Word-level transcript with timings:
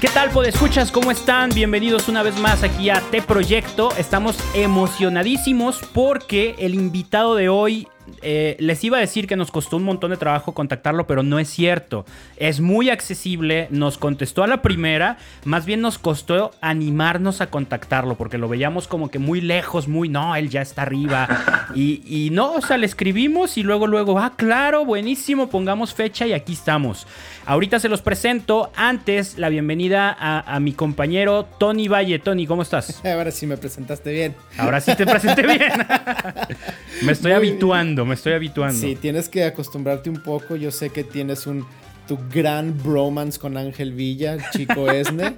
¿Qué 0.00 0.06
tal, 0.06 0.30
escuchas? 0.46 0.92
¿Cómo 0.92 1.10
están? 1.10 1.50
Bienvenidos 1.50 2.08
una 2.08 2.22
vez 2.22 2.38
más 2.38 2.62
aquí 2.62 2.88
a 2.88 3.00
T 3.10 3.20
Proyecto. 3.20 3.88
Estamos 3.98 4.38
emocionadísimos 4.54 5.80
porque 5.92 6.54
el 6.60 6.76
invitado 6.76 7.34
de 7.34 7.48
hoy 7.48 7.88
eh, 8.22 8.56
les 8.58 8.82
iba 8.84 8.98
a 8.98 9.00
decir 9.00 9.26
que 9.26 9.36
nos 9.36 9.50
costó 9.50 9.76
un 9.76 9.84
montón 9.84 10.10
de 10.10 10.16
trabajo 10.16 10.54
contactarlo, 10.54 11.06
pero 11.06 11.22
no 11.22 11.38
es 11.38 11.48
cierto. 11.48 12.04
Es 12.36 12.60
muy 12.60 12.90
accesible, 12.90 13.68
nos 13.70 13.98
contestó 13.98 14.42
a 14.42 14.46
la 14.46 14.62
primera, 14.62 15.18
más 15.44 15.66
bien 15.66 15.80
nos 15.80 15.98
costó 15.98 16.52
animarnos 16.60 17.40
a 17.40 17.48
contactarlo, 17.50 18.16
porque 18.16 18.38
lo 18.38 18.48
veíamos 18.48 18.88
como 18.88 19.10
que 19.10 19.18
muy 19.18 19.40
lejos, 19.40 19.88
muy, 19.88 20.08
no, 20.08 20.34
él 20.36 20.50
ya 20.50 20.62
está 20.62 20.82
arriba. 20.82 21.28
Y, 21.74 22.30
no, 22.32 22.54
o 22.54 22.60
sea, 22.60 22.76
le 22.76 22.86
escribimos 22.86 23.56
y 23.56 23.62
luego, 23.62 23.86
luego, 23.86 24.18
ah, 24.18 24.32
claro, 24.36 24.84
buenísimo, 24.84 25.48
pongamos 25.48 25.94
fecha 25.94 26.26
y 26.26 26.32
aquí 26.32 26.54
estamos. 26.54 27.06
Ahorita 27.46 27.78
se 27.78 27.88
los 27.88 28.02
presento. 28.02 28.72
Antes, 28.74 29.38
la 29.38 29.48
bienvenida 29.48 30.16
a, 30.18 30.54
a 30.54 30.60
mi 30.60 30.72
compañero 30.72 31.46
Tony 31.58 31.88
Valle. 31.88 32.18
Tony, 32.18 32.46
¿cómo 32.46 32.62
estás? 32.62 33.00
Ahora 33.04 33.30
sí 33.30 33.46
me 33.46 33.56
presentaste 33.56 34.12
bien. 34.12 34.34
Ahora 34.56 34.80
sí 34.80 34.94
te 34.96 35.06
presenté 35.06 35.46
bien. 35.46 35.72
me 37.02 37.12
estoy 37.12 37.32
habituando 37.32 38.04
me 38.04 38.14
estoy 38.14 38.32
habituando. 38.32 38.78
Sí, 38.78 38.96
tienes 38.96 39.28
que 39.28 39.44
acostumbrarte 39.44 40.10
un 40.10 40.22
poco. 40.22 40.56
Yo 40.56 40.70
sé 40.70 40.90
que 40.90 41.04
tienes 41.04 41.46
un 41.46 41.66
tu 42.08 42.18
gran 42.32 42.76
bromance 42.82 43.38
con 43.38 43.56
Ángel 43.56 43.92
Villa, 43.92 44.32
el 44.34 44.42
chico 44.50 44.90
Esne, 44.90 45.36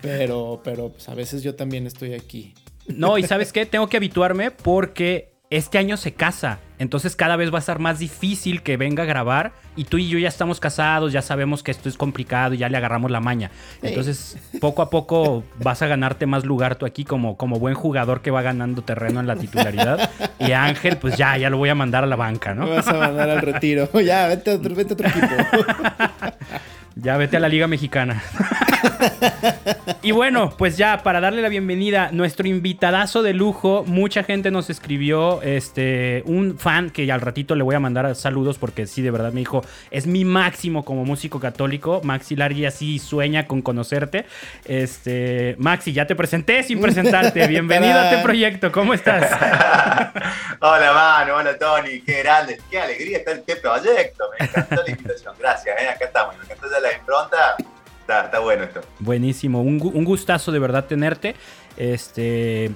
pero, 0.00 0.60
pero 0.62 0.90
pues, 0.90 1.08
a 1.08 1.14
veces 1.14 1.42
yo 1.42 1.54
también 1.54 1.86
estoy 1.86 2.12
aquí. 2.12 2.54
No, 2.86 3.18
y 3.18 3.24
¿sabes 3.24 3.52
qué? 3.52 3.66
Tengo 3.66 3.88
que 3.88 3.96
habituarme 3.96 4.50
porque 4.50 5.32
este 5.48 5.78
año 5.78 5.96
se 5.96 6.12
casa. 6.12 6.60
Entonces 6.80 7.14
cada 7.14 7.36
vez 7.36 7.52
va 7.52 7.58
a 7.58 7.60
ser 7.62 7.78
más 7.78 7.98
difícil 7.98 8.62
que 8.62 8.78
venga 8.78 9.02
a 9.02 9.06
grabar. 9.06 9.52
Y 9.76 9.84
tú 9.84 9.98
y 9.98 10.08
yo 10.08 10.18
ya 10.18 10.28
estamos 10.28 10.60
casados, 10.60 11.12
ya 11.12 11.20
sabemos 11.20 11.62
que 11.62 11.70
esto 11.70 11.90
es 11.90 11.96
complicado 11.98 12.54
y 12.54 12.58
ya 12.58 12.70
le 12.70 12.76
agarramos 12.78 13.10
la 13.10 13.20
maña. 13.20 13.50
Entonces 13.82 14.38
poco 14.60 14.80
a 14.80 14.88
poco 14.88 15.44
vas 15.62 15.82
a 15.82 15.86
ganarte 15.86 16.24
más 16.24 16.46
lugar 16.46 16.76
tú 16.76 16.86
aquí 16.86 17.04
como, 17.04 17.36
como 17.36 17.58
buen 17.58 17.74
jugador 17.74 18.22
que 18.22 18.30
va 18.30 18.40
ganando 18.40 18.80
terreno 18.80 19.20
en 19.20 19.26
la 19.26 19.36
titularidad. 19.36 20.10
Y 20.38 20.52
Ángel, 20.52 20.96
pues 20.96 21.18
ya, 21.18 21.36
ya 21.36 21.50
lo 21.50 21.58
voy 21.58 21.68
a 21.68 21.74
mandar 21.74 22.02
a 22.02 22.06
la 22.06 22.16
banca, 22.16 22.54
¿no? 22.54 22.66
vas 22.66 22.88
a 22.88 22.94
mandar 22.94 23.28
al 23.28 23.42
retiro. 23.42 23.88
Ya, 24.00 24.26
vete 24.26 24.50
a 24.50 24.54
otro, 24.54 24.74
vete 24.74 24.90
a 24.90 24.94
otro 24.94 25.08
equipo. 25.08 25.26
Ya 26.96 27.16
vete 27.16 27.36
a 27.36 27.40
la 27.40 27.48
Liga 27.48 27.66
Mexicana. 27.66 28.22
y 30.02 30.10
bueno, 30.10 30.54
pues 30.56 30.76
ya 30.76 31.02
para 31.02 31.20
darle 31.20 31.40
la 31.40 31.48
bienvenida, 31.48 32.10
nuestro 32.12 32.48
invitadazo 32.48 33.22
de 33.22 33.32
lujo, 33.32 33.84
mucha 33.86 34.22
gente 34.24 34.50
nos 34.50 34.70
escribió, 34.70 35.40
este, 35.42 36.22
un 36.26 36.58
fan 36.58 36.90
que 36.90 37.10
al 37.10 37.20
ratito 37.20 37.54
le 37.54 37.62
voy 37.62 37.74
a 37.74 37.80
mandar 37.80 38.14
saludos 38.14 38.58
porque 38.58 38.86
sí, 38.86 39.02
de 39.02 39.10
verdad 39.10 39.32
me 39.32 39.40
dijo, 39.40 39.62
es 39.90 40.06
mi 40.06 40.24
máximo 40.24 40.84
como 40.84 41.04
músico 41.04 41.40
católico. 41.40 42.00
Maxi 42.02 42.36
Largui 42.36 42.66
así 42.66 42.98
sueña 42.98 43.46
con 43.46 43.62
conocerte. 43.62 44.26
Este, 44.64 45.54
Maxi, 45.58 45.92
ya 45.92 46.06
te 46.06 46.16
presenté 46.16 46.62
sin 46.62 46.80
presentarte. 46.80 47.46
Bienvenido 47.50 47.98
a 47.98 48.10
este 48.10 48.22
proyecto, 48.22 48.72
¿cómo 48.72 48.94
estás? 48.94 49.30
hola, 50.60 50.92
mano, 50.92 51.36
hola, 51.36 51.56
Tony, 51.56 52.00
qué 52.00 52.22
grande, 52.22 52.60
qué 52.70 52.80
alegría 52.80 53.18
estar 53.18 53.34
en 53.34 53.40
este 53.40 53.56
proyecto. 53.56 54.24
Me 54.38 54.46
encantó 54.46 54.82
la 54.82 54.90
invitación, 54.90 55.34
gracias, 55.38 55.80
¿eh? 55.80 55.88
acá 55.88 56.04
estamos, 56.06 56.36
me 56.36 56.44
encantó 56.44 56.68
la 56.80 56.92
impronta. 56.96 57.56
Está, 58.00 58.24
está 58.24 58.38
bueno 58.40 58.64
esto. 58.64 58.80
Buenísimo, 58.98 59.62
un, 59.62 59.80
un 59.82 60.04
gustazo 60.04 60.52
de 60.52 60.58
verdad 60.58 60.86
tenerte. 60.86 61.34
Este, 61.76 62.72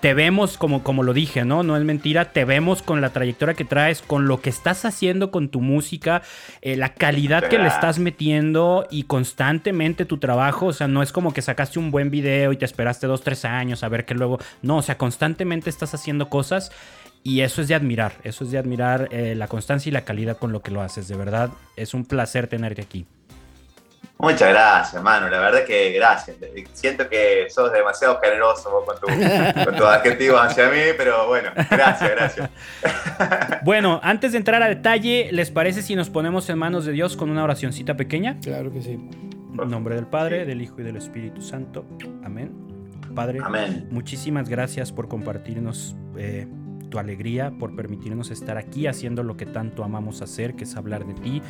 te 0.00 0.14
vemos, 0.14 0.56
como, 0.56 0.82
como 0.82 1.02
lo 1.02 1.12
dije, 1.12 1.44
¿no? 1.44 1.62
No 1.62 1.76
es 1.76 1.84
mentira, 1.84 2.32
te 2.32 2.44
vemos 2.44 2.82
con 2.82 3.00
la 3.00 3.10
trayectoria 3.10 3.54
que 3.54 3.64
traes, 3.64 4.02
con 4.02 4.26
lo 4.26 4.40
que 4.40 4.50
estás 4.50 4.84
haciendo 4.84 5.30
con 5.30 5.48
tu 5.48 5.60
música, 5.60 6.22
eh, 6.62 6.76
la 6.76 6.94
calidad 6.94 7.48
que 7.48 7.58
le 7.58 7.68
estás 7.68 7.98
metiendo 7.98 8.86
y 8.90 9.04
constantemente 9.04 10.04
tu 10.04 10.18
trabajo, 10.18 10.66
o 10.66 10.72
sea, 10.72 10.88
no 10.88 11.02
es 11.02 11.12
como 11.12 11.32
que 11.32 11.42
sacaste 11.42 11.78
un 11.78 11.90
buen 11.90 12.10
video 12.10 12.52
y 12.52 12.56
te 12.56 12.64
esperaste 12.64 13.06
dos, 13.06 13.22
tres 13.22 13.44
años 13.44 13.82
a 13.82 13.88
ver 13.88 14.04
que 14.04 14.14
luego, 14.14 14.38
no, 14.62 14.78
o 14.78 14.82
sea, 14.82 14.96
constantemente 14.96 15.70
estás 15.70 15.94
haciendo 15.94 16.28
cosas 16.28 16.72
y 17.22 17.40
eso 17.40 17.60
es 17.60 17.68
de 17.68 17.74
admirar, 17.74 18.14
eso 18.22 18.44
es 18.44 18.50
de 18.50 18.58
admirar 18.58 19.08
eh, 19.10 19.34
la 19.34 19.48
constancia 19.48 19.90
y 19.90 19.92
la 19.92 20.04
calidad 20.04 20.38
con 20.38 20.52
lo 20.52 20.62
que 20.62 20.70
lo 20.70 20.80
haces, 20.80 21.08
de 21.08 21.16
verdad, 21.16 21.50
es 21.76 21.92
un 21.92 22.04
placer 22.04 22.46
tenerte 22.46 22.82
aquí. 22.82 23.06
Muchas 24.18 24.48
gracias, 24.48 24.94
hermano. 24.94 25.28
La 25.28 25.40
verdad 25.40 25.64
que 25.64 25.92
gracias. 25.92 26.36
Siento 26.72 27.08
que 27.08 27.48
sos 27.50 27.70
demasiado 27.70 28.18
generoso 28.20 28.84
con, 28.86 28.98
tu, 28.98 29.06
con 29.64 29.76
tus 29.76 29.86
adjetivos 29.86 30.40
hacia 30.40 30.68
mí, 30.68 30.80
pero 30.96 31.26
bueno, 31.28 31.50
gracias, 31.70 32.10
gracias. 32.10 32.50
Bueno, 33.62 34.00
antes 34.02 34.32
de 34.32 34.38
entrar 34.38 34.62
a 34.62 34.68
detalle, 34.68 35.28
¿les 35.32 35.50
parece 35.50 35.82
si 35.82 35.96
nos 35.96 36.08
ponemos 36.08 36.48
en 36.48 36.58
manos 36.58 36.84
de 36.84 36.92
Dios 36.92 37.16
con 37.16 37.30
una 37.30 37.42
oracioncita 37.42 37.96
pequeña? 37.96 38.38
Claro 38.40 38.72
que 38.72 38.80
sí. 38.80 38.92
En 38.92 39.70
nombre 39.70 39.96
del 39.96 40.06
Padre, 40.06 40.44
del 40.44 40.62
Hijo 40.62 40.80
y 40.80 40.84
del 40.84 40.96
Espíritu 40.96 41.42
Santo. 41.42 41.84
Amén. 42.24 42.52
Padre, 43.14 43.40
Amén. 43.42 43.88
muchísimas 43.90 44.48
gracias 44.48 44.92
por 44.92 45.08
compartirnos. 45.08 45.96
Eh, 46.16 46.46
tu 46.88 46.98
alegría, 46.98 47.52
por 47.58 47.74
permitirnos 47.74 48.30
estar 48.30 48.58
aquí 48.58 48.86
haciendo 48.86 49.22
lo 49.22 49.36
que 49.36 49.46
tanto 49.46 49.84
amamos 49.84 50.22
hacer, 50.22 50.54
que 50.54 50.64
es 50.64 50.76
hablar 50.76 51.06
de 51.06 51.14
ti 51.14 51.42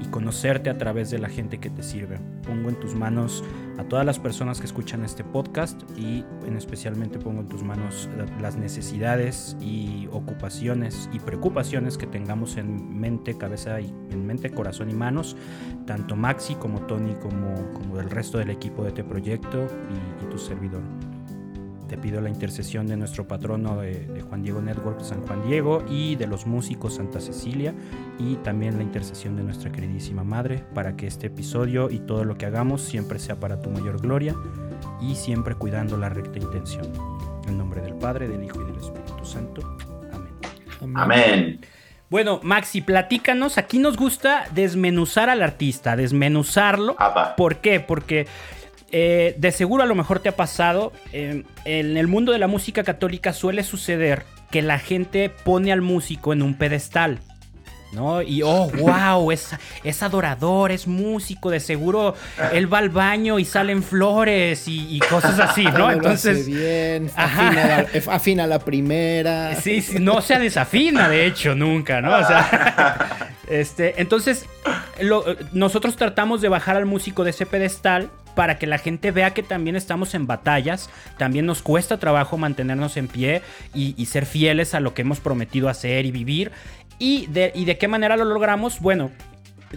y 0.00 0.06
conocerte 0.06 0.70
a 0.70 0.78
través 0.78 1.10
de 1.10 1.18
la 1.18 1.28
gente 1.28 1.58
que 1.58 1.70
te 1.70 1.82
sirve. 1.82 2.18
Pongo 2.46 2.68
en 2.68 2.76
tus 2.76 2.94
manos 2.94 3.44
a 3.78 3.84
todas 3.84 4.06
las 4.06 4.18
personas 4.18 4.60
que 4.60 4.66
escuchan 4.66 5.04
este 5.04 5.24
podcast 5.24 5.82
y 5.98 6.24
en 6.46 6.56
especialmente 6.56 7.18
pongo 7.18 7.40
en 7.40 7.48
tus 7.48 7.62
manos 7.62 8.08
las 8.40 8.56
necesidades 8.56 9.56
y 9.60 10.08
ocupaciones 10.12 11.08
y 11.12 11.18
preocupaciones 11.18 11.98
que 11.98 12.06
tengamos 12.06 12.56
en 12.56 12.98
mente, 12.98 13.36
cabeza 13.36 13.80
y 13.80 13.92
en 14.10 14.26
mente, 14.26 14.50
corazón 14.50 14.90
y 14.90 14.94
manos, 14.94 15.36
tanto 15.86 16.16
Maxi 16.16 16.54
como 16.54 16.82
Tony 16.82 17.14
como, 17.14 17.54
como 17.72 18.00
el 18.00 18.10
resto 18.10 18.38
del 18.38 18.50
equipo 18.50 18.82
de 18.82 18.88
este 18.88 19.04
proyecto 19.04 19.66
y, 19.90 20.24
y 20.24 20.30
tu 20.30 20.38
servidor. 20.38 20.82
Te 21.88 21.98
pido 21.98 22.20
la 22.20 22.30
intercesión 22.30 22.86
de 22.86 22.96
nuestro 22.96 23.28
patrono 23.28 23.80
de, 23.80 24.24
Juan 24.28 24.42
Diego 24.42 24.62
Network 24.62 25.00
San 25.02 25.26
Juan 25.26 25.46
Diego 25.46 25.84
y 25.88 26.16
de 26.16 26.26
los 26.26 26.46
músicos 26.46 26.94
Santa 26.94 27.20
Cecilia 27.20 27.74
y 28.18 28.36
también 28.36 28.76
la 28.76 28.82
intercesión 28.82 29.36
de 29.36 29.42
nuestra 29.42 29.70
queridísima 29.70 30.24
Madre 30.24 30.64
para 30.74 30.96
que 30.96 31.06
este 31.06 31.26
episodio 31.26 31.90
y 31.90 31.98
todo 32.00 32.24
lo 32.24 32.36
que 32.36 32.46
hagamos 32.46 32.82
siempre 32.82 33.18
sea 33.18 33.36
para 33.36 33.60
tu 33.60 33.70
mayor 33.70 34.00
gloria 34.00 34.34
y 35.00 35.14
siempre 35.14 35.54
cuidando 35.54 35.96
la 35.96 36.08
recta 36.08 36.38
intención. 36.38 36.90
En 37.46 37.58
nombre 37.58 37.82
del 37.82 37.94
Padre, 37.94 38.28
del 38.28 38.42
Hijo 38.42 38.62
y 38.62 38.64
del 38.64 38.76
Espíritu 38.76 39.24
Santo. 39.24 39.76
Amén. 40.80 40.96
Amén. 40.96 41.60
Bueno, 42.10 42.38
Maxi, 42.42 42.80
platícanos. 42.80 43.58
Aquí 43.58 43.78
nos 43.78 43.96
gusta 43.96 44.44
desmenuzar 44.52 45.28
al 45.30 45.42
artista, 45.42 45.96
desmenuzarlo. 45.96 46.96
¿Por 47.36 47.56
qué? 47.56 47.80
Porque 47.80 48.26
eh, 48.96 49.34
de 49.38 49.50
seguro 49.50 49.82
a 49.82 49.86
lo 49.86 49.96
mejor 49.96 50.20
te 50.20 50.28
ha 50.28 50.36
pasado, 50.36 50.92
em, 51.12 51.42
en 51.64 51.96
el 51.96 52.06
mundo 52.06 52.30
de 52.30 52.38
la 52.38 52.46
música 52.46 52.84
católica 52.84 53.32
suele 53.32 53.64
suceder 53.64 54.22
que 54.52 54.62
la 54.62 54.78
gente 54.78 55.30
pone 55.30 55.72
al 55.72 55.80
músico 55.80 56.32
en 56.32 56.42
un 56.42 56.54
pedestal. 56.54 57.18
¿No? 57.94 58.22
Y 58.22 58.42
oh, 58.42 58.70
wow, 58.70 59.30
es, 59.30 59.50
es 59.82 60.02
adorador, 60.02 60.72
es 60.72 60.86
músico, 60.86 61.50
de 61.50 61.60
seguro 61.60 62.14
él 62.52 62.72
va 62.72 62.78
al 62.78 62.88
baño 62.88 63.38
y 63.38 63.44
salen 63.44 63.82
flores 63.82 64.64
y, 64.66 64.98
cosas 65.10 65.38
así, 65.38 65.64
¿no? 65.64 65.90
Entonces. 65.90 66.46
bien, 66.46 67.10
afina 67.16 68.46
la, 68.46 68.58
primera. 68.58 69.54
Sí, 69.56 69.82
sí, 69.82 69.98
no 69.98 70.20
se 70.20 70.38
desafina, 70.38 71.08
de 71.08 71.26
hecho, 71.26 71.54
nunca, 71.54 72.00
¿no? 72.00 72.16
O 72.16 72.24
sea, 72.24 73.28
este, 73.48 74.00
entonces, 74.00 74.46
nosotros 75.52 75.96
tratamos 75.96 76.40
de 76.40 76.48
bajar 76.48 76.76
al 76.76 76.86
músico 76.86 77.24
de 77.24 77.30
ese 77.30 77.46
pedestal 77.46 78.10
para 78.34 78.58
que 78.58 78.66
la 78.66 78.78
gente 78.78 79.10
vea 79.10 79.32
que 79.32 79.42
también 79.42 79.76
estamos 79.76 80.14
en 80.14 80.26
batallas, 80.26 80.90
también 81.18 81.46
nos 81.46 81.62
cuesta 81.62 81.98
trabajo 81.98 82.36
mantenernos 82.36 82.96
en 82.96 83.08
pie 83.08 83.42
y, 83.74 84.04
ser 84.06 84.26
fieles 84.26 84.74
a 84.74 84.80
lo 84.80 84.94
que 84.94 85.02
hemos 85.02 85.20
prometido 85.20 85.68
hacer 85.68 86.04
y 86.06 86.10
vivir. 86.10 86.52
Y 86.98 87.26
de, 87.26 87.52
y 87.54 87.64
de 87.64 87.78
qué 87.78 87.88
manera 87.88 88.16
lo 88.16 88.24
logramos? 88.24 88.80
Bueno, 88.80 89.10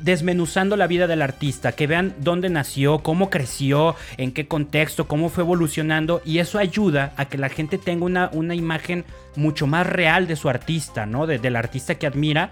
desmenuzando 0.01 0.77
la 0.77 0.87
vida 0.87 1.07
del 1.07 1.21
artista, 1.21 1.71
que 1.71 1.87
vean 1.87 2.13
dónde 2.19 2.49
nació, 2.49 2.99
cómo 2.99 3.29
creció, 3.29 3.95
en 4.17 4.31
qué 4.31 4.47
contexto, 4.47 5.07
cómo 5.07 5.29
fue 5.29 5.43
evolucionando 5.43 6.21
y 6.25 6.39
eso 6.39 6.59
ayuda 6.59 7.13
a 7.17 7.25
que 7.25 7.37
la 7.37 7.49
gente 7.49 7.77
tenga 7.77 8.05
una, 8.05 8.29
una 8.33 8.55
imagen 8.55 9.05
mucho 9.35 9.67
más 9.67 9.87
real 9.87 10.27
de 10.27 10.35
su 10.35 10.49
artista, 10.49 11.05
¿no? 11.05 11.27
del 11.27 11.55
artista 11.55 11.95
que 11.95 12.07
admira 12.07 12.51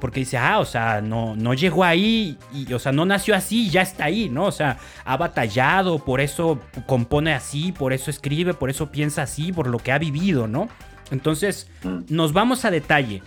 porque 0.00 0.20
dice, 0.20 0.36
ah, 0.36 0.58
o 0.58 0.66
sea, 0.66 1.00
no, 1.00 1.34
no 1.34 1.54
llegó 1.54 1.82
ahí, 1.82 2.36
y, 2.52 2.70
o 2.74 2.78
sea, 2.78 2.92
no 2.92 3.06
nació 3.06 3.34
así, 3.34 3.70
ya 3.70 3.80
está 3.80 4.04
ahí, 4.04 4.28
¿no? 4.28 4.44
O 4.44 4.52
sea, 4.52 4.76
ha 5.02 5.16
batallado, 5.16 5.98
por 5.98 6.20
eso 6.20 6.60
compone 6.84 7.32
así, 7.32 7.72
por 7.72 7.94
eso 7.94 8.10
escribe, 8.10 8.52
por 8.52 8.68
eso 8.68 8.92
piensa 8.92 9.22
así, 9.22 9.50
por 9.50 9.66
lo 9.66 9.78
que 9.78 9.92
ha 9.92 9.98
vivido, 9.98 10.46
¿no? 10.46 10.68
Entonces, 11.10 11.70
mm. 11.84 12.00
nos 12.10 12.34
vamos 12.34 12.66
a 12.66 12.70
detalle. 12.70 13.22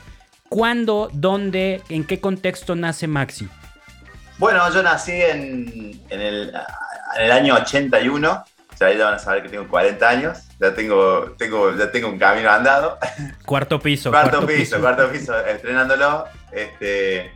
¿Cuándo, 0.50 1.10
dónde, 1.14 1.82
en 1.90 2.06
qué 2.06 2.20
contexto 2.20 2.76
nace 2.76 3.08
Maxi? 3.08 3.50
Bueno, 4.38 4.72
yo 4.72 4.84
nací 4.84 5.12
en, 5.12 6.00
el, 6.10 6.54
en 7.18 7.26
el 7.26 7.32
año 7.32 7.56
81, 7.56 8.32
o 8.78 8.78
sea, 8.78 8.88
ahí 8.88 8.98
ya 8.98 9.06
van 9.06 9.16
a 9.16 9.20
saber 9.20 9.44
que 9.44 9.50
tengo 9.50 9.68
40 9.68 10.08
años, 10.08 10.38
ya 10.60 10.74
tengo, 10.74 11.32
tengo, 11.38 11.76
ya 11.76 11.92
tengo 11.92 12.10
un 12.10 12.20
camino 12.20 12.50
andado. 12.50 13.00
Cuarto 13.46 13.80
piso. 13.80 14.12
cuarto, 14.12 14.46
piso, 14.46 14.80
cuarto 14.80 15.12
piso, 15.12 15.38
estrenándolo. 15.46 16.26
Este, 16.52 17.34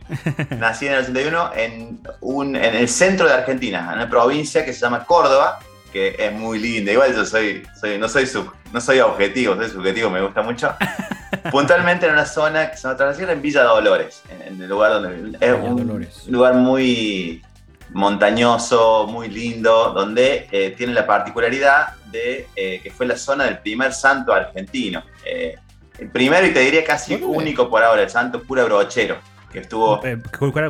nací 0.58 0.86
en 0.86 0.94
el 0.94 1.00
81 1.00 1.50
en, 1.56 2.00
un, 2.20 2.56
en 2.56 2.74
el 2.76 2.88
centro 2.88 3.26
de 3.26 3.34
Argentina, 3.34 3.88
en 3.90 3.98
una 3.98 4.08
provincia 4.08 4.64
que 4.64 4.72
se 4.72 4.80
llama 4.80 5.04
Córdoba, 5.04 5.58
que 5.92 6.16
es 6.18 6.32
muy 6.32 6.58
linda. 6.60 6.92
Igual 6.92 7.14
yo 7.14 7.26
soy, 7.26 7.66
soy 7.78 7.98
no, 7.98 8.08
soy 8.08 8.26
sub, 8.26 8.52
no 8.72 8.80
soy 8.80 9.00
objetivo, 9.00 9.56
soy 9.56 9.68
subjetivo, 9.68 10.08
me 10.10 10.22
gusta 10.22 10.42
mucho. 10.42 10.74
Puntualmente 11.50 12.06
en 12.06 12.12
una 12.12 12.26
zona 12.26 12.70
que 12.70 12.76
se 12.76 12.84
llama 12.84 12.96
Trasierra, 12.96 13.32
en 13.32 13.42
Villa 13.42 13.62
Dolores, 13.64 14.22
en, 14.28 14.60
el 14.60 14.68
lugar 14.68 14.92
donde 14.92 15.36
es 15.40 15.54
un 15.54 16.08
lugar 16.28 16.54
muy 16.54 17.42
montañoso, 17.90 19.06
muy 19.06 19.28
lindo, 19.28 19.92
donde 19.92 20.48
eh, 20.50 20.74
tiene 20.76 20.92
la 20.92 21.06
particularidad 21.06 21.94
de 22.10 22.48
eh, 22.56 22.80
que 22.82 22.90
fue 22.90 23.06
la 23.06 23.16
zona 23.16 23.44
del 23.44 23.58
primer 23.58 23.92
santo 23.92 24.32
argentino. 24.32 25.02
Eh, 25.24 25.56
el 25.98 26.08
primero 26.10 26.46
y 26.46 26.52
te 26.52 26.60
diría 26.60 26.84
casi 26.84 27.14
único 27.14 27.68
por 27.68 27.82
ahora, 27.82 28.02
el 28.02 28.10
santo 28.10 28.42
cura 28.44 28.64
brochero, 28.64 29.18
que 29.50 29.60
estuvo... 29.60 30.00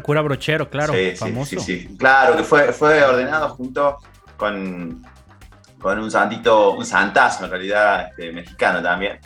Cura, 0.01 0.23
brochero, 0.23 0.69
claro, 0.69 0.93
famoso. 1.17 1.61
Sí, 1.61 1.87
sí, 1.87 1.97
claro, 1.97 2.37
que 2.37 2.43
fue, 2.43 2.73
fue 2.73 3.03
ordenado 3.03 3.51
junto 3.51 3.99
con, 4.37 5.03
con 5.79 5.99
un 5.99 6.11
santito, 6.11 6.73
un 6.73 6.85
santazo 6.85 7.45
en 7.45 7.51
realidad, 7.51 8.09
este, 8.09 8.33
mexicano 8.33 8.83
también. 8.83 9.19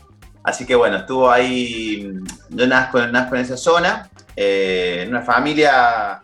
Así 0.46 0.64
que 0.64 0.74
bueno, 0.74 0.96
estuvo 0.96 1.30
ahí, 1.30 2.10
yo 2.48 2.66
nazco, 2.66 3.06
nazco 3.08 3.34
en 3.34 3.42
esa 3.42 3.58
zona, 3.58 4.08
en 4.34 5.10
una 5.10 5.20
familia 5.20 6.22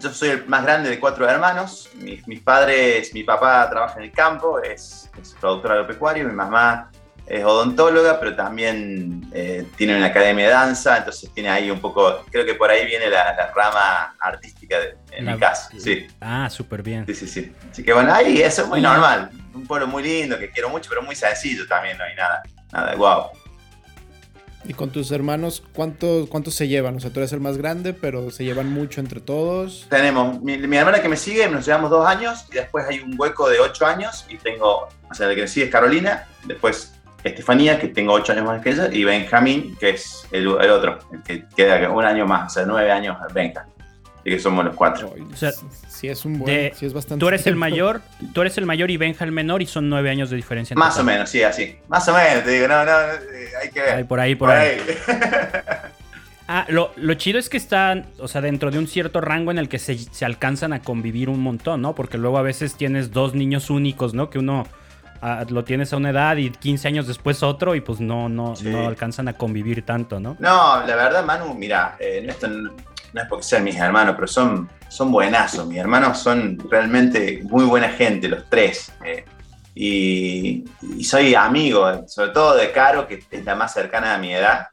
yo 0.00 0.12
soy 0.12 0.30
el 0.30 0.46
más 0.46 0.62
grande 0.62 0.90
de 0.90 1.00
cuatro 1.00 1.28
hermanos. 1.28 1.90
Mis, 1.96 2.40
padres, 2.40 3.12
mi 3.14 3.24
papá 3.24 3.68
trabaja 3.68 3.98
en 3.98 4.04
el 4.04 4.12
campo, 4.12 4.60
es, 4.62 5.10
productor 5.40 5.72
agropecuario, 5.72 6.24
mi 6.24 6.34
mamá 6.34 6.90
es 7.26 7.44
odontóloga, 7.44 8.18
pero 8.18 8.34
también 8.34 9.28
eh, 9.34 9.66
tiene 9.76 9.96
una 9.96 10.06
academia 10.06 10.46
de 10.46 10.52
danza, 10.52 10.96
entonces 10.96 11.30
tiene 11.34 11.50
ahí 11.50 11.70
un 11.70 11.78
poco, 11.78 12.24
creo 12.30 12.46
que 12.46 12.54
por 12.54 12.70
ahí 12.70 12.86
viene 12.86 13.10
la, 13.10 13.52
rama 13.54 14.16
artística 14.18 14.78
de, 14.78 14.96
en 15.12 15.26
mi 15.26 15.38
casa. 15.38 15.68
Sí. 15.78 16.06
Ah, 16.20 16.48
súper 16.48 16.82
bien. 16.82 17.04
Sí, 17.06 17.14
sí, 17.14 17.28
sí. 17.28 17.52
Así 17.70 17.82
que 17.82 17.92
bueno, 17.92 18.14
ahí 18.14 18.40
eso 18.40 18.62
es 18.62 18.68
muy 18.68 18.80
normal. 18.80 19.30
Un 19.52 19.66
pueblo 19.66 19.86
muy 19.86 20.02
lindo 20.02 20.38
que 20.38 20.50
quiero 20.50 20.70
mucho, 20.70 20.88
pero 20.88 21.02
muy 21.02 21.14
sencillo 21.14 21.66
también, 21.66 21.98
no 21.98 22.04
hay 22.04 22.14
nada, 22.14 22.42
nada 22.72 22.94
guau. 22.94 23.30
¿Y 24.64 24.74
con 24.74 24.90
tus 24.90 25.10
hermanos 25.12 25.62
cuántos 25.72 26.28
cuánto 26.28 26.50
se 26.50 26.68
llevan? 26.68 26.96
O 26.96 27.00
sea, 27.00 27.10
tú 27.10 27.20
eres 27.20 27.32
el 27.32 27.40
más 27.40 27.56
grande, 27.56 27.94
pero 27.94 28.30
se 28.30 28.44
llevan 28.44 28.70
mucho 28.70 29.00
entre 29.00 29.20
todos. 29.20 29.86
Tenemos 29.88 30.42
mi, 30.42 30.54
hermana 30.54 31.00
que 31.00 31.08
me 31.08 31.16
sigue, 31.16 31.48
nos 31.48 31.64
llevamos 31.64 31.90
dos 31.90 32.06
años, 32.06 32.44
y 32.52 32.56
después 32.56 32.84
hay 32.86 33.00
un 33.00 33.14
hueco 33.18 33.48
de 33.48 33.60
ocho 33.60 33.86
años, 33.86 34.26
y 34.28 34.36
tengo, 34.36 34.88
o 35.10 35.14
sea, 35.14 35.28
el 35.28 35.36
que 35.36 35.42
me 35.42 35.48
sigue 35.48 35.66
es 35.66 35.72
Carolina, 35.72 36.26
después 36.44 36.92
Estefanía, 37.24 37.80
que 37.80 37.88
tengo 37.88 38.12
ocho 38.12 38.32
años 38.32 38.44
más 38.44 38.60
que 38.60 38.70
ella, 38.70 38.88
y 38.92 39.04
Benjamín, 39.04 39.76
que 39.80 39.90
es 39.90 40.26
el, 40.32 40.42
el 40.42 40.70
otro, 40.70 40.98
el 41.12 41.22
que 41.22 41.46
queda 41.56 41.90
un 41.90 42.04
año 42.04 42.26
más, 42.26 42.52
o 42.52 42.54
sea, 42.54 42.66
nueve 42.66 42.90
años 42.90 43.16
Benja. 43.32 43.66
Y 44.24 44.30
que 44.30 44.38
somos 44.38 44.64
los 44.64 44.74
cuatro. 44.74 45.14
O 45.32 45.36
sea, 45.36 45.52
si 45.88 46.08
es 46.08 46.24
un 46.24 46.38
buen, 46.38 46.72
es 46.80 46.92
bastante. 46.92 47.20
Tú 47.20 47.28
eres 47.28 47.46
el 47.46 47.56
mayor, 47.56 48.02
tú 48.32 48.40
eres 48.40 48.58
el 48.58 48.66
mayor 48.66 48.90
y 48.90 48.96
Benja 48.96 49.24
el 49.24 49.32
menor 49.32 49.62
y 49.62 49.66
son 49.66 49.88
nueve 49.88 50.10
años 50.10 50.30
de 50.30 50.36
diferencia. 50.36 50.76
Más 50.76 50.98
o 50.98 51.04
menos, 51.04 51.30
sí, 51.30 51.42
así. 51.42 51.78
Más 51.88 52.06
o 52.08 52.14
menos, 52.14 52.44
te 52.44 52.50
digo, 52.50 52.68
no, 52.68 52.84
no, 52.84 52.90
eh, 52.90 53.50
hay 53.62 53.70
que 53.70 53.80
ver. 53.80 54.06
por 54.06 54.20
ahí, 54.20 54.34
por, 54.34 54.50
ahí. 54.50 54.78
ah, 56.48 56.66
lo, 56.68 57.14
chido 57.14 57.38
es 57.38 57.48
que 57.48 57.56
están, 57.56 58.06
o 58.18 58.28
sea, 58.28 58.40
dentro 58.40 58.70
de 58.70 58.78
un 58.78 58.86
cierto 58.86 59.20
rango 59.20 59.50
en 59.50 59.58
el 59.58 59.68
que 59.68 59.78
se, 59.78 60.24
alcanzan 60.24 60.72
a 60.72 60.82
convivir 60.82 61.28
un 61.28 61.40
montón, 61.40 61.82
¿no? 61.82 61.94
Porque 61.94 62.18
luego 62.18 62.38
a 62.38 62.42
veces 62.42 62.74
tienes 62.74 63.12
dos 63.12 63.34
niños 63.34 63.70
únicos, 63.70 64.14
¿no? 64.14 64.30
Que 64.30 64.38
uno 64.38 64.66
lo 65.48 65.64
tienes 65.64 65.92
a 65.92 65.96
una 65.96 66.10
edad 66.10 66.36
y 66.36 66.50
15 66.50 66.86
años 66.88 67.06
después 67.06 67.42
otro 67.42 67.74
y 67.74 67.80
pues 67.80 67.98
no, 67.98 68.28
no, 68.28 68.54
no 68.62 68.86
alcanzan 68.86 69.26
a 69.26 69.32
convivir 69.32 69.84
tanto, 69.84 70.20
¿no? 70.20 70.36
No, 70.38 70.84
la 70.86 70.94
verdad, 70.94 71.24
Manu, 71.24 71.54
mira, 71.54 71.96
eh, 71.98 72.24
esto 72.28 72.46
no 73.12 73.22
es 73.22 73.28
porque 73.28 73.44
sean 73.44 73.64
mis 73.64 73.76
hermanos, 73.76 74.14
pero 74.14 74.26
son, 74.26 74.68
son 74.88 75.10
buenazos. 75.10 75.66
Mis 75.66 75.78
hermanos 75.78 76.18
son 76.18 76.58
realmente 76.70 77.40
muy 77.44 77.64
buena 77.64 77.88
gente, 77.88 78.28
los 78.28 78.48
tres. 78.48 78.92
Eh, 79.04 79.24
y, 79.74 80.64
soy 81.04 81.34
amigo, 81.34 82.06
sobre 82.08 82.30
todo 82.30 82.56
de 82.56 82.72
Caro, 82.72 83.06
que 83.06 83.22
es 83.30 83.44
la 83.44 83.54
más 83.54 83.72
cercana 83.72 84.14
a 84.14 84.18
mi 84.18 84.34
edad. 84.34 84.68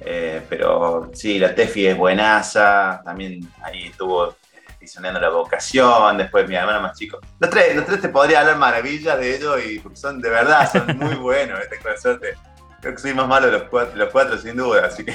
Eh, 0.00 0.42
pero 0.48 1.10
sí, 1.12 1.38
la 1.38 1.54
Tefi 1.54 1.86
es 1.86 1.96
buenaza, 1.96 3.02
también 3.04 3.46
ahí 3.62 3.88
estuvo 3.88 4.34
visionando 4.80 5.20
la 5.20 5.28
vocación, 5.28 6.16
después 6.16 6.48
mi 6.48 6.54
hermano 6.54 6.80
más 6.80 6.98
chico. 6.98 7.18
Los 7.38 7.50
tres, 7.50 7.76
los 7.76 7.84
tres 7.84 8.00
te 8.00 8.08
podría 8.08 8.40
hablar 8.40 8.56
maravillas 8.56 9.18
de 9.18 9.36
ellos 9.36 9.62
y 9.62 9.82
son 9.94 10.20
de 10.22 10.30
verdad, 10.30 10.70
son 10.72 10.96
muy 10.96 11.14
buenos, 11.16 11.60
este, 11.60 11.78
con 11.78 11.98
suerte. 11.98 12.34
Creo 12.80 12.94
que 12.94 13.00
soy 13.00 13.14
más 13.14 13.28
malo 13.28 13.46
de 13.46 13.52
los 13.52 13.62
cuatro, 13.64 13.96
los 13.96 14.08
cuatro 14.10 14.38
sin 14.38 14.56
duda, 14.56 14.86
así 14.86 15.04
que. 15.04 15.14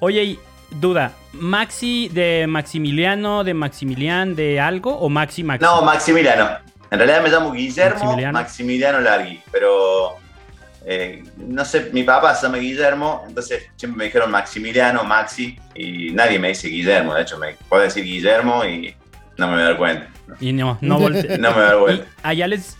Oye, 0.00 0.38
duda, 0.70 1.12
¿Maxi 1.32 2.08
de 2.08 2.46
Maximiliano, 2.48 3.44
de 3.44 3.54
Maximilian, 3.54 4.34
de 4.34 4.60
algo 4.60 4.96
o 4.96 5.08
Maxi 5.08 5.42
Maxi? 5.42 5.64
No, 5.64 5.82
Maximiliano. 5.82 6.58
En 6.90 6.98
realidad 6.98 7.22
me 7.22 7.30
llamo 7.30 7.52
Guillermo 7.52 8.16
Maximiliano, 8.32 9.00
Largui, 9.00 9.40
pero 9.52 10.16
eh, 10.84 11.22
no 11.36 11.64
sé, 11.64 11.90
mi 11.92 12.02
papá 12.02 12.34
se 12.34 12.46
llama 12.46 12.58
Guillermo, 12.58 13.24
entonces 13.28 13.64
siempre 13.76 13.98
me 13.98 14.04
dijeron 14.06 14.30
Maximiliano, 14.30 15.04
Maxi, 15.04 15.58
y 15.74 16.10
nadie 16.12 16.38
me 16.38 16.48
dice 16.48 16.68
Guillermo, 16.68 17.14
de 17.14 17.22
hecho 17.22 17.38
me 17.38 17.54
puede 17.68 17.84
decir 17.84 18.04
Guillermo 18.04 18.64
y 18.64 18.94
no 19.36 19.46
me 19.46 19.54
voy 19.54 19.62
a 19.62 19.64
dar 19.66 19.76
cuenta. 19.76 20.08
Y 20.40 20.52
no, 20.52 20.78
no, 20.80 20.98
no 20.98 21.08
me 21.08 21.18
voy 21.18 21.62
a 21.62 21.66
dar 21.66 21.78
cuenta. 21.78 22.06
allá 22.22 22.46
les, 22.48 22.76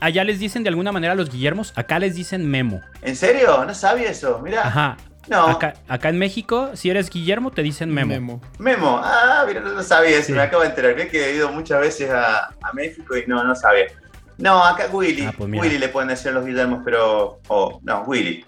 allá 0.00 0.24
les 0.24 0.38
dicen 0.38 0.62
de 0.62 0.68
alguna 0.68 0.92
manera 0.92 1.12
a 1.12 1.16
los 1.16 1.30
Guillermos, 1.30 1.72
acá 1.76 1.98
les 1.98 2.14
dicen 2.14 2.50
Memo. 2.50 2.80
¿En 3.02 3.16
serio? 3.16 3.64
No 3.64 3.74
sabía 3.74 4.10
eso, 4.10 4.40
mira. 4.42 4.66
Ajá. 4.66 4.96
No. 5.28 5.46
Acá, 5.46 6.08
en 6.08 6.18
México, 6.18 6.70
si 6.74 6.90
eres 6.90 7.08
Guillermo, 7.08 7.52
te 7.52 7.62
dicen 7.62 7.92
Memo. 7.92 8.40
Memo. 8.58 9.00
Ah, 9.02 9.44
mira, 9.46 9.60
no, 9.60 9.82
sabía 9.82 10.18
eso, 10.18 10.32
me 10.32 10.40
acabo 10.40 10.62
de 10.62 10.70
enterar. 10.70 10.96
que 11.08 11.24
he 11.24 11.36
ido 11.36 11.52
muchas 11.52 11.80
veces 11.80 12.10
a, 12.10 12.50
México 12.72 13.16
y 13.16 13.26
no, 13.26 13.44
no 13.44 13.54
sabía. 13.54 13.86
No, 14.38 14.64
acá 14.64 14.88
Willy. 14.90 15.26
Ah, 15.26 15.34
pues 15.36 15.50
Willy 15.52 15.78
le 15.78 15.88
pueden 15.88 16.08
decir 16.08 16.30
a 16.30 16.34
los 16.34 16.46
Guillermos, 16.46 16.80
pero. 16.84 17.38
Oh, 17.48 17.78
no, 17.84 18.02
Willy 18.02 18.44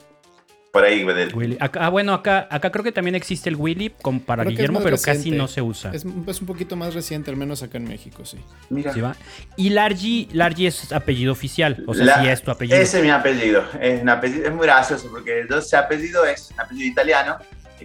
por 0.72 0.84
ahí. 0.84 1.04
Willy. 1.04 1.58
ah, 1.60 1.88
bueno, 1.90 2.14
acá, 2.14 2.48
acá 2.50 2.72
creo 2.72 2.82
que 2.82 2.92
también 2.92 3.14
existe 3.14 3.50
el 3.50 3.56
Willy 3.56 3.90
con, 3.90 4.20
para 4.20 4.42
Guillermo, 4.42 4.80
pero 4.82 4.96
casi 4.96 5.30
no 5.30 5.46
se 5.46 5.60
usa. 5.60 5.92
Es, 5.92 6.04
un 6.04 6.46
poquito 6.46 6.76
más 6.76 6.94
reciente, 6.94 7.30
al 7.30 7.36
menos 7.36 7.62
acá 7.62 7.76
en 7.76 7.84
México, 7.84 8.24
sí. 8.24 8.38
Mira. 8.70 9.14
Y 9.56 9.68
Largi, 9.68 10.30
Largi 10.32 10.66
es 10.66 10.90
apellido 10.92 11.30
oficial, 11.30 11.84
o 11.86 11.92
sea, 11.92 12.22
sí 12.22 12.28
es 12.28 12.42
tu 12.42 12.50
apellido. 12.50 12.78
Ese 12.78 12.98
es 12.98 13.04
mi 13.04 13.10
apellido. 13.10 13.62
Es, 13.78 14.00
un 14.00 14.08
apellido, 14.08 14.46
es 14.46 14.54
muy 14.54 14.66
gracioso 14.66 15.08
porque 15.10 15.46
ese 15.48 15.76
apellido 15.76 16.24
es 16.24 16.50
un 16.52 16.60
apellido 16.60 16.88
italiano. 16.90 17.36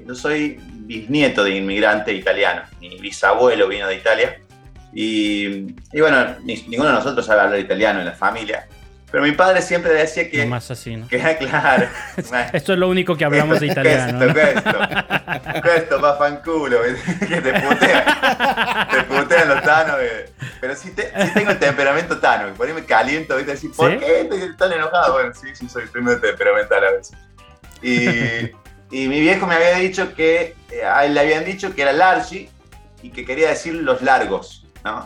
Yo 0.07 0.15
soy 0.15 0.57
bisnieto 0.73 1.43
de 1.43 1.57
inmigrante 1.57 2.13
italiano. 2.13 2.61
Mi 2.79 2.97
bisabuelo 2.99 3.67
vino 3.67 3.87
de 3.87 3.95
Italia. 3.95 4.39
Y, 4.93 5.75
y 5.91 5.99
bueno, 5.99 6.37
ninguno 6.45 6.85
de 6.85 6.95
nosotros 6.95 7.25
sabe 7.25 7.41
hablar 7.41 7.59
italiano 7.59 7.99
en 7.99 8.05
la 8.05 8.13
familia. 8.13 8.65
Pero 9.09 9.23
mi 9.23 9.31
padre 9.31 9.61
siempre 9.61 9.93
decía 9.93 10.29
que. 10.29 10.45
Más 10.45 10.69
así, 10.69 10.97
¿no? 10.97 11.07
Que, 11.07 11.19
claro. 11.37 11.87
Esto 12.53 12.73
es 12.73 12.79
lo 12.79 12.89
único 12.89 13.15
que 13.15 13.23
hablamos 13.23 13.59
de 13.61 13.67
italiano. 13.67 14.25
Esto, 14.25 14.39
esto. 14.39 15.69
Esto, 15.75 16.01
pa' 16.01 16.17
fanculo. 16.17 16.79
que 17.27 17.41
te 17.41 17.53
putean. 17.53 18.05
te 18.91 19.03
putean 19.03 19.47
los 19.47 19.63
tanos. 19.63 19.95
Pero 20.59 20.75
sí, 20.75 20.93
tengo 21.33 21.51
el 21.51 21.59
temperamento 21.59 22.19
tano. 22.19 22.53
Por 22.53 22.67
ahí 22.67 22.73
me 22.73 22.83
caliento, 22.83 23.37
¿viste? 23.37 23.51
Decir, 23.51 23.71
¿por 23.71 23.97
qué 23.97 24.21
estoy 24.21 24.57
tan 24.57 24.73
enojado? 24.73 25.13
Bueno, 25.13 25.33
sí, 25.33 25.47
sí, 25.53 25.69
soy 25.69 25.87
primero 25.87 26.19
temperamental 26.19 26.83
a 26.83 26.91
veces. 26.91 27.17
Y, 27.81 28.51
y 28.91 29.07
mi 29.07 29.21
viejo 29.21 29.47
me 29.47 29.55
había 29.55 29.75
dicho 29.75 30.13
que. 30.15 30.55
Eh, 30.69 30.83
a 30.83 31.05
él 31.05 31.13
le 31.13 31.21
habían 31.21 31.45
dicho 31.45 31.73
que 31.73 31.81
era 31.81 31.93
Largi 31.93 32.49
y 33.01 33.11
que 33.11 33.23
quería 33.23 33.47
decir 33.47 33.73
los 33.73 34.01
largos. 34.01 34.65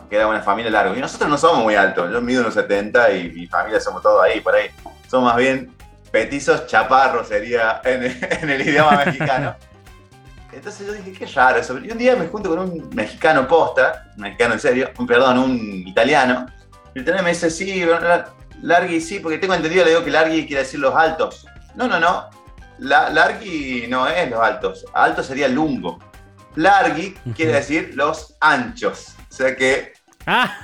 Que 0.10 0.16
era 0.16 0.28
una 0.28 0.42
familia 0.42 0.72
larga. 0.72 0.96
Y 0.96 1.02
nosotros 1.02 1.30
no 1.30 1.38
somos 1.38 1.64
muy 1.64 1.76
altos, 1.76 2.12
yo 2.12 2.22
mido 2.22 2.42
unos 2.42 2.54
70 2.54 3.12
y 3.14 3.30
mi 3.30 3.48
familia 3.48 3.80
somos 3.80 4.02
todos 4.02 4.24
ahí, 4.24 4.42
por 4.42 4.56
ahí. 4.56 4.70
Somos 5.10 5.32
más 5.32 5.38
bien 5.38 5.74
petizos 6.12 6.68
chaparros, 6.68 7.28
sería 7.28 7.82
en, 7.86 8.50
el 8.50 8.62
idioma 8.62 9.04
mexicano. 9.06 9.56
Entonces 10.52 10.86
yo 10.86 10.94
dije, 10.94 11.14
qué 11.14 11.26
raro 11.28 11.60
eso. 11.60 11.78
Y 11.80 11.90
un 11.90 11.98
día 11.98 12.16
me 12.16 12.28
junto 12.28 12.50
con 12.50 12.60
un 12.60 12.90
mexicano 12.94 13.48
posta, 13.48 14.12
un 14.18 14.24
mexicano 14.24 14.54
en 14.56 14.60
serio, 14.60 14.92
un 14.98 15.08
perdón, 15.08 15.38
un 15.38 15.58
italiano. 15.88 16.46
Y 16.94 17.00
el 17.00 17.04
italiano 17.04 17.24
me 17.24 17.30
dice, 17.30 17.50
sí, 17.50 17.86
Largui, 18.62 19.00
sí, 19.00 19.20
porque 19.20 19.38
tengo 19.38 19.54
entendido, 19.54 19.86
le 19.86 19.92
digo 19.92 20.04
que 20.04 20.12
Largui 20.12 20.46
quiere 20.46 20.64
decir 20.64 20.80
los 20.80 20.94
altos. 20.94 21.48
No, 21.76 21.88
no, 21.88 22.00
no. 22.00 22.30
La, 22.80 23.10
largui 23.10 23.86
no 23.88 24.08
es 24.08 24.30
los 24.30 24.40
altos. 24.40 24.86
Alto 24.94 25.24
sería 25.24 25.48
lungo. 25.48 26.00
Largui 26.56 27.14
quiere 27.36 27.54
decir 27.54 27.92
los 27.96 28.36
anchos. 28.42 29.16
O 29.32 29.34
sea 29.34 29.56
que. 29.56 29.94
Ah. 30.28 30.56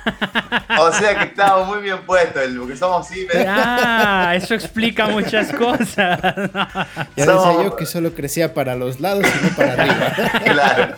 O 0.78 0.92
sea 0.92 1.18
que 1.18 1.24
estamos 1.24 1.66
muy 1.66 1.80
bien 1.80 2.04
puestos, 2.04 2.42
porque 2.58 2.76
somos 2.76 3.06
así. 3.08 3.26
Ah, 3.46 4.34
eso 4.36 4.54
explica 4.54 5.06
muchas 5.08 5.52
cosas. 5.52 6.20
Ya 7.16 7.26
decía 7.26 7.62
yo 7.64 7.74
que 7.74 7.86
solo 7.86 8.12
crecía 8.12 8.52
para 8.52 8.76
los 8.76 9.00
lados 9.00 9.24
y 9.26 9.44
no 9.44 9.56
para 9.56 9.72
arriba. 9.72 10.12
Claro. 10.44 10.94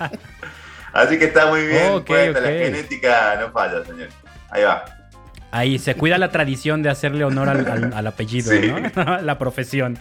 Así 0.92 1.18
que 1.18 1.26
está 1.26 1.46
muy 1.46 1.64
bien 1.66 2.04
puesta, 2.04 2.40
la 2.40 2.48
genética 2.48 3.36
no 3.40 3.52
falla, 3.52 3.84
señor. 3.84 4.08
Ahí 4.50 4.64
va. 4.64 4.84
Ahí 5.52 5.78
se 5.78 5.94
cuida 5.94 6.18
la 6.18 6.30
tradición 6.30 6.82
de 6.82 6.90
hacerle 6.90 7.24
honor 7.24 7.48
al, 7.48 8.06
apellido, 8.06 8.52
¿no? 8.52 9.20
la 9.22 9.38
profesión. 9.38 9.98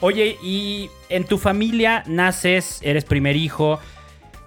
Oye, 0.00 0.38
y 0.42 0.90
en 1.08 1.24
tu 1.24 1.38
familia 1.38 2.04
naces, 2.06 2.80
eres 2.82 3.04
primer 3.04 3.36
hijo. 3.36 3.80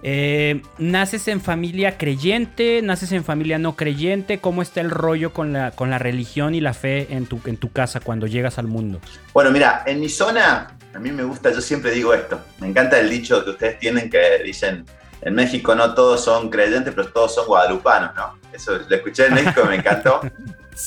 Eh, 0.06 0.60
¿Naces 0.76 1.28
en 1.28 1.40
familia 1.40 1.96
creyente? 1.96 2.82
¿Naces 2.82 3.10
en 3.12 3.24
familia 3.24 3.58
no 3.58 3.74
creyente? 3.74 4.38
¿Cómo 4.38 4.60
está 4.60 4.82
el 4.82 4.90
rollo 4.90 5.32
con 5.32 5.54
la, 5.54 5.70
con 5.70 5.88
la 5.88 5.98
religión 5.98 6.54
y 6.54 6.60
la 6.60 6.74
fe 6.74 7.06
en 7.08 7.24
tu, 7.24 7.40
en 7.46 7.56
tu 7.56 7.72
casa 7.72 8.00
cuando 8.00 8.26
llegas 8.26 8.58
al 8.58 8.66
mundo? 8.66 9.00
Bueno, 9.32 9.50
mira, 9.50 9.82
en 9.86 10.00
mi 10.00 10.10
zona, 10.10 10.76
a 10.92 10.98
mí 10.98 11.10
me 11.10 11.22
gusta, 11.22 11.50
yo 11.52 11.62
siempre 11.62 11.92
digo 11.92 12.12
esto, 12.12 12.38
me 12.60 12.68
encanta 12.68 13.00
el 13.00 13.08
dicho 13.08 13.42
que 13.44 13.50
ustedes 13.52 13.78
tienen 13.78 14.10
que 14.10 14.42
dicen, 14.44 14.84
en 15.22 15.34
México 15.34 15.74
no 15.74 15.94
todos 15.94 16.22
son 16.22 16.50
creyentes, 16.50 16.92
pero 16.94 17.08
todos 17.08 17.34
son 17.34 17.46
guadalupanos, 17.46 18.14
¿no? 18.14 18.38
Eso 18.52 18.78
lo 18.86 18.94
escuché 18.94 19.28
en 19.28 19.34
México, 19.34 19.64
me 19.64 19.76
encantó. 19.76 20.20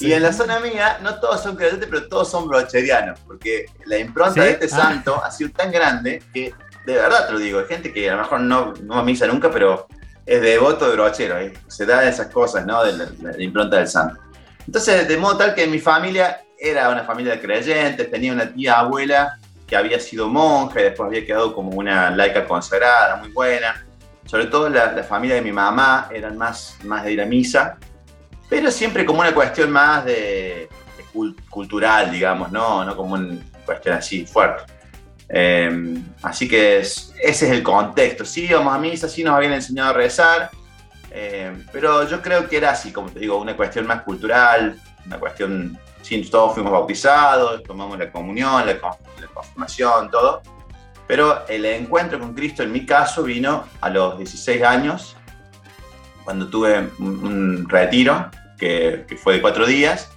Y 0.02 0.12
en 0.12 0.22
la 0.22 0.34
zona 0.34 0.60
mía, 0.60 1.00
no 1.02 1.18
todos 1.20 1.42
son 1.42 1.56
creyentes, 1.56 1.88
pero 1.90 2.10
todos 2.10 2.30
son 2.30 2.48
brocherianos, 2.48 3.20
porque 3.22 3.68
la 3.86 3.98
impronta 3.98 4.44
de 4.44 4.52
este 4.52 4.66
ah. 4.66 4.70
santo 4.70 5.24
ha 5.24 5.32
sido 5.32 5.50
tan 5.52 5.72
grande 5.72 6.22
que, 6.34 6.54
de 6.88 6.96
verdad 6.96 7.27
te 7.27 7.34
lo 7.34 7.39
digo, 7.39 7.60
hay 7.60 7.65
gente 7.65 7.94
que 7.94 8.10
a 8.10 8.15
lo 8.15 8.22
mejor 8.24 8.39
no, 8.41 8.74
no 8.82 9.03
misa 9.03 9.27
nunca, 9.27 9.51
pero 9.51 9.88
es 10.25 10.41
devoto 10.41 10.88
de 10.88 10.94
brochero, 10.94 11.38
¿eh? 11.38 11.53
se 11.67 11.86
da 11.86 12.08
esas 12.08 12.27
cosas, 12.27 12.65
¿no? 12.65 12.84
De 12.84 12.94
la, 12.94 13.44
impronta 13.44 13.77
del 13.77 13.88
santo. 13.88 14.20
Entonces, 14.65 15.08
de 15.08 15.17
modo 15.17 15.38
tal 15.38 15.53
que 15.53 15.67
mi 15.67 15.79
familia 15.79 16.41
era 16.58 16.89
una 16.89 17.03
familia 17.03 17.34
de 17.34 17.41
creyentes, 17.41 18.10
tenía 18.10 18.34
una 18.34 18.51
tía 18.51 18.79
abuela 18.79 19.38
que 19.67 19.75
había 19.75 20.00
sido 20.00 20.27
monja 20.27 20.79
y 20.79 20.84
después 20.84 21.08
había 21.08 21.25
quedado 21.25 21.53
como 21.53 21.72
una 21.72 22.10
laica 22.10 22.46
consagrada, 22.46 23.17
muy 23.17 23.29
buena. 23.29 23.86
Sobre 24.25 24.46
todo 24.46 24.70
la, 24.70 24.91
la 24.91 25.03
familia 25.03 25.36
de 25.36 25.41
mi 25.41 25.51
mamá 25.51 26.10
eran 26.13 26.38
más, 26.38 26.77
más 26.84 27.03
de 27.03 27.13
ir 27.13 27.22
a 27.22 27.25
misa 27.25 27.77
pero 28.50 28.72
siempre 28.72 29.06
como 29.06 29.20
una 29.20 29.34
cuestión 29.34 29.72
más 29.72 30.06
de, 30.06 30.70
cultural, 31.50 32.12
digamos, 32.12 32.51
¿no? 32.51 32.86
no 32.86 32.96
como 32.96 33.15
una 33.15 33.38
cuestión 33.65 33.96
así 33.96 34.25
fuerte. 34.25 34.63
Em, 35.29 36.03
así 36.22 36.48
que 36.48 36.79
ese 36.79 37.12
es 37.22 37.41
el 37.43 37.63
contexto. 37.63 38.25
Sí 38.25 38.46
íbamos 38.46 38.74
a 38.74 38.79
misa, 38.79 39.10
sí 39.10 39.24
nos 39.24 39.36
habían 39.36 39.53
enseñado 39.53 39.89
a 39.89 39.93
rezar, 39.93 40.50
em, 41.12 41.65
pero 41.72 42.07
yo 42.07 42.22
creo 42.22 42.48
que 42.48 42.57
era 42.57 42.72
así, 42.72 42.91
como 42.91 43.10
te 43.10 43.19
digo, 43.19 43.38
una 43.38 43.55
cuestión 43.55 43.86
más 43.86 44.03
cultural, 44.03 44.79
una 45.05 45.19
cuestión, 45.19 45.77
sí, 46.01 46.22
todos 46.29 46.53
fuimos 46.53 46.72
bautizados, 46.72 47.63
tomamos 47.63 47.98
la 47.98 48.12
comunión, 48.12 48.65
la, 48.65 48.74
la 48.74 49.27
confirmación, 49.34 50.10
todo. 50.10 50.41
Pero 51.07 51.48
el 51.48 51.65
encuentro 51.65 52.19
con 52.19 52.34
Cristo 52.34 52.63
en 52.63 52.72
mi 52.72 52.86
caso 52.86 53.24
vino 53.24 53.65
a 53.79 53.89
los 53.89 54.17
16 54.17 54.62
años 54.63 55.15
cuando 56.27 56.50
tuve 56.50 56.89
un, 57.00 57.65
retiro 57.69 58.29
que, 58.57 59.05
fue 59.24 59.36
de 59.36 59.41
cuatro 59.41 59.65
días. 59.65 60.12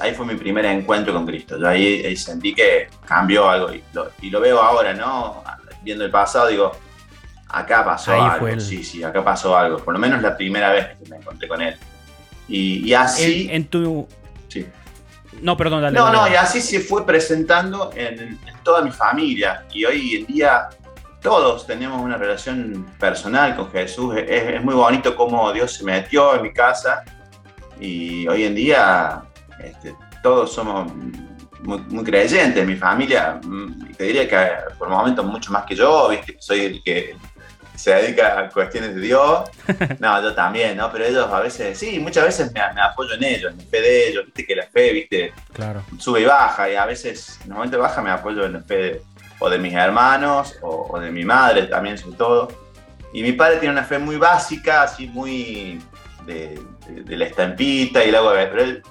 Ahí, 0.00 0.14
fue 0.14 0.26
mi 0.26 0.36
primer 0.36 0.64
encuentro 0.64 1.12
con 1.12 1.26
Cristo. 1.26 1.58
Yo 1.58 1.68
ahí, 1.68 2.16
sentí 2.16 2.54
que 2.54 2.88
cambió 3.06 3.48
algo 3.48 3.72
y 3.72 3.82
lo, 4.30 4.40
veo 4.40 4.60
ahora, 4.60 4.92
¿no? 4.94 5.42
Viendo 5.82 6.04
el 6.04 6.10
pasado, 6.10 6.48
digo, 6.48 6.72
acá 7.48 7.84
pasó 7.84 8.12
algo. 8.12 8.60
Sí, 8.60 8.84
sí, 8.84 9.02
acá 9.02 9.24
pasó 9.24 9.56
algo. 9.56 9.78
Por 9.78 9.94
lo 9.94 10.00
menos 10.00 10.22
la 10.22 10.36
primera 10.36 10.70
vez 10.70 10.96
que 10.98 11.08
me 11.10 11.16
encontré 11.16 11.48
con 11.48 11.60
él. 11.60 11.76
Y, 12.48 12.92
así. 12.92 13.48
En, 13.50 13.66
tu. 13.66 14.06
Sí. 14.48 14.66
No, 15.40 15.56
perdón, 15.56 15.82
dale. 15.82 15.98
No, 15.98 16.12
no, 16.12 16.28
y 16.28 16.34
así 16.34 16.60
se 16.60 16.80
fue 16.80 17.04
presentando 17.06 17.90
en, 17.94 18.20
en, 18.20 18.38
toda 18.62 18.82
mi 18.82 18.90
familia. 18.90 19.64
Y 19.72 19.84
hoy 19.84 20.16
en 20.16 20.26
día 20.26 20.68
todos 21.22 21.66
tenemos 21.66 22.00
una 22.00 22.16
relación 22.16 22.86
personal 22.98 23.56
con 23.56 23.70
Jesús. 23.70 24.14
Es, 24.16 24.62
muy 24.62 24.74
bonito 24.74 25.16
cómo 25.16 25.52
Dios 25.52 25.72
se 25.72 25.84
metió 25.84 26.34
en 26.34 26.42
mi 26.42 26.52
casa 26.52 27.04
y 27.80 28.26
hoy 28.28 28.44
en 28.44 28.54
día 28.54 29.22
este, 29.62 29.94
todos 30.22 30.52
somos 30.52 30.92
muy, 31.62 32.04
creyentes. 32.04 32.66
Mi 32.66 32.76
familia, 32.76 33.40
mm, 33.42 33.94
te 33.96 34.04
diría 34.04 34.28
que 34.28 34.74
por 34.78 34.88
momentos 34.88 35.24
mucho 35.24 35.52
más 35.52 35.64
que 35.64 35.74
yo, 35.74 36.08
¿viste? 36.08 36.36
soy 36.40 36.60
el 36.60 36.82
que 36.82 37.16
se 37.74 37.94
dedica 37.94 38.38
a 38.38 38.48
cuestiones 38.48 38.94
de 38.94 39.00
Dios. 39.00 39.50
No, 39.98 40.22
yo 40.22 40.34
también, 40.34 40.76
¿no? 40.76 40.90
Pero 40.92 41.04
ellos 41.04 41.28
a 41.32 41.40
veces, 41.40 41.78
sí, 41.78 41.98
muchas 41.98 42.24
veces 42.24 42.52
me, 42.52 42.60
apoyo 42.60 43.14
en 43.14 43.24
ellos, 43.24 43.52
en 43.52 43.58
la 43.58 43.64
fe 43.64 43.80
de 43.80 44.08
ellos. 44.08 44.24
Viste 44.26 44.46
que 44.46 44.56
la 44.56 44.66
fe, 44.66 44.92
viste, 44.92 45.32
claro. 45.52 45.82
sube 45.98 46.20
y 46.20 46.24
baja 46.24 46.70
y 46.70 46.76
a 46.76 46.84
veces, 46.84 47.38
en 47.40 47.48
el 47.48 47.54
momento 47.54 47.78
baja 47.78 48.02
me 48.02 48.10
apoyo 48.10 48.44
en 48.44 48.52
la 48.54 48.60
fe 48.60 48.76
de 48.76 49.02
o 49.42 49.50
de 49.50 49.58
mis 49.58 49.74
hermanos, 49.74 50.54
o, 50.62 51.00
de 51.00 51.10
mi 51.10 51.24
madre 51.24 51.64
también 51.64 51.98
sobre 51.98 52.16
todo. 52.16 52.48
Y 53.12 53.22
mi 53.22 53.32
padre 53.32 53.56
tiene 53.56 53.72
una 53.72 53.84
fe 53.84 53.98
muy 53.98 54.16
básica, 54.16 54.84
así 54.84 55.08
muy 55.08 55.82
de, 56.26 56.60
la 57.08 57.24
estampita 57.24 58.04
y 58.04 58.10
el 58.10 58.14
agua 58.14 58.34
pero 58.34 58.62
él 58.62 58.82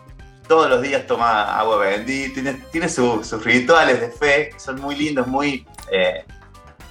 todos 0.48 0.70
los 0.70 0.82
días 0.82 1.06
toma 1.08 1.58
agua 1.58 1.78
bendita, 1.78 2.42
tiene, 2.72 2.90
sus 2.90 3.44
rituales 3.44 4.02
de 4.02 4.10
fe, 4.10 4.50
son 4.58 4.82
muy 4.82 4.96
lindos, 4.96 5.28
muy 5.28 5.66
eh, 5.92 6.26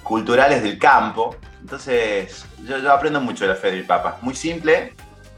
culturales 0.03 0.63
del 0.63 0.79
campo. 0.79 1.35
Entonces 1.61 2.45
yo, 2.63 2.91
aprendo 2.91 3.21
mucho 3.21 3.45
de 3.45 3.49
la 3.49 3.55
fe 3.55 3.71
de 3.71 3.77
mi 3.77 3.83
papá, 3.83 4.17
muy 4.21 4.35
simple 4.35 4.93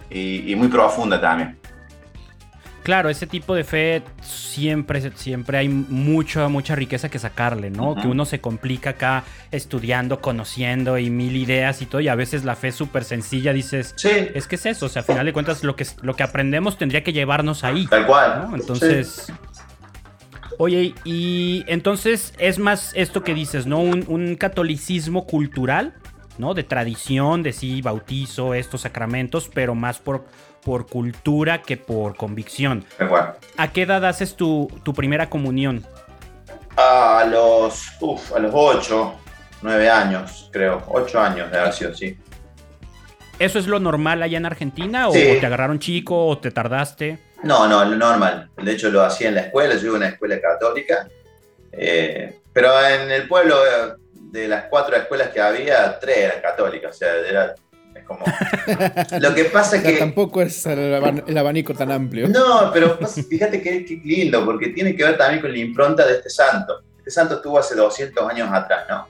y 0.10 0.54
muy 0.56 0.68
profunda 0.68 1.20
también. 1.20 1.63
Claro, 2.84 3.10
ese 3.10 3.28
tipo 3.28 3.56
de 3.56 3.64
fe 3.64 4.04
siempre, 4.22 5.12
siempre 5.16 5.58
hay 5.58 5.70
mucha, 5.70 6.50
mucha 6.50 6.76
riqueza 6.76 7.10
que 7.10 7.18
sacarle, 7.18 7.70
¿no? 7.70 7.96
Que 7.96 8.08
uno 8.08 8.26
se 8.26 8.42
complica 8.42 8.92
acá 8.92 9.24
estudiando, 9.52 10.20
conociendo 10.20 10.98
y 10.98 11.10
mil 11.10 11.38
ideas 11.38 11.82
y 11.82 11.86
todo, 11.86 12.02
y 12.02 12.10
a 12.10 12.16
veces 12.16 12.44
la 12.44 12.58
fe 12.58 12.68
es 12.68 12.76
súper 12.76 13.06
sencilla, 13.06 13.54
dices, 13.54 13.94
sí. 13.96 14.10
es 14.34 14.48
que 14.48 14.56
es 14.56 14.66
eso, 14.66 14.88
o 14.88 14.90
sea, 14.90 15.02
a 15.02 15.06
final 15.06 15.26
de 15.26 15.32
cuentas 15.32 15.64
lo 15.64 15.78
que, 15.78 15.88
lo 16.02 16.16
que 16.18 16.24
aprendemos 16.24 16.78
tendría 16.78 17.06
que 17.06 17.14
llevarnos 17.14 17.64
ahí. 17.64 17.88
Tal 17.88 18.06
cual. 18.06 18.50
¿no? 18.50 18.56
Entonces... 18.56 19.32
Oye, 20.60 20.94
y 21.04 21.64
entonces 21.68 22.34
es 22.38 22.60
más 22.60 22.92
esto 22.96 23.24
que 23.24 23.34
dices, 23.34 23.66
¿no? 23.66 23.80
Un, 23.80 24.06
un 24.08 24.36
catolicismo 24.36 25.26
cultural, 25.26 25.96
¿no? 26.38 26.54
De 26.54 26.64
tradición, 26.64 27.42
de 27.42 27.54
sí, 27.54 27.82
bautizo, 27.82 28.54
estos 28.54 28.82
sacramentos, 28.82 29.50
pero 29.52 29.74
más 29.74 29.98
por 29.98 30.26
por 30.64 30.88
cultura 30.88 31.62
que 31.62 31.78
por 31.78 32.16
convicción. 32.16 32.86
¿A 33.58 33.72
qué 33.72 33.84
edad 33.84 34.06
haces 34.06 34.36
tu, 34.36 34.68
primera 34.96 35.30
comunión? 35.30 35.86
A 36.76 37.26
los, 37.30 37.92
uf, 38.00 38.34
a 38.34 38.40
los 38.40 38.52
8, 38.54 39.14
9 39.62 39.90
años, 39.90 40.50
creo. 40.52 40.84
8 40.88 41.20
años 41.20 41.52
de 41.52 41.60
haber 41.60 41.74
sido, 41.74 41.94
sí. 41.94 42.18
¿Eso 43.40 43.60
es 43.60 43.68
lo 43.68 43.80
normal 43.80 44.24
allá 44.24 44.38
en 44.38 44.46
Argentina? 44.46 45.10
¿O 45.10 45.12
te 45.12 45.46
agarraron 45.46 45.80
chico 45.80 46.28
o 46.28 46.38
te 46.38 46.52
tardaste? 46.52 47.20
No, 47.44 47.68
no, 47.68 47.84
lo 47.84 47.96
normal. 47.96 48.50
De 48.62 48.72
hecho, 48.72 48.90
lo 48.90 49.04
hacía 49.04 49.28
en 49.28 49.36
la 49.36 49.42
escuela. 49.42 49.76
Yo 49.76 49.88
iba 49.88 49.94
a 49.96 49.98
una 49.98 50.08
escuela 50.08 50.40
católica. 50.40 51.08
Eh, 51.72 52.40
pero 52.54 52.70
en 52.88 53.12
el 53.12 53.28
pueblo, 53.28 53.58
de 54.16 54.48
las 54.48 54.66
cuatro 54.66 54.96
escuelas 54.96 55.30
que 55.30 55.42
había, 55.42 56.00
tres 56.00 56.18
eran 56.18 56.42
católicas. 56.42 56.96
O 56.96 56.98
sea, 56.98 57.16
era 57.16 57.56
como... 58.04 58.24
Lo 59.20 59.34
que 59.34 59.46
pasa 59.46 59.76
es 59.78 59.84
que... 59.84 59.94
Tampoco 59.94 60.42
es 60.42 60.66
el, 60.66 61.38
abanico 61.38 61.74
tan 61.74 61.92
amplio. 61.92 62.28
No, 62.28 62.72
pero 62.74 62.98
fíjate 62.98 63.62
que, 63.62 64.02
lindo, 64.04 64.44
porque 64.46 64.70
tiene 64.70 64.96
que 64.96 65.04
ver 65.04 65.18
también 65.18 65.42
con 65.42 65.52
la 65.52 65.58
impronta 65.58 66.06
de 66.06 66.14
este 66.14 66.30
santo. 66.30 66.82
Este 66.98 67.12
santo 67.12 67.36
estuvo 67.36 67.60
hace 67.60 67.76
200 67.76 68.30
años 68.30 68.50
atrás, 68.52 68.86
¿no? 68.90 69.08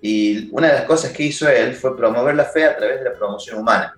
Y 0.00 0.48
una 0.52 0.68
de 0.68 0.74
las 0.74 0.84
cosas 0.84 1.12
que 1.12 1.24
hizo 1.24 1.48
él 1.48 1.74
fue 1.74 1.96
promover 1.96 2.34
la 2.34 2.44
fe 2.44 2.64
a 2.64 2.76
través 2.76 2.98
de 2.98 3.10
la 3.10 3.16
promoción 3.16 3.58
humana. 3.58 3.96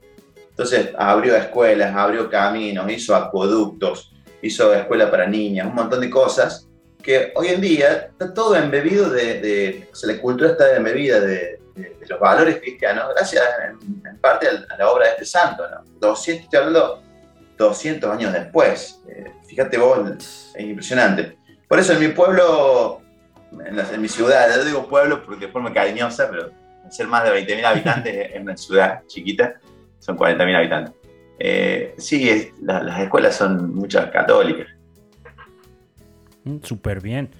Entonces 0.50 0.90
abrió 0.96 1.36
escuelas, 1.36 1.94
abrió 1.94 2.30
caminos, 2.30 2.90
hizo 2.90 3.14
acueductos, 3.14 4.12
hizo 4.42 4.72
escuela 4.74 5.10
para 5.10 5.26
niñas, 5.26 5.66
un 5.66 5.74
montón 5.74 6.00
de 6.00 6.10
cosas 6.10 6.68
que 7.02 7.32
hoy 7.36 7.48
en 7.48 7.60
día 7.60 8.08
está 8.10 8.32
todo 8.32 8.56
embebido 8.56 9.08
de, 9.10 9.40
de 9.40 9.88
o 9.92 9.94
sea, 9.94 10.12
la 10.12 10.20
cultura 10.20 10.50
está 10.50 10.76
embebida 10.76 11.20
de, 11.20 11.57
de, 11.78 12.06
los 12.08 12.20
valores 12.20 12.58
cristianos, 12.60 13.06
gracias 13.14 13.44
en, 13.68 14.18
parte 14.18 14.48
a, 14.48 14.76
la 14.76 14.90
obra 14.90 15.06
de 15.06 15.12
este 15.12 15.24
santo. 15.24 15.64
¿no? 15.68 15.82
200, 16.00 16.44
estoy 16.44 16.58
hablando 16.58 17.02
200 17.56 18.10
años 18.10 18.32
después. 18.32 19.02
Eh, 19.08 19.32
fíjate 19.46 19.78
vos, 19.78 19.98
es 20.54 20.64
impresionante. 20.64 21.36
Por 21.68 21.78
eso 21.78 21.92
en 21.92 22.00
mi 22.00 22.08
pueblo, 22.08 23.02
en, 23.64 24.00
mi 24.00 24.08
ciudad, 24.08 24.48
yo 24.54 24.64
digo 24.64 24.88
pueblo 24.88 25.22
porque 25.24 25.46
de 25.46 25.52
forma 25.52 25.72
cariñosa, 25.72 26.28
pero 26.30 26.50
al 26.84 26.92
ser 26.92 27.06
más 27.06 27.24
de 27.24 27.30
20.000 27.30 27.64
habitantes 27.64 28.30
en 28.34 28.42
una 28.42 28.56
ciudad 28.56 29.02
chiquita, 29.06 29.60
son 29.98 30.16
40.000 30.16 30.56
habitantes. 30.56 30.94
Eh, 31.38 31.94
sí, 31.98 32.50
las 32.62 33.00
escuelas 33.00 33.36
son 33.36 33.74
muchas 33.74 34.10
católicas. 34.10 34.66
Mm, 36.44 36.58
súper 36.62 37.00
bien. 37.00 37.30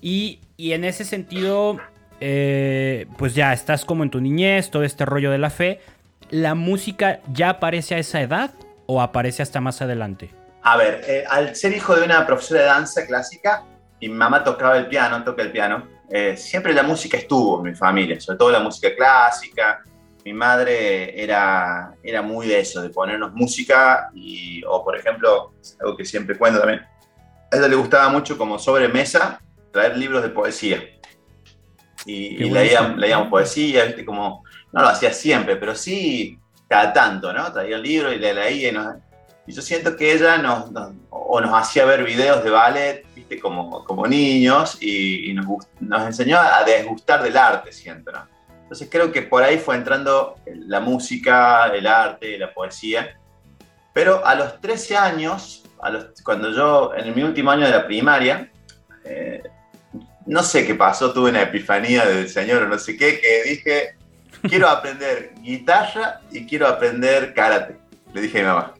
Y, 0.00 0.40
y, 0.56 0.72
en 0.72 0.84
ese 0.84 1.04
sentido, 1.04 1.78
eh, 2.20 3.06
pues 3.18 3.34
ya 3.34 3.52
estás 3.52 3.84
como 3.84 4.02
en 4.02 4.10
tu 4.10 4.20
niñez, 4.20 4.70
todo 4.70 4.84
este 4.84 5.04
rollo 5.04 5.30
de 5.30 5.38
la 5.38 5.50
fe. 5.50 5.80
¿La 6.30 6.54
música 6.54 7.20
ya 7.32 7.50
aparece 7.50 7.94
a 7.94 7.98
esa 7.98 8.20
edad 8.20 8.52
o 8.86 9.02
aparece 9.02 9.42
hasta 9.42 9.60
más 9.60 9.82
adelante? 9.82 10.30
A 10.62 10.76
ver, 10.76 11.02
eh, 11.06 11.24
al 11.28 11.54
ser 11.54 11.76
hijo 11.76 11.94
de 11.94 12.04
una 12.04 12.26
profesora 12.26 12.60
de 12.60 12.66
danza 12.66 13.06
clásica, 13.06 13.64
mi 14.00 14.08
mamá 14.08 14.42
tocaba 14.42 14.78
el 14.78 14.86
piano, 14.86 15.22
toca 15.22 15.42
el 15.42 15.52
piano, 15.52 15.86
eh, 16.10 16.36
siempre 16.36 16.72
la 16.72 16.82
música 16.82 17.16
estuvo 17.16 17.58
en 17.58 17.72
mi 17.72 17.74
familia, 17.74 18.20
sobre 18.20 18.38
todo 18.38 18.50
la 18.50 18.60
música 18.60 18.94
clásica. 18.94 19.82
Mi 20.24 20.32
madre 20.32 21.22
era, 21.22 21.94
era 22.02 22.22
muy 22.22 22.46
de 22.46 22.60
eso, 22.60 22.80
de 22.80 22.88
ponernos 22.88 23.34
música, 23.34 24.08
y, 24.14 24.62
o 24.66 24.82
por 24.82 24.96
ejemplo, 24.96 25.52
algo 25.80 25.96
que 25.96 26.04
siempre 26.06 26.38
cuento 26.38 26.60
también, 26.60 26.80
a 26.80 27.56
ella 27.56 27.68
le 27.68 27.76
gustaba 27.76 28.08
mucho 28.08 28.38
como 28.38 28.58
sobremesa 28.58 29.40
traer 29.70 29.98
libros 29.98 30.22
de 30.22 30.30
poesía. 30.30 30.82
Y, 32.06 32.50
leíamos, 32.50 33.28
poesía, 33.28 33.84
¿viste? 33.84 34.04
Como, 34.04 34.44
no 34.72 34.82
lo 34.82 34.88
hacía 34.88 35.12
siempre, 35.12 35.56
pero 35.56 35.74
sí 35.74 36.38
cada 36.68 36.92
tanto, 36.92 37.32
¿no? 37.32 37.52
Traía 37.52 37.76
el 37.76 37.82
libro 37.82 38.12
y 38.12 38.18
le 38.18 38.34
leía 38.34 38.70
y, 39.46 39.52
yo 39.52 39.60
siento 39.60 39.94
que 39.94 40.12
ella 40.12 40.38
nos, 40.38 40.70
o 41.10 41.38
nos 41.40 41.52
hacía 41.52 41.84
ver 41.84 42.02
videos 42.02 42.42
de 42.42 42.50
ballet, 42.50 43.04
¿viste? 43.14 43.38
Como, 43.38 43.84
como 43.84 44.06
niños 44.06 44.78
y, 44.80 45.32
nos, 45.34 45.46
nos, 45.80 46.06
enseñó 46.06 46.38
a 46.38 46.62
desgustar 46.64 47.22
del 47.22 47.36
arte, 47.36 47.70
siento, 47.72 48.10
¿no? 48.10 48.34
Entonces 48.62 48.88
creo 48.90 49.12
que 49.12 49.22
por 49.22 49.42
ahí 49.42 49.58
fue 49.58 49.76
entrando 49.76 50.36
la 50.46 50.80
música, 50.80 51.66
el 51.66 51.86
arte, 51.86 52.38
la 52.38 52.52
poesía. 52.52 53.20
Pero 53.92 54.26
a 54.26 54.34
los 54.34 54.60
13 54.60 54.96
años, 54.96 55.62
a 55.80 55.90
los, 55.90 56.06
cuando 56.24 56.50
yo, 56.50 56.94
en 56.96 57.14
mi 57.14 57.22
último 57.22 57.50
año 57.50 57.66
de 57.66 57.72
la 57.72 57.86
primaria, 57.86 58.50
eh, 59.04 59.42
no 60.26 60.42
sé 60.42 60.66
qué 60.66 60.74
pasó, 60.74 61.12
tuve 61.12 61.30
una 61.30 61.42
epifanía 61.42 62.04
del 62.06 62.28
Señor 62.28 62.62
o 62.62 62.68
no 62.68 62.78
sé 62.78 62.96
qué, 62.96 63.20
que 63.20 63.42
dije, 63.48 63.96
quiero 64.48 64.68
aprender 64.68 65.34
guitarra 65.40 66.20
y 66.30 66.46
quiero 66.46 66.66
aprender 66.66 67.34
karate. 67.34 67.76
Le 68.12 68.22
dije 68.22 68.40
a 68.40 68.42
mi 68.42 68.48
mamá. 68.48 68.74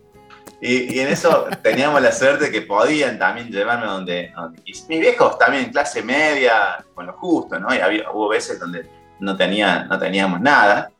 Y, 0.61 0.99
en 0.99 1.09
eso 1.09 1.47
teníamos 1.63 2.01
la 2.01 2.13
suerte 2.13 2.51
que 2.51 2.63
podían 2.63 3.19
también 3.19 3.49
llevarme 3.49 3.87
donde, 3.87 4.33
mis 4.65 4.89
viejos 4.89 5.39
también, 5.39 5.71
clase 5.71 6.03
media, 6.03 6.85
con 6.95 7.07
lo 7.07 7.13
justo, 7.15 7.59
¿no? 7.59 7.75
Y 7.75 7.79
había, 7.79 8.11
hubo 8.11 8.29
veces 8.29 8.59
donde 8.59 8.89
no, 9.21 9.37
tenía, 9.37 9.85
no 9.85 9.99
teníamos 9.99 10.41
nada, 10.41 10.91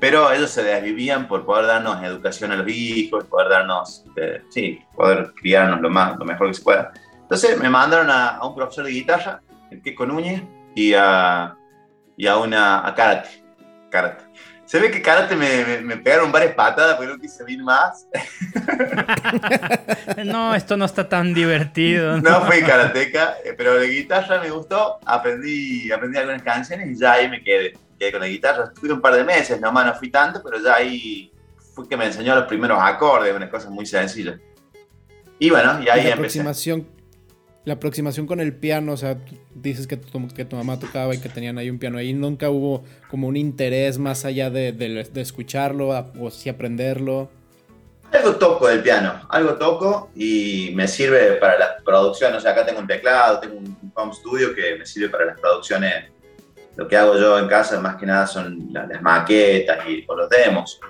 pero 0.00 0.32
ellos 0.32 0.50
se 0.50 0.62
desvivían 0.62 1.28
por 1.28 1.44
poder 1.44 1.66
darnos 1.66 2.02
educación 2.02 2.52
a 2.52 2.56
los 2.56 2.68
hijos, 2.68 3.24
poder 3.24 3.50
darnos, 3.50 4.04
eh, 4.16 4.42
sí, 4.48 4.80
poder 4.94 5.32
criarnos 5.34 5.80
lo, 5.80 5.90
más, 5.90 6.16
lo 6.16 6.24
mejor 6.24 6.48
que 6.48 6.54
se 6.54 6.62
pueda. 6.62 6.92
Entonces 7.20 7.58
me 7.58 7.68
mandaron 7.68 8.10
a, 8.10 8.36
a 8.36 8.46
un 8.46 8.54
profesor 8.54 8.84
de 8.84 8.92
guitarra 8.92 9.40
el 9.70 9.82
Kiko 9.82 10.06
Núñez, 10.06 10.42
y 10.74 10.94
a, 10.94 11.56
y 12.16 12.26
a 12.26 12.36
una 12.36 12.86
a 12.86 12.94
karate. 12.94 13.44
karate. 13.90 14.24
Se 14.64 14.80
ve 14.80 14.90
que 14.90 15.02
karate 15.02 15.36
me, 15.36 15.82
me, 15.82 15.98
pegaron 15.98 16.32
varias 16.32 16.54
patadas, 16.54 16.96
pero 16.98 17.12
no 17.14 17.20
quise 17.20 17.44
ir 17.48 17.62
más. 17.62 18.08
no, 20.24 20.54
esto 20.54 20.76
no 20.76 20.86
está 20.86 21.06
tan 21.06 21.34
divertido. 21.34 22.20
No, 22.20 22.40
fui 22.46 22.62
karateca, 22.62 23.36
eh, 23.44 23.54
pero 23.56 23.74
de 23.74 23.88
guitarra 23.88 24.40
me 24.40 24.50
gustó, 24.50 24.98
aprendí, 25.04 25.92
aprendí 25.92 26.18
algunas 26.18 26.42
canciones 26.42 26.90
y 26.90 26.98
ya 26.98 27.12
ahí 27.12 27.28
me 27.28 27.42
quedé, 27.42 27.74
quedé 27.98 28.10
con 28.10 28.22
la 28.22 28.28
guitarra. 28.28 28.72
Fui 28.74 28.88
un 28.90 29.02
par 29.02 29.14
de 29.14 29.22
meses, 29.22 29.60
nomás 29.60 29.86
no 29.86 29.94
fui 29.94 30.10
tanto, 30.10 30.42
pero 30.42 30.58
ya 30.58 30.76
ahí 30.76 31.30
fue 31.74 31.86
que 31.86 31.96
me 31.96 32.06
enseñó 32.06 32.34
los 32.34 32.46
primeros 32.46 32.78
acordes, 32.80 33.34
unas 33.34 33.50
cosas 33.50 33.70
muy 33.70 33.84
sencillas. 33.84 34.40
Y 35.38 35.50
bueno, 35.50 35.82
y 35.82 35.88
ahí 35.90 36.06
¿Y 36.06 36.08
la 36.08 36.14
aproximación 36.14 36.88
la 37.64 37.74
aproximación 37.74 38.26
con 38.26 38.40
el 38.40 38.54
piano, 38.54 38.92
o 38.92 38.96
sea, 38.96 39.16
dices 39.54 39.86
que 39.86 39.96
tu, 39.96 40.28
que 40.28 40.44
tu 40.44 40.56
mamá 40.56 40.78
tocaba 40.78 41.14
y 41.14 41.18
que 41.18 41.28
tenían 41.28 41.56
ahí 41.56 41.70
un 41.70 41.78
piano 41.78 41.98
ahí, 41.98 42.12
nunca 42.12 42.50
hubo 42.50 42.84
como 43.10 43.28
un 43.28 43.36
interés 43.36 43.98
más 43.98 44.24
allá 44.24 44.50
de, 44.50 44.72
de, 44.72 45.20
escucharlo 45.20 45.88
o 46.20 46.30
sí 46.30 46.50
aprenderlo. 46.50 47.30
Algo 48.12 48.36
toco 48.36 48.68
del 48.68 48.82
piano, 48.82 49.26
algo 49.30 49.54
toco 49.54 50.10
y 50.14 50.72
me 50.74 50.86
sirve 50.86 51.32
para 51.32 51.58
la 51.58 51.76
producción, 51.84 52.34
o 52.34 52.40
sea, 52.40 52.52
acá 52.52 52.66
tengo 52.66 52.80
un 52.80 52.86
teclado, 52.86 53.40
tengo 53.40 53.56
un 53.56 53.92
home 53.94 54.12
studio 54.12 54.54
que 54.54 54.76
me 54.76 54.84
sirve 54.84 55.08
para 55.08 55.24
las 55.24 55.40
producciones. 55.40 56.10
Lo 56.76 56.86
que 56.86 56.96
hago 56.96 57.16
yo 57.16 57.38
en 57.38 57.48
casa 57.48 57.80
más 57.80 57.96
que 57.96 58.04
nada 58.04 58.26
son 58.26 58.68
las, 58.72 59.00
maquetas 59.00 59.78
y 59.88 60.04
los 60.06 60.28
demos. 60.28 60.80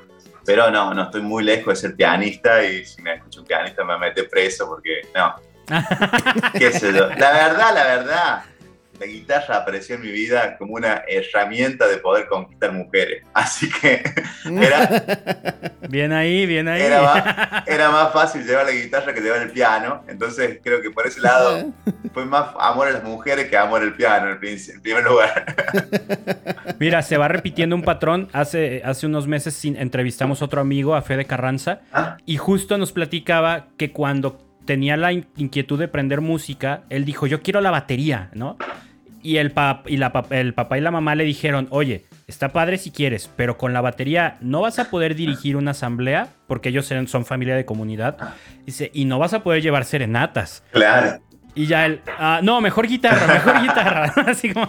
Pero 0.45 0.71
no, 0.71 0.93
no 0.93 1.05
estoy 1.05 1.23
muy 1.23 1.45
lejos 1.45 1.75
de 1.75 1.89
ser 1.89 1.97
pianista 1.97 2.65
y 2.65 2.85
si 2.85 3.01
me 3.01 3.15
escucho 3.15 3.41
un 3.41 3.47
pianista 3.47 3.85
me 3.85 3.99
mete 3.99 4.25
preso 4.25 4.67
porque 4.67 5.03
no, 5.15 5.35
¿Qué 6.59 6.73
sé 6.73 6.93
yo? 6.93 7.09
La 7.17 7.33
verdad, 7.33 7.75
la 7.75 7.85
verdad, 7.85 8.45
la 9.01 9.07
guitarra 9.07 9.57
apareció 9.57 9.97
en 9.97 10.03
mi 10.03 10.11
vida 10.11 10.57
como 10.57 10.75
una 10.75 11.03
herramienta 11.09 11.87
de 11.87 11.99
poder 11.99 12.27
conquistar 12.27 12.73
mujeres. 12.73 13.25
Así 13.33 13.69
que 13.71 14.03
era. 14.45 15.73
Bien 15.89 16.13
ahí, 16.13 16.47
bien 16.47 16.69
ahí. 16.69 16.83
Era 17.67 17.91
más, 17.91 18.13
fácil 18.13 18.47
llevar 18.47 18.67
la 18.67 18.73
guitarra 18.73 19.13
que 19.13 19.21
llevar 19.21 19.43
el 19.43 19.51
piano. 19.51 20.05
Entonces 20.09 20.61
creo 20.63 20.81
que 20.81 20.91
por 20.91 21.07
ese 21.07 21.21
lado 21.21 21.73
fue 22.13 22.25
más 22.25 22.51
amor 22.59 22.89
a 22.89 22.93
las 22.93 23.05
mujeres 23.05 23.49
que 23.49 23.57
amor 23.57 23.83
al 23.83 23.95
piano 23.95 24.31
en 24.31 24.39
primer 24.39 25.05
lugar. 25.05 25.45
Mira, 26.79 27.03
se 27.03 27.17
va 27.17 27.29
repitiendo 27.29 27.77
un 27.77 27.83
patrón. 27.83 28.29
Hace, 28.33 28.83
hace 28.85 29.07
unos 29.07 29.27
meses 29.27 29.63
entrevistamos 29.65 30.41
a 30.41 30.45
otro 30.45 30.61
amigo, 30.61 30.95
a 30.95 31.03
Fede 31.03 31.25
Carranza, 31.25 31.81
¿Ah? 31.93 32.17
y 32.25 32.37
justo 32.37 32.79
nos 32.79 32.93
platicaba 32.93 33.67
que 33.77 33.93
cuando 33.93 34.44
tenía 34.65 34.97
la 34.97 35.13
inquietud 35.13 35.79
de 35.79 35.87
aprender 35.87 36.21
música, 36.21 36.83
él 36.91 37.05
dijo, 37.05 37.27
yo 37.27 37.43
quiero 37.43 37.61
la 37.61 37.71
batería, 37.71 38.31
¿no? 38.35 38.57
Y, 39.23 39.39
el, 39.39 39.55
y 39.87 39.97
la, 39.97 40.25
el 40.31 40.53
papá 40.53 40.77
y 40.77 40.83
la 40.83 40.91
mamá 40.91 41.15
le 41.15 41.25
dijeron, 41.25 41.67
oye, 41.71 42.05
está 42.27 42.51
padre 42.51 42.77
si 42.77 42.91
quieres, 42.91 43.31
pero 43.37 43.57
con 43.57 43.73
la 43.73 43.81
batería 43.81 44.37
no 44.41 44.61
vas 44.61 44.79
a 44.79 44.91
poder 44.91 45.15
dirigir 45.15 45.57
una 45.57 45.71
asamblea, 45.71 46.29
porque 46.47 46.69
ellos 46.69 46.93
son 47.07 47.25
familia 47.25 47.57
de 47.57 47.65
comunidad, 47.65 48.35
dice, 48.67 48.91
y 48.93 49.07
no 49.07 49.19
vas 49.19 49.33
a 49.33 49.43
poder 49.43 49.63
llevar 49.63 49.87
serenatas. 49.87 50.63
Claro. 50.73 51.21
Y 51.55 51.67
ya 51.67 51.87
él, 51.87 52.01
ah, 52.19 52.41
no, 52.43 52.61
mejor 52.61 52.87
guitarra, 52.89 53.33
mejor 53.33 53.63
guitarra. 53.63 54.13
Así 54.27 54.53
como... 54.53 54.69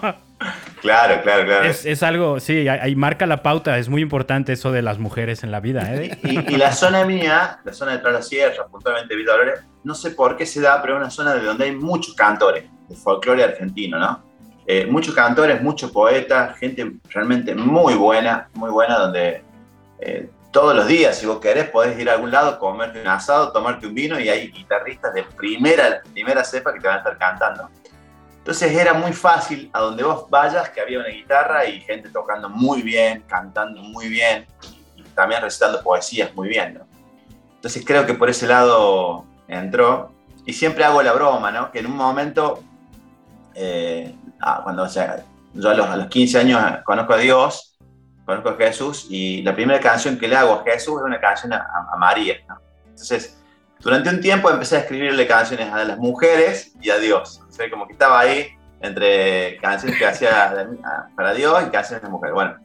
Claro, 0.86 1.22
claro, 1.24 1.46
claro. 1.46 1.66
Es, 1.66 2.04
algo, 2.04 2.40
sí, 2.40 2.68
ahí 2.68 2.96
marca 2.96 3.26
la 3.26 3.42
pauta, 3.42 3.80
es 3.80 3.90
muy 3.90 4.04
importante 4.04 4.54
eso 4.54 4.72
de 4.72 4.84
las 4.84 5.00
mujeres 5.00 5.44
en 5.44 5.50
la 5.50 5.60
vida. 5.60 5.82
¿eh? 5.96 6.16
Y, 6.24 6.58
la 6.58 6.72
zona 6.74 7.04
mía, 7.06 7.60
la 7.64 7.74
zona 7.74 7.98
de 7.98 8.04
de 8.04 8.12
la 8.12 8.22
Sierra, 8.22 8.68
puntualmente 8.68 9.16
Villa 9.16 9.32
Dolores, 9.32 9.62
no 9.84 9.96
sé 9.96 10.12
por 10.12 10.38
qué 10.38 10.46
se 10.46 10.62
da, 10.62 10.80
pero 10.84 10.94
es 10.94 11.00
una 11.00 11.10
zona 11.10 11.34
de 11.34 11.44
donde 11.44 11.66
hay 11.66 11.76
muchos 11.76 12.14
cantores 12.14 12.66
de 12.88 12.96
folclore 12.96 13.44
argentino, 13.44 13.98
¿no? 13.98 14.24
Eh, 14.68 14.86
muchos 14.86 15.16
cantores, 15.16 15.60
muchos 15.60 15.90
poetas, 15.90 16.56
gente 16.60 16.94
realmente 17.10 17.56
muy 17.56 17.96
buena, 17.96 18.48
muy 18.54 18.70
buena, 18.70 19.00
donde 19.00 19.44
eh, 20.00 20.30
todos 20.52 20.76
los 20.76 20.86
días, 20.86 21.18
si 21.18 21.26
vos 21.26 21.40
querés, 21.40 21.68
podés 21.72 22.00
ir 22.00 22.12
a 22.12 22.14
algún 22.14 22.30
lado, 22.30 22.60
comerte 22.60 23.02
un 23.02 23.08
asado, 23.08 23.52
tomarte 23.52 23.88
un 23.88 23.96
vino 23.96 24.20
y 24.20 24.30
hay 24.30 24.52
guitarristas 24.52 25.16
de 25.16 25.24
primera, 25.24 26.04
primera 26.14 26.44
cepa 26.44 26.72
que 26.72 26.80
te 26.80 26.88
van 26.88 26.98
a 26.98 27.00
estar 27.00 27.18
cantando. 27.18 27.70
Entonces 28.46 28.78
era 28.78 28.94
muy 28.94 29.12
fácil 29.12 29.72
a 29.74 29.80
donde 29.80 30.04
vos 30.04 30.30
vayas 30.30 30.70
que 30.70 30.80
había 30.80 31.00
una 31.00 31.08
guitarra 31.08 31.66
y 31.66 31.82
gente 31.82 32.10
tocando 32.10 32.48
muy 32.48 32.84
bien, 32.84 33.24
cantando 33.28 33.82
muy 33.82 34.08
bien 34.08 34.46
y, 34.96 35.02
también 35.16 35.42
recitando 35.42 35.82
poesías 35.82 36.32
muy 36.36 36.50
bien. 36.50 36.76
¿no? 36.76 36.82
Entonces 37.56 37.84
creo 37.84 38.06
que 38.06 38.14
por 38.14 38.30
ese 38.30 38.46
lado 38.46 39.26
entró 39.48 40.12
y 40.46 40.54
siempre 40.54 40.84
hago 40.84 41.02
la 41.02 41.14
broma, 41.14 41.50
¿no? 41.50 41.72
que 41.72 41.80
en 41.80 41.88
un 41.88 41.98
momento, 41.98 42.62
eh, 43.56 44.14
ah, 44.40 44.60
cuando 44.62 44.84
o 44.84 44.90
sea, 44.90 45.26
yo 45.56 45.72
a 45.72 45.74
los, 45.74 45.88
a 45.88 45.98
los 45.98 46.08
15 46.08 46.38
años 46.38 46.62
conozco 46.84 47.14
a 47.14 47.18
Dios, 47.18 47.76
conozco 48.28 48.50
a 48.50 48.58
Jesús 48.58 49.08
y 49.10 49.42
la 49.42 49.56
primera 49.56 49.80
canción 49.80 50.20
que 50.20 50.28
le 50.28 50.36
hago 50.36 50.54
a 50.54 50.64
Jesús 50.64 51.00
es 51.00 51.04
una 51.04 51.20
canción 51.20 51.52
a, 51.52 51.96
María. 51.98 52.36
Entonces, 52.90 53.44
durante 53.86 54.10
un 54.10 54.20
tiempo 54.20 54.50
empecé 54.50 54.78
a 54.78 54.80
escribirle 54.80 55.28
canciones 55.28 55.72
a 55.72 55.86
las 55.86 56.00
mujeres 56.00 56.74
y 56.82 56.90
a 56.90 56.98
Dios. 56.98 57.40
O 57.48 57.52
sea, 57.52 57.70
como 57.70 57.86
que 57.86 57.94
estaba 57.94 58.20
ahí 58.20 58.48
entre 58.82 59.58
canciones 59.58 60.00
que 60.00 60.08
hacía 60.08 60.68
para 61.16 61.36
Dios 61.36 61.64
y 61.68 61.70
canciones 61.70 62.02
de 62.02 62.10
mujeres. 62.10 62.34
Bueno, 62.34 62.56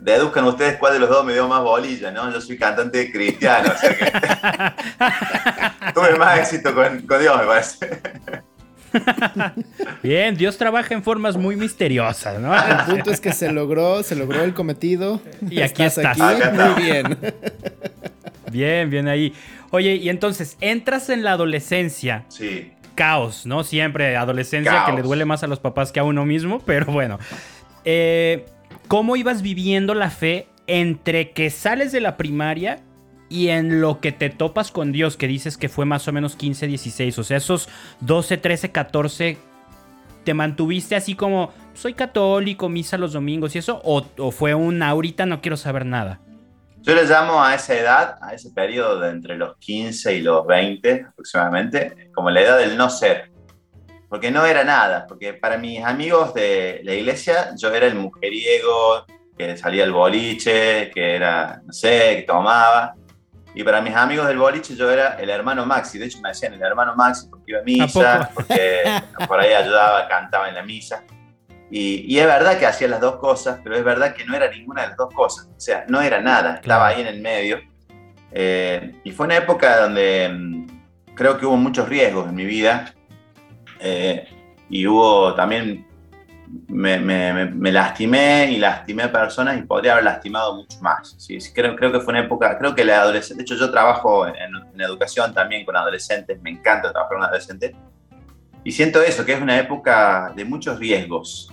deduzcan 0.00 0.46
ustedes 0.46 0.78
cuál 0.78 0.94
de 0.94 1.00
los 1.00 1.10
dos 1.10 1.22
me 1.22 1.34
dio 1.34 1.46
más 1.46 1.60
bolilla, 1.60 2.10
¿no? 2.10 2.32
Yo 2.32 2.40
soy 2.40 2.56
cantante 2.56 3.12
cristiano, 3.12 3.72
o 3.74 3.78
sea 3.78 3.94
que 3.94 5.92
tuve 5.92 6.16
más 6.16 6.38
éxito 6.38 6.74
con, 6.74 7.02
con 7.02 7.20
Dios, 7.20 7.36
me 7.36 7.44
parece. 7.44 8.00
Bien, 10.02 10.34
Dios 10.34 10.56
trabaja 10.56 10.94
en 10.94 11.02
formas 11.02 11.36
muy 11.36 11.56
misteriosas, 11.56 12.40
¿no? 12.40 12.54
El 12.54 12.76
punto 12.86 13.10
es 13.10 13.20
que 13.20 13.34
se 13.34 13.52
logró, 13.52 14.02
se 14.02 14.16
logró 14.16 14.42
el 14.42 14.54
cometido. 14.54 15.20
Y 15.50 15.60
aquí 15.60 15.82
estás. 15.82 16.16
muy 16.16 16.82
bien. 16.82 17.18
Bien, 18.54 18.88
bien 18.88 19.08
ahí. 19.08 19.32
Oye, 19.72 19.96
y 19.96 20.08
entonces, 20.08 20.56
entras 20.60 21.10
en 21.10 21.24
la 21.24 21.32
adolescencia. 21.32 22.24
Sí. 22.28 22.70
Caos, 22.94 23.46
¿no? 23.46 23.64
Siempre 23.64 24.16
adolescencia 24.16 24.84
que 24.86 24.92
le 24.92 25.02
duele 25.02 25.24
más 25.24 25.42
a 25.42 25.48
los 25.48 25.58
papás 25.58 25.90
que 25.90 25.98
a 25.98 26.04
uno 26.04 26.24
mismo, 26.24 26.60
pero 26.64 26.86
bueno. 26.86 27.18
Eh, 27.84 28.46
¿Cómo 28.86 29.16
ibas 29.16 29.42
viviendo 29.42 29.92
la 29.94 30.08
fe 30.08 30.46
entre 30.68 31.32
que 31.32 31.50
sales 31.50 31.90
de 31.90 32.00
la 32.00 32.16
primaria 32.16 32.78
y 33.28 33.48
en 33.48 33.80
lo 33.80 33.98
que 33.98 34.12
te 34.12 34.30
topas 34.30 34.70
con 34.70 34.92
Dios, 34.92 35.16
que 35.16 35.26
dices 35.26 35.56
que 35.56 35.68
fue 35.68 35.84
más 35.84 36.06
o 36.06 36.12
menos 36.12 36.36
15, 36.36 36.68
16, 36.68 37.18
o 37.18 37.24
sea, 37.24 37.38
esos 37.38 37.68
12, 38.02 38.36
13, 38.36 38.70
14, 38.70 39.38
¿te 40.22 40.34
mantuviste 40.34 40.94
así 40.94 41.16
como, 41.16 41.52
soy 41.74 41.94
católico, 41.94 42.68
misa 42.68 42.98
los 42.98 43.14
domingos 43.14 43.56
y 43.56 43.58
eso? 43.58 43.80
¿O, 43.82 44.30
fue 44.30 44.54
un 44.54 44.80
ahorita 44.80 45.26
no 45.26 45.40
quiero 45.40 45.56
saber 45.56 45.86
nada? 45.86 46.20
Yo 46.86 46.94
le 46.94 47.04
llamo 47.04 47.42
a 47.42 47.54
esa 47.54 47.74
edad, 47.74 48.18
a 48.20 48.34
ese 48.34 48.50
periodo 48.50 49.00
de 49.00 49.08
entre 49.08 49.38
los 49.38 49.56
15 49.56 50.16
y 50.16 50.20
los 50.20 50.46
20 50.46 51.06
aproximadamente, 51.08 52.10
como 52.14 52.28
la 52.28 52.42
edad 52.42 52.58
del 52.58 52.76
no 52.76 52.90
ser. 52.90 53.30
Porque 54.10 54.30
no 54.30 54.44
era 54.44 54.64
nada, 54.64 55.06
porque 55.06 55.32
para 55.32 55.56
mis 55.56 55.82
amigos 55.82 56.34
de 56.34 56.82
la 56.84 56.92
iglesia 56.92 57.54
yo 57.56 57.72
era 57.72 57.86
el 57.86 57.94
mujeriego 57.94 59.06
que 59.34 59.56
salía 59.56 59.84
al 59.84 59.92
boliche, 59.92 60.90
que 60.94 61.16
era, 61.16 61.62
no 61.64 61.72
sé, 61.72 62.16
que 62.16 62.24
tomaba. 62.26 62.94
Y 63.54 63.64
para 63.64 63.80
mis 63.80 63.96
amigos 63.96 64.26
del 64.26 64.36
boliche 64.36 64.76
yo 64.76 64.90
era 64.90 65.14
el 65.14 65.30
hermano 65.30 65.64
Maxi. 65.64 65.98
De 65.98 66.04
hecho 66.04 66.20
me 66.20 66.28
decían 66.28 66.52
el 66.52 66.60
hermano 66.60 66.94
Maxi 66.94 67.28
porque 67.30 67.44
iba 67.46 67.60
a 67.60 67.64
misa, 67.64 68.30
porque 68.34 68.82
por 69.26 69.40
ahí 69.40 69.54
ayudaba, 69.54 70.06
cantaba 70.06 70.50
en 70.50 70.54
la 70.56 70.62
misa. 70.62 71.02
Y, 71.70 72.18
es 72.18 72.26
verdad 72.26 72.58
que 72.58 72.66
hacía 72.66 72.88
las 72.88 73.00
dos 73.00 73.16
cosas, 73.16 73.60
pero 73.62 73.76
es 73.76 73.84
verdad 73.84 74.14
que 74.14 74.24
no 74.24 74.36
era 74.36 74.50
ninguna 74.50 74.82
de 74.82 74.88
las 74.88 74.96
dos 74.96 75.12
cosas. 75.12 75.48
O 75.56 75.60
sea, 75.60 75.84
no 75.88 76.00
era 76.00 76.20
nada, 76.20 76.56
estaba 76.56 76.88
ahí 76.88 77.00
en 77.00 77.06
el 77.06 77.20
medio. 77.20 77.60
Eh, 78.30 79.00
y 79.04 79.10
fue 79.12 79.26
una 79.26 79.36
época 79.36 79.80
donde 79.80 80.28
mm, 80.28 80.66
creo 81.14 81.38
que 81.38 81.46
hubo 81.46 81.56
muchos 81.56 81.88
riesgos 81.88 82.28
en 82.28 82.34
mi 82.34 82.44
vida. 82.44 82.94
Eh, 83.80 84.28
y 84.68 84.86
hubo 84.86 85.34
también, 85.34 85.86
me, 86.68 87.72
lastimé 87.72 88.50
y 88.52 88.58
lastimé 88.58 89.04
a 89.04 89.12
personas 89.12 89.58
y 89.58 89.62
podría 89.62 89.92
haber 89.92 90.04
lastimado 90.04 90.54
mucho 90.54 90.80
más. 90.80 91.14
¿sí? 91.18 91.38
creo, 91.52 91.76
creo 91.76 91.92
que 91.92 92.00
fue 92.00 92.12
una 92.12 92.20
época, 92.20 92.58
creo 92.58 92.74
que 92.74 92.84
la 92.84 93.00
adolescente, 93.00 93.38
de 93.38 93.42
hecho 93.42 93.56
yo 93.56 93.70
trabajo 93.70 94.26
en, 94.26 94.34
en 94.36 94.80
educación 94.80 95.34
también 95.34 95.64
con 95.64 95.76
adolescentes, 95.76 96.40
me 96.40 96.50
encanta 96.50 96.92
trabajar 96.92 97.16
con 97.16 97.24
adolescentes 97.24 97.72
y 98.64 98.72
siento 98.72 99.02
eso, 99.02 99.26
que 99.26 99.34
es 99.34 99.40
una 99.40 99.58
época 99.58 100.32
de 100.34 100.44
muchos 100.44 100.78
riesgos. 100.78 101.52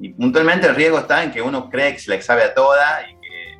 y 0.00 0.10
puntualmente 0.10 0.66
el 0.66 0.74
riesgo 0.74 0.98
está 0.98 1.24
en 1.24 1.30
que 1.32 1.40
uno 1.40 1.70
cree 1.70 1.94
que 1.94 1.98
se 1.98 2.14
la 2.14 2.20
sabe 2.20 2.44
a 2.44 2.54
toda 2.54 3.02
y 3.08 3.14
que 3.14 3.58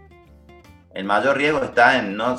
el 0.94 1.04
mayor 1.04 1.38
riesgo 1.38 1.64
está 1.64 1.98
en, 1.98 2.14
no, 2.14 2.36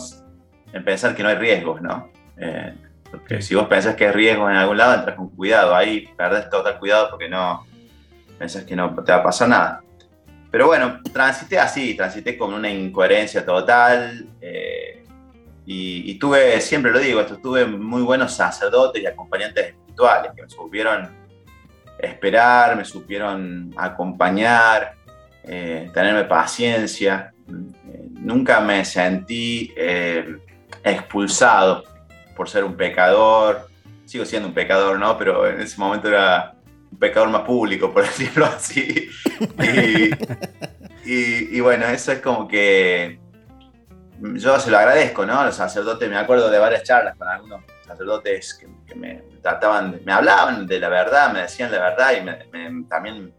en 0.71 0.85
pensar 0.85 1.15
que 1.15 1.23
no 1.23 1.29
hay 1.29 1.35
riesgos, 1.35 1.81
¿no? 1.81 2.11
Eh, 2.37 2.75
porque 3.09 3.41
si 3.41 3.55
vos 3.55 3.67
pensás 3.67 3.95
que 3.95 4.05
hay 4.05 4.11
riesgo 4.11 4.49
en 4.49 4.55
algún 4.55 4.77
lado, 4.77 4.95
entras 4.95 5.17
con 5.17 5.29
cuidado. 5.29 5.75
Ahí 5.75 6.07
perdés 6.15 6.49
total 6.49 6.77
cuidado 6.79 7.09
porque 7.09 7.27
no 7.27 7.65
pensás 8.37 8.63
que 8.63 8.75
no 8.75 8.93
te 9.03 9.11
va 9.11 9.17
a 9.17 9.23
pasar 9.23 9.49
nada. 9.49 9.81
Pero 10.51 10.67
bueno, 10.67 10.99
transité 11.11 11.57
así, 11.57 11.95
transité 11.95 12.37
con 12.37 12.53
una 12.53 12.69
incoherencia 12.69 13.43
total. 13.43 14.27
Eh, 14.39 15.03
y, 15.65 16.11
y, 16.11 16.15
tuve, 16.19 16.59
siempre 16.61 16.91
lo 16.91 16.99
digo, 16.99 17.21
esto, 17.21 17.37
tuve 17.37 17.65
muy 17.65 18.01
buenos 18.01 18.33
sacerdotes 18.33 19.01
y 19.01 19.05
acompañantes 19.05 19.75
que 20.35 20.41
me 20.41 20.49
supieron 20.49 21.09
esperar, 21.97 22.75
me 22.75 22.85
supieron 22.85 23.73
acompañar, 23.77 24.95
eh, 25.43 25.89
tenerme 25.93 26.23
paciencia. 26.23 27.33
Eh, 27.47 28.07
nunca 28.11 28.59
me 28.59 28.83
sentí 28.85 29.73
eh, 29.75 30.37
expulsado 30.83 31.83
por 32.35 32.49
ser 32.49 32.63
un 32.63 32.75
pecador. 32.75 33.67
Sigo 34.05 34.25
siendo 34.25 34.47
un 34.47 34.53
pecador, 34.53 34.99
¿no? 34.99 35.17
Pero 35.17 35.47
en 35.47 35.61
ese 35.61 35.79
momento 35.79 36.07
era 36.07 36.53
un 36.91 36.97
pecador 36.97 37.29
más 37.29 37.43
público, 37.43 37.93
por 37.93 38.03
decirlo 38.07 38.45
así. 38.45 39.09
y, 41.05 41.57
y 41.57 41.59
bueno, 41.59 41.85
eso 41.85 42.11
es 42.11 42.19
como 42.19 42.47
que 42.47 43.19
yo 44.21 44.59
se 44.59 44.69
lo 44.69 44.77
agradezco, 44.77 45.25
¿no? 45.25 45.43
Los 45.43 45.55
sacerdotes, 45.55 46.09
me 46.09 46.17
acuerdo 46.17 46.49
de 46.49 46.59
varias 46.59 46.83
charlas 46.83 47.15
con 47.17 47.27
algunos 47.27 47.61
sacerdotes 47.85 48.53
que, 48.53 48.95
me 48.95 49.23
trataban, 49.41 50.01
me 50.05 50.11
hablaban 50.11 50.67
de 50.67 50.79
la 50.79 50.89
verdad, 50.89 51.33
me 51.33 51.41
decían 51.41 51.71
la 51.71 51.79
verdad 51.79 52.11
y 52.13 52.87
también 52.87 53.33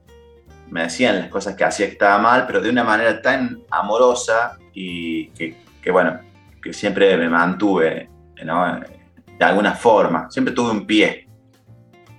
me 0.70 0.82
decían 0.84 1.18
las 1.18 1.28
cosas 1.28 1.54
que 1.54 1.64
hacía 1.64 1.86
que 1.86 1.92
estaba 1.92 2.18
mal, 2.18 2.46
pero 2.46 2.60
de 2.60 2.70
una 2.70 2.82
manera 2.82 3.20
tan 3.20 3.62
amorosa 3.70 4.58
y 4.72 5.28
que, 5.28 5.56
bueno, 5.90 6.18
que 6.62 6.72
siempre 6.72 7.16
me 7.16 7.28
mantuve, 7.28 8.08
¿no? 8.44 8.80
De 9.38 9.44
alguna 9.44 9.74
forma, 9.74 10.30
siempre 10.30 10.54
tuve 10.54 10.70
un 10.70 10.86
pie 10.86 11.28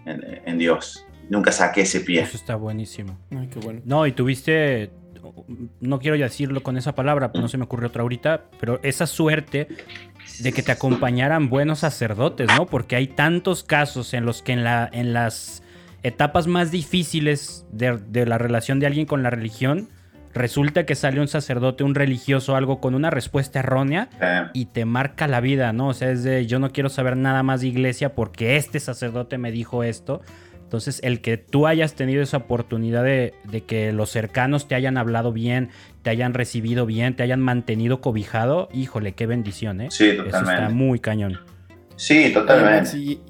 en, 0.05 0.57
Dios. 0.57 1.05
Nunca 1.29 1.51
saqué 1.51 1.81
ese 1.81 2.01
pie. 2.01 2.21
Eso 2.21 2.37
está 2.37 2.55
buenísimo. 2.55 3.17
Ay, 3.31 3.47
qué 3.47 3.59
bueno. 3.59 3.81
No, 3.85 4.05
y 4.05 4.11
tuviste 4.11 4.91
no 5.79 5.99
quiero 5.99 6.17
decirlo 6.17 6.63
con 6.63 6.77
esa 6.77 6.95
palabra, 6.95 7.31
no 7.33 7.47
se 7.47 7.57
me 7.57 7.63
ocurrió 7.63 7.87
otra 7.87 8.01
ahorita, 8.01 8.45
pero 8.59 8.79
esa 8.83 9.07
suerte 9.07 9.67
de 10.39 10.51
que 10.51 10.63
te 10.63 10.71
acompañaran 10.71 11.49
buenos 11.49 11.79
sacerdotes, 11.79 12.47
¿no? 12.57 12.65
Porque 12.65 12.95
hay 12.95 13.07
tantos 13.07 13.63
casos 13.63 14.13
en 14.13 14.25
los 14.25 14.41
que 14.41 14.53
en, 14.53 14.63
la, 14.63 14.89
en 14.91 15.13
las 15.13 15.63
etapas 16.03 16.47
más 16.47 16.71
difíciles 16.71 17.65
de, 17.71 18.25
la 18.25 18.37
relación 18.37 18.79
de 18.79 18.87
alguien 18.87 19.05
con 19.05 19.23
la 19.23 19.29
religión, 19.29 19.87
resulta 20.33 20.85
que 20.85 20.95
sale 20.95 21.21
un 21.21 21.27
sacerdote, 21.27 21.83
un 21.83 21.95
religioso, 21.95 22.55
algo 22.55 22.81
con 22.81 22.95
una 22.95 23.09
respuesta 23.09 23.59
errónea 23.59 24.09
y 24.53 24.65
te 24.65 24.85
marca 24.85 25.27
la 25.27 25.39
vida, 25.39 25.71
¿no? 25.73 25.89
O 25.89 25.93
sea, 25.93 26.11
es 26.11 26.23
de 26.23 26.45
yo 26.45 26.59
no 26.59 26.71
quiero 26.71 26.89
saber 26.89 27.15
nada 27.15 27.43
más 27.43 27.61
de 27.61 27.67
iglesia 27.67 28.13
porque 28.15 28.57
este 28.57 28.79
sacerdote 28.79 29.37
me 29.37 29.51
dijo 29.51 29.83
esto. 29.83 30.21
Entonces, 30.73 31.01
el 31.03 31.21
que 31.21 31.37
tú 31.37 31.67
hayas 31.67 31.93
tenido 31.93 32.23
esa 32.23 32.37
oportunidad 32.37 33.03
de, 33.03 33.35
que 33.67 33.93
los 33.93 34.09
cercanos 34.09 34.67
te 34.67 34.73
hayan 34.73 34.97
hablado 34.97 35.31
bien, 35.31 35.69
te 36.01 36.09
hayan 36.09 36.33
recibido 36.33 36.87
bien, 36.87 37.15
te 37.15 37.21
hayan 37.21 37.41
mantenido 37.41 38.01
cobijado, 38.01 38.69
híjole, 38.73 39.13
qué 39.13 39.27
bendición, 39.27 39.81
¿eh? 39.81 39.89
Sí, 39.91 40.17
totalmente. 40.17 40.37
Eso 40.39 40.51
está 40.51 40.69
muy 40.69 40.97
cañón. 40.97 41.39
Sí, 41.95 42.31
totalmente. 42.33 42.89
Sí. 42.89 43.21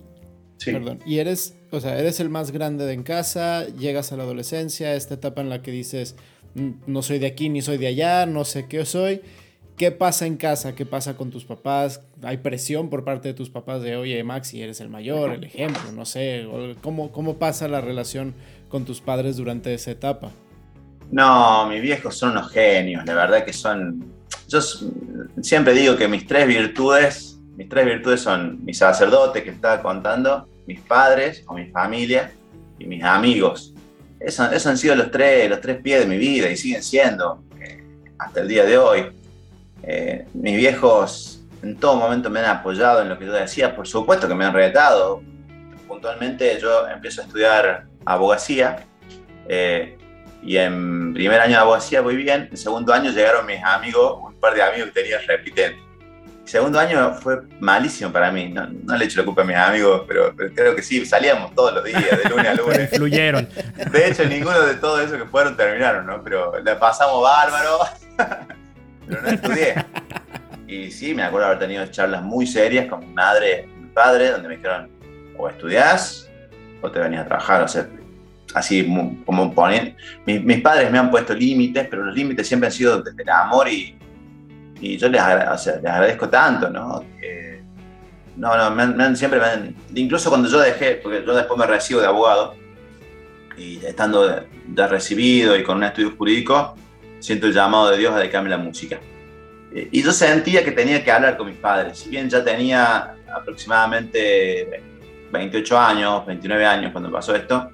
Perdón. 0.63 0.99
Y 1.06 1.17
eres, 1.17 1.58
o 1.71 1.82
sea, 1.82 1.99
eres 1.99 2.21
el 2.21 2.29
más 2.29 2.51
grande 2.51 2.86
de 2.86 2.93
en 2.93 3.03
casa, 3.03 3.67
llegas 3.77 4.13
a 4.13 4.15
la 4.15 4.23
adolescencia, 4.23 4.95
esta 4.95 5.15
etapa 5.15 5.41
en 5.41 5.49
la 5.49 5.62
que 5.62 5.71
dices, 5.71 6.15
mm, 6.56 6.69
no 6.88 7.01
soy 7.01 7.19
de 7.19 7.27
aquí 7.27 7.49
ni 7.49 7.62
soy 7.62 7.77
de 7.77 7.88
allá, 7.88 8.25
no 8.25 8.45
sé 8.45 8.69
qué 8.69 8.86
soy. 8.86 9.19
¿Qué 9.77 9.91
pasa 9.91 10.27
en 10.27 10.38
casa? 10.38 10.75
¿Qué 10.75 10.86
pasa 10.86 11.15
con 11.15 11.31
tus 11.31 11.45
papás? 11.45 12.01
¿Hay 12.21 12.38
presión 12.38 12.89
por 12.89 13.03
parte 13.03 13.29
de 13.29 13.33
tus 13.33 13.49
papás 13.49 13.81
de, 13.81 13.95
oye, 13.95 14.23
Maxi, 14.23 14.62
eres 14.62 14.79
el 14.81 14.89
mayor, 14.89 15.31
el 15.31 15.43
ejemplo? 15.43 15.91
No 15.93 16.05
sé. 16.05 16.47
¿Cómo, 16.81 17.12
cómo 17.12 17.38
pasa 17.38 17.67
la 17.67 17.81
relación 17.81 18.36
con 18.69 18.86
tus 18.86 19.01
padres 19.01 19.38
durante 19.38 19.73
esa 19.73 19.91
etapa? 19.91 20.31
No, 21.12 21.67
mis 21.67 21.81
viejos 21.81 22.15
son 22.15 22.31
unos 22.31 22.51
genios, 22.51 23.05
la 23.05 23.15
verdad 23.15 23.45
que 23.45 23.53
son... 23.53 24.03
Yo 24.47 24.59
siempre 25.41 25.73
digo 25.73 25.95
que 25.95 26.07
mis 26.07 26.27
tres 26.27 26.47
virtudes, 26.47 27.39
mis 27.55 27.67
tres 27.67 27.86
virtudes 27.86 28.21
son 28.21 28.63
mi 28.63 28.73
sacerdote 28.73 29.43
que 29.43 29.49
estaba 29.49 29.81
contando, 29.81 30.47
mis 30.67 30.79
padres 30.81 31.43
o 31.47 31.53
mi 31.53 31.65
familia 31.67 32.31
y 32.77 32.86
mis 32.86 33.03
amigos. 33.03 33.73
Esos, 34.19 34.65
han 34.65 34.77
sido 34.77 34.95
los 34.95 35.12
tres, 35.12 35.49
los 35.49 35.62
tres 35.62 35.81
pies 35.81 36.01
de 36.01 36.05
mi 36.05 36.17
vida 36.17 36.49
y 36.49 36.57
siguen 36.57 36.83
siendo 36.83 37.43
eh, 37.59 37.83
hasta 38.17 38.41
el 38.41 38.47
día 38.47 38.65
de 38.65 38.77
hoy. 38.77 39.05
Eh, 39.83 40.25
mis 40.33 40.55
viejos 40.55 41.43
en 41.61 41.77
todo 41.77 41.95
momento 41.95 42.29
me 42.29 42.39
han 42.39 42.45
apoyado 42.45 43.01
en 43.01 43.09
lo 43.09 43.17
que 43.17 43.25
yo 43.25 43.33
decía, 43.33 43.75
por 43.75 43.87
supuesto 43.87 44.27
que 44.27 44.35
me 44.35 44.45
han 44.45 44.53
retado. 44.53 45.21
Puntualmente 45.87 46.59
yo 46.59 46.87
empiezo 46.87 47.21
a 47.21 47.25
estudiar 47.25 47.85
abogacía 48.05 48.85
eh, 49.47 49.97
y 50.41 50.57
en 50.57 51.13
primer 51.13 51.39
año 51.39 51.51
de 51.51 51.57
abogacía 51.57 52.01
voy 52.01 52.17
bien, 52.17 52.49
en 52.51 52.57
segundo 52.57 52.93
año 52.93 53.11
llegaron 53.11 53.45
mis 53.45 53.63
amigos, 53.63 54.19
un 54.21 54.33
par 54.39 54.53
de 54.53 54.61
amigos 54.61 54.89
que 54.89 55.01
tenía 55.01 55.19
repitente. 55.19 55.79
segundo 56.43 56.79
año 56.79 57.13
fue 57.13 57.41
malísimo 57.59 58.11
para 58.11 58.29
mí, 58.29 58.49
no, 58.49 58.67
le 58.97 59.05
echo 59.05 59.19
la 59.19 59.25
culpa 59.25 59.43
a 59.43 59.45
mis 59.45 59.55
amigos, 59.55 60.03
pero, 60.05 60.35
creo 60.35 60.75
que 60.75 60.81
sí, 60.81 61.05
salíamos 61.05 61.55
todos 61.55 61.75
los 61.75 61.83
días, 61.85 62.03
de 62.21 62.29
lunes 62.29 62.47
a 62.47 62.53
lunes. 62.55 62.89
Fluyeron. 62.93 63.47
De 63.91 64.07
hecho, 64.07 64.25
ninguno 64.25 64.59
de 64.61 64.75
todos 64.75 64.99
esos 65.01 65.17
que 65.17 65.25
fueron 65.25 65.55
terminaron, 65.55 66.05
¿no? 66.05 66.21
Pero 66.21 66.59
la 66.59 66.77
pasamos 66.77 67.21
bárbaro. 67.21 67.79
pero 69.07 69.21
no 69.21 69.27
estudié. 69.29 69.75
Y 70.67 70.89
sí, 70.91 71.13
me 71.13 71.23
acuerdo 71.23 71.47
haber 71.47 71.59
tenido 71.59 71.85
charlas 71.87 72.23
muy 72.23 72.47
serias 72.47 72.87
con 72.87 73.01
mi 73.01 73.13
madre 73.13 73.67
y 73.77 73.81
mi 73.81 73.89
padre, 73.89 74.31
donde 74.31 74.47
me 74.47 74.55
dijeron, 74.55 74.89
o 75.37 75.47
estudiás 75.47 76.29
o 76.81 76.91
te 76.91 76.99
venías 76.99 77.23
a 77.23 77.27
trabajar, 77.27 77.61
o 77.63 77.67
sea, 77.67 77.87
así 78.53 78.85
como 79.25 79.53
ponen. 79.53 79.95
Mis, 80.25 80.61
padres 80.61 80.91
me 80.91 80.97
han 80.97 81.11
puesto 81.11 81.33
límites, 81.33 81.87
pero 81.89 82.05
los 82.05 82.15
límites 82.15 82.47
siempre 82.47 82.67
han 82.67 82.73
sido 82.73 83.01
desde 83.01 83.21
el 83.21 83.29
amor 83.29 83.69
y, 83.69 83.97
y 84.81 84.97
yo 84.97 85.09
les, 85.09 85.21
agradezco 85.21 86.29
tanto, 86.29 86.69
¿no? 86.69 87.03
no, 88.35 88.69
no, 88.85 89.15
siempre 89.15 89.39
me 89.39 89.45
han, 89.45 89.75
incluso 89.93 90.29
cuando 90.29 90.49
yo 90.49 90.59
dejé, 90.59 90.95
porque 90.95 91.23
yo 91.25 91.35
después 91.35 91.57
me 91.57 91.65
recibo 91.65 92.01
de 92.01 92.07
abogado, 92.07 92.55
y 93.57 93.77
estando 93.85 94.43
ya 94.73 94.87
recibido 94.87 95.57
y 95.57 95.63
con 95.63 95.77
un 95.77 95.83
estudio 95.83 96.15
jurídico, 96.17 96.75
siento 97.23 97.47
el 97.47 97.53
llamado 97.53 97.89
de 97.89 97.97
Dios 97.97 98.13
a 98.13 98.19
dedicarme 98.19 98.49
la 98.49 98.57
música. 98.57 98.99
Eh, 99.73 99.88
y 99.91 100.03
yo 100.03 100.12
sentía 100.12 100.63
que 100.63 100.71
tenía 100.71 101.03
que 101.03 101.12
hablar 101.12 101.38
con 101.38 101.47
mis 101.47 101.55
padres. 101.55 101.99
Si 101.99 102.09
bien 102.09 102.29
ya 102.29 102.43
tenía 102.43 103.15
aproximadamente 103.33 104.83
28 105.31 105.79
años, 105.79 106.25
29 106.25 106.65
años 106.65 106.91
cuando 106.91 107.09
pasó 107.09 107.33
esto, 107.33 107.71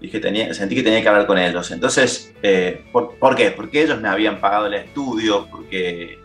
dije, 0.00 0.18
tenía, 0.18 0.52
sentí 0.52 0.74
que 0.74 0.82
tenía 0.82 1.00
que 1.00 1.08
hablar 1.08 1.26
con 1.26 1.38
ellos. 1.38 1.70
Entonces, 1.70 2.34
eh, 2.42 2.84
¿por, 2.92 3.36
qué? 3.36 3.52
Porque 3.52 3.82
ellos 3.82 4.00
me 4.00 4.08
habían 4.08 4.40
pagado 4.40 4.66
el 4.66 4.74
estudio, 4.74 5.46
porque 5.48 6.18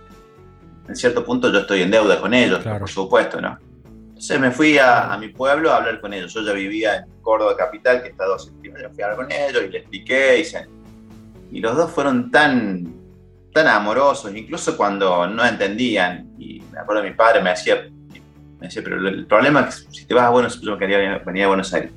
en 0.88 0.96
cierto 0.96 1.24
punto 1.24 1.52
yo 1.54 1.60
estoy 1.60 1.84
en 1.84 1.92
deuda 1.92 2.20
con 2.20 2.34
ellos, 2.34 2.66
por 2.66 2.90
supuesto, 2.90 3.40
¿no? 3.40 3.60
Entonces 4.08 4.40
me 4.40 4.50
fui 4.50 4.80
a, 4.80 5.16
mi 5.20 5.28
pueblo 5.28 5.72
a 5.72 5.78
hablar 5.78 6.02
con 6.02 6.12
ellos. 6.12 6.34
Yo 6.34 6.42
ya 6.42 6.54
vivía 6.54 6.96
en 6.96 7.22
Córdoba 7.22 7.56
Capital, 7.56 8.02
que 8.02 8.10
está 8.10 8.24
a 8.24 8.28
dos 8.28 8.52
Fui 8.60 8.72
a 8.72 9.06
hablar 9.06 9.16
con 9.16 9.32
ellos 9.32 9.62
y 9.64 9.70
les 9.70 9.82
expliqué 9.82 10.40
y 10.40 10.44
se, 10.44 10.66
y 11.52 11.60
los 11.60 11.76
dos 11.76 11.92
fueron 11.92 12.32
tan, 12.32 12.94
tan 13.54 13.68
amorosos, 13.68 14.36
incluso 14.36 14.76
cuando 14.76 15.28
no 15.28 15.46
entendían. 15.46 16.30
Y 16.38 16.62
me 16.72 16.80
acuerdo 16.80 17.04
mi 17.04 17.12
padre 17.12 17.42
me 17.42 17.52
decía, 17.52 17.88
me 18.60 18.68
decía, 18.68 18.82
pero 18.84 19.08
el 19.08 19.26
problema 19.26 19.62
es 19.62 19.84
que 19.84 19.92
si 19.92 20.06
te 20.06 20.14
vas 20.14 20.26
a 20.26 20.30
Buenos 20.30 20.54
Aires, 20.54 20.66
yo 20.66 20.78
quería 20.78 21.20
venir 21.26 21.44
a 21.44 21.48
Buenos 21.48 21.74
Aires. 21.74 21.92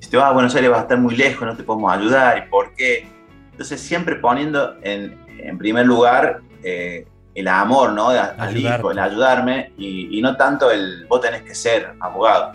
Si 0.00 0.10
te 0.10 0.16
vas 0.16 0.26
a 0.26 0.32
Buenos 0.32 0.54
Aires 0.54 0.70
vas 0.70 0.80
a 0.80 0.82
estar 0.82 0.98
muy 0.98 1.14
lejos, 1.14 1.46
no 1.46 1.56
te 1.56 1.62
podemos 1.62 1.92
ayudar, 1.92 2.38
¿y 2.38 2.50
por 2.50 2.74
qué? 2.74 3.06
Entonces 3.52 3.80
siempre 3.80 4.16
poniendo 4.16 4.76
en, 4.82 5.18
en 5.38 5.58
primer 5.58 5.86
lugar 5.86 6.40
eh, 6.62 7.06
el 7.34 7.48
amor, 7.48 7.92
¿no? 7.92 8.08
Al 8.08 8.56
hijo, 8.56 8.90
el 8.90 8.98
ayudarme, 8.98 9.72
y, 9.76 10.18
y, 10.18 10.22
no 10.22 10.36
tanto 10.36 10.70
el 10.70 11.06
vos 11.06 11.20
tenés 11.20 11.42
que 11.42 11.54
ser 11.54 11.94
abogado. 12.00 12.52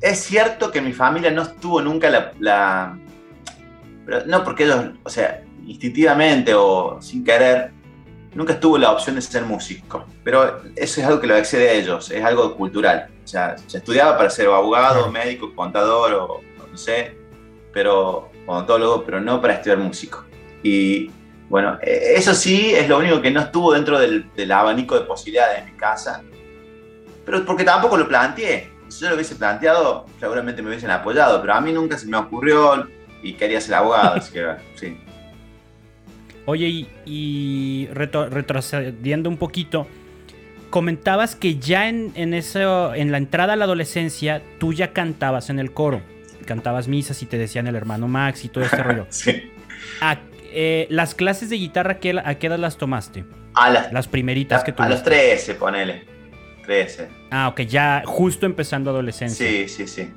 Es 0.00 0.20
cierto 0.20 0.70
que 0.70 0.80
mi 0.80 0.92
familia 0.92 1.30
no 1.30 1.42
estuvo 1.42 1.82
nunca 1.82 2.08
la 2.38 2.96
pero 4.04 4.26
no 4.26 4.44
porque 4.44 4.64
ellos, 4.64 4.86
o 5.02 5.10
sea, 5.10 5.42
instintivamente 5.66 6.54
o 6.54 7.00
sin 7.00 7.24
querer, 7.24 7.72
nunca 8.34 8.54
estuvo 8.54 8.76
la 8.78 8.92
opción 8.92 9.16
de 9.16 9.22
ser 9.22 9.44
músico. 9.44 10.04
Pero 10.22 10.62
eso 10.76 11.00
es 11.00 11.06
algo 11.06 11.20
que 11.20 11.26
lo 11.26 11.36
excede 11.36 11.70
a 11.70 11.72
ellos, 11.72 12.10
es 12.10 12.24
algo 12.24 12.56
cultural. 12.56 13.08
O 13.24 13.26
sea, 13.26 13.56
se 13.66 13.78
estudiaba 13.78 14.16
para 14.16 14.30
ser 14.30 14.48
abogado, 14.48 15.10
médico, 15.10 15.54
contador 15.54 16.14
o 16.14 16.40
no 16.70 16.76
sé, 16.76 17.16
pero 17.72 18.30
odontólogo, 18.46 19.04
pero 19.04 19.20
no 19.20 19.40
para 19.40 19.54
estudiar 19.54 19.78
músico. 19.78 20.24
Y 20.62 21.10
bueno, 21.48 21.78
e, 21.82 22.14
eso 22.16 22.34
sí 22.34 22.74
es 22.74 22.88
lo 22.88 22.98
único 22.98 23.20
que 23.20 23.30
no 23.30 23.40
estuvo 23.40 23.72
dentro 23.72 23.98
del, 23.98 24.52
abanico 24.52 24.98
de 24.98 25.02
posibilidades 25.02 25.64
de 25.64 25.70
mi 25.70 25.76
casa, 25.76 26.22
pero 27.24 27.44
porque 27.44 27.64
tampoco 27.64 27.96
lo 27.96 28.08
planteé. 28.08 28.72
Si 28.88 29.00
yo 29.00 29.08
lo 29.08 29.14
hubiese 29.14 29.36
planteado, 29.36 30.06
seguramente 30.20 30.62
me 30.62 30.68
hubiesen 30.68 30.90
apoyado, 30.90 31.40
pero 31.40 31.54
a 31.54 31.60
mí 31.60 31.72
nunca 31.72 31.98
se 31.98 32.06
me 32.06 32.16
ocurrió 32.16 32.86
y 33.24 33.32
quería 33.32 33.60
ser 33.60 33.74
abogado, 33.74 34.16
así 34.16 34.32
que 34.32 34.46
sí. 34.76 34.96
Oye, 36.46 36.86
y, 37.06 37.88
retrocediendo 37.90 39.30
un 39.30 39.38
poquito, 39.38 39.88
comentabas 40.68 41.34
que 41.34 41.56
ya 41.56 41.88
en, 41.88 42.12
en, 42.16 42.34
eso, 42.34 42.94
en 42.94 43.10
la 43.10 43.18
entrada 43.18 43.54
a 43.54 43.56
la 43.56 43.64
adolescencia 43.64 44.42
tú 44.60 44.74
ya 44.74 44.92
cantabas 44.92 45.48
en 45.48 45.58
el 45.58 45.72
coro. 45.72 46.02
Cantabas 46.44 46.86
misas 46.86 47.22
y 47.22 47.26
te 47.26 47.38
decían 47.38 47.66
el 47.66 47.76
hermano 47.76 48.06
Max 48.08 48.44
y 48.44 48.48
todo 48.48 48.64
este 48.64 48.76
rollo. 48.82 49.06
sí. 49.08 49.50
Eh, 50.56 50.86
¿Las 50.88 51.16
clases 51.16 51.50
de 51.50 51.56
guitarra 51.56 51.98
a 52.24 52.34
qué, 52.34 52.46
edad 52.46 52.58
las 52.58 52.76
tomaste? 52.76 53.24
A 53.54 53.70
las, 53.70 53.92
las 53.92 54.06
primeritas 54.06 54.62
que 54.62 54.70
tuviste. 54.70 54.92
A 54.92 54.96
los 54.96 55.02
13, 55.02 55.54
ponele. 55.56 56.04
13. 56.64 57.08
Ah, 57.30 57.48
ok, 57.48 57.62
ya 57.62 58.02
justo 58.04 58.46
empezando 58.46 58.90
adolescencia. 58.90 59.44
Sí, 59.44 59.68
sí, 59.68 59.88
sí. 59.88 60.12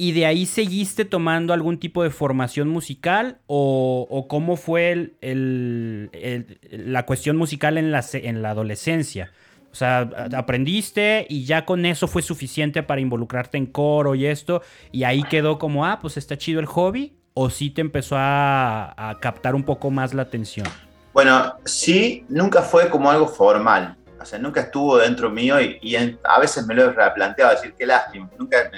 ¿Y 0.00 0.12
de 0.12 0.26
ahí 0.26 0.46
seguiste 0.46 1.04
tomando 1.04 1.52
algún 1.52 1.80
tipo 1.80 2.04
de 2.04 2.10
formación 2.10 2.68
musical? 2.68 3.40
¿O, 3.48 4.26
cómo 4.28 4.56
fue 4.56 5.14
la 5.20 7.04
cuestión 7.04 7.36
musical 7.36 7.76
en 7.78 7.90
la, 7.90 8.04
en 8.12 8.40
la 8.40 8.50
adolescencia? 8.50 9.32
O 9.72 9.74
sea, 9.74 10.08
aprendiste 10.36 11.26
y 11.28 11.44
ya 11.44 11.64
con 11.64 11.84
eso 11.84 12.06
fue 12.06 12.22
suficiente 12.22 12.84
para 12.84 13.00
involucrarte 13.00 13.58
en 13.58 13.66
coro 13.66 14.14
y 14.14 14.26
esto. 14.26 14.62
Y 14.92 15.02
ahí 15.02 15.24
quedó 15.24 15.58
como, 15.58 15.84
ah, 15.84 15.98
pues 16.00 16.16
está 16.16 16.38
chido 16.38 16.60
el 16.60 16.66
hobby. 16.66 17.16
¿O 17.34 17.50
sí 17.50 17.70
te 17.70 17.80
empezó 17.80 18.14
a, 18.18 19.18
captar 19.20 19.56
un 19.56 19.64
poco 19.64 19.90
más 19.90 20.14
la 20.14 20.22
atención? 20.22 20.68
Bueno, 21.12 21.54
sí, 21.64 22.24
nunca 22.28 22.62
fue 22.62 22.88
como 22.88 23.10
algo 23.10 23.26
formal. 23.26 23.96
O 24.20 24.24
sea, 24.24 24.38
nunca 24.38 24.60
estuvo 24.60 24.98
dentro 24.98 25.28
mío 25.28 25.60
y, 25.60 25.96
a 26.22 26.38
veces 26.38 26.66
me 26.66 26.74
lo 26.74 26.84
he 26.84 26.92
replanteado, 26.92 27.52
decir, 27.52 27.74
qué 27.76 27.84
lástima. 27.84 28.30
Nunca 28.38 28.70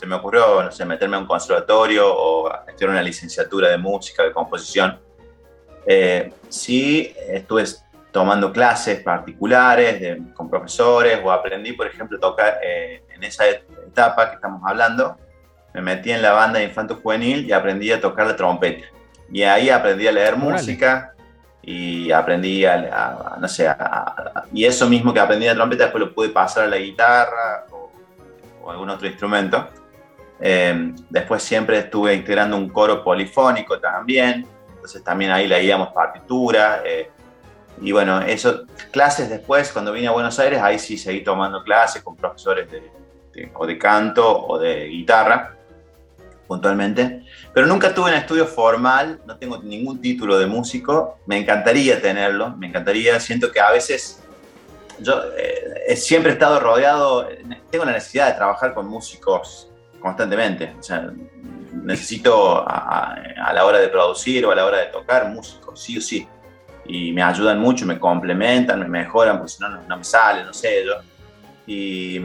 se 0.00 0.06
me 0.06 0.14
ocurrió, 0.14 0.62
no 0.62 0.72
sé, 0.72 0.86
meterme 0.86 1.16
a 1.16 1.18
un 1.18 1.26
conservatorio 1.26 2.10
o 2.10 2.50
estudiar 2.66 2.88
una 2.88 3.02
licenciatura 3.02 3.68
de 3.68 3.76
música, 3.76 4.22
de 4.22 4.32
composición. 4.32 4.98
Eh, 5.86 6.32
sí, 6.48 7.14
estuve 7.28 7.64
tomando 8.10 8.50
clases 8.50 9.02
particulares 9.02 10.18
con 10.32 10.48
profesores 10.48 11.20
o 11.22 11.30
aprendí, 11.30 11.74
por 11.74 11.86
ejemplo, 11.86 12.18
tocar 12.18 12.60
eh, 12.62 13.02
en 13.14 13.22
esa 13.24 13.44
etapa 13.46 14.30
que 14.30 14.36
estamos 14.36 14.62
hablando. 14.64 15.18
Me 15.74 15.82
metí 15.82 16.10
en 16.10 16.22
la 16.22 16.32
banda 16.32 16.60
de 16.60 16.64
infanto 16.64 16.96
juvenil 16.96 17.44
y 17.44 17.52
aprendí 17.52 17.92
a 17.92 18.00
tocar 18.00 18.26
la 18.26 18.34
trompeta. 18.34 18.86
Y 19.30 19.42
ahí 19.42 19.68
aprendí 19.68 20.06
a 20.06 20.12
leer 20.12 20.34
música 20.34 21.12
y 21.60 22.10
aprendí 22.10 22.64
a, 22.64 23.36
no 23.38 23.46
sé, 23.46 23.68
y 24.54 24.64
eso 24.64 24.88
mismo 24.88 25.12
que 25.12 25.20
aprendí 25.20 25.46
a 25.46 25.50
la 25.50 25.56
trompeta 25.56 25.84
después 25.84 26.02
lo 26.02 26.14
pude 26.14 26.30
pasar 26.30 26.64
a 26.64 26.68
la 26.68 26.78
guitarra 26.78 27.66
o, 27.70 27.92
o 28.62 28.70
algún 28.70 28.88
otro 28.88 29.06
instrumento. 29.06 29.68
Eh, 30.40 30.94
después 31.10 31.42
siempre 31.42 31.78
estuve 31.78 32.14
integrando 32.14 32.56
un 32.56 32.68
coro 32.68 33.04
polifónico 33.04 33.78
también, 33.78 34.46
entonces 34.74 35.04
también 35.04 35.30
ahí 35.30 35.46
leíamos 35.46 35.88
partitura. 35.92 36.82
Eh, 36.84 37.10
y 37.82 37.92
bueno, 37.92 38.20
eso, 38.20 38.64
clases 38.90 39.28
después, 39.28 39.70
cuando 39.72 39.92
vine 39.92 40.08
a 40.08 40.12
Buenos 40.12 40.38
Aires, 40.38 40.60
ahí 40.62 40.78
sí 40.78 40.96
seguí 40.96 41.22
tomando 41.22 41.62
clases 41.62 42.02
con 42.02 42.16
profesores 42.16 42.70
de, 42.70 43.50
o 43.54 43.66
de 43.66 43.78
canto 43.78 44.46
o 44.46 44.58
de 44.58 44.86
guitarra, 44.86 45.56
puntualmente. 46.46 47.24
Pero 47.52 47.66
nunca 47.66 47.94
tuve 47.94 48.10
un 48.10 48.16
estudio 48.16 48.46
formal, 48.46 49.20
no 49.26 49.36
tengo 49.36 49.58
ningún 49.62 50.00
título 50.00 50.38
de 50.38 50.46
músico, 50.46 51.18
me 51.26 51.38
encantaría 51.38 52.00
tenerlo, 52.00 52.56
me 52.56 52.66
encantaría, 52.66 53.20
siento 53.20 53.52
que 53.52 53.60
a 53.60 53.70
veces 53.70 54.22
yo 54.98 55.22
eh, 55.38 55.96
siempre 55.96 56.32
he 56.32 56.34
estado 56.34 56.60
rodeado, 56.60 57.26
tengo 57.70 57.84
la 57.84 57.92
necesidad 57.92 58.28
de 58.28 58.34
trabajar 58.34 58.74
con 58.74 58.86
músicos 58.86 59.69
constantemente. 60.00 60.74
O 60.78 60.82
sea, 60.82 61.10
necesito 61.72 62.64
a, 62.66 63.16
la 63.52 63.64
hora 63.64 63.78
de 63.78 63.88
producir 63.88 64.44
o 64.44 64.50
a 64.50 64.54
la 64.54 64.64
hora 64.64 64.78
de 64.78 64.86
tocar 64.86 65.28
músicos, 65.28 65.80
sí 65.80 65.98
o 65.98 66.00
sí. 66.00 66.26
Y 66.86 67.12
me 67.12 67.22
ayudan 67.22 67.60
mucho, 67.60 67.86
me 67.86 67.98
complementan, 67.98 68.80
me 68.80 68.88
mejoran, 68.88 69.38
porque 69.38 69.52
si 69.52 69.62
no, 69.62 69.68
no, 69.68 69.96
me 69.96 70.04
sale, 70.04 70.44
no 70.44 70.52
sé 70.52 70.84
yo. 70.84 70.94
Y, 71.66 72.20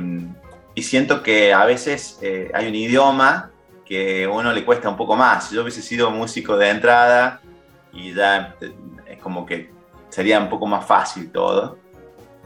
y 0.73 0.81
siento 0.81 1.21
que 1.21 1.53
a 1.53 1.65
veces 1.65 2.17
eh, 2.21 2.49
hay 2.53 2.67
un 2.67 2.75
idioma 2.75 3.51
que 3.85 4.23
a 4.25 4.29
uno 4.29 4.51
le 4.51 4.65
cuesta 4.65 4.89
un 4.89 4.97
poco 4.97 5.15
más. 5.15 5.49
Si 5.49 5.55
yo 5.55 5.61
hubiese 5.61 5.81
sido 5.81 6.09
músico 6.09 6.57
de 6.57 6.69
entrada 6.69 7.41
y 7.93 8.13
ya 8.13 8.55
es 9.07 9.19
como 9.19 9.45
que 9.45 9.71
sería 10.09 10.39
un 10.39 10.49
poco 10.49 10.65
más 10.65 10.85
fácil 10.85 11.31
todo. 11.31 11.77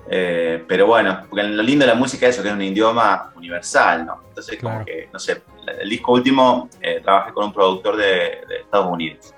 Eh, 0.07 0.63
pero 0.67 0.88
bueno, 0.88 1.25
porque 1.29 1.43
lo 1.43 1.62
lindo 1.62 1.85
de 1.85 1.91
la 1.91 1.97
música 1.97 2.27
es 2.27 2.35
eso, 2.35 2.41
que 2.41 2.49
es 2.49 2.55
un 2.55 2.62
idioma 2.62 3.31
universal, 3.35 4.05
¿no? 4.05 4.23
Entonces, 4.29 4.59
como 4.59 4.83
que, 4.83 5.07
no 5.13 5.19
sé, 5.19 5.43
el 5.79 5.89
disco 5.89 6.13
último 6.13 6.67
eh, 6.81 6.99
trabajé 7.03 7.31
con 7.31 7.45
un 7.45 7.53
productor 7.53 7.95
de, 7.95 8.39
Estados 8.62 8.91
Unidos. 8.91 9.33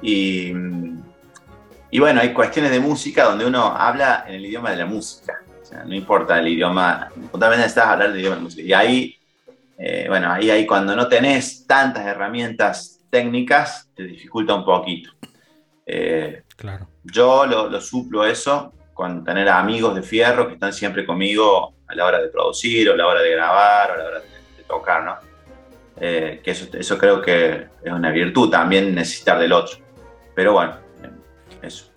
Y, 0.00 0.52
y, 1.90 1.98
bueno, 1.98 2.20
hay 2.20 2.32
cuestiones 2.32 2.70
de 2.70 2.80
música 2.80 3.24
donde 3.24 3.44
uno 3.44 3.66
habla 3.66 4.24
en 4.26 4.36
el 4.36 4.46
idioma 4.46 4.70
de 4.70 4.76
la 4.78 4.86
música. 4.86 5.42
O 5.60 5.64
sea, 5.64 5.84
no 5.84 5.94
importa 5.94 6.38
el 6.38 6.48
idioma, 6.48 7.10
puntualmente 7.30 7.66
estás 7.66 7.88
hablar 7.88 8.10
del 8.10 8.20
idioma 8.20 8.36
de 8.36 8.40
la 8.40 8.44
música. 8.44 8.62
Y 8.62 8.72
ahí, 8.72 9.16
eh, 9.76 10.06
bueno, 10.08 10.32
ahí, 10.32 10.50
ahí 10.50 10.64
cuando 10.64 10.96
no 10.96 11.08
tenés 11.08 11.66
tantas 11.66 12.06
herramientas 12.06 13.00
técnicas, 13.10 13.90
te 13.94 14.04
dificulta 14.04 14.54
un 14.54 14.64
poquito. 14.64 15.10
claro. 16.56 16.88
Yo 17.04 17.46
lo, 17.46 17.68
lo 17.68 17.80
suplo 17.80 18.24
eso 18.24 18.72
con 18.98 19.22
tener 19.22 19.48
amigos 19.48 19.94
de 19.94 20.02
fierro 20.02 20.48
que 20.48 20.54
están 20.54 20.72
siempre 20.72 21.06
conmigo 21.06 21.72
a 21.86 21.94
la 21.94 22.04
hora 22.04 22.20
de 22.20 22.26
producir 22.30 22.90
o 22.90 22.94
a 22.94 22.96
la 22.96 23.06
hora 23.06 23.22
de 23.22 23.30
grabar 23.30 23.92
o 23.92 23.94
a 23.94 23.96
la 23.96 24.04
hora 24.04 24.18
de, 24.18 24.62
tocar, 24.66 25.04
¿no? 25.04 25.16
Eh, 26.00 26.40
que 26.42 26.50
eso, 26.50 26.66
eso, 26.76 26.98
creo 26.98 27.22
que 27.22 27.68
es 27.84 27.92
una 27.92 28.10
virtud 28.10 28.50
también 28.50 28.92
necesitar 28.96 29.38
del 29.38 29.52
otro. 29.52 29.78
Pero 30.34 30.52
bueno, 30.52 30.74
eso. 31.62 31.92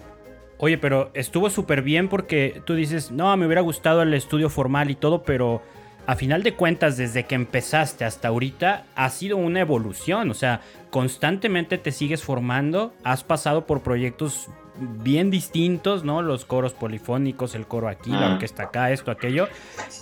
Oye, 0.59 0.77
pero 0.77 1.09
estuvo 1.15 1.49
súper 1.49 1.81
bien 1.81 2.07
porque 2.07 2.61
tú 2.65 2.75
dices, 2.75 3.09
no, 3.09 3.35
me 3.35 3.47
hubiera 3.47 3.61
gustado 3.61 4.03
el 4.03 4.13
estudio 4.13 4.51
formal 4.51 4.91
y 4.91 4.95
todo, 4.95 5.23
pero 5.23 5.63
a 6.05 6.15
final 6.15 6.43
de 6.43 6.53
cuentas, 6.53 6.97
desde 6.97 7.25
que 7.25 7.33
empezaste 7.33 8.05
hasta 8.05 8.27
ahorita, 8.27 8.85
ha 8.93 9.09
sido 9.09 9.37
una 9.37 9.61
evolución. 9.61 10.29
O 10.29 10.35
sea, 10.35 10.61
constantemente 10.91 11.79
te 11.79 11.91
sigues 11.91 12.21
formando, 12.21 12.93
has 13.03 13.23
pasado 13.23 13.65
por 13.65 13.81
proyectos 13.81 14.49
bien 14.79 15.31
distintos, 15.31 16.03
¿no? 16.03 16.21
Los 16.21 16.45
coros 16.45 16.73
polifónicos, 16.73 17.55
el 17.55 17.67
coro 17.67 17.88
aquí, 17.88 18.12
la 18.12 18.34
orquesta 18.34 18.63
acá, 18.63 18.91
esto, 18.91 19.12
aquello. 19.12 19.47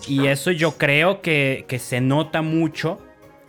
Y 0.08 0.28
eso 0.28 0.52
yo 0.52 0.78
creo 0.78 1.22
que, 1.22 1.66
que 1.68 1.80
se 1.80 2.02
nota 2.02 2.42
mucho 2.42 3.00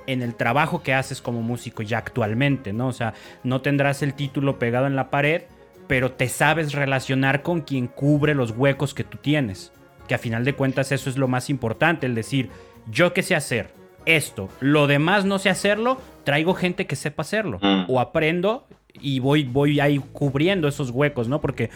en 0.07 0.23
el 0.23 0.35
trabajo 0.35 0.83
que 0.83 0.95
haces 0.95 1.21
como 1.21 1.43
músico 1.43 1.83
ya 1.83 1.99
actualmente, 1.99 2.73
¿no? 2.73 2.89
O 2.89 2.93
sea, 2.93 3.15
no 3.45 3.61
tendrás 3.61 4.03
el 4.03 4.15
título 4.15 4.59
pegado 4.59 4.87
en 4.87 4.97
la 4.97 5.11
pared, 5.11 5.43
pero 5.87 6.13
te 6.13 6.29
sabes 6.29 6.73
relacionar 6.73 7.43
con 7.43 7.61
quien 7.61 7.87
cubre 7.87 8.35
los 8.35 8.53
huecos 8.53 8.95
que 8.95 9.05
tú 9.05 9.19
tienes. 9.19 9.73
Que 10.09 10.15
a 10.15 10.19
final 10.19 10.45
de 10.45 10.55
cuentas 10.55 10.93
eso 10.93 11.11
es 11.11 11.17
lo 11.17 11.29
más 11.29 11.51
importante, 11.51 12.07
el 12.07 12.15
decir, 12.15 12.51
yo 12.91 13.13
qué 13.13 13.23
sé 13.23 13.35
hacer 13.35 13.73
esto, 14.07 14.49
lo 14.61 14.87
demás 14.87 15.25
no 15.25 15.39
sé 15.39 15.51
hacerlo, 15.51 16.01
traigo 16.25 16.55
gente 16.55 16.87
que 16.87 16.97
sepa 16.97 17.23
hacerlo. 17.23 17.59
Mm. 17.61 17.85
O 17.89 18.01
aprendo 18.01 18.67
y 19.01 19.21
voy, 19.21 19.45
voy 19.45 19.81
ahí 19.81 20.01
cubriendo 20.13 20.69
esos 20.69 20.91
huecos, 20.91 21.29
¿no? 21.29 21.41
Porque 21.41 21.71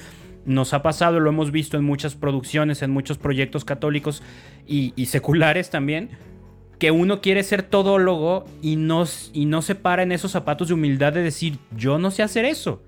nos 0.44 0.74
ha 0.74 0.82
pasado, 0.82 1.20
lo 1.20 1.30
hemos 1.30 1.50
visto 1.50 1.76
en 1.76 1.84
muchas 1.84 2.14
producciones, 2.14 2.82
en 2.82 2.90
muchos 2.90 3.18
proyectos 3.18 3.64
católicos 3.64 4.22
y, 4.66 4.92
seculares 5.06 5.70
también, 5.70 6.10
que 6.78 6.90
uno 6.90 7.20
quiere 7.20 7.42
ser 7.42 7.62
todólogo 7.62 8.44
y 8.60 8.76
no, 8.76 9.04
y 9.32 9.46
no 9.46 9.62
se 9.62 9.74
para 9.74 10.02
en 10.02 10.12
esos 10.12 10.32
zapatos 10.32 10.68
de 10.68 10.74
humildad 10.74 11.12
de 11.12 11.22
decir, 11.22 11.58
yo 11.76 11.98
no 11.98 12.10
sé 12.10 12.22
hacer 12.22 12.44
eso. 12.44 12.82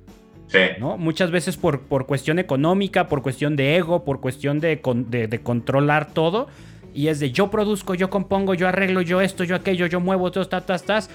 Sí. 0.48 0.58
¿no? 0.78 0.96
Muchas 0.96 1.30
veces 1.30 1.56
por, 1.56 1.80
por 1.80 2.06
cuestión 2.06 2.38
económica, 2.38 3.08
por 3.08 3.22
cuestión 3.22 3.56
de 3.56 3.76
ego, 3.76 4.04
por 4.04 4.20
cuestión 4.20 4.60
de, 4.60 4.80
de, 5.08 5.40
controlar 5.40 6.12
todo. 6.12 6.46
Y 6.94 7.08
es 7.08 7.20
de 7.20 7.30
yo 7.30 7.50
produzco, 7.50 7.94
yo 7.94 8.10
compongo, 8.10 8.54
yo 8.54 8.68
arreglo, 8.68 9.02
yo 9.02 9.20
esto, 9.20 9.44
yo 9.44 9.56
aquello, 9.56 9.86
yo 9.86 10.00
muevo, 10.00 10.30
todo, 10.30 10.46
tas, 10.46 10.64
tas, 10.64 10.84
tas. 10.84 11.10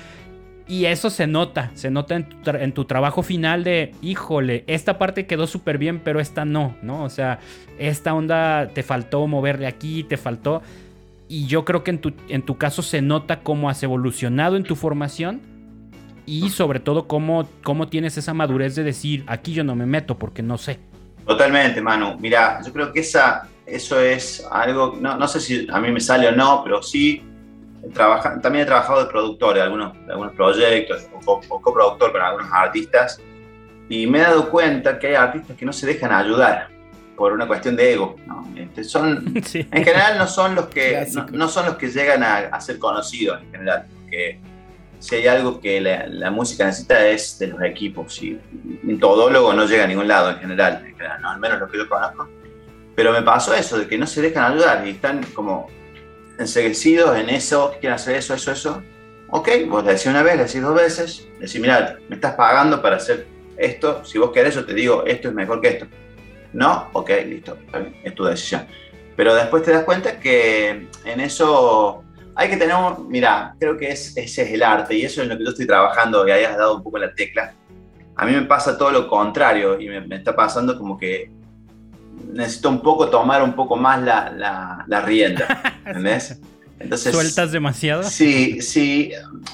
Y 0.67 0.85
eso 0.85 1.09
se 1.09 1.27
nota, 1.27 1.71
se 1.73 1.89
nota 1.89 2.15
en 2.15 2.71
tu, 2.71 2.85
trabajo 2.85 3.23
final 3.23 3.63
de, 3.63 3.93
híjole, 4.01 4.63
esta 4.67 4.97
parte 4.97 5.25
quedó 5.25 5.47
súper 5.47 5.77
bien, 5.77 5.99
pero 5.99 6.19
esta 6.19 6.45
no, 6.45 6.75
¿no? 6.81 7.03
O 7.03 7.09
sea, 7.09 7.39
esta 7.77 8.13
onda 8.13 8.69
te 8.73 8.83
faltó 8.83 9.27
moverle 9.27 9.67
aquí, 9.67 10.03
te 10.03 10.17
faltó. 10.17 10.61
Y 11.27 11.47
yo 11.47 11.65
creo 11.65 11.83
que 11.83 11.91
en 11.91 11.99
tu, 11.99 12.13
en 12.29 12.41
tu 12.43 12.57
caso 12.57 12.81
se 12.83 13.01
nota 13.01 13.41
cómo 13.41 13.69
has 13.69 13.83
evolucionado 13.83 14.55
en 14.55 14.63
tu 14.63 14.75
formación 14.75 15.41
y 16.25 16.49
sobre 16.49 16.79
todo 16.79 17.07
cómo, 17.07 17.47
cómo 17.63 17.87
tienes 17.87 18.17
esa 18.17 18.33
madurez 18.33 18.75
de 18.75 18.83
decir, 18.83 19.23
aquí 19.27 19.53
yo 19.53 19.63
no 19.63 19.75
me 19.75 19.85
meto 19.85 20.17
porque 20.17 20.41
no 20.41 20.57
sé. 20.57 20.79
Totalmente, 21.25 21.81
Manu. 21.81 22.17
Mira, 22.19 22.61
yo 22.65 22.71
creo 22.71 22.91
que 22.93 23.01
esa, 23.01 23.47
eso 23.65 23.99
es 23.99 24.45
algo, 24.51 24.97
no, 24.99 25.17
no 25.17 25.27
sé 25.27 25.39
si 25.39 25.67
a 25.69 25.79
mí 25.79 25.91
me 25.91 25.99
sale 25.99 26.27
o 26.27 26.31
no, 26.31 26.61
pero 26.63 26.81
sí, 26.81 27.21
trabaja, 27.93 28.39
también 28.41 28.63
he 28.63 28.65
trabajado 28.65 29.03
de 29.03 29.09
productor 29.09 29.55
de 29.55 29.61
algunos, 29.61 29.93
de 30.05 30.11
algunos 30.11 30.33
proyectos, 30.33 31.07
o, 31.25 31.41
o 31.49 31.61
coproductor 31.61 32.11
con 32.11 32.21
algunos 32.21 32.51
artistas, 32.51 33.19
y 33.89 34.07
me 34.07 34.19
he 34.19 34.21
dado 34.21 34.49
cuenta 34.49 34.97
que 34.97 35.07
hay 35.07 35.15
artistas 35.15 35.57
que 35.57 35.65
no 35.65 35.73
se 35.73 35.85
dejan 35.85 36.11
ayudar 36.11 36.69
por 37.21 37.33
una 37.33 37.45
cuestión 37.45 37.75
de 37.75 37.93
ego. 37.93 38.15
¿no? 38.25 38.47
Este, 38.55 38.83
son, 38.83 39.33
En 39.53 39.83
general 39.83 40.17
no 40.17 40.27
son 40.27 40.55
los 40.55 40.65
que, 40.67 41.07
no, 41.31 41.47
son 41.47 41.65
los 41.65 41.75
que 41.75 41.89
llegan 41.89 42.23
a, 42.23 42.37
a, 42.37 42.61
ser 42.61 42.79
conocidos 42.79 43.41
en 43.41 43.51
general, 43.51 43.85
porque 43.99 44.39
si 44.99 45.15
hay 45.15 45.27
algo 45.27 45.59
que 45.59 45.81
la, 45.81 46.07
la, 46.07 46.31
música 46.31 46.65
necesita 46.65 47.05
es 47.07 47.37
de 47.37 47.47
los 47.47 47.61
equipos. 47.61 48.21
Y 48.23 48.39
un 48.83 48.99
todólogo 48.99 49.53
no 49.53 49.65
llega 49.65 49.83
a 49.83 49.87
ningún 49.87 50.07
lado 50.07 50.31
en 50.31 50.37
general, 50.37 50.83
en 50.85 50.95
general 50.95 51.21
¿no? 51.21 51.29
al 51.29 51.39
menos 51.39 51.59
los 51.59 51.69
que 51.69 51.77
yo 51.77 51.89
conozco. 51.89 52.27
Pero 52.95 53.11
me 53.11 53.21
pasó 53.21 53.53
eso, 53.53 53.77
de 53.77 53.87
que 53.87 53.97
no 53.97 54.07
se 54.07 54.21
dejan 54.21 54.53
ayudar 54.53 54.87
y 54.87 54.91
están 54.91 55.23
como 55.33 55.67
enseguecidos 56.41 57.17
en 57.17 57.29
eso, 57.29 57.71
quieren 57.79 57.95
hacer 57.95 58.15
eso, 58.15 58.33
eso, 58.33 58.51
eso. 58.51 58.83
Ok, 59.29 59.49
vos 59.67 59.83
le 59.83 59.93
decís 59.93 60.07
una 60.07 60.23
vez, 60.23 60.35
le 60.35 60.43
decís 60.43 60.61
dos 60.61 60.75
veces, 60.75 61.27
le 61.39 61.45
decís, 61.45 61.61
mira, 61.61 61.97
me 62.09 62.15
estás 62.15 62.35
pagando 62.35 62.81
para 62.81 62.97
hacer 62.97 63.27
esto, 63.57 64.03
si 64.03 64.17
vos 64.17 64.31
querés 64.31 64.55
yo 64.55 64.65
te 64.65 64.73
digo, 64.73 65.05
esto 65.05 65.29
es 65.29 65.33
mejor 65.33 65.61
que 65.61 65.69
esto. 65.69 65.87
No, 66.53 66.89
ok, 66.93 67.09
listo, 67.25 67.57
es 68.03 68.13
tu 68.13 68.25
decisión. 68.25 68.65
Pero 69.15 69.35
después 69.35 69.63
te 69.63 69.71
das 69.71 69.83
cuenta 69.83 70.19
que 70.19 70.87
en 71.05 71.19
eso 71.19 72.03
hay 72.35 72.49
que 72.49 72.57
tener, 72.57 72.75
mira, 73.07 73.55
creo 73.59 73.77
que 73.77 73.89
es, 73.89 74.15
ese 74.17 74.41
es 74.43 74.51
el 74.51 74.63
arte 74.63 74.95
y 74.95 75.03
eso 75.03 75.21
es 75.21 75.27
lo 75.27 75.37
que 75.37 75.43
yo 75.43 75.49
estoy 75.51 75.67
trabajando 75.67 76.27
y 76.27 76.31
hayas 76.31 76.57
dado 76.57 76.77
un 76.77 76.83
poco 76.83 76.97
la 76.97 77.13
tecla. 77.13 77.53
A 78.15 78.25
mí 78.25 78.33
me 78.33 78.43
pasa 78.43 78.77
todo 78.77 78.91
lo 78.91 79.07
contrario 79.07 79.79
y 79.79 79.87
me, 79.87 80.15
está 80.15 80.35
pasando 80.35 80.77
como 80.77 80.97
que 80.97 81.31
necesito 82.33 82.69
un 82.69 82.81
poco 82.81 83.09
tomar 83.09 83.43
un 83.43 83.53
poco 83.53 83.75
más 83.75 84.01
la, 84.01 84.31
la, 84.31 84.85
la 84.87 85.01
rienda, 85.01 85.79
¿entendés? 85.85 86.39
Entonces, 86.79 87.13
¿Sueltas 87.13 87.51
demasiado? 87.51 88.03
Sí, 88.03 88.61
sí, 88.61 89.11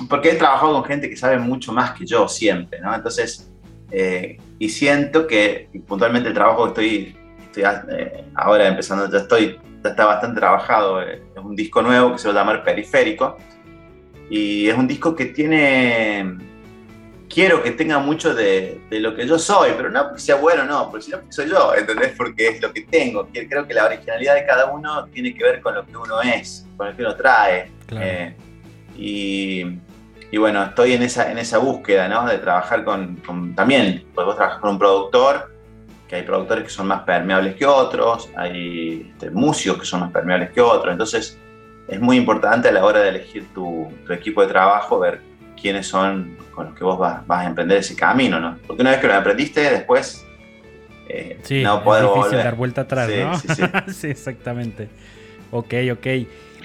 porque 0.09 0.31
he 0.31 0.35
trabajado 0.35 0.73
con 0.73 0.85
gente 0.85 1.09
que 1.09 1.17
sabe 1.17 1.37
mucho 1.39 1.73
más 1.73 1.91
que 1.91 2.05
yo 2.05 2.27
siempre, 2.27 2.79
¿no? 2.79 2.95
Entonces, 2.95 3.51
eh, 3.91 4.37
y 4.59 4.69
siento 4.69 5.27
que 5.27 5.69
puntualmente 5.85 6.29
el 6.29 6.35
trabajo 6.35 6.63
que 6.63 6.69
estoy, 6.69 7.17
estoy 7.45 7.63
eh, 7.97 8.23
ahora 8.33 8.67
empezando, 8.67 9.11
ya 9.11 9.19
estoy 9.19 9.59
está 9.89 10.05
bastante 10.05 10.39
trabajado. 10.39 11.01
Eh, 11.01 11.23
es 11.35 11.43
un 11.43 11.55
disco 11.55 11.81
nuevo 11.81 12.13
que 12.13 12.19
se 12.19 12.27
va 12.27 12.33
a 12.33 12.37
llamar 12.37 12.63
Periférico. 12.63 13.37
Y 14.29 14.67
es 14.67 14.77
un 14.77 14.87
disco 14.87 15.15
que 15.15 15.27
tiene. 15.27 16.37
Quiero 17.29 17.61
que 17.61 17.71
tenga 17.71 17.99
mucho 17.99 18.33
de, 18.33 18.79
de 18.89 18.99
lo 18.99 19.15
que 19.15 19.27
yo 19.27 19.37
soy, 19.37 19.71
pero 19.75 19.89
no 19.89 20.05
porque 20.05 20.21
sea 20.21 20.35
bueno, 20.35 20.63
no, 20.63 20.89
porque 20.89 21.05
sino 21.05 21.17
porque 21.17 21.33
soy 21.33 21.49
yo, 21.49 21.73
¿entendés? 21.75 22.13
Porque 22.17 22.47
es 22.47 22.61
lo 22.61 22.71
que 22.71 22.81
tengo. 22.81 23.27
Creo 23.31 23.67
que 23.67 23.73
la 23.73 23.85
originalidad 23.85 24.35
de 24.35 24.45
cada 24.45 24.71
uno 24.71 25.05
tiene 25.07 25.33
que 25.33 25.43
ver 25.43 25.61
con 25.61 25.75
lo 25.75 25.85
que 25.85 25.97
uno 25.97 26.21
es, 26.21 26.65
con 26.77 26.87
lo 26.87 26.95
que 26.95 27.01
uno 27.01 27.15
trae. 27.15 27.71
Eh, 27.91 28.33
y, 28.97 29.65
y, 30.31 30.37
bueno, 30.37 30.63
estoy 30.63 30.93
en 30.93 31.03
esa, 31.03 31.29
en 31.31 31.37
esa 31.37 31.57
búsqueda, 31.57 32.07
¿no? 32.07 32.25
De 32.27 32.37
trabajar 32.37 32.83
con, 32.83 33.17
con 33.17 33.53
también, 33.53 34.05
pues 34.15 34.25
vos 34.25 34.35
trabajas 34.35 34.59
con 34.59 34.71
un 34.71 34.79
productor 34.79 35.57
que 36.07 36.15
hay 36.15 36.23
productores 36.23 36.63
que 36.63 36.69
son 36.69 36.87
más 36.87 37.03
permeables 37.03 37.55
que 37.55 37.65
otros, 37.65 38.29
hay 38.35 39.11
este, 39.11 39.29
músicos 39.29 39.79
que 39.79 39.85
son 39.85 39.99
más 39.99 40.11
permeables 40.11 40.51
que 40.51 40.61
otros, 40.61 40.91
entonces 40.91 41.37
es 41.87 41.99
muy 41.99 42.17
importante 42.17 42.69
a 42.69 42.71
la 42.71 42.83
hora 42.83 43.01
de 43.01 43.09
elegir 43.09 43.47
tu, 43.53 43.87
equipo 44.09 44.41
de 44.41 44.47
trabajo 44.47 44.99
ver 44.99 45.21
quiénes 45.59 45.87
son 45.87 46.37
con 46.51 46.67
los 46.67 46.75
que 46.75 46.83
vos 46.83 46.97
vas, 46.97 47.23
a 47.27 47.45
emprender 47.45 47.79
ese 47.79 47.95
camino, 47.95 48.39
¿no? 48.39 48.57
Porque 48.65 48.81
una 48.81 48.91
vez 48.91 48.99
que 48.99 49.07
lo 49.07 49.13
emprendiste, 49.13 49.61
después 49.61 50.25
eh, 51.09 51.37
no 51.63 51.83
puedes 51.83 52.05
es 52.05 52.15
difícil 52.15 52.37
dar 52.37 52.55
vuelta 52.55 52.81
atrás, 52.81 53.09
¿no? 53.09 53.37
Sí, 53.37 53.47
sí. 53.55 53.63
sí, 53.93 54.07
exactamente. 54.07 54.89
Ok, 55.51 55.73
ok. 55.91 56.07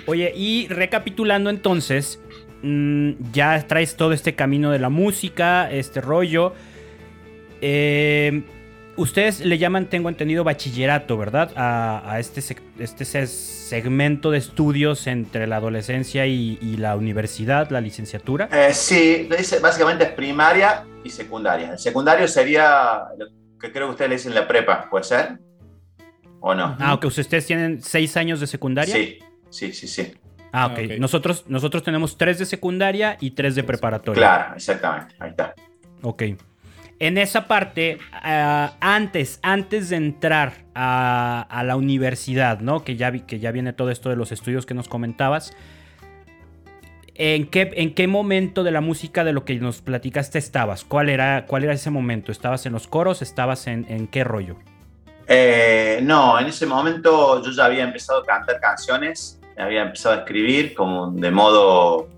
Oye, 0.07 0.33
y 0.35 0.67
recapitulando 0.69 1.51
entonces, 1.51 2.21
mm, 2.63 3.13
ya 3.33 3.67
traes 3.67 3.97
todo 3.97 4.13
este 4.13 4.35
camino 4.35 4.71
de 4.71 4.79
la 4.79 4.89
música, 4.89 5.71
este 5.71 6.01
rollo. 6.01 6.55
Eh, 7.61 8.43
Ustedes 8.97 9.41
le 9.41 9.57
llaman, 9.57 9.87
tengo 9.87 10.11
entendido, 10.11 10.45
bachillerato, 10.45 11.17
¿verdad? 11.17 11.51
A, 11.57 12.19
este, 12.19 12.43
este 12.79 13.27
segmento 13.27 14.31
de 14.31 14.39
estudios 14.39 15.07
entre 15.07 15.47
la 15.47 15.57
adolescencia 15.57 16.27
y, 16.27 16.77
la 16.77 16.97
universidad, 16.97 17.71
la 17.71 17.81
licenciatura. 17.81 18.49
Eh, 18.53 18.75
sí, 18.75 19.29
dice, 19.37 19.61
básicamente 19.61 20.05
es 20.05 20.11
primaria 20.11 20.85
y 21.03 21.11
secundaria. 21.11 21.73
El 21.73 21.79
secundario 21.79 22.29
sería 22.29 23.05
lo 23.19 23.27
que 23.59 23.73
creo 23.73 23.87
que 23.87 23.93
ustedes 23.93 24.11
le 24.11 24.17
dicen 24.17 24.35
la 24.35 24.47
prepa, 24.47 24.89
¿puede 24.91 25.05
ser? 25.05 25.39
¿O 26.41 26.55
no? 26.55 26.77
Ah, 26.79 26.95
ok, 26.95 27.07
¿ustedes 27.07 27.47
tienen 27.47 27.81
seis 27.81 28.17
años 28.17 28.41
de 28.41 28.47
secundaria? 28.47 28.95
Sí, 28.95 29.21
sí, 29.49 29.73
sí, 29.73 29.89
sí. 29.89 30.13
Ah, 30.53 30.67
ok. 30.67 30.79
Ah, 30.79 30.95
nosotros, 30.99 31.45
nosotros 31.47 31.83
tenemos 31.83 32.19
tres 32.19 32.39
de 32.39 32.45
secundaria 32.45 33.17
y 33.21 33.31
tres 33.31 33.55
de 33.55 33.63
preparatoria. 33.63 34.21
Claro, 34.21 34.57
exactamente. 34.57 35.15
Ahí 35.19 35.31
está. 35.31 35.55
Ok 36.03 36.23
en 37.03 37.19
esa 37.19 37.49
parte, 37.49 37.99
ah, 38.13 38.75
antes, 38.81 39.41
antes 39.43 39.89
de 39.89 39.97
entrar 39.97 40.53
a, 40.73 41.63
la 41.67 41.75
universidad, 41.75 42.61
¿no? 42.61 42.85
Que 42.85 42.95
ya, 42.95 43.11
que 43.11 43.41
ya 43.41 43.51
viene 43.51 43.73
todo 43.73 43.91
esto 43.91 44.09
de 44.09 44.15
los 44.15 44.31
estudios 44.31 44.67
que 44.67 44.75
nos 44.75 44.87
comentabas. 44.87 45.53
¿En 47.17 47.49
qué, 47.49 47.73
¿En 47.75 47.93
qué 47.95 48.07
momento 48.07 48.63
de 48.63 48.71
la 48.71 48.81
música 48.81 49.25
de 49.25 49.33
lo 49.33 49.45
que 49.45 49.57
nos 49.57 49.83
platicaste 49.83 50.39
estabas? 50.39 50.85
¿Cuál 50.85 51.09
era, 51.09 51.47
cuál 51.47 51.65
era 51.65 51.73
ese 51.73 51.91
momento? 51.91 52.31
¿Estabas 52.31 52.67
en 52.67 52.73
los 52.73 52.87
coros? 52.87 53.21
¿Estabas 53.21 53.67
en, 53.67 54.07
qué 54.07 54.23
rollo? 54.23 54.59
Eh, 55.27 55.99
no, 56.05 56.39
en 56.39 56.47
ese 56.47 56.67
momento 56.67 57.43
yo 57.43 57.51
ya 57.51 57.65
había 57.65 57.83
empezado 57.83 58.23
a 58.23 58.25
cantar 58.25 58.61
canciones, 58.61 59.41
había 59.59 59.83
empezado 59.83 60.15
a 60.15 60.19
escribir 60.19 60.73
como 60.73 61.11
de 61.11 61.33
modo 61.33 62.09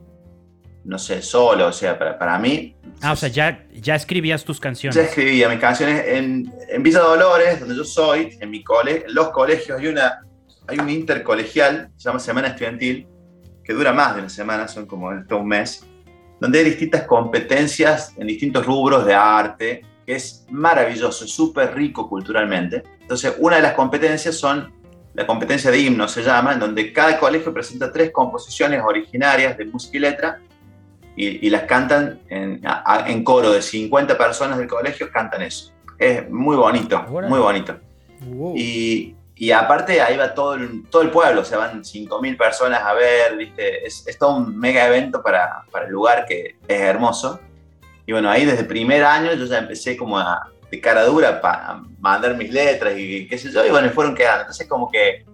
no 0.84 0.98
sé, 0.98 1.22
solo, 1.22 1.68
o 1.68 1.72
sea, 1.72 1.98
para, 1.98 2.18
para 2.18 2.38
mí. 2.38 2.76
Ah, 3.00 3.12
o 3.12 3.16
sea, 3.16 3.28
ya, 3.28 3.66
ya 3.72 3.94
escribías 3.94 4.44
tus 4.44 4.60
canciones. 4.60 4.96
Ya 4.96 5.02
escribía 5.02 5.48
mis 5.48 5.58
canciones 5.58 6.04
en, 6.06 6.52
en 6.68 6.82
Villa 6.82 7.00
Dolores, 7.00 7.60
donde 7.60 7.74
yo 7.74 7.84
soy, 7.84 8.36
en 8.40 8.50
mi 8.50 8.62
cole, 8.62 9.04
en 9.06 9.14
los 9.14 9.30
colegios 9.30 9.78
hay 9.78 9.88
una 9.88 10.20
hay 10.66 10.78
un 10.78 10.88
intercolegial, 10.88 11.90
se 11.96 12.08
llama 12.08 12.18
Semana 12.18 12.48
Estudiantil, 12.48 13.06
que 13.62 13.72
dura 13.72 13.92
más 13.92 14.14
de 14.14 14.20
una 14.20 14.30
semana, 14.30 14.68
son 14.68 14.86
como 14.86 15.10
todo 15.26 15.40
un 15.40 15.48
mes, 15.48 15.86
donde 16.40 16.58
hay 16.58 16.64
distintas 16.64 17.02
competencias 17.04 18.14
en 18.16 18.26
distintos 18.26 18.64
rubros 18.66 19.04
de 19.04 19.14
arte, 19.14 19.84
que 20.06 20.14
es 20.14 20.46
maravilloso, 20.50 21.26
súper 21.26 21.74
rico 21.74 22.08
culturalmente. 22.08 22.82
Entonces, 23.00 23.34
una 23.38 23.56
de 23.56 23.62
las 23.62 23.72
competencias 23.72 24.36
son 24.36 24.72
la 25.14 25.26
competencia 25.26 25.70
de 25.70 25.78
himno, 25.78 26.08
se 26.08 26.22
llama, 26.22 26.54
en 26.54 26.60
donde 26.60 26.92
cada 26.92 27.18
colegio 27.18 27.54
presenta 27.54 27.92
tres 27.92 28.10
composiciones 28.10 28.82
originarias 28.84 29.56
de 29.56 29.64
música 29.66 29.96
y 29.96 30.00
letra 30.00 30.40
y, 31.16 31.48
las 31.50 31.62
cantan 31.62 32.20
en, 32.28 32.60
en, 33.06 33.24
coro 33.24 33.52
de 33.52 33.62
50 33.62 34.18
personas 34.18 34.58
del 34.58 34.66
colegio, 34.66 35.10
cantan 35.12 35.42
eso. 35.42 35.72
Es 35.98 36.28
muy 36.28 36.56
bonito, 36.56 37.02
muy 37.04 37.38
bonito. 37.38 37.76
Y, 38.56 39.14
y, 39.36 39.50
aparte 39.52 40.00
ahí 40.00 40.16
va 40.16 40.34
todo 40.34 40.54
el, 40.54 40.84
todo 40.88 41.02
el 41.02 41.10
pueblo, 41.10 41.42
o 41.42 41.44
sea, 41.44 41.58
van 41.58 41.84
5.000 41.84 42.36
personas 42.36 42.82
a 42.82 42.94
ver, 42.94 43.36
¿viste? 43.36 43.86
Es, 43.86 44.04
es, 44.06 44.18
todo 44.18 44.36
un 44.36 44.58
mega 44.58 44.86
evento 44.86 45.22
para, 45.22 45.62
para 45.70 45.86
el 45.86 45.92
lugar 45.92 46.26
que 46.26 46.56
es 46.66 46.80
hermoso. 46.80 47.38
Y 48.06 48.12
bueno, 48.12 48.28
ahí 48.28 48.44
desde 48.44 48.60
el 48.60 48.66
primer 48.66 49.04
año 49.04 49.32
yo 49.34 49.44
ya 49.44 49.58
empecé 49.58 49.96
como 49.96 50.18
a, 50.18 50.50
de 50.70 50.80
cara 50.80 51.04
dura 51.04 51.40
para 51.40 51.80
mandar 52.00 52.36
mis 52.36 52.50
letras 52.50 52.94
y 52.96 53.28
qué 53.28 53.38
sé 53.38 53.52
yo, 53.52 53.64
y 53.64 53.70
bueno, 53.70 53.88
fueron 53.90 54.14
quedando. 54.14 54.42
Entonces 54.42 54.66
como 54.66 54.90
que 54.90 55.24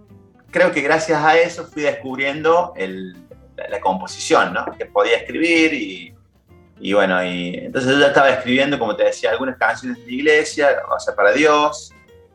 creo 0.51 0.71
que 0.71 0.81
gracias 0.81 1.23
a 1.23 1.37
eso 1.37 1.65
fui 1.65 1.81
descubriendo 1.83 2.73
el, 2.75 3.15
la, 3.69 3.79
composición, 3.79 4.53
¿no? 4.53 4.65
Que 4.77 4.85
podía 4.85 5.17
escribir 5.17 5.73
y, 5.73 6.13
y, 6.79 6.93
bueno, 6.93 7.23
y 7.23 7.55
entonces 7.55 7.91
yo 7.91 7.99
ya 7.99 8.07
estaba 8.07 8.29
escribiendo, 8.29 8.77
como 8.79 8.95
te 8.95 9.05
decía, 9.05 9.31
algunas 9.31 9.57
canciones 9.57 10.05
de 10.05 10.11
iglesia, 10.11 10.69
o 10.89 10.99
sea, 10.99 11.15
para 11.15 11.31
Dios, 11.31 11.93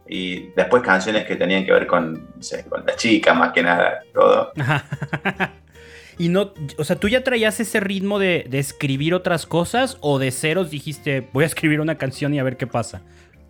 y 0.09 0.49
después 0.57 0.83
canciones 0.83 1.25
que 1.27 1.37
tenían 1.37 1.65
que 1.65 1.73
ver 1.73 1.87
con, 1.87 2.15
no 2.37 2.43
sé, 2.43 2.65
con 2.67 2.85
la 2.87 2.95
chica, 2.97 3.35
más 3.35 3.53
que 3.53 3.63
nada, 3.63 4.03
todo. 4.15 4.53
y 6.19 6.29
no, 6.29 6.53
o 6.79 6.85
sea, 6.85 6.97
¿tú 6.97 7.09
ya 7.09 7.25
traías 7.25 7.59
ese 7.61 7.81
ritmo 7.81 8.19
de, 8.19 8.47
de, 8.49 8.59
escribir 8.59 9.15
otras 9.15 9.47
cosas 9.47 9.99
o 10.01 10.19
de 10.19 10.31
ceros 10.31 10.71
dijiste, 10.71 11.29
voy 11.33 11.45
a 11.45 11.47
escribir 11.47 11.81
una 11.81 11.97
canción 11.97 12.33
y 12.35 12.39
a 12.39 12.45
ver 12.45 12.57
qué 12.57 12.67
pasa? 12.67 13.03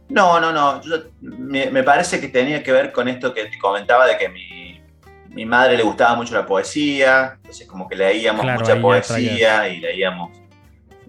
No, 0.08 0.38
no, 0.40 0.52
no. 0.52 0.80
me, 1.20 1.70
me, 1.70 1.82
parece 1.82 2.20
que 2.20 2.28
tenía 2.28 2.62
que 2.62 2.70
ver 2.70 2.92
con 2.92 3.08
esto 3.08 3.34
que 3.34 3.46
te 3.46 3.58
comentaba 3.58 4.06
de 4.06 4.16
que 4.16 4.28
mi, 4.28 4.65
mi 5.36 5.44
madre 5.44 5.76
le 5.76 5.82
gustaba 5.82 6.16
mucho 6.16 6.32
la 6.32 6.46
poesía, 6.46 7.34
entonces 7.36 7.66
como 7.66 7.86
que 7.86 7.94
leíamos 7.94 8.42
mucha 8.42 8.80
poesía 8.80 9.68
y 9.68 9.80
leíamos. 9.80 10.30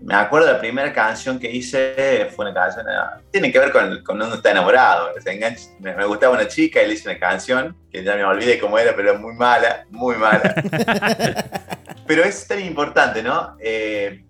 Me 0.04 0.16
acuerdo 0.16 0.48
de 0.48 0.54
la 0.54 0.60
primera 0.60 0.92
canción 0.92 1.40
que 1.40 1.50
hice, 1.50 2.28
fue 2.36 2.46
una 2.46 2.54
canción, 2.54 2.86
eh, 2.90 3.24
tiene 3.32 3.54
que 3.54 3.58
ver 3.58 3.72
con, 3.72 4.04
con 4.04 4.22
uno 4.22 4.36
está 4.36 4.52
enamorado. 4.52 5.12
me, 5.80 5.96
me, 5.96 6.06
gustaba 6.06 6.36
una 6.36 6.46
chica 6.46 6.84
y 6.84 6.88
le 6.88 6.96
hice 6.96 7.10
una 7.10 7.18
canción, 7.18 7.74
que 7.90 8.04
ya 8.04 8.16
me 8.16 8.26
olvidé 8.26 8.60
cómo 8.60 8.78
era, 8.78 8.94
pero 8.98 9.18
muy 9.18 9.34
mala, 9.34 9.86
muy 9.92 10.18
mala. 10.18 10.56
pero 12.06 12.24
es 12.26 12.46
tan 12.48 12.60
importante, 12.60 13.24
¿no? 13.24 13.56
Eh, 13.62 14.26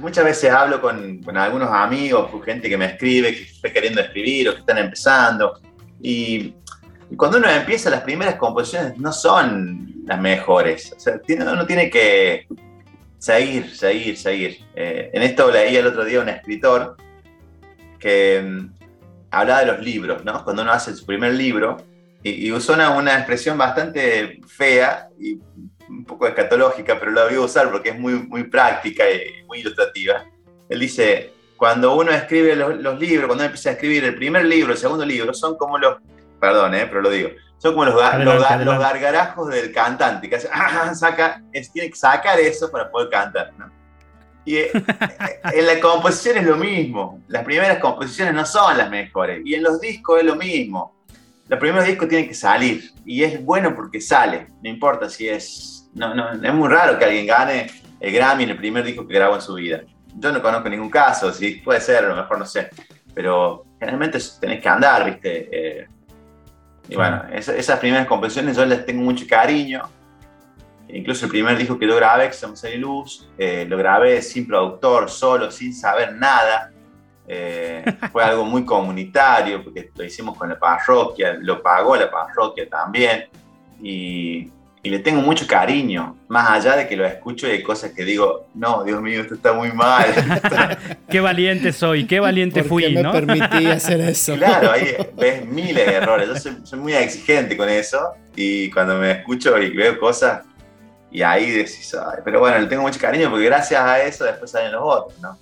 muchas 0.00 0.24
veces 0.24 0.50
hablo 0.50 0.82
con, 0.82 1.22
con, 1.22 1.38
algunos 1.38 1.70
amigos, 1.70 2.30
con 2.30 2.42
gente 2.42 2.68
que 2.68 2.76
me 2.76 2.84
escribe, 2.84 3.34
que 3.34 3.42
está 3.44 3.72
queriendo 3.72 4.02
escribir 4.02 4.50
o 4.50 4.52
que 4.52 4.60
están 4.60 4.76
empezando. 4.76 5.58
Y, 6.02 6.56
cuando 7.16 7.38
uno 7.38 7.48
empieza, 7.48 7.90
las 7.90 8.02
primeras 8.02 8.36
composiciones 8.36 8.98
no 8.98 9.12
son 9.12 10.02
las 10.06 10.20
mejores. 10.20 10.94
O 10.96 11.00
sea, 11.00 11.20
uno 11.28 11.66
tiene 11.66 11.90
que 11.90 12.46
seguir, 13.18 13.74
seguir, 13.74 14.16
seguir. 14.16 14.64
Eh, 14.74 15.10
en 15.12 15.22
esto 15.22 15.50
leí 15.50 15.76
el 15.76 15.86
otro 15.86 16.04
día 16.04 16.20
un 16.20 16.28
escritor 16.28 16.96
que 17.98 18.42
mm, 18.42 18.72
hablaba 19.30 19.60
de 19.60 19.66
los 19.66 19.80
libros, 19.80 20.24
¿no? 20.24 20.42
Cuando 20.44 20.62
uno 20.62 20.72
hace 20.72 20.94
su 20.94 21.06
primer 21.06 21.34
libro, 21.34 21.76
y, 22.24 22.52
usó 22.52 22.74
una, 22.74 22.90
una, 22.90 23.14
expresión 23.14 23.58
bastante 23.58 24.40
fea 24.46 25.08
y 25.18 25.40
un 25.88 26.04
poco 26.04 26.26
escatológica, 26.26 26.98
pero 26.98 27.10
la 27.10 27.24
voy 27.24 27.34
a 27.34 27.40
usar 27.40 27.70
porque 27.70 27.90
es 27.90 27.98
muy, 27.98 28.14
muy 28.14 28.44
práctica 28.44 29.04
y 29.10 29.44
muy 29.46 29.58
ilustrativa. 29.58 30.24
Él 30.68 30.80
dice, 30.80 31.32
cuando 31.56 31.94
uno 31.96 32.12
escribe 32.12 32.56
los, 32.56 32.98
libros, 32.98 33.26
cuando 33.26 33.42
uno 33.42 33.44
empieza 33.44 33.70
a 33.70 33.72
escribir 33.72 34.04
el 34.04 34.14
primer 34.14 34.44
libro, 34.44 34.72
el 34.72 34.78
segundo 34.78 35.04
libro, 35.04 35.34
son 35.34 35.56
como 35.56 35.78
los, 35.78 35.96
perdón, 36.42 36.74
eh, 36.74 36.86
pero 36.88 37.02
lo 37.02 37.10
digo, 37.10 37.30
son 37.56 37.74
como 37.74 37.84
los, 37.84 37.94
los, 37.94 38.78
gargarajos 38.80 39.48
del 39.48 39.72
cantante, 39.72 40.28
que 40.28 40.34
hace, 40.34 40.48
ah, 40.52 40.92
saca, 40.92 41.40
tiene 41.72 41.88
que 41.88 41.94
sacar 41.94 42.40
eso 42.40 42.68
para 42.68 42.90
poder 42.90 43.10
cantar. 43.10 43.52
¿no? 43.56 43.70
Y 44.44 44.56
eh, 44.56 44.72
en 45.52 45.66
la 45.66 45.78
composición 45.78 46.38
es 46.38 46.44
lo 46.44 46.56
mismo. 46.56 47.22
Las 47.28 47.44
primeras 47.44 47.78
composiciones 47.78 48.34
no 48.34 48.44
son 48.44 48.76
las 48.76 48.90
mejores. 48.90 49.40
Y 49.44 49.54
en 49.54 49.62
los 49.62 49.80
discos 49.80 50.18
es 50.18 50.24
lo 50.24 50.34
mismo. 50.34 50.96
Los 51.46 51.60
primeros 51.60 51.86
discos 51.86 52.08
tienen 52.08 52.26
que 52.26 52.34
salir. 52.34 52.90
Y 53.06 53.22
es 53.22 53.40
bueno 53.44 53.72
porque 53.72 54.00
sale. 54.00 54.48
No 54.60 54.68
importa 54.68 55.08
si 55.08 55.28
es 55.28 55.88
no, 55.94 56.12
no, 56.16 56.32
es 56.32 56.54
muy 56.54 56.68
raro 56.68 56.98
que 56.98 57.04
alguien 57.04 57.24
gane 57.24 57.70
el 58.00 58.12
Grammy 58.12 58.42
en 58.42 58.50
el 58.50 58.56
primer 58.56 58.82
disco 58.82 59.06
que 59.06 59.14
grabó 59.14 59.36
en 59.36 59.42
su 59.42 59.54
vida. 59.54 59.82
Yo 60.16 60.32
no 60.32 60.42
conozco 60.42 60.68
ningún 60.68 60.90
caso, 60.90 61.32
sí, 61.32 61.62
puede 61.64 61.80
ser, 61.80 62.04
a 62.04 62.08
lo 62.08 62.16
mejor 62.16 62.36
no 62.36 62.46
sé. 62.46 62.70
Pero 63.14 63.64
generalmente 63.78 64.18
tenés 64.40 64.60
que 64.60 64.68
andar, 64.68 65.04
¿viste? 65.04 65.48
Eh, 65.52 65.86
y 66.88 66.96
bueno, 66.96 67.22
esas, 67.32 67.78
primeras 67.78 68.06
composiciones 68.06 68.56
yo 68.56 68.64
les 68.64 68.84
tengo 68.84 69.02
mucho 69.02 69.24
cariño. 69.28 69.82
Incluso 70.88 71.24
el 71.24 71.30
primer 71.30 71.56
disco 71.56 71.78
que 71.78 71.86
yo 71.86 71.96
grabé, 71.96 72.26
que 72.26 72.34
se 72.34 72.46
llama 72.46 72.56
Luz, 72.76 73.28
eh, 73.38 73.64
lo 73.66 73.78
grabé 73.78 74.20
sin 74.20 74.46
productor, 74.46 75.08
solo, 75.08 75.50
sin 75.50 75.74
saber 75.74 76.14
nada. 76.14 76.70
Eh, 77.26 77.84
fue 78.12 78.22
algo 78.22 78.44
muy 78.44 78.64
comunitario, 78.64 79.62
porque 79.62 79.90
lo 79.94 80.04
hicimos 80.04 80.36
con 80.36 80.48
la 80.48 80.58
parroquia, 80.58 81.38
lo 81.40 81.62
pagó 81.62 81.96
la 81.96 82.10
parroquia 82.10 82.68
también. 82.68 83.26
Y 83.80 84.50
y 84.84 84.90
le 84.90 84.98
tengo 84.98 85.22
mucho 85.22 85.46
cariño, 85.46 86.16
más 86.26 86.50
allá 86.50 86.76
de 86.76 86.88
que 86.88 86.96
lo 86.96 87.06
escucho 87.06 87.46
y 87.46 87.52
hay 87.52 87.62
cosas 87.62 87.92
que 87.92 88.04
digo, 88.04 88.48
no, 88.54 88.82
Dios 88.82 89.00
mío, 89.00 89.20
esto 89.20 89.34
está 89.34 89.52
muy 89.52 89.70
mal. 89.70 90.06
qué 91.08 91.20
valiente 91.20 91.72
soy, 91.72 92.04
qué 92.04 92.18
valiente 92.18 92.64
fui, 92.64 92.82
qué 92.82 92.90
me 92.90 93.10
permití 93.12 93.66
hacer 93.66 94.00
eso? 94.00 94.34
Claro, 94.34 94.72
ahí 94.72 94.96
ves 95.16 95.46
miles 95.46 95.86
de 95.86 95.92
errores. 95.92 96.44
Yo 96.44 96.52
soy, 96.64 96.78
muy 96.80 96.94
exigente 96.94 97.56
con 97.56 97.68
eso 97.68 98.14
y 98.34 98.70
cuando 98.70 98.96
me 98.96 99.12
escucho 99.12 99.56
y 99.58 99.70
veo 99.70 99.98
cosas, 100.00 100.40
y 101.12 101.22
ahí 101.22 101.50
decís, 101.50 101.94
pero 102.24 102.40
bueno, 102.40 102.58
le 102.58 102.66
tengo 102.66 102.82
mucho 102.82 102.98
cariño 102.98 103.30
porque 103.30 103.44
gracias 103.44 103.80
a 103.80 104.02
eso 104.02 104.24
después 104.24 104.50
salen 104.50 104.72
los 104.72 104.82
otros, 104.82 105.20
¿no? 105.20 105.38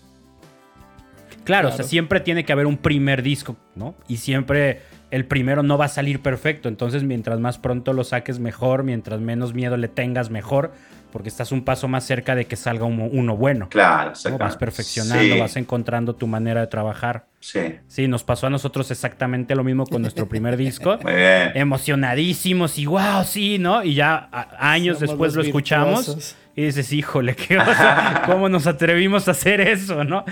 Claro, 1.45 1.45
claro, 1.45 1.69
o 1.69 1.73
sea, 1.73 1.85
siempre 1.85 2.21
tiene 2.21 2.45
que 2.45 2.53
haber 2.53 2.67
un 2.67 2.77
primer 2.77 3.23
disco, 3.23 3.57
¿no? 3.75 3.95
Y 4.07 4.19
siempre 4.19 4.83
el 5.11 5.25
primero 5.25 5.63
no 5.63 5.77
va 5.77 5.87
a 5.87 5.89
salir 5.89 6.21
perfecto. 6.21 6.69
Entonces, 6.69 7.03
mientras 7.03 7.41
más 7.41 7.59
pronto 7.59 7.93
lo 7.93 8.05
saques, 8.05 8.39
mejor. 8.39 8.85
Mientras 8.85 9.21
menos 9.21 9.55
miedo 9.55 9.77
le 9.77 9.89
tengas, 9.89 10.31
mejor. 10.31 10.73
Porque 11.13 11.29
estás 11.29 11.51
un 11.51 11.65
paso 11.65 11.89
más 11.89 12.05
cerca 12.05 12.37
de 12.37 12.45
que 12.45 12.55
salga 12.55 12.85
uno, 12.85 13.37
bueno. 13.37 13.69
Claro, 13.69 14.13
¿no? 14.31 14.39
Vas 14.39 14.57
perfeccionando, 14.57 15.39
vas 15.39 15.57
encontrando 15.57 16.15
tu 16.15 16.29
manera 16.29 16.61
de 16.61 16.69
trabajar. 16.69 17.27
Sí. 17.41 17.75
Sí, 17.89 18.07
nos 18.07 18.23
pasó 18.23 18.47
a 18.47 18.51
nosotros 18.51 18.93
exactamente 18.93 19.57
lo 19.57 19.65
mismo 19.65 19.87
con 19.87 20.03
nuestro 20.03 20.29
primer 20.29 20.57
disco. 20.57 20.99
Muy 21.03 21.15
bien. 21.15 21.51
Emocionadísimos 21.55 22.79
y 22.79 22.87
wow, 22.87 23.25
sí, 23.25 23.59
¿no? 23.59 23.83
Y 23.83 23.95
ya 23.95 24.29
años 24.57 25.01
después 25.01 25.35
lo 25.35 25.43
escuchamos. 25.43 26.37
Y 26.55 26.63
dices, 26.63 26.93
híjole, 26.93 27.35
¿qué 27.35 27.59
¿cómo 28.27 28.49
nos 28.49 28.69
atrevimos 28.69 29.27
a 29.27 29.33
hacer 29.33 29.61
eso, 29.61 30.05
no? 30.05 30.25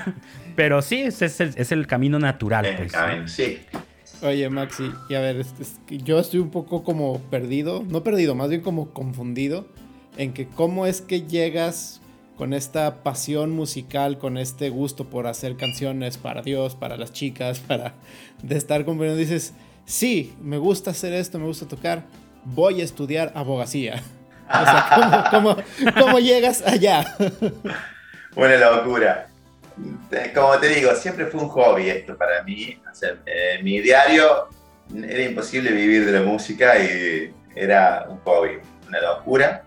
Pero 0.56 0.80
sí, 0.80 1.02
es, 1.02 1.20
el, 1.40 1.52
es 1.56 1.72
el 1.72 1.86
camino 1.86 2.18
natural. 2.18 2.64
El 2.64 2.76
pues, 2.76 2.92
camino, 2.92 3.28
sí. 3.28 3.60
Oye, 4.22 4.48
Maxi, 4.50 4.92
y 5.08 5.14
a 5.14 5.20
ver, 5.20 5.44
yo 5.88 6.20
estoy 6.20 6.38
un 6.38 6.50
poco 6.50 6.84
como 6.84 7.18
perdido, 7.22 7.84
no 7.88 8.04
perdido, 8.04 8.36
más 8.36 8.50
bien 8.50 8.60
como 8.60 8.90
confundido 8.90 9.66
en 10.16 10.32
que 10.32 10.46
cómo 10.46 10.86
es 10.86 11.00
que 11.00 11.22
llegas 11.22 12.00
con 12.36 12.54
esta 12.54 13.02
pasión 13.02 13.50
musical, 13.50 14.18
con 14.18 14.38
este 14.38 14.70
gusto 14.70 15.10
por 15.10 15.26
hacer 15.26 15.56
canciones 15.56 16.18
para 16.18 16.42
Dios, 16.42 16.76
para 16.76 16.96
las 16.96 17.12
chicas, 17.12 17.58
para 17.66 17.94
de 18.44 18.56
estar 18.56 18.84
componiendo, 18.84 19.18
dices, 19.18 19.54
sí, 19.86 20.34
me 20.40 20.58
gusta 20.58 20.92
hacer 20.92 21.12
esto, 21.12 21.40
me 21.40 21.46
gusta 21.46 21.66
tocar, 21.66 22.04
voy 22.44 22.80
a 22.80 22.84
estudiar 22.84 23.32
abogacía. 23.34 24.02
O 24.44 24.64
sea, 24.64 25.30
¿cómo, 25.98 26.18
llegas 26.18 26.60
allá? 26.66 27.16
Una 28.36 28.56
locura 28.56 29.31
como 30.34 30.58
te 30.58 30.68
digo, 30.68 30.94
siempre 30.94 31.26
fue 31.26 31.40
un 31.40 31.48
hobby 31.48 31.90
esto 31.90 32.16
para 32.16 32.42
mí. 32.42 32.80
Eh, 33.26 33.60
mi 33.62 33.80
diario 33.80 34.48
era 34.94 35.22
imposible 35.22 35.70
vivir 35.72 36.04
de 36.04 36.12
la 36.12 36.22
música 36.22 36.78
y 36.78 37.34
era 37.54 38.06
un 38.08 38.18
hobby, 38.20 38.58
una 38.88 39.00
locura. 39.00 39.64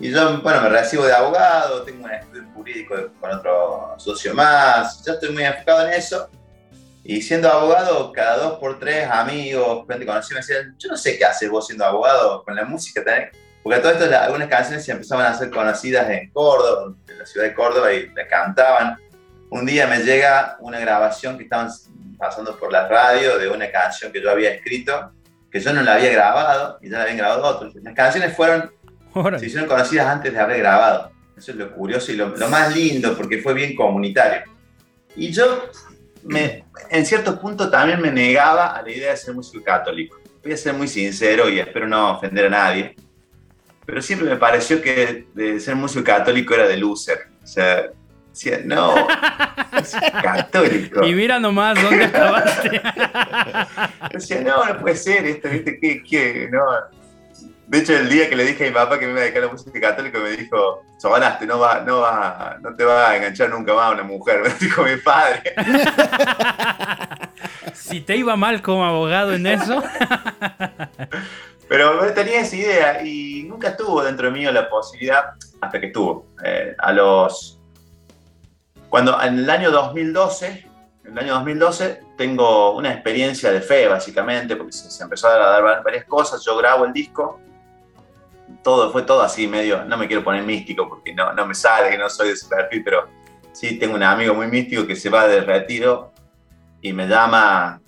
Y 0.00 0.10
yo, 0.10 0.40
bueno, 0.42 0.60
me 0.62 0.68
recibo 0.68 1.04
de 1.04 1.12
abogado, 1.12 1.82
tengo 1.82 2.04
un 2.04 2.10
estudio 2.10 2.44
jurídico 2.54 2.96
con 3.20 3.30
otro 3.30 3.94
socio 3.98 4.34
más, 4.34 5.04
yo 5.04 5.12
estoy 5.12 5.30
muy 5.30 5.44
enfocado 5.44 5.86
en 5.86 5.92
eso. 5.92 6.28
Y 7.04 7.20
siendo 7.22 7.50
abogado, 7.50 8.12
cada 8.12 8.38
dos 8.38 8.58
por 8.58 8.78
tres 8.80 9.08
amigos, 9.08 9.86
gente 9.88 10.06
conocida, 10.06 10.36
me 10.36 10.40
decían, 10.40 10.74
yo 10.78 10.88
no 10.88 10.96
sé 10.96 11.18
qué 11.18 11.24
haces 11.24 11.50
vos 11.50 11.66
siendo 11.66 11.84
abogado 11.84 12.42
con 12.42 12.56
la 12.56 12.64
música, 12.64 13.02
porque 13.62 13.80
todo 13.80 13.92
esto, 13.92 14.18
algunas 14.18 14.48
canciones 14.48 14.84
se 14.84 14.92
empezaban 14.92 15.26
a 15.26 15.34
ser 15.36 15.50
conocidas 15.50 16.08
en 16.10 16.30
Córdoba, 16.30 16.94
en 17.06 17.18
la 17.18 17.26
ciudad 17.26 17.46
de 17.46 17.54
Córdoba, 17.54 17.92
y 17.92 18.08
la 18.08 18.26
cantaban 18.26 18.98
un 19.50 19.66
día 19.66 19.86
me 19.86 19.98
llega 19.98 20.56
una 20.60 20.78
grabación 20.78 21.36
que 21.36 21.44
estaban 21.44 21.68
pasando 22.18 22.56
por 22.56 22.72
la 22.72 22.88
radio 22.88 23.38
de 23.38 23.48
una 23.48 23.70
canción 23.70 24.12
que 24.12 24.22
yo 24.22 24.30
había 24.30 24.50
escrito, 24.50 25.12
que 25.50 25.60
yo 25.60 25.72
no 25.72 25.82
la 25.82 25.94
había 25.94 26.10
grabado 26.10 26.78
y 26.82 26.90
ya 26.90 26.98
la 26.98 27.02
habían 27.04 27.18
grabado 27.18 27.44
otros. 27.44 27.74
Las 27.76 27.94
canciones 27.94 28.34
fueron, 28.34 28.72
se 29.38 29.46
hicieron 29.46 29.68
conocidas 29.68 30.06
antes 30.06 30.32
de 30.32 30.40
haber 30.40 30.58
grabado. 30.58 31.12
Eso 31.36 31.50
es 31.50 31.56
lo 31.56 31.72
curioso 31.72 32.12
y 32.12 32.16
lo, 32.16 32.28
más 32.48 32.74
lindo 32.74 33.16
porque 33.16 33.42
fue 33.42 33.54
bien 33.54 33.74
comunitario. 33.74 34.42
Y 35.16 35.30
yo, 35.30 35.68
me, 36.22 36.64
en 36.90 37.06
cierto 37.06 37.40
punto, 37.40 37.70
también 37.70 38.00
me 38.00 38.10
negaba 38.10 38.76
a 38.76 38.82
la 38.82 38.90
idea 38.90 39.10
de 39.10 39.16
ser 39.16 39.34
músico 39.34 39.62
católico. 39.62 40.16
Voy 40.42 40.52
a 40.52 40.56
ser 40.56 40.74
muy 40.74 40.88
sincero 40.88 41.48
y 41.48 41.58
espero 41.58 41.86
no 41.86 42.16
ofender 42.16 42.46
a 42.46 42.50
nadie. 42.50 42.96
Pero 43.86 44.00
siempre 44.00 44.28
me 44.28 44.36
pareció 44.36 44.80
que 44.80 45.26
de 45.34 45.60
ser 45.60 45.76
músico 45.76 46.04
católico 46.04 46.54
era 46.54 46.66
de 46.66 46.76
loser. 46.76 47.28
O 47.42 47.46
sea, 47.46 47.90
no, 48.64 48.94
es 49.78 49.96
católico. 50.22 51.04
Y 51.04 51.14
mira 51.14 51.38
nomás 51.38 51.80
dónde 51.82 52.04
acabaste. 52.04 52.82
Decía, 54.12 54.40
no, 54.40 54.64
no 54.64 54.80
puede 54.80 54.96
ser 54.96 55.24
esto, 55.26 55.48
¿viste? 55.48 55.78
¿Qué, 55.80 56.02
qué? 56.02 56.48
No. 56.50 56.64
De 57.66 57.78
hecho, 57.78 57.96
el 57.96 58.08
día 58.08 58.28
que 58.28 58.36
le 58.36 58.44
dije 58.44 58.64
a 58.64 58.68
mi 58.68 58.74
papá 58.74 58.98
que 58.98 59.06
me 59.06 59.12
iba 59.12 59.20
a 59.20 59.22
dedicar 59.22 59.42
a 59.42 59.46
la 59.46 59.52
música 59.52 59.80
católica, 59.80 60.18
me 60.18 60.30
dijo, 60.30 60.82
sobanaste, 60.98 61.46
no, 61.46 61.58
va, 61.58 61.80
no, 61.80 62.00
va, 62.00 62.58
no 62.60 62.74
te 62.74 62.84
va 62.84 63.10
a 63.10 63.16
enganchar 63.16 63.50
nunca 63.50 63.72
más 63.72 63.90
a 63.90 63.90
una 63.92 64.02
mujer, 64.02 64.42
me 64.44 64.50
dijo 64.60 64.82
mi 64.82 64.96
padre. 64.96 65.54
si 67.72 68.00
te 68.00 68.16
iba 68.16 68.36
mal 68.36 68.60
como 68.60 68.84
abogado 68.84 69.32
en 69.34 69.46
eso. 69.46 69.82
Pero 71.68 72.12
tenía 72.12 72.40
esa 72.40 72.56
idea 72.56 73.02
y 73.04 73.44
nunca 73.44 73.68
estuvo 73.68 74.04
dentro 74.04 74.26
de 74.26 74.32
mí 74.32 74.44
la 74.44 74.68
posibilidad, 74.68 75.32
hasta 75.60 75.80
que 75.80 75.86
estuvo. 75.86 76.26
Eh, 76.44 76.76
a 76.78 76.92
los 76.92 77.58
cuando 78.94 79.20
en 79.20 79.40
el 79.40 79.50
año 79.50 79.72
2012, 79.72 80.66
en 81.04 81.10
el 81.10 81.18
año 81.18 81.34
2012 81.34 82.00
tengo 82.16 82.76
una 82.76 82.92
experiencia 82.92 83.50
de 83.50 83.60
fe, 83.60 83.88
básicamente, 83.88 84.54
porque 84.54 84.70
se, 84.70 85.02
empezó 85.02 85.26
a 85.26 85.36
dar 85.36 85.82
varias 85.82 86.04
cosas, 86.04 86.44
yo 86.44 86.56
grabo 86.56 86.84
el 86.84 86.92
disco, 86.92 87.40
todo, 88.62 88.92
fue 88.92 89.02
todo 89.02 89.22
así 89.22 89.48
medio, 89.48 89.84
no 89.84 89.96
me 89.96 90.06
quiero 90.06 90.22
poner 90.22 90.44
místico 90.44 90.88
porque 90.88 91.12
no, 91.12 91.32
no 91.32 91.44
me 91.44 91.56
sale, 91.56 91.90
que 91.90 91.98
no 91.98 92.08
soy 92.08 92.28
de 92.28 92.34
ese 92.34 92.46
perfil, 92.46 92.84
pero 92.84 93.08
sí 93.50 93.80
tengo 93.80 93.96
un 93.96 94.02
amigo 94.04 94.32
muy 94.32 94.46
místico 94.46 94.86
que 94.86 94.94
se 94.94 95.10
va 95.10 95.26
de 95.26 95.40
retiro 95.40 96.12
y 96.80 96.92
me 96.92 97.08
llama, 97.08 97.80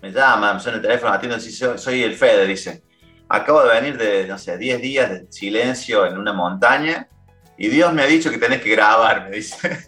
me 0.00 0.10
llama, 0.10 0.54
me 0.54 0.60
suena 0.60 0.76
el 0.76 0.82
teléfono, 0.82 1.12
atiendo, 1.12 1.36
y 1.36 1.40
soy, 1.42 1.76
soy 1.76 2.02
el 2.04 2.14
Fede, 2.14 2.46
dice, 2.46 2.84
acabo 3.28 3.64
de 3.64 3.78
venir 3.78 3.98
de, 3.98 4.26
no 4.26 4.38
sé, 4.38 4.56
10 4.56 4.80
días 4.80 5.10
de 5.10 5.26
silencio 5.30 6.06
en 6.06 6.16
una 6.16 6.32
montaña 6.32 7.06
y 7.60 7.68
Dios 7.68 7.92
me 7.92 8.02
ha 8.02 8.06
dicho 8.06 8.30
que 8.30 8.38
tenés 8.38 8.60
que 8.62 8.70
grabar, 8.70 9.28
me 9.30 9.36
dice. 9.36 9.78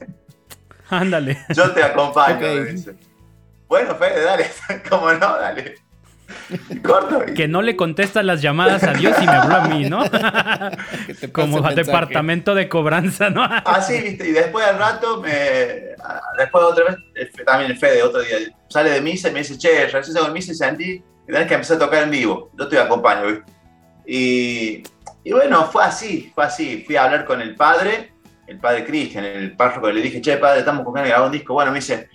Ándale. 0.91 1.39
Yo 1.55 1.71
te 1.73 1.83
acompaño, 1.83 2.39
me 2.41 2.65
dice. 2.67 2.95
Bueno, 3.67 3.95
Fede, 3.97 4.23
dale, 4.23 4.47
¿cómo 4.89 5.11
no? 5.13 5.19
Dale. 5.39 5.75
Corto. 6.83 7.25
Que 7.35 7.47
no 7.49 7.61
le 7.63 7.77
contestas 7.77 8.25
las 8.25 8.41
llamadas 8.43 8.83
a 8.85 8.93
Dios 8.95 9.17
y 9.21 9.27
me 9.27 9.33
habló 9.33 9.57
a 9.57 9.69
mí, 9.69 9.89
¿no? 9.89 10.03
Te 11.21 11.31
Como 11.33 11.57
mensaje. 11.57 11.75
departamento 11.77 12.55
de 12.55 12.69
cobranza, 12.69 13.29
¿no? 13.31 13.43
Así, 13.45 14.01
viste, 14.01 14.29
y 14.29 14.33
después 14.33 14.67
al 14.67 14.79
rato, 14.79 15.21
me, 15.21 15.29
después 16.39 16.65
otra 16.65 16.85
vez, 17.15 17.33
Fe- 17.35 17.45
también 17.45 17.71
el 17.71 17.77
Fede, 17.79 18.03
otro 18.03 18.21
día, 18.23 18.37
sale 18.69 18.91
de 18.91 19.01
misa 19.03 19.29
y 19.29 19.33
me 19.33 19.41
dice, 19.41 19.59
che, 19.59 19.87
recién 19.89 20.15
salgo 20.15 20.29
de 20.29 20.35
misa 20.35 20.53
y 20.53 20.55
sentí 20.55 20.99
que 21.27 21.33
tenés 21.33 21.49
que 21.49 21.55
empezar 21.55 21.77
a 21.77 21.81
tocar 21.81 22.03
en 22.05 22.11
vivo. 22.11 22.51
Yo 22.59 22.67
te 22.69 22.79
acompaño, 22.79 23.27
¿viste? 23.27 23.53
Y, 24.07 24.83
y 25.25 25.33
bueno, 25.33 25.65
fue 25.67 25.85
así, 25.85 26.33
fue 26.35 26.45
así. 26.45 26.83
Fui 26.85 26.97
a 26.97 27.05
hablar 27.05 27.25
con 27.25 27.41
el 27.41 27.55
padre, 27.55 28.13
el 28.47 28.59
padre 28.59 28.85
Cristian, 28.85 29.25
el 29.25 29.57
párroco, 29.57 29.91
le 29.91 30.01
dije, 30.01 30.21
che, 30.21 30.37
padre, 30.37 30.61
estamos 30.61 30.85
con 30.85 30.95
ganas 30.95 31.07
de 31.07 31.11
grabar 31.11 31.27
un 31.27 31.33
disco. 31.33 31.55
Bueno, 31.55 31.71
me 31.71 31.79
dice, 31.79 32.09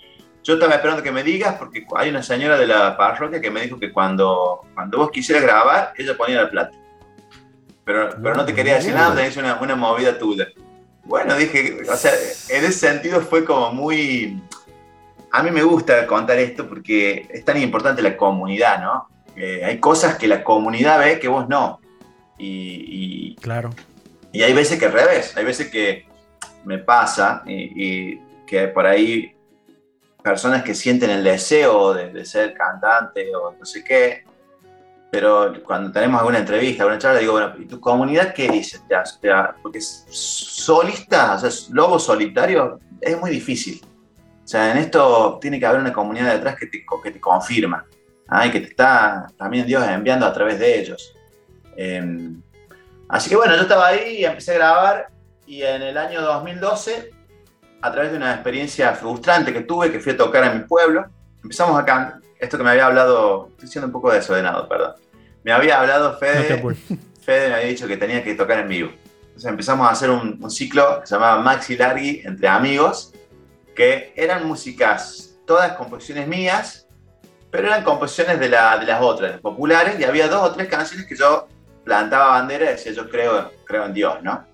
yo 0.43 0.55
estaba 0.55 0.75
esperando 0.75 1.03
que 1.03 1.11
me 1.11 1.23
digas, 1.23 1.55
porque 1.55 1.85
hay 1.95 2.09
una 2.09 2.21
señora 2.21 2.57
de 2.57 2.67
la 2.67 2.97
parroquia 2.97 3.39
que 3.39 3.51
me 3.51 3.61
dijo 3.61 3.79
que 3.79 3.91
cuando, 3.91 4.61
cuando 4.73 4.97
vos 4.97 5.11
quisieras 5.11 5.43
grabar, 5.43 5.93
ella 5.97 6.17
ponía 6.17 6.41
la 6.41 6.49
plata. 6.49 6.77
Pero, 7.85 8.09
pero 8.21 8.35
no 8.35 8.45
te 8.45 8.53
quería 8.53 8.75
decir 8.75 8.93
nada, 8.93 9.15
tenías 9.15 9.37
una, 9.37 9.55
una 9.61 9.75
movida 9.75 10.17
tuya. 10.17 10.47
Bueno, 11.05 11.35
dije, 11.37 11.77
o 11.89 11.95
sea, 11.95 12.11
en 12.49 12.65
ese 12.65 12.73
sentido 12.73 13.21
fue 13.21 13.45
como 13.45 13.71
muy... 13.71 14.43
A 15.31 15.41
mí 15.41 15.51
me 15.51 15.63
gusta 15.63 16.05
contar 16.05 16.37
esto 16.39 16.67
porque 16.67 17.25
es 17.29 17.45
tan 17.45 17.61
importante 17.61 18.01
la 18.01 18.17
comunidad, 18.17 18.81
¿no? 18.81 19.07
Eh, 19.37 19.63
hay 19.63 19.79
cosas 19.79 20.17
que 20.17 20.27
la 20.27 20.43
comunidad 20.43 20.99
ve 20.99 21.19
que 21.19 21.27
vos 21.27 21.47
no. 21.47 21.79
Y, 22.37 23.31
y- 23.31 23.35
Claro. 23.35 23.69
y 24.31 24.41
hay 24.43 24.53
veces 24.53 24.77
que 24.79 24.85
al 24.85 24.93
revés, 24.93 25.35
hay 25.37 25.45
veces 25.45 25.69
que 25.69 26.05
me 26.65 26.77
pasa 26.79 27.43
y, 27.45 27.53
y 28.13 28.21
que 28.45 28.67
por 28.67 28.85
ahí 28.85 29.33
personas 30.23 30.63
que 30.63 30.73
sienten 30.75 31.09
el 31.09 31.23
deseo 31.23 31.93
de, 31.93 32.11
de 32.11 32.25
ser 32.25 32.53
cantante 32.53 33.33
o 33.35 33.53
no 33.57 33.65
sé 33.65 33.83
qué, 33.83 34.23
pero 35.09 35.53
cuando 35.63 35.91
tenemos 35.91 36.19
alguna 36.19 36.39
entrevista, 36.39 36.83
alguna 36.83 36.99
charla, 36.99 37.19
digo, 37.19 37.31
bueno, 37.33 37.53
¿y 37.57 37.65
tu 37.65 37.79
comunidad 37.79 38.33
qué 38.33 38.49
dice? 38.49 38.79
Te 38.89 38.95
te 39.21 39.29
Porque 39.63 39.79
solista, 39.81 41.35
o 41.35 41.39
sea, 41.39 41.49
lobo 41.71 41.97
solitario, 41.97 42.79
es 42.99 43.17
muy 43.19 43.31
difícil. 43.31 43.81
O 44.43 44.47
sea, 44.47 44.71
en 44.71 44.77
esto 44.77 45.37
tiene 45.41 45.59
que 45.59 45.65
haber 45.65 45.79
una 45.81 45.93
comunidad 45.93 46.33
detrás 46.33 46.57
que 46.57 46.67
te, 46.67 46.85
que 47.03 47.11
te 47.11 47.19
confirma, 47.19 47.85
¿ah? 48.27 48.45
y 48.47 48.51
que 48.51 48.59
te 48.59 48.67
está 48.67 49.27
también 49.37 49.65
Dios 49.65 49.85
enviando 49.87 50.25
a 50.25 50.33
través 50.33 50.59
de 50.59 50.79
ellos. 50.79 51.13
Eh, 51.77 52.31
así 53.07 53.29
que 53.29 53.35
bueno, 53.37 53.55
yo 53.55 53.61
estaba 53.61 53.87
ahí 53.87 54.17
y 54.17 54.25
empecé 54.25 54.51
a 54.53 54.55
grabar, 54.55 55.07
y 55.45 55.61
en 55.61 55.81
el 55.81 55.97
año 55.97 56.21
2012, 56.21 57.11
a 57.81 57.91
través 57.91 58.11
de 58.11 58.17
una 58.17 58.33
experiencia 58.33 58.93
frustrante 58.95 59.53
que 59.53 59.61
tuve, 59.61 59.91
que 59.91 59.99
fui 59.99 60.11
a 60.13 60.17
tocar 60.17 60.43
a 60.43 60.53
mi 60.53 60.63
pueblo, 60.63 61.05
empezamos 61.41 61.79
acá, 61.79 62.19
esto 62.39 62.57
que 62.57 62.63
me 62.63 62.71
había 62.71 62.87
hablado, 62.87 63.49
estoy 63.51 63.69
siendo 63.69 63.85
un 63.87 63.93
poco 63.93 64.11
desordenado, 64.11 64.67
perdón. 64.67 64.95
Me 65.43 65.51
había 65.53 65.79
hablado 65.79 66.11
No 66.13 66.17
Fede, 66.17 66.53
apures. 66.55 66.79
Fede 67.21 67.49
me 67.49 67.55
había 67.55 67.67
dicho 67.67 67.87
que 67.87 67.95
tenía 67.97 68.23
que 68.23 68.33
tocar 68.35 68.59
en 68.59 68.67
vivo. 68.67 68.91
Entonces 69.27 69.45
empezamos 69.49 69.87
a 69.87 69.91
hacer 69.91 70.09
un, 70.09 70.37
un 70.41 70.49
ciclo 70.51 70.99
que 71.01 71.07
se 71.07 71.13
llamaba 71.15 71.39
Maxi 71.41 71.77
Largi 71.77 72.21
entre 72.25 72.47
amigos, 72.47 73.13
que 73.75 74.11
eran 74.15 74.45
músicas, 74.47 75.35
todas 75.45 75.73
composiciones 75.73 76.27
mías, 76.27 76.87
pero 77.51 77.67
eran 77.67 77.83
composiciones 77.83 78.39
de, 78.39 78.49
la- 78.49 78.77
de 78.79 78.85
las 78.87 79.01
otras, 79.01 79.33
de 79.33 79.37
populares, 79.37 79.99
y 79.99 80.03
había 80.03 80.27
dos 80.27 80.41
o 80.49 80.51
tres 80.53 80.67
canciones 80.67 81.05
que 81.05 81.15
yo 81.15 81.47
plantaba 81.87 82.31
bandera 82.31 82.65
y 82.65 82.67
decía 82.69 82.91
yo 82.91 83.09
creo, 83.09 83.49
creo 83.65 83.85
en 83.85 83.93
Dios, 83.93 84.21
¿no? 84.21 84.45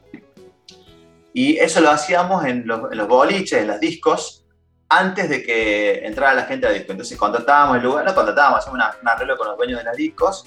Y 1.33 1.57
eso 1.57 1.81
lo 1.81 1.89
hacíamos 1.89 2.45
en 2.45 2.67
los, 2.67 3.07
boliches, 3.07 3.53
en 3.53 3.67
los 3.67 3.79
discos, 3.79 4.45
antes 4.87 5.27
de 5.29 5.41
que 5.41 6.05
entrara 6.05 6.35
la 6.35 6.43
gente 6.43 6.67
al 6.67 6.75
disco. 6.75 6.91
Entonces 6.91 7.17
contratábamos 7.17 7.77
el 7.77 7.83
lugar, 7.83 8.05
no 8.05 8.13
contratábamos, 8.13 8.59
hacíamos 8.59 8.95
un 9.01 9.09
arreglo 9.09 9.35
con 9.35 9.47
los 9.47 9.57
dueños 9.57 9.79
de 9.79 9.85
los 9.85 9.97
discos, 9.97 10.45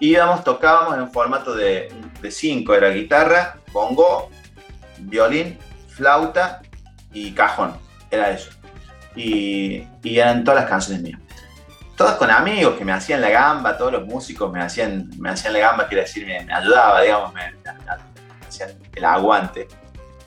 íbamos, 0.00 0.42
tocábamos 0.42 0.96
en 0.96 1.12
formato 1.12 1.54
de, 1.54 1.92
de 2.22 2.30
cinco, 2.30 2.74
era 2.74 2.88
guitarra, 2.88 3.58
bongo, 3.70 4.30
violín, 5.00 5.58
flauta 5.88 6.62
y 7.12 7.32
cajón, 7.32 7.76
era 8.10 8.30
eso. 8.30 8.50
Y, 9.14 9.86
y 10.02 10.18
eran 10.18 10.42
todas 10.42 10.62
las 10.62 10.70
canciones 10.70 11.02
mías. 11.02 11.20
Todas 11.96 12.16
con 12.16 12.30
amigos 12.30 12.74
que 12.76 12.84
me 12.84 12.92
hacían 12.92 13.20
la 13.20 13.30
gamba, 13.30 13.78
todos 13.78 13.92
los 13.92 14.06
músicos 14.06 14.50
me 14.52 14.60
hacían, 14.60 15.10
me 15.18 15.30
hacían 15.30 15.52
la 15.52 15.58
gamba, 15.60 15.86
quiere 15.86 16.02
decir, 16.02 16.26
me, 16.26 16.44
me 16.44 16.52
ayudaba, 16.52 17.00
digamos, 17.02 17.32
me, 17.32 17.54
hacían 18.48 18.70
el 18.96 19.04
aguante. 19.04 19.68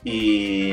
Y, 0.02 0.72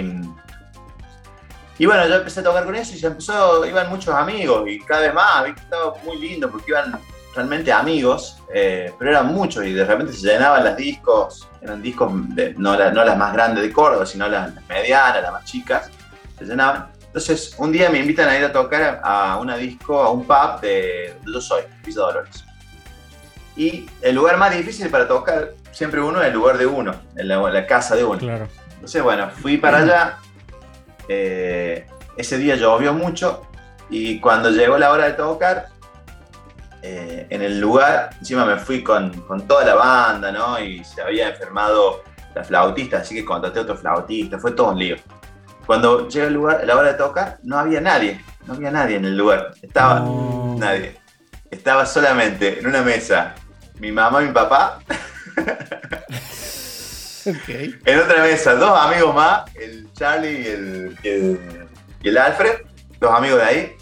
y 1.78 1.86
bueno, 1.86 2.08
yo 2.08 2.16
empecé 2.16 2.40
a 2.40 2.44
tocar 2.44 2.64
con 2.64 2.76
eso 2.76 2.94
y 2.96 3.00
se 3.00 3.08
empezó, 3.08 3.66
iban 3.66 3.90
muchos 3.90 4.16
amigos 4.16 4.64
y 4.70 4.80
cada 4.80 5.02
vez 5.02 5.14
más, 5.14 5.46
estaba 5.48 5.94
muy 6.06 6.18
lindo 6.18 6.50
porque 6.50 6.72
iban 6.72 6.98
realmente 7.36 7.74
amigos, 7.74 8.38
eh, 8.54 8.94
pero 8.98 9.12
eran 9.12 9.28
muchos 9.28 9.66
y 9.66 9.74
de 9.74 9.84
repente 9.84 10.14
se 10.14 10.26
llenaban 10.26 10.64
las 10.64 10.78
discos, 10.78 11.50
eran 11.62 11.82
discos, 11.82 12.10
no, 12.56 12.78
la- 12.78 12.92
no 12.92 13.04
las 13.04 13.18
más 13.18 13.34
grandes 13.34 13.62
de 13.62 13.74
Córdoba, 13.74 14.06
sino 14.06 14.30
las 14.30 14.54
medianas, 14.70 15.22
las 15.22 15.32
más 15.34 15.44
chicas, 15.44 15.90
se 16.40 16.46
llenaban. 16.46 16.88
Entonces, 17.16 17.56
un 17.58 17.72
día 17.72 17.90
me 17.90 18.00
invitan 18.00 18.28
a 18.28 18.38
ir 18.38 18.44
a 18.44 18.52
tocar 18.52 19.00
a, 19.02 19.32
a 19.32 19.38
una 19.38 19.56
disco, 19.56 20.02
a 20.04 20.12
un 20.12 20.28
pub 20.28 20.60
de 20.60 21.14
donde 21.24 21.32
yo 21.32 21.40
soy, 21.40 21.62
Villa 21.86 22.02
Dolores. 22.02 22.44
Y 23.56 23.90
el 24.02 24.16
lugar 24.16 24.36
más 24.36 24.54
difícil 24.54 24.90
para 24.90 25.08
tocar, 25.08 25.54
siempre 25.72 26.02
uno, 26.02 26.22
es 26.22 26.28
el 26.28 26.34
lugar 26.34 26.58
de 26.58 26.66
uno, 26.66 26.94
en 27.16 27.30
la, 27.30 27.38
la 27.50 27.66
casa 27.66 27.96
de 27.96 28.04
uno. 28.04 28.20
Claro. 28.20 28.50
Entonces, 28.74 29.02
bueno, 29.02 29.30
fui 29.30 29.56
para 29.56 29.78
allá. 29.78 30.18
eh, 31.08 31.88
ese 32.18 32.38
día 32.38 32.58
llovió 32.58 32.92
mucho 32.94 33.48
y 33.90 34.20
cuando 34.20 34.50
llegó 34.50 34.78
la 34.78 34.92
hora 34.92 35.06
de 35.06 35.14
tocar, 35.14 35.68
eh, 36.82 37.28
en 37.30 37.42
el 37.42 37.62
lugar, 37.62 38.10
encima 38.20 38.44
me 38.44 38.58
fui 38.58 38.84
con, 38.84 39.22
con 39.22 39.48
toda 39.48 39.64
la 39.64 39.76
banda, 39.76 40.34
¿no? 40.34 40.60
Y 40.60 40.84
se 40.84 41.02
había 41.02 41.30
enfermado 41.30 42.04
la 42.36 42.44
flautista, 42.44 42.98
así 42.98 43.16
que 43.16 43.24
contraté 43.24 43.62
otro 43.62 43.78
flautista, 43.78 44.38
fue 44.38 44.52
todo 44.52 44.72
un 44.72 44.80
lío. 44.80 44.98
Cuando 45.66 46.08
llega 46.08 46.28
el 46.28 46.34
lugar, 46.34 46.64
la 46.66 46.76
hora 46.78 46.92
de 46.92 46.98
tocar, 46.98 47.38
no 47.44 47.58
había 47.58 47.82
nadie, 47.82 48.24
no 48.46 48.54
había 48.54 48.72
nadie 48.72 48.98
en 48.98 49.06
el 49.06 49.18
lugar, 49.18 49.54
estaba 49.62 50.00
nadie. 50.58 50.98
Estaba 51.50 51.86
solamente 51.86 52.60
en 52.60 52.68
una 52.68 52.82
mesa 52.82 53.36
mi 53.80 53.92
mamá 53.92 54.24
y 54.24 54.28
mi 54.28 54.32
papá, 54.32 54.80
Ok. 57.28 57.50
En 57.86 58.00
otra 58.00 58.22
mesa, 58.22 58.54
dos 58.54 58.80
amigos 58.80 59.16
más, 59.16 59.44
el 59.56 59.92
Charlie 59.94 60.42
y 60.42 60.48
el, 60.48 60.98
y 61.02 61.08
el, 61.08 61.68
y 62.04 62.10
el 62.10 62.18
Alfred, 62.20 62.62
dos 63.00 63.12
amigos 63.12 63.40
de 63.40 63.46
ahí. 63.46 63.76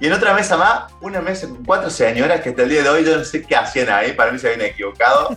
Y 0.00 0.08
en 0.08 0.12
otra 0.12 0.34
mesa 0.34 0.56
más, 0.56 0.92
una 1.00 1.20
mesa 1.20 1.46
con 1.46 1.64
cuatro 1.64 1.88
señoras 1.90 2.40
que 2.40 2.48
hasta 2.48 2.62
el 2.62 2.68
día 2.70 2.82
de 2.82 2.88
hoy 2.88 3.04
yo 3.04 3.16
no 3.16 3.24
sé 3.24 3.42
qué 3.42 3.54
hacían 3.54 3.88
ahí, 3.88 4.14
para 4.14 4.32
mí 4.32 4.38
se 4.40 4.48
habían 4.48 4.66
equivocado, 4.66 5.36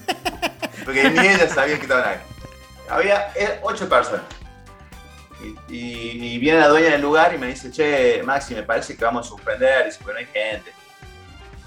porque 0.83 1.07
ni 1.11 1.19
ellas 1.19 1.51
sabían 1.53 1.77
que 1.77 1.83
estaban 1.83 2.09
ahí. 2.09 2.17
Había 2.89 3.31
eh, 3.35 3.59
ocho 3.61 3.87
personas. 3.87 4.23
Y, 5.69 6.37
viene 6.39 6.59
la 6.59 6.67
dueña 6.67 6.91
del 6.91 7.01
lugar 7.01 7.33
y 7.33 7.37
me 7.37 7.47
dice, 7.47 7.71
che, 7.71 8.21
Maxi, 8.23 8.55
me 8.55 8.63
parece 8.63 8.95
que 8.95 9.03
vamos 9.05 9.25
a 9.25 9.29
suspender, 9.29 9.85
dice, 9.85 9.99
pero 10.03 10.13
no 10.13 10.19
hay 10.19 10.27
gente. 10.27 10.71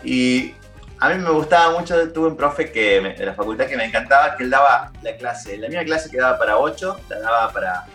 Y 0.04 0.54
a 1.00 1.08
mí 1.10 1.22
me 1.22 1.30
gustaba 1.30 1.78
mucho, 1.78 2.12
tuve 2.12 2.28
un 2.28 2.36
profe 2.36 2.70
que 2.70 3.00
de 3.00 3.26
la 3.26 3.34
facultad 3.34 3.66
que 3.66 3.76
me 3.76 3.84
encantaba, 3.84 4.36
que 4.36 4.44
él 4.44 4.50
daba 4.50 4.92
la 5.02 5.16
clase, 5.16 5.56
la 5.58 5.68
misma 5.68 5.84
clase 5.84 6.10
que 6.10 6.16
daba 6.18 6.38
para 6.38 6.56
8, 6.58 7.00
la 7.08 7.18
daba 7.20 7.52
para 7.52 7.86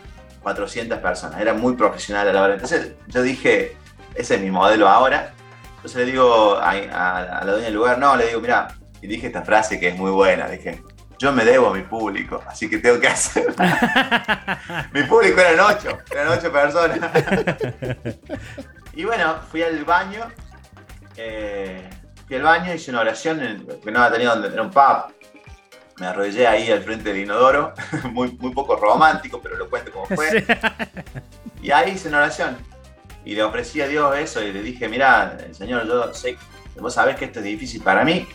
400 0.41 0.99
personas, 0.99 1.39
era 1.39 1.53
muy 1.53 1.75
profesional 1.75 2.27
a 2.27 2.33
la 2.33 2.41
hora. 2.43 2.53
Entonces 2.53 2.93
yo 3.07 3.21
dije, 3.21 3.75
ese 4.15 4.35
es 4.35 4.41
mi 4.41 4.51
modelo 4.51 4.87
ahora. 4.87 5.33
Entonces 5.75 6.05
le 6.05 6.11
digo 6.11 6.55
a- 6.57 6.69
a 6.71 7.43
la 7.43 7.51
dueña 7.51 7.65
del 7.65 7.73
lugar, 7.75 7.97
no, 7.97 8.15
le 8.15 8.27
digo, 8.27 8.39
mira, 8.41 8.69
y 9.01 9.07
dije 9.07 9.27
esta 9.27 9.41
frase 9.43 9.79
que 9.79 9.89
es 9.89 9.97
muy 9.97 10.11
buena, 10.11 10.47
dije, 10.47 10.81
yo 11.23 11.31
me 11.31 11.45
debo 11.45 11.69
a 11.69 11.73
mi 11.73 11.83
público, 11.83 12.43
así 12.45 12.69
que 12.69 12.79
tengo 12.79 12.99
que 12.99 13.07
hacer. 13.07 13.45
mi 14.91 15.03
público 15.03 15.39
eran 15.39 15.57
8, 15.57 15.97
eran 16.11 16.27
8 16.37 16.51
personas. 16.51 16.99
y 18.93 19.05
bueno, 19.05 19.37
fui 19.49 19.63
al 19.63 19.85
baño, 19.85 20.27
eh, 21.15 21.89
fui 22.27 22.35
al 22.35 22.41
baño, 22.41 22.73
hice 22.73 22.91
una 22.91 22.99
oración, 22.99 23.41
en- 23.41 23.65
que 23.81 23.89
no 23.89 24.11
tenía 24.11 24.31
donde, 24.31 24.49
era 24.49 24.61
un 24.63 24.69
pub. 24.69 25.13
Me 25.97 26.07
arrodillé 26.07 26.45
ahí 26.45 26.69
al 26.69 26.83
frente 26.83 27.13
del 27.13 27.21
inodoro, 27.21 27.73
muy, 28.11 28.33
muy 28.33 28.51
poco 28.51 28.75
romántico, 28.75 29.39
pero 29.41 29.55
lo 29.55 29.69
cuento 29.69 29.93
como 29.93 30.05
fue. 30.07 30.41
Sí. 30.41 30.45
Y 31.61 31.71
ahí 31.71 31.91
hice 31.91 32.09
una 32.09 32.17
oración. 32.17 32.57
Y 33.23 33.33
le 33.35 33.43
ofrecí 33.43 33.79
a 33.79 33.87
Dios 33.87 34.13
eso 34.17 34.43
y 34.43 34.51
le 34.51 34.61
dije, 34.61 34.89
mira, 34.89 35.37
Señor, 35.53 35.87
yo 35.87 36.13
sé, 36.13 36.35
vos 36.77 36.93
sabés 36.93 37.15
que 37.15 37.23
esto 37.23 37.39
es 37.39 37.45
difícil 37.45 37.81
para 37.81 38.03
mí. 38.03 38.27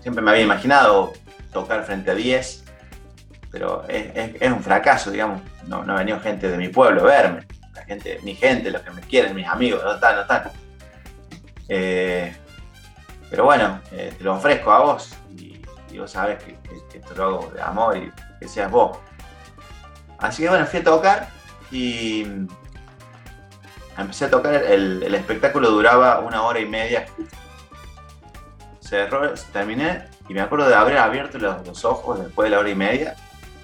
Siempre 0.00 0.22
me 0.22 0.30
había 0.30 0.44
imaginado 0.44 1.12
tocar 1.52 1.84
frente 1.84 2.10
a 2.10 2.14
10, 2.14 2.64
pero 3.50 3.84
es, 3.88 4.50
un 4.50 4.62
fracaso, 4.62 5.10
digamos. 5.10 5.42
No, 5.66 5.82
ha 5.82 5.98
venido 5.98 6.20
gente 6.20 6.48
de 6.48 6.56
mi 6.56 6.68
pueblo 6.68 7.02
a 7.02 7.04
verme. 7.04 7.46
La 7.74 7.84
gente, 7.84 8.18
mi 8.22 8.34
gente, 8.34 8.70
los 8.70 8.82
que 8.82 8.90
me 8.90 9.00
quieren, 9.02 9.34
mis 9.34 9.46
amigos, 9.46 9.82
no 9.84 9.94
están, 9.94 10.16
no 10.16 10.22
están. 10.22 10.50
Eh, 11.68 12.34
pero 13.28 13.44
bueno, 13.44 13.80
eh, 13.92 14.12
te 14.16 14.24
lo 14.24 14.34
ofrezco 14.34 14.72
a 14.72 14.80
vos 14.80 15.14
y, 15.36 15.62
vos 15.96 16.10
sabés 16.10 16.42
que, 16.42 16.56
que- 16.90 16.98
esto 16.98 17.14
lo 17.14 17.24
hago 17.24 17.52
de 17.54 17.62
amor 17.62 17.96
y 17.96 18.12
que 18.40 18.48
seas 18.48 18.70
vos. 18.70 18.98
Así 20.18 20.42
que 20.42 20.48
bueno, 20.48 20.66
fui 20.66 20.80
a 20.80 20.84
tocar 20.84 21.28
y 21.70 22.26
empecé 23.96 24.24
a 24.24 24.30
tocar, 24.30 24.54
el, 24.54 25.02
el 25.02 25.14
espectáculo 25.14 25.70
duraba 25.70 26.20
una 26.20 26.42
hora 26.42 26.58
y 26.60 26.66
media. 26.66 27.06
cerró, 28.80 29.32
terminé 29.52 30.08
y 30.30 30.32
me 30.32 30.42
acuerdo 30.42 30.68
de 30.68 30.76
haber 30.76 30.96
abierto 30.96 31.38
los, 31.38 31.84
ojos 31.84 32.20
después 32.20 32.46
de 32.48 32.50
la 32.54 32.60
hora 32.60 32.70
y 32.70 32.76
media 32.76 33.16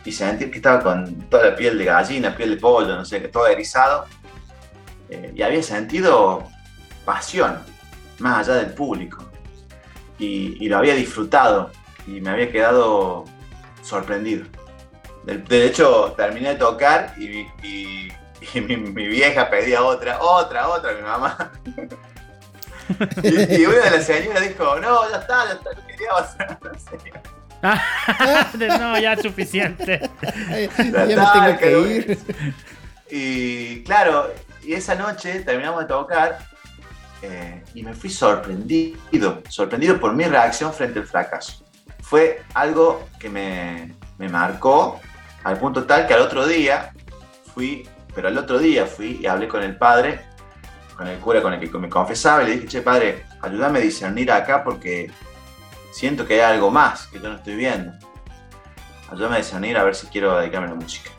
y 0.05 0.11
sentir 0.11 0.51
que 0.51 0.57
estaba 0.57 0.83
con 0.83 1.15
toda 1.29 1.51
la 1.51 1.55
piel 1.55 1.79
de 1.79 1.85
gallina, 1.85 2.37
piel 2.37 2.51
de 2.51 2.57
pollo, 2.57 2.97
no 2.97 3.05
sé, 3.05 3.21
todo 3.21 3.47
erizado. 3.47 4.07
Eh, 5.09 5.33
y 5.37 5.43
había 5.43 5.63
sentido 5.63 6.43
pasión, 7.05 7.61
más 8.19 8.49
allá 8.49 8.59
del 8.59 8.75
público. 8.75 9.23
Y, 10.19 10.57
y 10.59 10.69
lo 10.69 10.79
había 10.79 10.97
disfrutado 10.97 11.71
y 12.05 12.21
me 12.21 12.31
había 12.31 12.51
quedado 12.51 13.27
sorprendido. 13.83 14.47
De, 15.23 15.67
hecho, 15.67 16.15
terminé 16.17 16.49
de 16.49 16.55
tocar 16.57 17.15
y, 17.17 17.47
y- 17.63 18.09
y 18.55 18.61
mi, 18.61 18.77
mi 18.77 19.07
vieja 19.07 19.49
pedía 19.49 19.85
otra, 19.85 20.21
otra, 20.21 20.67
otra, 20.69 20.95
mi 20.95 21.03
mamá. 21.03 21.53
y, 23.23 23.55
y 23.63 23.67
una 23.67 23.81
de 23.85 23.91
las 23.91 24.07
señoras 24.07 24.43
dijo, 24.43 24.79
no, 24.81 25.11
ya 25.11 25.17
está, 25.19 25.47
ya 25.47 25.53
está, 25.53 25.71
no 25.73 25.87
quería 25.87 26.15
otra. 26.15 26.59
No 27.63 28.59
sé. 28.59 28.69
no, 28.79 28.99
ya 28.99 29.15
es 29.15 29.23
suficiente. 29.23 30.11
Ya 30.79 31.07
ya 31.07 31.41
me 31.43 31.55
tengo 31.55 31.59
que 31.59 31.97
ir. 31.97 32.19
Y 33.11 33.83
claro, 33.85 34.33
y 34.63 34.75
esa 34.75 34.95
noche 34.95 35.41
terminamos 35.41 35.81
de 35.81 35.87
tocar 35.87 36.39
eh, 37.23 37.63
y 37.75 37.83
me 37.83 37.95
fui 37.95 38.11
sorprendido, 38.11 39.43
sorprendido 39.49 39.99
por 39.99 40.13
mi 40.13 40.25
reacción 40.25 40.73
frente 40.73 40.99
al 40.99 41.07
fracaso. 41.07 41.65
Fue 42.03 42.43
algo 42.55 43.09
que 43.19 43.29
me, 43.29 43.95
me 44.19 44.29
marcó 44.29 45.01
al 45.45 45.59
punto 45.59 45.85
tal 45.85 46.07
que 46.07 46.15
al 46.15 46.21
otro 46.21 46.47
día 46.47 46.93
fui, 47.55 47.89
pero 48.15 48.29
al 48.29 48.39
otro 48.39 48.59
día 48.59 48.87
fui 48.87 49.19
y 49.23 49.27
hablé 49.27 49.49
con 49.49 49.63
el 49.63 49.77
padre, 49.77 50.21
con 50.97 51.07
el 51.07 51.19
cura 51.19 51.43
con 51.43 51.53
el 51.53 51.71
que 51.71 51.79
me 51.79 51.89
confesaba 51.89 52.43
y 52.43 52.47
le 52.47 52.53
dije, 52.53 52.67
che 52.67 52.83
padre, 52.83 53.27
ayúdame 53.43 53.81
a 53.81 53.83
discernir 53.83 54.33
acá 54.33 54.65
porque 54.65 55.11
siento 55.93 56.27
que 56.27 56.35
hay 56.35 56.55
algo 56.55 56.71
más 56.71 57.07
que 57.09 57.21
yo 57.21 57.29
no 57.29 57.37
estoy 57.37 57.57
viendo. 57.57 57.93
Ayúdame 59.11 59.37
a 59.37 59.39
discernir 59.39 59.77
a 59.77 59.85
ver 59.85 59.95
si 59.95 60.07
quiero 60.07 60.39
dedicarme 60.39 60.69
a 60.69 60.71
la 60.71 60.77
música. 60.77 61.11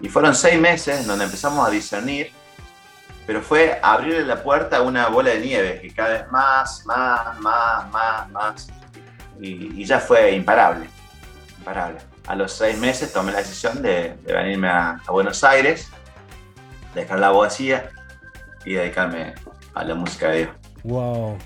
Y 0.00 0.08
fueron 0.08 0.34
seis 0.34 0.58
meses 0.58 1.06
donde 1.06 1.24
empezamos 1.24 1.66
a 1.66 1.70
discernir, 1.70 2.32
pero 3.26 3.42
fue 3.42 3.78
abrirle 3.82 4.24
la 4.24 4.42
puerta 4.42 4.78
a 4.78 4.82
una 4.82 5.08
bola 5.08 5.30
de 5.30 5.40
nieve 5.40 5.80
que 5.82 5.92
cada 5.92 6.10
vez 6.10 6.30
más, 6.30 6.86
más, 6.86 7.38
más, 7.40 7.90
más, 7.90 8.30
más. 8.30 8.68
Y, 9.40 9.80
y 9.82 9.84
ya 9.84 9.98
fue 9.98 10.32
imparable, 10.32 10.88
imparable. 11.58 11.98
A 12.26 12.36
los 12.36 12.52
seis 12.52 12.78
meses 12.78 13.12
tomé 13.12 13.32
la 13.32 13.38
decisión 13.38 13.82
de, 13.82 14.16
de 14.22 14.32
venirme 14.32 14.68
a, 14.68 15.00
a 15.04 15.12
Buenos 15.12 15.42
Aires, 15.42 15.90
dejar 16.94 17.18
la 17.18 17.28
abogacía 17.28 17.90
y 18.64 18.74
dedicarme 18.74 19.34
a 19.74 19.84
la 19.84 19.94
música 19.94 20.28
de 20.30 20.38
Dios. 20.38 20.50
Wow, 20.84 21.36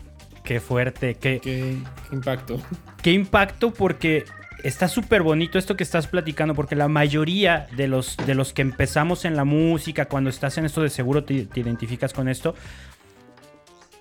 qué 0.45 0.61
fuerte, 0.61 1.15
qué, 1.15 1.41
Qué, 1.41 1.79
impacto. 2.13 2.61
qué 3.03 3.13
impacto 3.13 3.73
porque 3.73 4.25
está 4.63 4.89
súper 4.89 5.23
bonito 5.23 5.59
esto 5.59 5.77
que 5.77 5.83
estás 5.83 6.07
platicando 6.07 6.55
porque 6.55 6.77
la 6.77 6.89
mayoría 6.89 7.67
de 7.77 7.89
los, 7.89 8.17
de 8.17 8.35
los 8.35 8.53
que 8.53 8.63
empezamos 8.63 9.25
en 9.25 9.37
la 9.37 9.45
música, 9.45 10.07
cuando 10.07 10.31
estás 10.31 10.59
en 10.59 10.65
esto 10.65 10.83
de 10.83 10.91
seguro 10.91 11.25
te, 11.25 11.47
te 11.47 11.61
identificas 11.61 12.13
con 12.13 12.29
esto, 12.29 12.55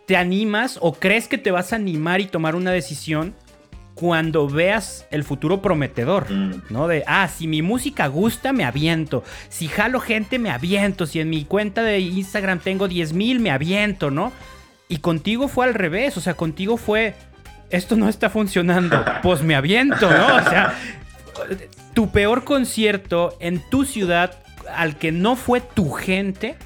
te 0.06 0.18
animas 0.18 0.78
o 0.82 0.94
crees 0.94 1.28
que 1.28 1.38
te 1.38 1.52
vas 1.52 1.74
a 1.74 1.78
animar 1.78 2.22
y 2.22 2.26
tomar 2.26 2.56
una 2.56 2.72
decisión 2.72 3.34
cuando 3.96 4.48
veas 4.48 5.06
el 5.12 5.24
futuro 5.24 5.62
prometedor. 5.62 6.32
Mm. 6.32 6.64
¿no? 6.70 6.88
De, 6.88 7.04
ah, 7.08 7.28
si 7.28 7.48
mi 7.48 7.62
música 7.62 8.08
gusta, 8.08 8.54
me 8.54 8.64
aviento. 8.64 9.24
Si 9.50 9.68
jalo 9.68 10.00
gente, 10.00 10.40
me 10.40 10.50
aviento. 10.50 11.06
Si 11.06 11.20
en 11.20 11.30
mi 11.30 11.46
cuenta 11.46 11.84
de 11.84 12.00
Instagram 12.00 12.60
tengo 12.60 12.88
10 12.88 13.14
mil, 13.14 13.40
me 13.40 13.52
aviento, 13.52 14.12
¿no? 14.12 14.32
Y 14.88 14.98
contigo 14.98 15.48
fue 15.48 15.66
al 15.66 15.74
revés, 15.74 16.18
o 16.18 16.22
sea, 16.22 16.34
contigo 16.34 16.76
fue, 16.76 17.16
esto 17.70 17.96
no 17.96 18.10
está 18.10 18.30
funcionando, 18.30 19.06
pues 19.24 19.42
me 19.42 19.56
aviento, 19.56 20.10
¿no? 20.10 20.36
O 20.36 20.44
sea, 20.44 20.76
tu 21.94 22.12
peor 22.12 22.44
concierto 22.44 23.38
en 23.40 23.62
tu 23.70 23.86
ciudad, 23.86 24.38
al 24.76 24.98
que 24.98 25.14
no 25.14 25.38
fue 25.38 25.62
tu 25.62 25.92
gente, 25.92 26.58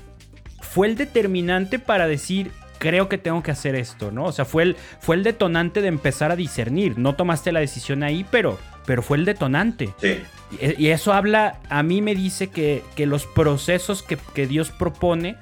fue 0.59 0.87
el 0.87 0.95
determinante 0.95 1.77
para 1.77 2.07
decir, 2.07 2.51
creo 2.85 3.09
que 3.09 3.17
tengo 3.17 3.41
que 3.41 3.49
hacer 3.49 3.73
esto, 3.73 4.11
¿no? 4.11 4.25
O 4.25 4.31
sea, 4.31 4.45
fue 4.45 4.61
el, 4.61 4.77
fue 4.99 5.15
el 5.15 5.23
detonante 5.23 5.81
de 5.81 5.87
empezar 5.87 6.31
a 6.31 6.35
discernir. 6.35 6.99
No 6.99 7.15
tomaste 7.15 7.51
la 7.51 7.61
decisión 7.61 8.03
ahí, 8.03 8.23
pero, 8.29 8.59
pero 8.85 9.01
fue 9.01 9.17
el 9.17 9.25
detonante. 9.25 9.91
Sí, 9.99 10.19
Y 10.61 10.85
y 10.85 10.89
eso 10.89 11.11
habla, 11.11 11.57
a 11.69 11.81
mí 11.81 12.03
me 12.03 12.13
dice 12.13 12.51
que, 12.51 12.83
que 12.95 13.07
los 13.07 13.25
procesos 13.25 14.03
que, 14.03 14.19
que 14.35 14.45
Dios 14.45 14.69
propone 14.69 15.35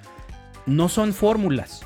no 0.66 0.88
son 0.88 1.14
fórmulas. 1.14 1.84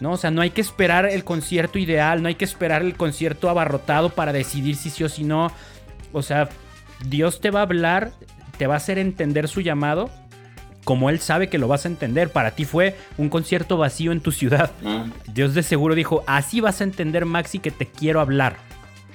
¿no? 0.00 0.12
O 0.12 0.16
sea, 0.18 0.30
no 0.30 0.42
hay 0.42 0.50
que 0.50 0.60
esperar 0.60 1.06
el 1.06 1.24
concierto 1.24 1.78
ideal, 1.78 2.20
no 2.20 2.28
hay 2.28 2.34
que 2.34 2.44
esperar 2.44 2.82
el 2.82 2.94
concierto 2.94 3.48
abarrotado 3.48 4.10
para 4.10 4.34
decidir 4.34 4.76
si 4.76 4.90
sí 4.90 5.02
o 5.02 5.08
si 5.08 5.24
no. 5.24 5.50
O 6.12 6.20
sea, 6.20 6.50
Dios 7.06 7.40
te 7.40 7.50
va 7.50 7.60
a 7.60 7.62
hablar, 7.62 8.12
te 8.58 8.66
va 8.66 8.74
a 8.74 8.76
hacer 8.76 8.98
entender 8.98 9.48
su 9.48 9.62
llamado 9.62 10.10
como 10.84 11.10
Él 11.10 11.20
sabe 11.20 11.48
que 11.48 11.58
lo 11.58 11.68
vas 11.68 11.84
a 11.84 11.88
entender. 11.88 12.30
Para 12.30 12.52
ti 12.52 12.64
fue 12.64 12.96
un 13.18 13.28
concierto 13.28 13.76
vacío 13.76 14.12
en 14.12 14.20
tu 14.20 14.32
ciudad. 14.32 14.70
Mm. 14.82 15.32
Dios 15.32 15.54
de 15.54 15.62
seguro 15.62 15.94
dijo, 15.94 16.22
así 16.26 16.60
vas 16.60 16.80
a 16.80 16.84
entender 16.84 17.26
Maxi 17.26 17.58
que 17.58 17.70
te 17.70 17.86
quiero 17.86 18.20
hablar. 18.20 18.56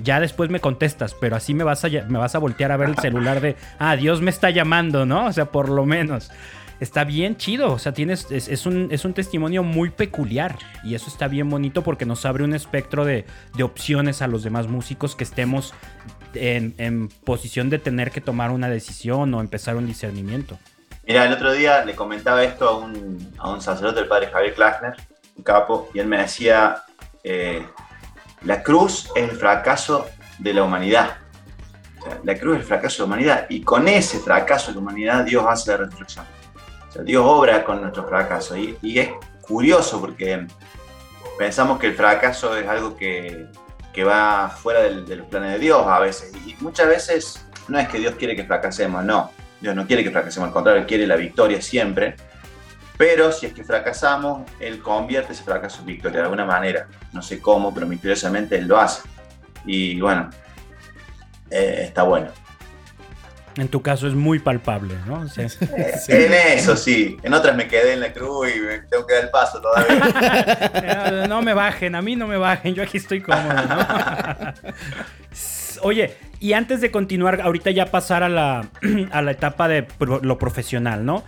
Ya 0.04 0.20
después 0.20 0.50
me 0.50 0.60
contestas, 0.60 1.16
pero 1.20 1.36
así 1.36 1.54
me 1.54 1.64
vas 1.64 1.86
a, 1.86 1.90
me 1.90 2.20
vas 2.20 2.36
a 2.36 2.40
voltear 2.40 2.72
a 2.72 2.78
ver 2.78 2.90
el 2.90 2.98
celular 2.98 3.40
de, 3.40 3.56
ah, 3.80 3.96
Dios 3.96 4.22
me 4.22 4.30
está 4.30 4.50
llamando, 4.50 5.06
¿no? 5.06 5.26
O 5.26 5.34
sea, 5.34 5.46
por 5.46 5.70
lo 5.70 5.86
menos. 5.86 6.32
Está 6.82 7.06
bien 7.06 7.38
chido, 7.38 7.72
o 7.72 7.80
sea, 7.80 7.94
tienes, 7.94 8.30
es, 8.32 8.50
es 8.50 8.66
un, 8.66 8.90
es 8.92 9.06
un 9.06 9.14
testimonio 9.14 9.64
muy 9.64 9.92
peculiar 9.92 10.58
y 10.84 10.96
eso 10.96 11.08
está 11.08 11.30
bien 11.30 11.50
bonito 11.50 11.84
porque 11.84 12.06
nos 12.06 12.26
abre 12.26 12.44
un 12.44 12.54
espectro 12.54 13.06
de, 13.06 13.26
de 13.56 13.64
opciones 13.64 14.22
a 14.22 14.28
los 14.28 14.44
demás 14.44 14.68
músicos 14.68 15.16
que 15.16 15.24
estemos 15.24 15.74
en, 16.34 16.76
en 16.78 17.08
posición 17.08 17.70
de 17.70 17.80
tener 17.80 18.12
que 18.12 18.20
tomar 18.20 18.52
una 18.52 18.68
decisión 18.68 19.34
o 19.34 19.40
empezar 19.40 19.78
un 19.78 19.88
discernimiento. 19.88 20.60
Mira, 21.08 21.26
el 21.26 21.34
otro 21.34 21.52
día 21.54 21.86
le 21.86 21.96
comentaba 21.96 22.44
esto 22.44 22.68
a 22.68 22.78
un, 22.78 23.34
a 23.38 23.50
un 23.50 23.62
sacerdote, 23.62 24.00
el 24.02 24.08
padre 24.08 24.28
Javier 24.28 24.56
Klasner, 24.56 24.96
un 25.38 25.44
capo, 25.44 25.90
y 25.94 26.00
él 26.00 26.08
me 26.08 26.18
decía, 26.18 26.84
eh, 27.24 27.66
la 28.44 28.64
cruz 28.64 29.12
es 29.16 29.30
el 29.30 29.38
fracaso 29.38 30.08
de 30.40 30.54
la 30.54 30.64
humanidad. 30.64 31.18
La 32.24 32.36
cruz 32.38 32.56
es 32.56 32.62
el 32.62 32.68
fracaso 32.68 32.96
de 32.96 33.00
la 33.02 33.06
humanidad, 33.14 33.46
y 33.50 33.62
con 33.62 33.88
ese 33.88 34.20
fracaso 34.20 34.68
de 34.68 34.74
la 34.76 34.80
humanidad 34.80 35.24
Dios 35.24 35.46
hace 35.48 35.72
la 35.72 35.78
resurrección. 35.78 36.26
Dios 37.04 37.24
obra 37.28 37.64
con 37.64 37.82
nuestro 37.82 38.08
fracaso, 38.08 38.58
y, 38.58 38.78
y 38.82 39.00
es 39.00 39.10
curioso 39.42 40.00
porque 40.02 40.48
pensamos 41.38 41.78
que 41.78 41.88
el 41.88 41.96
fracaso 41.96 42.56
es 42.58 42.68
algo 42.68 42.96
que, 42.96 43.48
que 43.94 44.04
va 44.04 44.50
fuera 44.50 44.82
del- 44.82 45.06
de 45.06 45.18
los 45.18 45.28
planes 45.28 45.52
de 45.54 45.60
Dios 45.60 45.86
a 45.86 46.00
veces, 46.00 46.32
y 46.48 46.56
muchas 46.62 46.88
veces 46.88 47.46
no 47.68 47.78
es 47.78 47.88
que 47.90 48.00
Dios 48.00 48.16
quiere 48.16 48.36
que 48.36 48.46
fracasemos, 48.46 49.04
no. 49.04 49.30
Dios 49.66 49.76
no 49.76 49.88
quiere 49.88 50.04
que 50.04 50.12
fracasemos, 50.12 50.46
al 50.50 50.54
contrario, 50.54 50.86
quiere 50.86 51.08
la 51.08 51.16
victoria 51.16 51.60
siempre. 51.60 52.16
Pero 52.98 53.32
si 53.32 53.48
es 53.48 53.54
que 53.54 53.64
fracasamos, 53.64 54.44
Él 54.60 54.78
convierte 54.80 55.34
ese 55.34 55.44
fracaso 55.44 55.80
en 55.80 55.88
victoria 55.88 56.20
de 56.20 56.24
alguna 56.26 56.46
manera. 56.46 56.86
No 57.14 57.24
sé 57.24 57.40
cómo, 57.42 57.74
pero 57.74 57.88
misteriosamente 57.88 58.58
Él 58.60 58.68
lo 58.68 58.80
hace. 58.80 59.02
Y 59.66 60.00
bueno, 60.00 60.30
eh, 61.50 61.86
está 61.88 62.04
bueno. 62.04 62.28
En 63.58 63.70
tu 63.70 63.82
caso 63.82 64.08
es 64.08 64.14
muy 64.14 64.38
palpable, 64.38 64.96
¿no? 65.08 65.22
O 65.22 65.28
sea, 65.28 65.46
Eh, 65.48 65.96
En 66.10 66.34
eso 66.60 66.76
sí, 66.78 67.18
en 67.24 67.34
otras 67.34 67.56
me 67.56 67.68
quedé 67.68 67.94
en 67.94 68.02
la 68.02 68.14
cruz 68.14 68.50
y 68.56 68.60
me 68.60 68.80
tengo 68.82 69.08
que 69.08 69.16
dar 69.16 69.24
el 69.24 69.30
paso 69.32 69.60
todavía. 69.62 71.26
No 71.28 71.42
me 71.42 71.56
bajen, 71.56 71.96
a 71.96 72.04
mí 72.04 72.16
no 72.16 72.28
me 72.28 72.38
bajen, 72.38 72.76
yo 72.76 72.84
aquí 72.84 72.98
estoy 72.98 73.22
cómodo, 73.22 73.54
¿no? 73.54 73.78
Oye, 75.84 76.14
y 76.40 76.54
antes 76.54 76.82
de 76.82 76.92
continuar, 76.92 77.42
ahorita 77.42 77.72
ya 77.72 77.88
pasar 77.88 78.24
a 78.24 78.30
la, 78.30 78.70
a 79.12 79.22
la 79.22 79.32
etapa 79.32 79.68
de 79.68 79.84
pro- 79.84 80.20
lo 80.22 80.38
profesional, 80.38 81.06
¿no? 81.06 81.24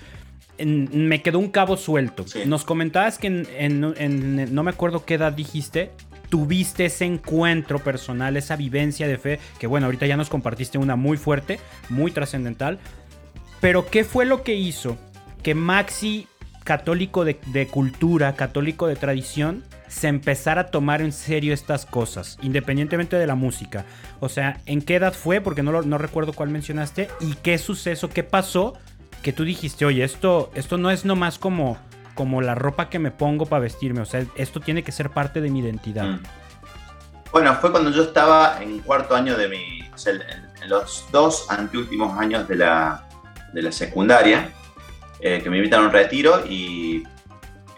En- 0.58 1.08
me 1.08 1.22
quedó 1.22 1.40
un 1.40 1.50
cabo 1.50 1.78
suelto. 1.78 2.28
Sí. 2.28 2.42
Nos 2.46 2.64
comentabas 2.66 3.18
que 3.18 3.28
en, 3.28 3.48
en- 3.58 3.94
en- 3.98 4.54
no 4.56 4.64
me 4.64 4.72
acuerdo 4.72 5.06
qué 5.06 5.16
edad 5.16 5.34
dijiste, 5.34 5.92
tuviste 6.30 6.86
ese 6.86 7.06
encuentro 7.06 7.80
personal, 7.80 8.36
esa 8.38 8.56
vivencia 8.56 9.08
de 9.08 9.18
fe, 9.18 9.40
que 9.60 9.68
bueno, 9.68 9.86
ahorita 9.86 10.06
ya 10.08 10.18
nos 10.18 10.30
compartiste 10.30 10.78
una 10.78 10.96
muy 10.96 11.18
fuerte, 11.18 11.60
muy 11.90 12.12
trascendental. 12.12 12.80
Pero 13.62 13.88
¿qué 13.90 14.04
fue 14.04 14.26
lo 14.26 14.44
que 14.44 14.56
hizo 14.56 14.98
que 15.44 15.56
Maxi, 15.56 16.28
católico 16.68 17.24
de, 17.24 17.68
cultura, 17.72 18.36
católico 18.36 18.88
de 18.88 18.98
tradición, 18.98 19.64
se 19.88 20.10
empezara 20.10 20.62
a 20.62 20.68
tomar 20.68 21.02
en 21.02 21.14
serio 21.14 21.54
estas 21.54 21.86
cosas, 21.86 22.38
independientemente 22.42 23.16
de 23.16 23.26
la 23.26 23.36
música? 23.36 23.86
O 24.20 24.28
sea, 24.28 24.60
¿en 24.66 24.82
qué 24.82 24.96
edad 24.96 25.14
fue? 25.14 25.40
Porque 25.40 25.64
no, 25.64 25.82
no 25.82 25.98
recuerdo 25.98 26.34
cuál 26.34 26.50
mencionaste. 26.50 27.08
¿Y 27.22 27.36
qué 27.36 27.58
suceso, 27.58 28.10
qué 28.10 28.24
pasó? 28.24 28.74
Que 29.22 29.32
tú 29.32 29.46
dijiste, 29.46 29.86
oye, 29.86 30.04
esto, 30.04 30.52
esto 30.56 30.78
no 30.78 30.92
es 30.92 31.06
nomás 31.06 31.40
como, 31.40 31.78
como 32.16 32.42
la 32.42 32.54
ropa 32.54 32.90
que 32.90 33.00
me 33.00 33.12
pongo 33.12 33.46
para 33.46 33.62
vestirme. 33.62 34.02
O 34.02 34.06
sea, 34.06 34.26
esto 34.36 34.60
tiene 34.60 34.84
que 34.84 34.92
ser 34.92 35.10
parte 35.12 35.40
de 35.40 35.50
mi 35.50 35.62
identidad. 35.62 36.04
Mm. 36.04 36.24
Bueno, 37.32 37.56
fue 37.62 37.72
cuando 37.72 37.92
yo 37.92 38.04
estaba 38.04 38.62
en 38.62 38.80
cuarto 38.80 39.16
año 39.16 39.38
de 39.38 39.48
mi. 39.48 39.90
o 39.94 39.98
sea, 39.98 40.16
en 40.16 40.70
los 40.70 41.06
dos 41.14 41.46
anteúltimos 41.50 42.20
años 42.20 42.46
de 42.46 42.58
la, 42.58 43.08
de 43.54 43.62
la 43.62 43.72
secundaria, 43.72 44.52
eh, 45.20 45.42
que 45.42 45.50
me 45.50 45.58
invitaron 45.58 45.86
a 45.86 45.88
un 45.90 45.94
retiro 45.94 46.44
y. 46.48 47.04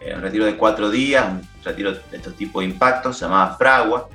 eh, 0.01 0.13
un 0.15 0.21
retiro 0.21 0.45
de 0.45 0.55
cuatro 0.55 0.89
días, 0.89 1.25
un 1.29 1.41
retiro 1.63 1.93
de 1.93 2.17
estos 2.17 2.35
tipos 2.35 2.61
de 2.61 2.69
impactos, 2.69 3.17
se 3.17 3.25
llamaba 3.25 3.55
Fragua. 3.57 4.09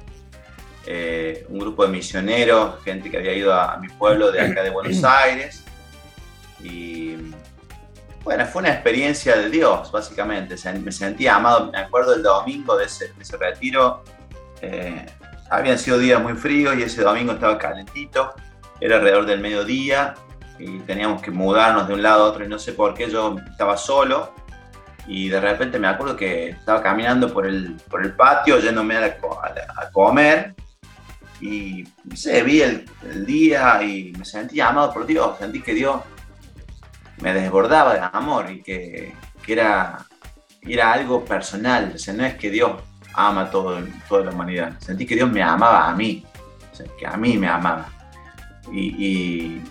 eh, 0.87 1.47
un 1.49 1.59
grupo 1.59 1.85
de 1.85 1.93
misioneros, 1.93 2.83
gente 2.85 3.11
que 3.11 3.17
había 3.17 3.33
ido 3.35 3.55
a, 3.55 3.77
mi 3.79 3.89
pueblo 3.89 4.31
de 4.31 4.41
acá 4.41 4.63
de 4.63 4.71
Buenos 4.71 5.03
Aires. 5.05 5.65
Y 6.63 7.17
bueno, 8.23 8.47
fue 8.47 8.63
una 8.63 8.73
experiencia 8.73 9.37
de 9.37 9.51
Dios, 9.51 9.93
básicamente. 9.93 10.57
Me 10.83 10.93
sentía 10.93 11.37
amado. 11.37 11.71
Me 11.71 11.79
acuerdo 11.79 12.13
del 12.13 12.23
domingo 12.23 12.77
de 12.77 12.87
ese, 12.87 13.13
retiro. 13.39 14.03
Eh, 14.63 15.05
habían 15.51 15.79
sido 15.79 15.99
días 15.99 16.23
muy 16.23 16.35
fríos 16.35 16.75
y 16.77 16.83
ese 16.83 17.03
domingo 17.03 17.33
estaba 17.33 17.59
calentito. 17.59 18.33
Era 18.81 18.97
alrededor 18.97 19.27
del 19.27 19.41
mediodía 19.41 20.15
y 20.59 20.79
teníamos 20.81 21.21
que 21.21 21.31
mudarnos 21.31 21.89
de 21.89 21.95
un 21.95 22.03
lado 22.03 22.25
a 22.25 22.29
otro 22.29 22.45
y 22.45 22.49
no 22.49 22.59
sé 22.59 22.73
por 22.73 22.95
qué 22.95 23.11
yo 23.11 23.37
estaba 23.51 23.77
solo. 23.77 24.33
Y 25.07 25.29
de 25.29 25.41
repente 25.41 25.79
me 25.79 25.89
acuerdo 25.89 26.17
que 26.17 26.51
estaba 26.51 26.83
caminando 26.83 27.33
por 27.33 27.47
el, 27.47 27.77
por 27.91 28.03
el 28.03 28.15
patio 28.15 28.59
yéndome 28.59 28.97
a, 28.97 29.05
a, 29.05 29.91
comer. 29.93 30.55
Y 31.41 31.85
se 32.15 32.43
vi 32.43 32.63
el, 32.63 32.87
día 33.27 33.83
y 33.83 34.13
me 34.17 34.25
sentí 34.25 34.61
amado 34.61 34.95
por 34.95 35.05
Dios, 35.05 35.37
sentí 35.39 35.61
que 35.61 35.75
Dios 35.75 36.01
me 37.21 37.35
desbordaba 37.35 37.95
de 37.95 38.01
amor 38.13 38.51
y 38.51 38.63
que, 38.63 39.15
que 39.43 39.53
era, 39.53 40.07
era 40.63 40.93
algo 40.93 41.25
personal, 41.25 41.93
o 41.95 41.99
sea, 41.99 42.15
no 42.15 42.25
es 42.25 42.35
que 42.35 42.51
Dios 42.51 42.73
ama 43.15 43.51
todo, 43.51 43.79
toda 44.09 44.25
la 44.25 44.31
humanidad, 44.31 44.79
sentí 44.79 45.07
que 45.07 45.17
Dios 45.17 45.31
me 45.31 45.43
amaba 45.43 45.89
a 45.89 45.95
mí, 45.95 46.25
o 46.73 46.75
sea, 46.75 46.87
que 46.99 47.07
a 47.07 47.17
mí 47.17 47.37
me 47.37 47.49
amaba. 47.49 47.89
y, 48.73 49.07
y 49.07 49.63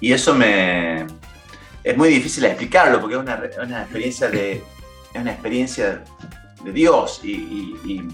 eso 0.00 0.34
me, 0.34 1.06
es 1.84 1.96
muy 1.96 2.08
difícil 2.08 2.44
explicarlo 2.46 2.98
porque 2.98 3.14
es 3.14 3.20
una, 3.20 3.82
experiencia 3.82 4.28
de 4.28 4.62
una 5.14 5.32
experiencia 5.32 6.02
de 6.64 6.72
Dios. 6.72 7.20
Y, 7.22 8.08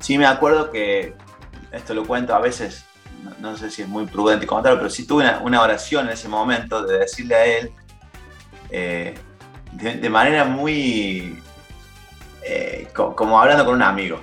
sí 0.00 0.16
me 0.16 0.26
acuerdo 0.26 0.70
que 0.70 1.14
esto 1.72 1.92
lo 1.92 2.06
cuento 2.06 2.34
a 2.34 2.38
veces 2.38 2.84
no, 3.40 3.56
sé 3.56 3.70
si 3.70 3.82
es 3.82 3.88
muy 3.88 4.06
prudente 4.06 4.46
contarlo 4.46 4.78
pero 4.78 4.88
sí 4.88 5.06
tuve 5.06 5.28
una, 5.42 5.60
oración 5.60 6.06
en 6.06 6.12
ese 6.12 6.28
momento 6.28 6.84
de 6.84 7.00
decirle 7.00 7.34
a 7.34 7.44
él 7.44 7.72
eh, 8.70 9.18
de, 9.72 10.08
manera 10.08 10.44
muy 10.44 11.42
eh, 12.42 12.88
como, 12.94 13.40
hablando 13.40 13.64
con 13.66 13.74
un 13.74 13.82
amigo. 13.82 14.20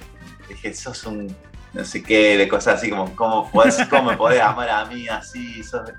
Dije 0.47 0.73
sos 0.73 1.05
un 1.05 1.35
no 1.73 1.83
sé 1.83 2.01
qué 2.01 2.37
de 2.37 2.47
cosas 2.47 2.75
así 2.75 2.89
como 2.89 3.13
cómo, 3.15 3.51
cómo 3.89 4.03
me 4.09 4.17
podés 4.17 4.41
amar 4.41 4.69
a 4.69 4.85
mí 4.85 5.07
así 5.09 5.61
sos, 5.61 5.91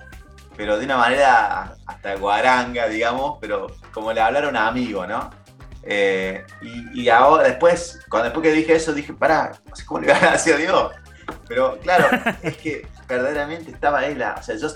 pero 0.57 0.79
de 0.79 0.85
una 0.85 0.97
manera 0.97 1.77
hasta 1.87 2.17
guaranga, 2.17 2.89
digamos, 2.89 3.39
pero 3.41 3.67
como 3.93 4.13
le 4.13 4.21
hablaron 4.21 4.57
a 4.57 4.63
un 4.63 4.69
amigo, 4.69 5.07
¿no? 5.07 5.31
Eh, 5.83 6.45
y, 6.95 7.09
ahora, 7.09 7.45
después, 7.45 8.01
cuando 8.09 8.25
después 8.25 8.43
que 8.43 8.53
dije 8.53 8.75
eso, 8.75 8.93
dije, 8.93 9.13
pará, 9.13 9.53
no 9.69 9.77
sé 9.77 9.85
cómo 9.85 10.01
le 10.01 10.13
voy 10.13 10.17
a 10.17 10.33
hacia 10.33 10.57
Dios. 10.57 10.93
Pero 11.47 11.79
claro, 11.81 12.09
es 12.43 12.57
que 12.57 12.89
verdaderamente 13.07 13.71
estaba 13.71 14.05
él, 14.05 14.23
o 14.23 14.43
sea, 14.43 14.57
yo 14.57 14.69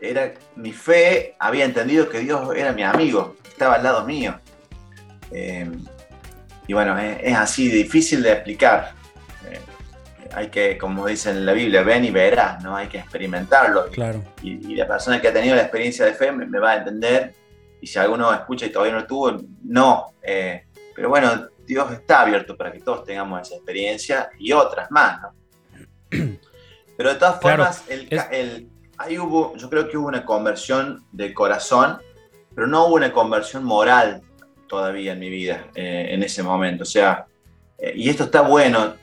era, 0.00 0.32
mi 0.56 0.72
fe 0.72 1.36
había 1.38 1.64
entendido 1.64 2.08
que 2.08 2.20
Dios 2.20 2.54
era 2.56 2.72
mi 2.72 2.82
amigo, 2.82 3.36
estaba 3.48 3.74
al 3.74 3.82
lado 3.82 4.04
mío. 4.04 4.38
Eh, 5.30 5.70
y 6.66 6.72
bueno, 6.72 6.98
es, 6.98 7.36
así, 7.36 7.68
difícil 7.68 8.22
de 8.22 8.32
explicar 8.32 8.94
hay 10.34 10.48
que, 10.48 10.78
como 10.78 11.06
dice 11.06 11.30
en 11.30 11.44
la 11.44 11.52
Biblia, 11.52 11.82
ven 11.82 12.04
y 12.04 12.10
verás, 12.10 12.62
¿no? 12.62 12.76
Hay 12.76 12.88
que 12.88 12.98
experimentarlo. 12.98 13.88
Claro. 13.90 14.22
Y, 14.42 14.74
la 14.74 14.86
persona 14.86 15.20
que 15.20 15.28
ha 15.28 15.32
tenido 15.32 15.54
la 15.54 15.62
experiencia 15.62 16.04
de 16.04 16.14
fe 16.14 16.32
me, 16.32 16.58
va 16.58 16.72
a 16.72 16.76
entender. 16.76 17.34
Y 17.80 17.86
si 17.86 17.98
alguno 17.98 18.32
escucha 18.32 18.66
y 18.66 18.70
todavía 18.70 18.94
no 18.94 19.00
lo 19.00 19.06
tuvo, 19.06 19.36
no. 19.64 20.14
Eh, 20.22 20.66
pero 20.94 21.08
bueno, 21.08 21.48
Dios 21.66 21.90
está 21.92 22.22
abierto 22.22 22.56
para 22.56 22.72
que 22.72 22.80
todos 22.80 23.04
tengamos 23.04 23.42
esa 23.42 23.56
experiencia 23.56 24.30
y 24.38 24.52
otras 24.52 24.90
más, 24.90 25.20
¿no? 25.22 25.32
Pero 26.96 27.14
de 27.14 27.18
todas 27.18 27.40
formas, 27.40 27.84
el, 27.88 28.68
ahí 28.98 29.18
hubo, 29.18 29.56
yo 29.56 29.68
creo 29.68 29.88
que 29.88 29.96
hubo 29.96 30.06
una 30.08 30.24
conversión 30.24 31.04
de 31.10 31.32
corazón, 31.32 31.98
pero 32.54 32.66
no 32.66 32.86
hubo 32.86 32.96
una 32.96 33.12
conversión 33.12 33.64
moral 33.64 34.22
todavía 34.68 35.14
en 35.14 35.18
mi 35.18 35.30
vida 35.30 35.68
eh, 35.74 36.08
en 36.10 36.22
ese 36.22 36.42
momento. 36.42 36.82
O 36.82 36.86
sea, 36.86 37.26
y 37.94 38.08
esto 38.08 38.24
está 38.24 38.42
bueno 38.42 38.94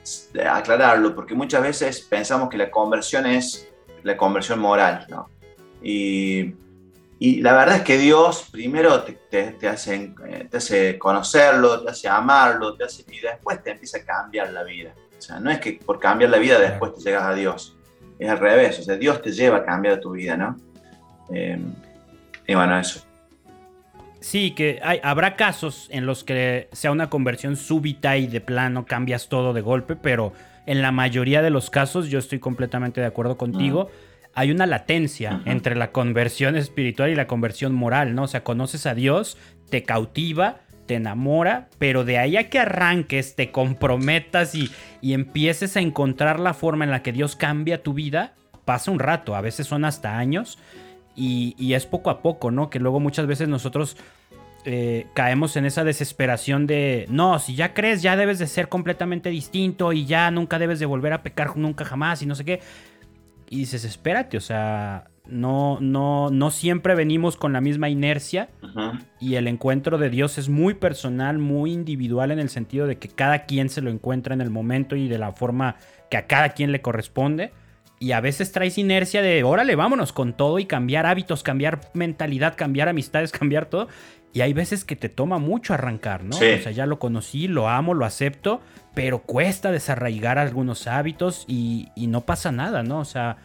aclararlo, 0.49 1.13
porque 1.13 1.35
muchas 1.35 1.61
veces 1.61 2.01
pensamos 2.01 2.49
que 2.49 2.57
la 2.57 2.71
conversión 2.71 3.25
es 3.25 3.67
la 4.03 4.15
conversión 4.15 4.59
moral, 4.59 5.05
¿no? 5.09 5.29
Y, 5.81 6.53
y 7.21 7.41
la 7.41 7.53
verdad 7.53 7.75
es 7.75 7.81
que 7.83 7.97
Dios 7.97 8.47
primero 8.49 9.03
te, 9.03 9.57
hace, 9.67 10.13
eh, 10.25 10.47
te, 10.49 10.57
hace, 10.57 10.97
conocerlo, 10.97 11.83
te 11.83 11.91
hace 11.91 12.07
amarlo, 12.07 12.75
te 12.77 12.85
hace, 12.85 13.03
y 13.11 13.19
después 13.19 13.61
te 13.61 13.71
empieza 13.71 13.97
a 13.97 14.05
cambiar 14.05 14.53
la 14.53 14.63
vida. 14.63 14.93
O 15.17 15.21
sea, 15.21 15.37
no 15.37 15.51
es 15.51 15.59
que 15.59 15.73
por 15.85 15.99
cambiar 15.99 16.31
la 16.31 16.37
vida 16.37 16.57
después 16.57 16.95
te 16.95 17.01
llegas 17.01 17.23
a 17.23 17.33
Dios. 17.33 17.75
Es 18.17 18.29
al 18.29 18.39
revés, 18.39 18.79
o 18.79 18.83
sea, 18.83 18.95
Dios 18.95 19.21
te 19.21 19.33
lleva 19.33 19.57
a 19.57 19.65
cambiar 19.65 19.99
tu 19.99 20.11
vida, 20.11 20.37
¿no? 20.37 20.57
Eh, 21.33 21.59
y 22.47 22.55
bueno, 22.55 22.79
eso. 22.79 23.01
Sí, 24.21 24.51
que 24.51 24.79
hay, 24.83 24.99
habrá 25.03 25.35
casos 25.35 25.87
en 25.91 26.05
los 26.05 26.23
que 26.23 26.67
sea 26.73 26.91
una 26.91 27.09
conversión 27.09 27.55
súbita 27.55 28.17
y 28.17 28.27
de 28.27 28.41
plano 28.41 28.85
cambias 28.85 29.29
todo 29.29 29.53
de 29.53 29.61
golpe, 29.61 29.95
pero 29.95 30.33
en 30.65 30.81
la 30.81 30.91
mayoría 30.91 31.41
de 31.41 31.49
los 31.49 31.69
casos 31.69 32.09
yo 32.09 32.19
estoy 32.19 32.39
completamente 32.39 33.01
de 33.01 33.07
acuerdo 33.07 33.37
contigo. 33.37 33.89
Hay 34.35 34.51
una 34.51 34.65
latencia 34.65 35.41
entre 35.45 35.75
la 35.75 35.91
conversión 35.91 36.55
espiritual 36.55 37.09
y 37.09 37.15
la 37.15 37.27
conversión 37.27 37.73
moral, 37.73 38.13
¿no? 38.13 38.23
O 38.23 38.27
sea, 38.27 38.43
conoces 38.43 38.85
a 38.85 38.93
Dios, 38.93 39.37
te 39.69 39.83
cautiva, 39.83 40.59
te 40.85 40.95
enamora, 40.95 41.69
pero 41.77 42.03
de 42.03 42.17
ahí 42.17 42.35
a 42.35 42.49
que 42.49 42.59
arranques, 42.59 43.35
te 43.35 43.51
comprometas 43.51 44.53
y, 44.53 44.69
y 45.01 45.13
empieces 45.13 45.77
a 45.77 45.81
encontrar 45.81 46.39
la 46.39 46.53
forma 46.53 46.83
en 46.83 46.91
la 46.91 47.01
que 47.03 47.13
Dios 47.13 47.35
cambia 47.35 47.81
tu 47.81 47.93
vida, 47.93 48.33
pasa 48.65 48.91
un 48.91 48.99
rato, 48.99 49.35
a 49.35 49.41
veces 49.41 49.65
son 49.65 49.85
hasta 49.85 50.17
años. 50.17 50.59
Y, 51.21 51.73
es 51.73 51.85
poco 51.85 52.09
a 52.09 52.21
poco, 52.21 52.49
¿no? 52.49 52.69
Que 52.69 52.79
luego 52.79 53.01
muchas 53.01 53.27
veces 53.27 53.49
nosotros 53.49 53.97
eh, 54.63 55.07
caemos 55.13 55.57
en 55.57 55.65
esa 55.65 55.83
desesperación 55.83 56.65
de, 56.65 57.07
no, 57.09 57.39
si 57.39 57.55
ya 57.55 57.73
crees, 57.73 58.01
ya 58.01 58.15
debes 58.15 58.39
de 58.39 58.47
ser 58.47 58.69
completamente 58.69 59.29
distinto 59.29 59.91
y 59.91 60.05
ya 60.05 60.31
nunca 60.31 60.59
debes 60.59 60.79
de 60.79 60.85
volver 60.85 61.11
a 61.11 61.21
pecar 61.21 61.57
nunca 61.57 61.83
jamás 61.83 62.21
y 62.21 62.25
no 62.25 62.35
sé 62.35 62.45
qué. 62.45 62.61
Y 63.49 63.57
dices, 63.57 63.83
espérate, 63.83 64.37
o 64.37 64.41
sea, 64.41 65.09
no, 65.27 65.77
no, 65.81 66.29
no 66.29 66.51
siempre 66.51 66.95
venimos 66.95 67.35
con 67.35 67.51
la 67.51 67.61
misma 67.61 67.89
inercia 67.89 68.49
y 69.19 69.35
el 69.35 69.47
encuentro 69.47 69.97
de 69.97 70.09
Dios 70.09 70.37
es 70.37 70.49
muy 70.49 70.73
personal, 70.73 71.37
muy 71.37 71.73
individual 71.73 72.31
en 72.31 72.39
el 72.39 72.49
sentido 72.49 72.87
de 72.87 72.97
que 72.97 73.09
cada 73.09 73.45
quien 73.45 73.69
se 73.69 73.81
lo 73.81 73.89
encuentra 73.89 74.33
en 74.33 74.41
el 74.41 74.49
momento 74.49 74.95
y 74.95 75.07
de 75.07 75.17
la 75.17 75.33
forma 75.33 75.75
que 76.09 76.17
a 76.17 76.27
cada 76.27 76.49
quien 76.49 76.71
le 76.71 76.81
corresponde. 76.81 77.51
Y 77.99 78.13
a 78.13 78.21
veces 78.21 78.51
traes 78.53 78.77
inercia 78.77 79.21
de, 79.21 79.43
órale, 79.43 79.75
vámonos 79.75 80.13
con 80.13 80.33
todo 80.33 80.57
y 80.59 80.65
cambiar 80.65 81.05
hábitos, 81.05 81.43
cambiar 81.43 81.81
mentalidad, 81.93 82.55
cambiar 82.55 82.87
amistades, 82.87 83.31
cambiar 83.31 83.65
todo. 83.65 83.89
Y 84.31 84.41
hay 84.41 84.53
veces 84.53 84.85
que 84.85 84.95
te 84.95 85.09
toma 85.09 85.37
mucho 85.37 85.73
arrancar, 85.73 86.23
¿no? 86.23 86.35
O 86.35 86.39
sea, 86.39 86.71
ya 86.71 86.85
lo 86.85 86.99
conocí, 86.99 87.47
lo 87.47 87.67
amo, 87.67 87.93
lo 87.93 88.05
acepto, 88.05 88.61
pero 88.93 89.19
cuesta 89.19 89.71
desarraigar 89.71 90.37
algunos 90.37 90.87
hábitos 90.87 91.45
y, 91.47 91.89
no 91.97 92.21
pasa 92.21 92.51
nada, 92.51 92.83
¿no? 92.83 92.99
O 92.99 93.05
sea, 93.05 93.37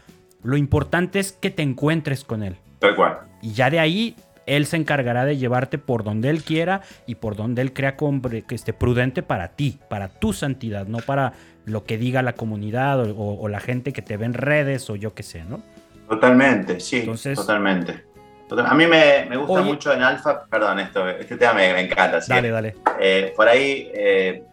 lo 0.43 0.57
importante 0.57 1.19
es 1.19 1.33
que 1.33 1.51
te 1.51 1.63
encuentres 1.63 2.23
con 2.23 2.43
él. 2.43 2.57
Tal 2.79 2.95
cual. 2.95 3.21
Y 3.41 3.53
ya 3.53 3.71
de 3.71 3.81
ahí 3.81 4.15
él 4.47 4.67
se 4.67 4.77
encargará 4.77 5.25
de 5.25 5.39
llevarte 5.39 5.79
por 5.79 6.05
donde 6.05 6.29
él 6.29 6.43
quiera 6.43 6.83
y 7.07 7.17
por 7.17 7.35
donde 7.35 7.63
él 7.63 7.73
crea 7.73 7.97
que 7.97 8.55
esté 8.55 8.73
prudente 8.73 9.23
para 9.23 9.49
ti, 9.49 9.79
para 9.89 10.09
tu 10.09 10.33
santidad, 10.33 10.87
no 10.87 10.99
para 10.99 11.33
lo 11.67 11.85
que 11.85 11.99
diga 11.99 12.23
la 12.23 12.35
comunidad 12.35 13.05
o, 13.17 13.49
la 13.49 13.61
gente 13.61 13.93
que 13.93 14.03
te 14.03 14.17
ve 14.17 14.27
en 14.27 14.35
redes 14.35 14.89
o 14.91 14.97
yo 14.97 15.15
qué 15.15 15.23
sé, 15.23 15.45
¿no? 15.45 15.63
Totalmente, 16.09 16.81
sí, 16.81 17.09
totalmente. 17.35 18.05
A 18.51 18.75
mí 18.75 18.87
me, 18.87 19.37
gusta 19.37 19.63
mucho 19.63 19.93
en 19.93 20.03
Alfa, 20.03 20.45
perdón, 20.45 20.79
esto, 20.79 21.09
este 21.09 21.37
tema 21.37 21.55
me, 21.55 21.81
encanta. 21.81 22.21
¿sí? 22.21 22.31
Dale, 22.31 22.51
dale. 22.51 22.77
Eh, 23.01 23.33
por 23.35 23.49
ahí, 23.49 23.91
eh, 23.95 24.45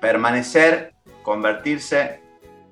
permanecer, 0.00 0.94
convertirse 1.22 2.20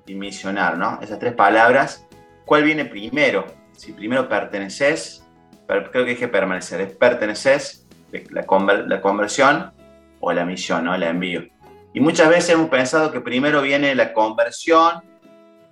y 0.05 0.15
misionar, 0.15 0.77
¿no? 0.77 0.99
Esas 1.01 1.19
tres 1.19 1.33
palabras, 1.33 2.07
¿cuál 2.45 2.63
viene 2.63 2.85
primero? 2.85 3.45
Si 3.73 3.91
primero 3.91 4.29
perteneces, 4.29 5.23
creo 5.67 5.91
que 5.91 6.05
dije 6.05 6.27
permanecer, 6.29 6.81
es 6.81 6.93
perteneces, 6.93 7.85
la, 8.31 8.45
la 8.87 9.01
conversión 9.01 9.71
o 10.21 10.31
la 10.31 10.45
misión, 10.45 10.85
¿no? 10.85 10.95
El 10.95 11.03
envío. 11.03 11.43
Y 11.97 11.99
muchas 11.99 12.29
veces 12.29 12.51
hemos 12.51 12.69
pensado 12.69 13.11
que 13.11 13.21
primero 13.21 13.59
viene 13.63 13.95
la 13.95 14.13
conversión 14.13 15.01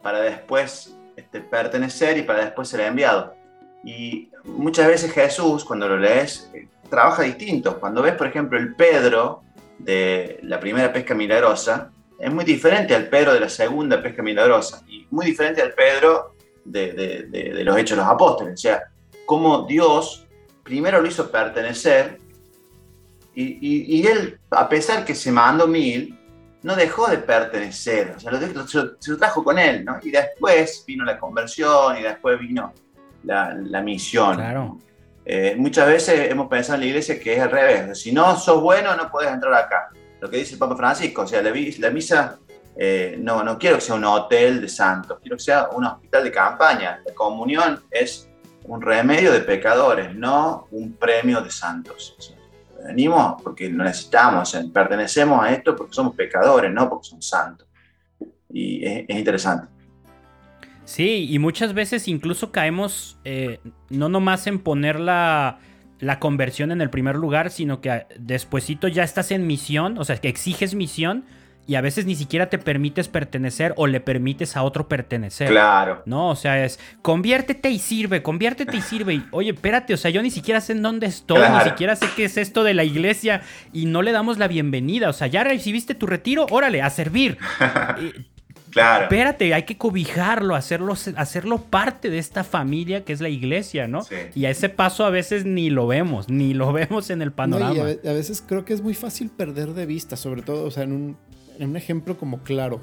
para 0.02 0.22
después 0.22 0.98
este, 1.16 1.40
pertenecer 1.40 2.18
y 2.18 2.24
para 2.24 2.46
después 2.46 2.68
ser 2.68 2.80
enviado. 2.80 3.36
Y 3.84 4.32
muchas 4.44 4.88
veces 4.88 5.12
Jesús, 5.12 5.64
cuando 5.64 5.88
lo 5.88 5.98
lees, 5.98 6.50
eh, 6.56 6.68
trabaja 6.90 7.22
distinto. 7.22 7.80
Cuando 7.80 8.02
ves, 8.02 8.16
por 8.16 8.26
ejemplo, 8.26 8.58
el 8.58 8.74
Pedro 8.74 9.44
de 9.78 10.40
la 10.42 10.60
primera 10.60 10.92
pesca 10.92 11.14
milagrosa, 11.14 11.92
es 12.18 12.34
muy 12.34 12.44
diferente 12.44 12.96
al 12.96 13.08
Pedro 13.08 13.32
de 13.32 13.42
la 13.42 13.50
segunda 13.50 14.02
pesca 14.02 14.24
milagrosa 14.24 14.82
y 14.88 15.06
muy 15.12 15.28
diferente 15.28 15.62
al 15.62 15.74
Pedro 15.74 16.34
de, 16.64 16.92
de 16.92 17.64
los 17.64 17.78
Hechos 17.78 18.00
de 18.00 18.04
los 18.04 18.12
Apóstoles. 18.12 18.56
O 18.56 18.58
sea, 18.58 18.82
cómo 19.28 19.68
Dios 19.68 20.26
primero 20.64 21.00
lo 21.00 21.08
hizo 21.08 21.30
pertenecer 21.30 22.18
y, 23.36 24.08
él, 24.08 24.40
a 24.50 24.70
pesar 24.70 25.04
que 25.04 25.14
se 25.14 25.32
mandó 25.32 25.68
mil, 25.68 26.15
no 26.66 26.76
dejó 26.76 27.08
de 27.08 27.20
pertenecer, 27.20 28.16
o 28.18 28.20
sea, 28.20 28.32
lo, 28.32 28.68
se, 28.68 29.12
lo, 29.12 29.18
trajo 29.20 29.44
con 29.44 29.60
él, 29.60 29.86
¿no? 29.86 30.00
Y 30.02 30.10
después 30.10 30.84
vino 30.88 31.06
la 31.06 31.20
conversión 31.20 31.96
y 31.96 32.02
después 32.02 32.40
vino 32.40 32.74
la, 33.24 33.54
la 33.54 33.82
misión. 33.84 34.38
Claro. 34.38 34.80
Eh, 35.24 35.54
muchas 35.56 35.88
veces 35.88 36.32
hemos 36.32 36.48
pensado 36.48 36.74
en 36.74 36.80
la 36.82 36.86
iglesia 36.88 37.20
que 37.20 37.36
es 37.36 37.40
al 37.40 37.52
revés. 37.52 38.02
Si 38.02 38.12
no 38.12 38.36
sos 38.36 38.60
bueno, 38.64 38.96
no 38.96 39.12
puedes 39.12 39.32
entrar 39.32 39.54
acá. 39.54 39.90
Lo 40.20 40.28
que 40.28 40.38
dice 40.38 40.54
el 40.54 40.60
Papa 40.60 40.76
Francisco, 40.76 41.22
o 41.22 41.28
sea, 41.28 41.44
la, 41.44 41.52
la 41.52 41.90
misa, 41.92 42.40
eh, 42.76 43.16
no, 43.20 43.44
no 43.44 43.60
quiero 43.60 43.76
que 43.76 43.84
sea 43.84 43.94
un 43.94 44.06
hotel 44.06 44.60
de 44.60 44.68
santos, 44.68 45.20
quiero 45.22 45.38
que 45.38 45.44
sea 45.44 45.70
un 45.72 45.86
hospital 45.86 46.24
de 46.24 46.32
campaña. 46.32 47.00
La 47.06 47.14
comunión 47.14 47.84
es 47.92 48.28
un 48.64 48.82
remedio 48.82 49.32
de 49.32 49.42
pecadores, 49.42 50.16
no 50.16 50.68
un 50.72 50.94
premio 50.94 51.42
de 51.42 51.52
santos. 51.52 52.16
Venimos 52.86 53.42
porque 53.42 53.70
lo 53.70 53.84
necesitamos, 53.84 54.58
pertenecemos 54.74 55.44
a 55.44 55.52
esto 55.52 55.76
porque 55.76 55.94
somos 55.94 56.16
pecadores, 56.16 56.72
no 56.72 56.90
porque 56.90 57.10
somos 57.10 57.28
santos. 57.28 57.68
Y 58.50 58.86
es, 58.86 59.10
interesante. 59.10 59.68
Sí, 60.86 61.28
y 61.30 61.40
muchas 61.40 61.74
veces 61.74 62.08
incluso 62.08 62.52
caemos 62.52 63.18
eh, 63.24 63.60
no 63.90 64.08
nomás 64.08 64.48
en 64.48 64.60
poner 64.60 65.00
la, 65.00 65.60
la, 66.00 66.20
conversión 66.20 66.72
en 66.72 66.80
el 66.80 66.90
primer 66.90 67.16
lugar, 67.16 67.50
sino 67.50 67.82
que 67.82 68.06
despuesito 68.20 68.88
ya 68.88 69.04
estás 69.04 69.32
en 69.32 69.48
misión, 69.48 69.98
o 69.98 70.06
sea, 70.06 70.18
que 70.18 70.30
exiges 70.30 70.76
misión, 70.76 71.26
y 71.68 71.76
a 71.76 71.82
veces 71.82 72.06
ni 72.06 72.16
siquiera 72.16 72.50
te 72.50 72.58
permites 72.58 73.08
pertenecer 73.08 73.74
o 73.78 73.88
le 73.88 74.00
permites 74.00 74.56
a 74.56 74.64
otro 74.64 74.88
pertenecer. 74.88 75.50
Claro. 75.50 76.04
No, 76.06 76.30
o 76.30 76.36
sea, 76.36 76.64
es 76.64 76.80
conviértete 77.02 77.70
y 77.70 77.80
sirve, 77.80 78.22
conviértete 78.22 78.78
y 78.78 78.82
sirve. 78.82 79.16
Y, 79.16 79.26
oye, 79.32 79.52
espérate, 79.52 79.94
o 79.94 79.98
sea, 79.98 80.12
yo 80.12 80.22
ni 80.22 80.32
siquiera 80.32 80.62
sé 80.62 80.74
en 80.74 80.82
dónde 80.82 81.08
estoy, 81.08 81.42
ni 81.50 81.64
siquiera 81.64 81.96
sé 81.96 82.08
qué 82.16 82.26
es 82.26 82.38
esto 82.38 82.64
de 82.64 82.74
la 82.74 82.84
iglesia 82.84 83.42
y 83.74 83.86
no 83.86 84.02
le 84.02 84.12
damos 84.12 84.38
la 84.38 84.48
bienvenida. 84.48 85.10
O 85.10 85.14
sea, 85.14 85.28
ya 85.28 85.44
recibiste 85.44 85.96
tu 85.96 86.06
retiro, 86.06 86.46
órale, 86.52 86.82
a 86.82 86.90
servir. 86.90 87.38
Claro. 88.76 89.04
Espérate, 89.04 89.54
hay 89.54 89.64
que 89.64 89.78
cobijarlo, 89.78 90.54
hacerlo, 90.54 90.96
hacerlo 91.16 91.62
parte 91.62 92.10
de 92.10 92.18
esta 92.18 92.44
familia 92.44 93.06
que 93.06 93.14
es 93.14 93.22
la 93.22 93.30
iglesia, 93.30 93.88
¿no? 93.88 94.04
Sí. 94.04 94.16
Y 94.36 94.46
a 94.48 94.50
ese 94.50 94.68
paso 94.68 95.06
a 95.06 95.10
veces 95.10 95.46
ni 95.46 95.70
lo 95.70 95.88
vemos, 95.88 96.28
ni 96.28 96.54
lo 96.54 96.74
vemos 96.74 97.10
en 97.10 97.22
el 97.22 97.32
panorama. 97.32 97.74
No, 97.74 97.90
y 97.90 98.06
a, 98.06 98.12
veces 98.12 98.44
creo 98.46 98.66
que 98.66 98.74
es 98.74 98.82
muy 98.82 98.94
fácil 98.94 99.30
perder 99.30 99.76
de 99.76 99.86
vista, 99.86 100.18
sobre 100.18 100.42
todo, 100.42 100.66
o 100.66 100.72
sea, 100.72 100.84
en 100.84 100.92
un, 100.92 101.18
un 101.60 101.78
ejemplo 101.78 102.18
como 102.18 102.44
claro, 102.44 102.82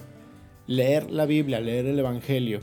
leer 0.67 1.11
la 1.11 1.27
Biblia, 1.27 1.61
leer 1.61 1.87
el 1.87 1.99
Evangelio, 1.99 2.61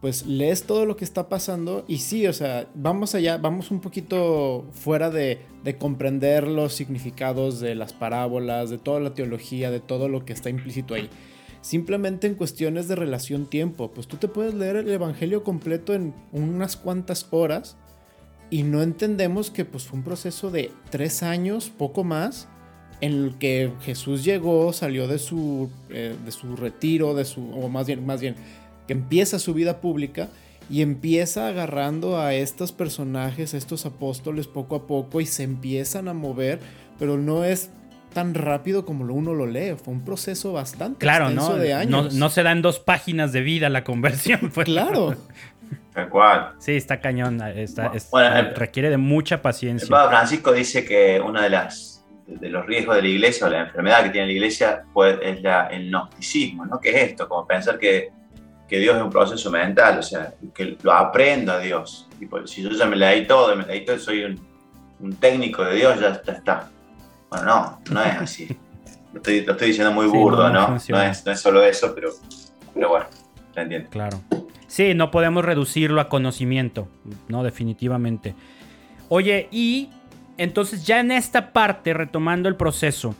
pues 0.00 0.24
lees 0.24 0.64
todo 0.64 0.86
lo 0.86 0.96
que 0.96 1.04
está 1.04 1.28
pasando 1.28 1.84
y 1.86 1.98
sí, 1.98 2.26
o 2.26 2.32
sea, 2.32 2.68
vamos 2.74 3.14
allá, 3.14 3.36
vamos 3.36 3.70
un 3.70 3.80
poquito 3.80 4.66
fuera 4.72 5.10
de, 5.10 5.40
de, 5.62 5.76
comprender 5.76 6.46
los 6.46 6.72
significados 6.72 7.60
de 7.60 7.74
las 7.74 7.92
parábolas, 7.92 8.70
de 8.70 8.78
toda 8.78 9.00
la 9.00 9.12
teología, 9.12 9.70
de 9.70 9.80
todo 9.80 10.08
lo 10.08 10.24
que 10.24 10.32
está 10.32 10.48
implícito 10.48 10.94
ahí. 10.94 11.10
Simplemente 11.60 12.26
en 12.26 12.34
cuestiones 12.34 12.88
de 12.88 12.96
relación 12.96 13.44
tiempo, 13.44 13.90
pues 13.90 14.06
tú 14.06 14.16
te 14.16 14.28
puedes 14.28 14.54
leer 14.54 14.76
el 14.76 14.88
Evangelio 14.88 15.44
completo 15.44 15.92
en 15.92 16.14
unas 16.32 16.76
cuantas 16.76 17.26
horas 17.30 17.76
y 18.48 18.62
no 18.62 18.82
entendemos 18.82 19.50
que 19.50 19.66
pues 19.66 19.92
un 19.92 20.02
proceso 20.02 20.50
de 20.50 20.72
tres 20.90 21.22
años, 21.22 21.70
poco 21.70 22.04
más, 22.04 22.48
en 23.00 23.12
el 23.12 23.34
que 23.38 23.72
Jesús 23.82 24.24
llegó, 24.24 24.72
salió 24.72 25.08
de 25.08 25.18
su, 25.18 25.70
eh, 25.90 26.14
de 26.24 26.30
su 26.32 26.56
retiro, 26.56 27.14
de 27.14 27.24
su, 27.24 27.50
o 27.52 27.68
más 27.68 27.86
bien, 27.86 28.04
más 28.04 28.20
bien, 28.20 28.36
que 28.86 28.92
empieza 28.92 29.38
su 29.38 29.54
vida 29.54 29.80
pública 29.80 30.28
y 30.68 30.82
empieza 30.82 31.48
agarrando 31.48 32.20
a 32.20 32.34
estos 32.34 32.72
personajes, 32.72 33.54
a 33.54 33.56
estos 33.56 33.86
apóstoles 33.86 34.46
poco 34.46 34.76
a 34.76 34.86
poco 34.86 35.20
y 35.20 35.26
se 35.26 35.42
empiezan 35.42 36.08
a 36.08 36.14
mover, 36.14 36.60
pero 36.98 37.16
no 37.16 37.44
es 37.44 37.70
tan 38.12 38.34
rápido 38.34 38.84
como 38.84 39.04
uno 39.12 39.34
lo 39.34 39.46
lee, 39.46 39.76
fue 39.82 39.94
un 39.94 40.04
proceso 40.04 40.52
bastante 40.52 40.98
claro, 40.98 41.30
¿no? 41.30 41.56
de 41.56 41.74
años. 41.74 42.14
No, 42.14 42.28
se 42.28 42.42
da 42.42 42.52
en 42.52 42.62
dos 42.62 42.80
páginas 42.80 43.32
de 43.32 43.40
vida 43.40 43.68
la 43.68 43.84
conversión. 43.84 44.50
Pues. 44.54 44.66
Claro. 44.66 45.16
Tal 45.94 46.08
cual. 46.08 46.52
Sí, 46.58 46.72
está 46.72 47.00
cañón, 47.00 47.40
está, 47.42 47.92
requiere 48.56 48.90
de 48.90 48.96
mucha 48.96 49.42
paciencia. 49.42 49.84
El 49.84 49.90
Papa 49.90 50.08
Francisco 50.08 50.52
dice 50.52 50.84
que 50.84 51.20
una 51.20 51.42
de 51.42 51.50
las 51.50 51.99
de 52.38 52.48
los 52.48 52.64
riesgos 52.66 52.96
de 52.96 53.02
la 53.02 53.08
iglesia 53.08 53.46
o 53.46 53.50
la 53.50 53.60
enfermedad 53.60 54.04
que 54.04 54.10
tiene 54.10 54.28
la 54.28 54.32
iglesia 54.32 54.82
pues, 54.92 55.18
es 55.22 55.42
la, 55.42 55.66
el 55.66 55.90
gnosticismo, 55.90 56.64
¿no? 56.64 56.80
¿Qué 56.80 56.90
es 56.90 57.10
esto? 57.10 57.28
Como 57.28 57.46
pensar 57.46 57.78
que, 57.78 58.10
que, 58.68 58.78
Dios 58.78 58.96
es 58.96 59.02
un 59.02 59.10
proceso 59.10 59.50
mental, 59.50 59.98
o 59.98 60.02
sea, 60.02 60.32
que 60.54 60.76
lo 60.82 60.92
aprendo 60.92 61.52
a 61.52 61.58
Dios. 61.58 62.08
si 62.46 62.62
yo 62.62 62.70
ya 62.70 62.86
me 62.86 62.96
leí 62.96 63.26
todo, 63.26 63.54
me 63.56 63.66
leí 63.66 63.84
todo, 63.84 63.98
soy 63.98 64.24
un, 64.24 64.40
un 65.00 65.16
técnico 65.16 65.64
de 65.64 65.76
Dios, 65.76 66.00
ya, 66.00 66.20
está. 66.32 66.70
Bueno, 67.28 67.44
no, 67.46 67.80
no 67.90 68.02
es 68.02 68.16
así. 68.16 68.48
Lo 69.12 69.18
estoy, 69.18 69.44
lo 69.44 69.52
estoy 69.52 69.68
diciendo 69.68 69.92
muy 69.92 70.06
burdo, 70.06 70.48
¿no? 70.50 70.68
No, 70.68 70.68
no, 70.68 70.76
es, 71.02 71.24
no, 71.26 71.32
es, 71.32 71.40
solo 71.40 71.64
eso, 71.64 71.92
pero, 71.94 72.10
pero 72.72 72.88
bueno, 72.88 73.06
se 73.52 73.60
entiende. 73.60 73.88
Claro. 73.88 74.20
Sí, 74.68 74.94
no 74.94 75.10
podemos 75.10 75.44
reducirlo 75.44 76.00
a 76.00 76.08
conocimiento, 76.08 76.86
no, 77.26 77.42
definitivamente. 77.42 78.36
Oye, 79.08 79.48
y 79.50 79.90
entonces 80.40 80.86
ya 80.86 81.00
en 81.00 81.10
esta 81.10 81.52
parte, 81.52 81.92
retomando 81.92 82.48
el 82.48 82.56
proceso, 82.56 83.14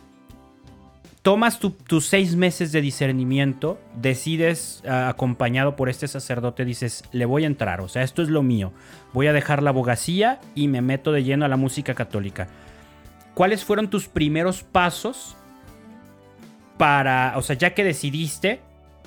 tomas 1.21 1.59
tus 1.59 2.07
seis 2.07 2.35
meses 2.35 2.71
de 2.71 2.81
discernimiento, 2.81 3.79
decides, 3.95 4.81
acompañado 4.87 5.75
por 5.75 5.87
este 5.87 6.07
sacerdote, 6.07 6.65
dices, 6.65 7.03
le 7.11 7.25
voy 7.25 7.43
a 7.43 7.47
entrar, 7.47 7.79
o 7.81 7.87
sea, 7.87 8.01
esto 8.01 8.23
es 8.23 8.29
lo 8.29 8.41
mío, 8.41 8.73
voy 9.13 9.27
a 9.27 9.33
dejar 9.33 9.61
la 9.61 9.69
abogacía 9.69 10.39
y 10.55 10.67
me 10.67 10.81
meto 10.81 11.11
de 11.11 11.23
lleno 11.23 11.45
a 11.45 11.47
la 11.47 11.57
música 11.57 11.93
católica. 11.93 12.47
¿Cuáles 13.35 13.63
fueron 13.63 13.91
tus 13.91 14.07
primeros 14.07 14.63
pasos 14.63 15.35
para, 16.79 17.33
o 17.37 17.43
sea, 17.43 17.55
ya 17.55 17.75
que 17.75 17.83
decidiste, 17.83 18.61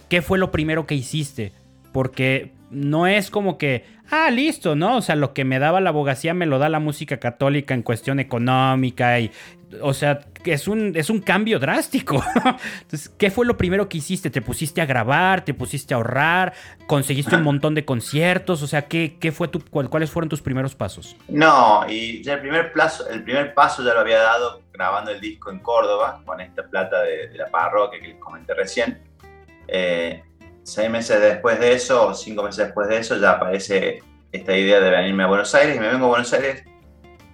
qué 0.09 0.23
fue 0.23 0.39
lo 0.39 0.53
primero 0.53 0.87
que 0.87 0.95
hiciste? 0.95 1.51
Porque 1.91 2.53
no 2.75 3.07
es 3.07 3.31
como 3.31 3.59
que, 3.59 3.85
ah, 4.11 4.31
listo, 4.31 4.75
¿no? 4.75 4.97
O 4.97 5.03
sea, 5.03 5.17
lo 5.17 5.33
que 5.33 5.45
me 5.45 5.59
daba 5.59 5.81
la 5.81 5.91
abogacía 5.91 6.35
me 6.35 6.47
lo 6.47 6.59
da 6.59 6.69
la 6.69 6.81
música 6.81 7.19
católica 7.19 7.75
en 7.75 7.83
cuestión 7.83 8.21
económica 8.21 9.21
y, 9.21 9.31
o 9.81 9.95
sea, 9.95 10.21
es 10.45 10.69
un, 10.69 10.93
es 10.97 11.11
un 11.11 11.21
cambio 11.21 11.59
drástico. 11.59 12.23
Entonces, 12.83 13.09
¿qué 13.09 13.31
fue 13.31 13.47
lo 13.47 13.57
primero 13.57 13.89
que 13.89 13.99
hiciste? 13.99 14.31
¿Te 14.31 14.43
pusiste 14.43 14.81
a 14.81 14.87
grabar? 14.87 15.45
¿Te 15.45 15.55
pusiste 15.55 15.95
a 15.95 15.99
ahorrar? 15.99 16.53
¿Conseguiste 16.87 17.37
un 17.37 17.43
montón 17.45 17.75
de 17.75 17.85
conciertos? 17.85 18.63
O 18.63 18.67
sea, 18.67 18.83
¿qué, 18.83 19.17
qué 19.21 19.33
fue 19.33 19.49
tu, 19.49 19.65
¿cuáles 19.65 20.11
fueron 20.11 20.29
tus 20.29 20.43
primeros 20.43 20.75
pasos? 20.75 21.17
No, 21.29 21.85
y 21.89 22.23
ya 22.23 22.35
el 22.35 22.41
primer, 22.41 22.73
plazo, 22.73 23.09
el 23.09 23.23
primer 23.23 23.55
paso 23.55 23.85
ya 23.85 23.95
lo 23.95 24.01
había 24.01 24.19
dado 24.19 24.63
grabando 24.73 25.13
el 25.13 25.21
disco 25.21 25.51
en 25.51 25.61
Córdoba, 25.61 26.21
con 26.25 26.41
esta 26.41 26.65
plata 26.65 27.03
de, 27.03 27.31
la 27.37 27.47
parroquia 27.49 28.01
que 28.01 28.09
les 28.09 28.17
comenté 28.19 28.55
recién. 28.55 28.99
Eh, 29.69 30.23
seis 30.65 30.91
meses 30.91 31.21
después 31.21 31.61
de 31.61 31.75
eso, 31.75 32.09
o 32.09 32.15
cinco 32.15 32.43
meses 32.43 32.67
después 32.67 32.89
de 32.89 32.99
eso, 32.99 33.17
ya 33.17 33.33
aparece 33.33 34.03
esta 34.33 34.57
idea 34.57 34.81
de 34.81 34.91
venirme 34.91 35.23
a 35.23 35.27
Buenos 35.27 35.55
Aires 35.55 35.77
y 35.77 35.79
me 35.79 35.89
vengo 35.89 36.07
a 36.07 36.09
Buenos 36.09 36.33
Aires. 36.33 36.65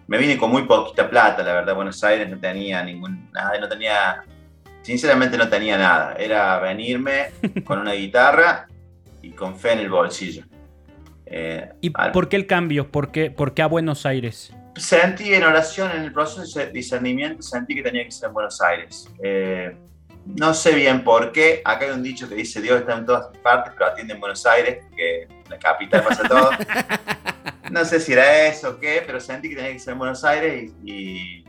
Me 0.06 0.18
vine 0.18 0.36
con 0.36 0.50
muy 0.50 0.64
poquita 0.64 1.08
plata, 1.08 1.42
la 1.42 1.54
verdad, 1.54 1.74
Buenos 1.74 2.02
Aires 2.02 2.28
no 2.28 2.38
tenía 2.38 2.82
ningún, 2.82 3.30
nada, 3.32 3.58
no 3.58 3.68
tenía, 3.68 4.24
sinceramente 4.82 5.38
no 5.38 5.48
tenía 5.48 5.78
nada. 5.78 6.14
Era 6.18 6.58
venirme 6.58 7.30
con 7.64 7.78
una 7.78 7.92
guitarra 7.92 8.66
y 9.22 9.30
con 9.30 9.56
fe 9.56 9.72
en 9.72 9.78
el 9.78 9.88
bolsillo. 9.88 10.44
Eh, 11.24 11.70
¿Y 11.80 11.90
por 11.90 12.28
qué 12.28 12.36
el 12.36 12.48
cambio? 12.48 12.90
¿Por 12.90 13.12
qué, 13.12 13.30
¿Por 13.30 13.54
qué 13.54 13.62
a 13.62 13.66
Buenos 13.66 14.04
Aires? 14.04 14.52
Sentí 14.74 15.32
en 15.32 15.44
oración, 15.44 15.92
en 15.92 16.02
el 16.02 16.12
proceso 16.12 16.58
de 16.58 16.72
discernimiento, 16.72 17.42
sentí 17.42 17.76
que 17.76 17.82
tenía 17.82 18.04
que 18.04 18.10
ser 18.10 18.28
en 18.28 18.34
Buenos 18.34 18.60
Aires. 18.60 19.08
Eh, 19.22 19.76
no 20.36 20.54
sé 20.54 20.74
bien 20.74 21.04
por 21.04 21.32
qué. 21.32 21.62
Acá 21.64 21.86
hay 21.86 21.92
un 21.92 22.02
dicho 22.02 22.28
que 22.28 22.34
dice 22.34 22.60
Dios 22.60 22.80
está 22.80 22.96
en 22.96 23.06
todas 23.06 23.36
partes, 23.38 23.72
pero 23.76 23.90
atiende 23.90 24.14
en 24.14 24.20
Buenos 24.20 24.44
Aires, 24.46 24.84
que 24.94 25.28
la 25.48 25.58
capital 25.58 26.04
pasa 26.04 26.22
todo. 26.28 26.50
No 27.70 27.84
sé 27.84 28.00
si 28.00 28.12
era 28.12 28.48
eso 28.48 28.70
o 28.70 28.80
qué, 28.80 29.00
pero 29.06 29.20
sentí 29.20 29.48
que 29.48 29.54
tenía 29.54 29.72
que 29.72 29.78
ser 29.78 29.92
en 29.92 30.00
Buenos 30.00 30.24
Aires 30.24 30.72
y, 30.84 31.44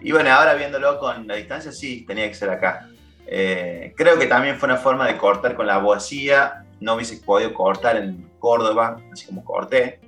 y, 0.00 0.12
bueno, 0.12 0.30
ahora 0.30 0.54
viéndolo 0.54 1.00
con 1.00 1.26
la 1.26 1.34
distancia, 1.34 1.72
sí, 1.72 2.04
tenía 2.06 2.28
que 2.28 2.34
ser 2.34 2.50
acá. 2.50 2.88
Eh, 3.26 3.92
creo 3.96 4.16
que 4.20 4.26
también 4.26 4.56
fue 4.56 4.68
una 4.68 4.76
forma 4.76 5.08
de 5.08 5.16
cortar 5.16 5.56
con 5.56 5.66
la 5.66 5.74
abogacía. 5.74 6.64
No 6.80 6.94
hubiese 6.94 7.16
podido 7.16 7.52
cortar 7.52 7.96
en 7.96 8.30
Córdoba, 8.38 8.98
así 9.12 9.26
como 9.26 9.44
corté. 9.44 9.98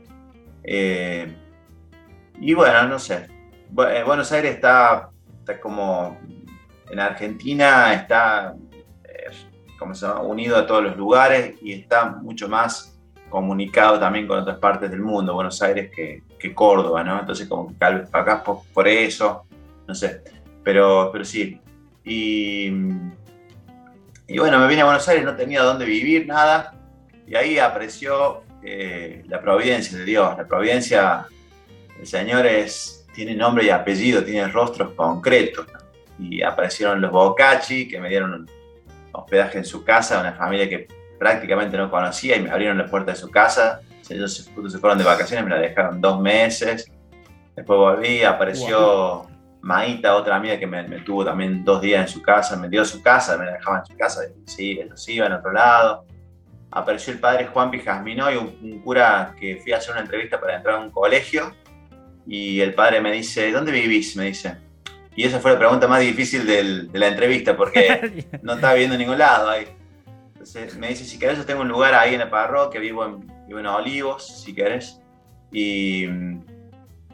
Eh, 0.62 1.34
y 2.40 2.54
bueno, 2.54 2.86
no 2.86 3.00
sé. 3.00 3.26
Eh, 3.26 4.02
Buenos 4.06 4.30
Aires 4.30 4.54
está, 4.54 5.10
está 5.40 5.60
como 5.60 6.16
en 6.90 6.98
Argentina 6.98 7.94
está 7.94 8.54
eh, 9.04 9.30
como 9.78 9.94
se 9.94 10.06
unido 10.06 10.56
a 10.56 10.66
todos 10.66 10.82
los 10.82 10.96
lugares 10.96 11.54
y 11.62 11.72
está 11.72 12.06
mucho 12.06 12.48
más 12.48 12.98
comunicado 13.28 13.98
también 13.98 14.26
con 14.26 14.40
otras 14.40 14.58
partes 14.58 14.90
del 14.90 15.00
mundo, 15.00 15.34
Buenos 15.34 15.62
Aires, 15.62 15.90
que, 15.94 16.22
Córdoba, 16.52 17.04
¿no? 17.04 17.20
Entonces, 17.20 17.46
como 17.46 17.68
que 17.68 17.74
tal 17.74 18.00
vez 18.00 18.08
acá 18.12 18.42
por, 18.42 18.88
eso, 18.88 19.44
no 19.86 19.94
sé, 19.94 20.22
pero, 20.64 21.10
pero 21.12 21.24
sí. 21.24 21.60
Y, 22.04 22.72
y 24.26 24.38
bueno, 24.38 24.58
me 24.58 24.66
vine 24.66 24.80
a 24.80 24.86
Buenos 24.86 25.08
Aires, 25.08 25.24
no 25.24 25.36
tenía 25.36 25.62
dónde 25.62 25.84
vivir, 25.84 26.26
nada, 26.26 26.74
y 27.26 27.36
ahí 27.36 27.58
apareció 27.58 28.42
eh, 28.64 29.22
la 29.28 29.40
providencia 29.40 29.96
de 29.96 30.04
Dios. 30.04 30.36
La 30.36 30.46
providencia, 30.46 31.26
el 32.00 32.06
Señor 32.06 32.46
tiene 33.14 33.34
nombre 33.34 33.64
y 33.64 33.70
apellido, 33.70 34.24
tiene 34.24 34.48
rostros 34.48 34.92
concretos 34.94 35.66
y 36.20 36.42
aparecieron 36.42 37.00
los 37.00 37.10
Bocacci, 37.10 37.88
que 37.88 37.98
me 38.00 38.08
dieron 38.08 38.48
hospedaje 39.12 39.58
en 39.58 39.64
su 39.64 39.82
casa, 39.84 40.20
una 40.20 40.32
familia 40.32 40.68
que 40.68 40.86
prácticamente 41.18 41.76
no 41.76 41.90
conocía 41.90 42.36
y 42.36 42.42
me 42.42 42.50
abrieron 42.50 42.78
la 42.78 42.86
puerta 42.86 43.12
de 43.12 43.16
su 43.16 43.30
casa. 43.30 43.80
Ellos 44.08 44.34
se, 44.34 44.42
se 44.42 44.78
fueron 44.78 44.98
de 44.98 45.04
vacaciones, 45.04 45.44
me 45.44 45.50
la 45.50 45.60
dejaron 45.60 46.00
dos 46.00 46.20
meses. 46.20 46.90
Después 47.54 47.78
volví, 47.78 48.22
apareció 48.22 49.26
Maíta, 49.62 50.14
otra 50.14 50.36
amiga 50.36 50.58
que 50.58 50.66
me, 50.66 50.84
tuvo 51.00 51.24
también 51.24 51.64
dos 51.64 51.82
días 51.82 52.00
en 52.00 52.08
su 52.08 52.22
casa, 52.22 52.56
me 52.56 52.68
dio 52.68 52.84
su 52.84 53.02
casa, 53.02 53.36
me 53.36 53.44
la 53.44 53.52
dejaba 53.52 53.80
en 53.80 53.86
su 53.86 53.96
casa, 53.96 54.22
y 54.24 54.50
sí, 54.50 54.80
ellos 54.80 55.08
iban 55.08 55.32
a 55.32 55.36
otro 55.36 55.52
lado. 55.52 56.06
Apareció 56.70 57.12
el 57.12 57.18
padre 57.18 57.46
Juan 57.46 57.70
Pijasmino 57.70 58.30
y 58.30 58.36
un, 58.36 58.80
cura 58.80 59.34
que 59.38 59.56
fui 59.56 59.72
a 59.72 59.76
hacer 59.76 59.92
una 59.92 60.00
entrevista 60.00 60.40
para 60.40 60.56
entrar 60.56 60.76
a 60.76 60.78
un 60.78 60.90
colegio. 60.90 61.54
Y 62.26 62.60
el 62.60 62.74
padre 62.74 63.00
me 63.00 63.12
dice, 63.12 63.50
¿dónde 63.50 63.72
vivís? 63.72 64.16
Me 64.16 64.26
dice. 64.26 64.56
Y 65.16 65.24
esa 65.24 65.40
fue 65.40 65.52
la 65.52 65.58
pregunta 65.58 65.88
más 65.88 66.00
difícil 66.00 66.46
de 66.46 66.88
la 66.92 67.08
entrevista 67.08 67.56
porque 67.56 68.28
no 68.42 68.54
estaba 68.54 68.74
viendo 68.74 68.94
en 68.94 69.00
ningún 69.00 69.18
lado 69.18 69.50
ahí. 69.50 69.66
Entonces 70.32 70.76
me 70.78 70.88
dice, 70.88 71.04
si 71.04 71.18
querés, 71.18 71.36
yo 71.36 71.44
tengo 71.44 71.60
un 71.60 71.68
lugar 71.68 71.94
ahí 71.94 72.14
en 72.14 72.20
la 72.20 72.30
parroquia, 72.30 72.80
vivo 72.80 73.04
en, 73.04 73.26
vivo 73.46 73.58
en 73.58 73.66
Olivos, 73.66 74.42
si 74.42 74.54
querés. 74.54 75.00
Y 75.52 76.06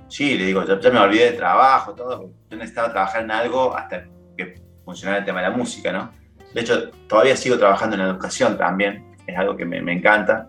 sí, 0.09 0.38
le 0.38 0.47
digo, 0.47 0.64
ya, 0.64 0.90
me 0.90 0.99
olvidé 1.01 1.32
de 1.32 1.36
trabajo, 1.36 1.94
todo. 1.94 2.30
Yo 2.49 2.57
necesitaba 2.57 2.92
trabajar 2.92 3.22
en 3.22 3.30
algo 3.30 3.76
hasta 3.76 4.05
que 4.36 4.62
funcionara 4.84 5.18
el 5.18 5.24
tema 5.24 5.42
de 5.42 5.49
la 5.49 5.57
música, 5.57 5.90
¿no? 5.90 6.12
De 6.55 6.61
hecho, 6.61 6.90
todavía 7.09 7.36
sigo 7.36 7.59
trabajando 7.59 7.97
en 7.97 8.03
la 8.03 8.09
educación 8.11 8.57
también, 8.57 9.16
es 9.26 9.36
algo 9.36 9.57
que 9.57 9.64
me, 9.64 9.82
me 9.82 9.92
encanta. 9.92 10.49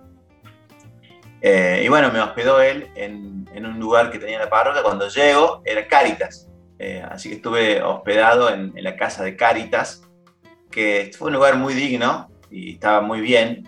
Eh, 1.41 1.81
y 1.83 1.87
bueno, 1.87 2.11
me 2.11 2.19
hospedó 2.19 2.61
él 2.61 2.89
en, 2.95 3.47
en, 3.53 3.65
un 3.65 3.79
lugar 3.79 4.11
que 4.11 4.19
tenía 4.19 4.39
la 4.39 4.49
parroquia. 4.49 4.83
Cuando 4.83 5.07
llego, 5.07 5.61
era 5.65 5.87
Cáritas. 5.87 6.46
Eh, 6.79 7.03
así 7.09 7.29
que 7.29 7.35
estuve 7.35 7.81
hospedado 7.81 8.53
en, 8.53 8.73
en, 8.75 8.83
la 8.83 8.95
casa 8.95 9.23
de 9.23 9.35
Cáritas, 9.35 10.03
que 10.69 11.11
fue 11.17 11.27
un 11.27 11.33
lugar 11.33 11.57
muy 11.57 11.73
digno 11.73 12.29
y 12.51 12.73
estaba 12.73 13.01
muy 13.01 13.21
bien 13.21 13.67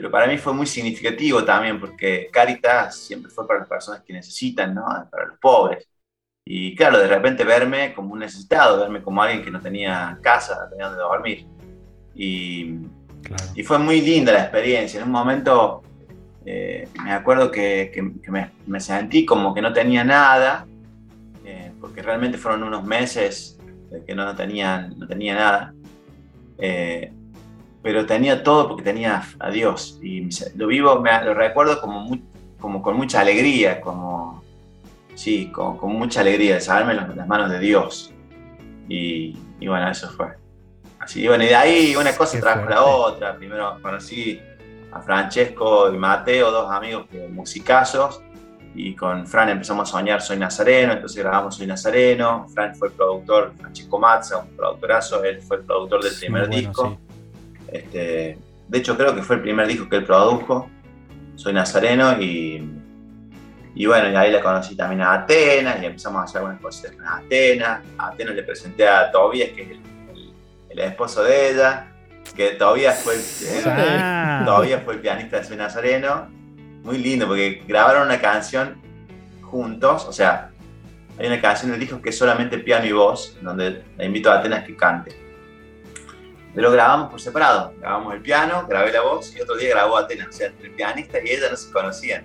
pero 0.00 0.10
para 0.10 0.26
mí 0.26 0.38
fue 0.38 0.54
muy 0.54 0.66
significativo 0.66 1.44
también 1.44 1.78
porque 1.78 2.30
Caritas 2.32 2.96
siempre 2.96 3.30
fue 3.30 3.46
para 3.46 3.60
las 3.60 3.68
personas 3.68 4.00
que 4.02 4.14
necesitan, 4.14 4.74
¿no? 4.74 4.84
Para 5.10 5.26
los 5.26 5.38
pobres. 5.38 5.86
Y 6.42 6.74
claro, 6.74 6.98
de 6.98 7.06
repente 7.06 7.44
verme 7.44 7.92
como 7.92 8.14
un 8.14 8.20
necesitado, 8.20 8.80
verme 8.80 9.02
como 9.02 9.22
alguien 9.22 9.44
que 9.44 9.50
no 9.50 9.60
tenía 9.60 10.18
casa, 10.22 10.58
no 10.64 10.70
tenía 10.70 10.86
donde 10.86 11.02
dormir. 11.02 11.46
Y, 12.14 12.76
y 13.54 13.62
fue 13.62 13.78
muy 13.78 14.00
linda 14.00 14.32
la 14.32 14.40
experiencia. 14.40 15.00
En 15.00 15.06
un 15.06 15.12
momento 15.12 15.82
eh, 16.46 16.88
me 17.04 17.12
acuerdo 17.12 17.50
que, 17.50 17.90
que, 17.92 18.30
me, 18.30 18.52
me, 18.66 18.80
sentí 18.80 19.26
como 19.26 19.52
que 19.52 19.60
no 19.60 19.72
tenía 19.72 20.02
nada, 20.02 20.66
porque 21.80 22.02
realmente 22.02 22.38
fueron 22.38 22.62
unos 22.62 22.84
meses 22.84 23.58
de 23.90 24.04
que 24.04 24.14
no 24.14 24.34
tenía, 24.36 24.88
no 24.96 25.06
tenía 25.06 25.34
nada. 25.34 25.74
Eh, 26.58 27.12
pero 27.82 28.04
tenía 28.04 28.42
todo 28.42 28.68
porque 28.68 28.82
tenía 28.82 29.22
a 29.38 29.50
Dios. 29.50 29.98
Y 30.02 30.28
lo 30.56 30.66
vivo, 30.66 31.00
me, 31.00 31.24
lo 31.24 31.34
recuerdo 31.34 31.80
como, 31.80 32.18
como 32.58 32.82
con 32.82 32.96
mucha 32.96 33.20
alegría, 33.20 33.80
como, 33.80 34.42
sí, 35.14 35.50
con, 35.50 35.78
con 35.78 35.94
mucha 35.94 36.20
alegría 36.20 36.54
de 36.54 36.60
saberme 36.60 36.92
en 36.92 37.16
las 37.16 37.26
manos 37.26 37.50
de 37.50 37.58
Dios. 37.58 38.12
Y, 38.88 39.36
y, 39.60 39.68
bueno, 39.68 39.90
eso 39.90 40.10
fue. 40.10 40.28
Así, 40.98 41.26
bueno, 41.26 41.44
y 41.44 41.46
de 41.46 41.54
ahí 41.54 41.96
una 41.96 42.14
cosa 42.14 42.38
trajo 42.38 42.68
la 42.68 42.84
otra. 42.84 43.36
Primero 43.36 43.78
conocí 43.80 44.40
a 44.92 45.00
Francesco 45.00 45.92
y 45.92 45.96
Mateo, 45.96 46.50
dos 46.50 46.70
amigos 46.70 47.06
que, 47.10 47.28
musicazos, 47.28 48.20
y 48.74 48.94
con 48.94 49.26
Fran 49.26 49.48
empezamos 49.48 49.88
a 49.88 49.92
soñar 49.92 50.22
Soy 50.22 50.38
Nazareno, 50.38 50.92
entonces 50.92 51.22
grabamos 51.22 51.56
Soy 51.56 51.66
Nazareno, 51.66 52.46
Fran 52.54 52.74
fue 52.74 52.88
el 52.88 52.94
productor, 52.94 53.52
Francesco 53.58 53.98
Mazza, 53.98 54.38
un 54.38 54.56
productorazo, 54.56 55.24
él 55.24 55.40
fue 55.42 55.58
el 55.58 55.62
productor 55.64 56.04
del 56.04 56.14
primer 56.14 56.48
disco. 56.48 56.98
Este, 57.68 58.38
de 58.68 58.78
hecho, 58.78 58.96
creo 58.96 59.14
que 59.14 59.22
fue 59.22 59.36
el 59.36 59.42
primer 59.42 59.66
disco 59.66 59.88
que 59.88 59.96
él 59.96 60.04
produjo. 60.04 60.70
Soy 61.34 61.52
nazareno 61.52 62.20
y, 62.20 62.62
y 63.74 63.86
bueno, 63.86 64.10
y 64.10 64.14
ahí 64.14 64.30
le 64.30 64.40
conocí 64.40 64.76
también 64.76 65.00
a 65.00 65.14
Atenas 65.14 65.82
y 65.82 65.86
empezamos 65.86 66.20
a 66.20 66.24
hacer 66.24 66.38
algunas 66.38 66.60
cosas 66.60 66.92
con 66.92 67.06
Atenas. 67.06 67.80
A 67.98 68.08
Atenas 68.08 68.34
le 68.34 68.42
presenté 68.42 68.86
a 68.86 69.10
Tobias, 69.10 69.50
que 69.50 69.62
es 69.62 69.70
el, 70.70 70.78
esposo 70.78 71.24
de 71.24 71.50
ella, 71.50 71.88
que 72.36 72.50
todavía 72.50 72.92
fue, 72.92 73.14
el, 73.14 73.20
ah. 73.66 74.42
todavía 74.44 74.80
fue 74.80 74.94
el 74.94 75.00
pianista 75.00 75.38
de 75.38 75.44
Soy 75.44 75.56
Nazareno. 75.56 76.39
Muy 76.82 76.98
lindo 76.98 77.26
porque 77.26 77.62
grabaron 77.66 78.06
una 78.06 78.20
canción 78.20 78.80
juntos, 79.42 80.06
o 80.06 80.12
sea, 80.12 80.50
hay 81.18 81.26
una 81.26 81.40
canción 81.40 81.70
del 81.70 81.80
disco 81.80 82.00
que 82.00 82.10
es 82.10 82.16
solamente 82.16 82.58
piano 82.58 82.86
y 82.86 82.92
voz, 82.92 83.36
donde 83.42 83.82
le 83.98 84.04
invito 84.04 84.30
a 84.30 84.38
Atenas 84.38 84.64
que 84.64 84.74
cante. 84.74 85.14
Pero 86.54 86.72
grabamos 86.72 87.10
por 87.10 87.20
separado. 87.20 87.74
Grabamos 87.78 88.14
el 88.14 88.22
piano, 88.22 88.66
grabé 88.66 88.90
la 88.90 89.02
voz 89.02 89.36
y 89.36 89.40
otro 89.40 89.56
día 89.56 89.70
grabó 89.70 89.98
Atenas. 89.98 90.28
O 90.28 90.32
sea, 90.32 90.50
el 90.62 90.70
pianista 90.70 91.18
y 91.22 91.30
ella 91.30 91.50
no 91.50 91.56
se 91.56 91.70
conocían. 91.70 92.24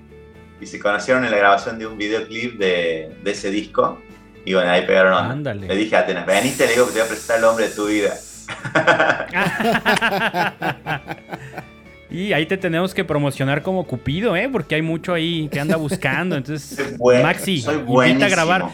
Y 0.62 0.66
se 0.66 0.80
conocieron 0.80 1.26
en 1.26 1.32
la 1.32 1.38
grabación 1.38 1.78
de 1.78 1.86
un 1.86 1.98
videoclip 1.98 2.58
de, 2.58 3.14
de 3.22 3.32
ese 3.32 3.52
disco. 3.52 4.00
Y 4.46 4.54
bueno, 4.54 4.72
ahí 4.72 4.86
pegaron 4.86 5.14
onda. 5.14 5.54
Le 5.54 5.76
dije 5.76 5.98
a 5.98 6.00
Atenas, 6.00 6.26
veniste, 6.26 6.66
le 6.66 6.74
digo 6.74 6.86
que 6.86 6.94
te 6.94 7.00
voy 7.00 7.06
a 7.06 7.10
presentar 7.10 7.40
el 7.40 7.44
hombre 7.44 7.68
de 7.68 7.76
tu 7.76 7.88
vida. 7.88 8.16
y 12.16 12.34
ahí 12.34 12.46
te 12.46 12.58
tenemos 12.58 12.94
que 12.94 13.04
promocionar 13.04 13.62
como 13.62 13.86
Cupido, 13.86 14.36
¿eh? 14.36 14.50
Porque 14.50 14.76
hay 14.76 14.82
mucho 14.82 15.14
ahí 15.14 15.50
que 15.52 15.60
anda 15.60 15.76
buscando. 15.76 16.36
Entonces, 16.38 16.98
Maxi, 17.00 17.66
invita 17.98 18.26
a 18.26 18.30
grabar 18.30 18.70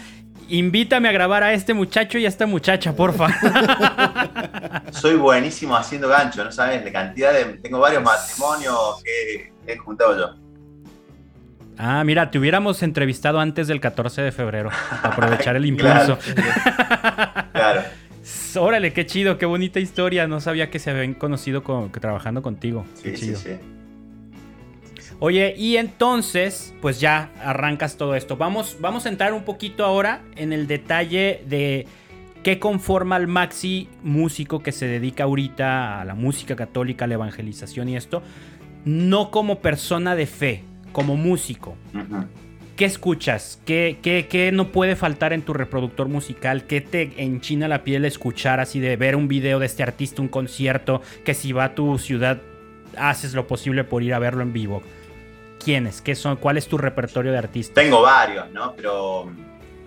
invítame 0.52 1.08
a 1.08 1.12
grabar 1.12 1.44
a 1.44 1.54
este 1.54 1.74
muchacho 1.74 2.18
y 2.18 2.26
a 2.26 2.28
esta 2.28 2.46
muchacha, 2.46 2.94
porfa. 2.94 3.28
Soy 4.92 5.16
buenísimo 5.16 5.76
haciendo 5.76 6.10
gancho, 6.10 6.44
no 6.44 6.52
sabes 6.52 6.84
la 6.84 6.92
cantidad 6.92 7.34
de. 7.34 7.46
Tengo 7.58 7.80
varios 7.80 8.04
matrimonios 8.04 9.02
que 9.04 9.52
he 9.66 9.78
juntado 9.78 10.18
yo. 10.18 10.36
Ah, 11.78 12.04
mira, 12.04 12.30
te 12.30 12.38
hubiéramos 12.38 12.84
entrevistado 12.84 13.40
antes 13.40 13.68
del 13.68 13.80
14 13.80 14.22
de 14.22 14.32
febrero, 14.32 14.70
para 15.02 15.14
aprovechar 15.14 15.56
el 15.56 15.66
impulso. 15.68 16.20
claro. 17.54 17.82
Órale, 18.56 18.94
qué 18.94 19.06
chido, 19.06 19.38
qué 19.38 19.46
bonita 19.46 19.80
historia. 19.80 20.28
No 20.28 20.40
sabía 20.40 20.70
que 20.70 20.80
se 20.80 20.92
habían 20.92 21.14
conocido 21.14 21.64
trabajando 22.00 22.42
contigo. 22.42 22.86
Sí, 22.96 23.16
sí, 23.18 23.36
sí. 23.36 23.52
Oye, 25.20 25.54
y 25.56 25.78
entonces, 25.78 26.74
pues 26.82 27.00
ya 27.00 27.32
arrancas 27.44 27.96
todo 27.96 28.16
esto. 28.16 28.38
Vamos, 28.38 28.78
vamos 28.80 29.06
a 29.06 29.10
entrar 29.10 29.34
un 29.34 29.44
poquito 29.44 29.86
ahora 29.86 30.24
en 30.36 30.52
el 30.52 30.66
detalle 30.66 31.44
de 31.48 31.86
qué 32.44 32.58
conforma 32.58 33.18
al 33.18 33.28
maxi 33.28 33.88
músico 34.02 34.64
que 34.64 34.72
se 34.72 34.88
dedica 34.88 35.26
ahorita 35.26 36.02
a 36.02 36.06
la 36.06 36.16
música 36.16 36.56
católica, 36.56 37.06
a 37.06 37.08
la 37.08 37.16
evangelización 37.16 37.90
y 37.90 37.98
esto. 37.98 38.24
No 38.84 39.30
como 39.30 39.60
persona 39.60 40.16
de 40.16 40.26
fe, 40.26 40.64
como 40.92 41.16
músico. 41.18 41.76
¿Qué 42.82 42.86
escuchas? 42.86 43.62
¿Qué, 43.64 44.00
¿Qué, 44.02 44.28
qué, 44.28 44.52
no 44.52 44.70
puede 44.70 44.96
faltar 44.96 45.34
en 45.34 45.44
tu 45.44 45.54
reproductor 45.54 46.08
musical? 46.08 46.66
¿Qué 46.66 46.82
te 46.82 47.14
enchina 47.18 47.68
la 47.68 47.84
piel 47.84 48.06
escuchar 48.06 48.60
así 48.60 48.80
de 48.80 48.96
ver 48.96 49.16
un 49.16 49.28
video 49.28 49.60
de 49.60 49.68
este 49.68 49.84
artista, 49.84 50.20
un 50.20 50.28
concierto? 50.28 51.04
Que 51.24 51.36
si 51.36 51.52
va 51.52 51.66
a 51.66 51.76
tu 51.76 52.00
ciudad, 52.00 52.42
haces 52.98 53.36
lo 53.36 53.46
posible 53.46 53.84
por 53.84 54.02
ir 54.02 54.16
a 54.16 54.18
verlo 54.18 54.42
en 54.42 54.52
vivo. 54.52 54.82
¿Quiénes? 55.64 56.02
¿Qué 56.02 56.16
son? 56.16 56.38
¿Cuál 56.38 56.58
es 56.58 56.68
tu 56.68 56.80
repertorio 56.80 57.32
de 57.32 57.38
artistas? 57.38 57.76
Tengo 57.76 58.02
varios, 58.02 58.50
¿no? 58.50 58.74
Pero, 58.76 59.32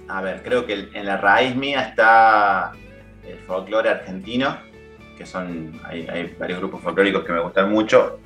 a 0.07 0.22
ver, 0.22 0.45
creo 0.45 0.64
que 0.64 0.88
en 0.95 1.05
la 1.05 1.16
raíz 1.16 1.57
mía 1.57 1.80
está 1.80 2.70
el 3.28 3.38
folclore 3.40 3.88
argentino, 3.88 4.57
que 5.18 5.26
son, 5.26 5.80
hay, 5.82 6.32
varios 6.38 6.61
grupos 6.61 6.80
folclóricos 6.80 7.24
que 7.24 7.32
me 7.32 7.40
gustan 7.40 7.72
mucho. 7.72 8.20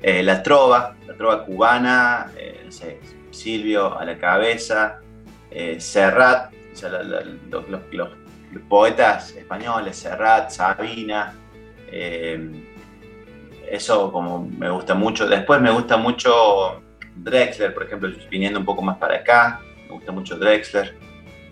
Eh, 0.00 0.22
la 0.22 0.44
trova, 0.44 0.94
la 1.08 1.14
trova 1.14 1.44
cubana, 1.44 2.30
eh, 2.36 2.60
Silvio 3.32 3.98
a 3.98 4.04
la 4.04 4.18
cabeza, 4.18 5.00
eh, 5.50 5.80
Serrat, 5.80 6.52
los, 7.50 8.10
poetas 8.68 9.32
españoles, 9.32 9.96
Serrat, 9.96 10.50
Sabina, 10.50 11.34
eso 13.72 14.12
como 14.12 14.46
me 14.58 14.70
gusta 14.70 14.94
mucho. 14.94 15.26
Después 15.26 15.60
me 15.60 15.70
gusta 15.70 15.96
mucho 15.96 16.82
Drexler, 17.16 17.72
por 17.72 17.84
ejemplo, 17.84 18.10
viniendo 18.30 18.58
un 18.58 18.66
poco 18.66 18.82
más 18.82 18.98
para 18.98 19.16
acá, 19.16 19.60
me 19.86 19.94
gusta 19.94 20.12
mucho 20.12 20.36
Drexler. 20.36 20.94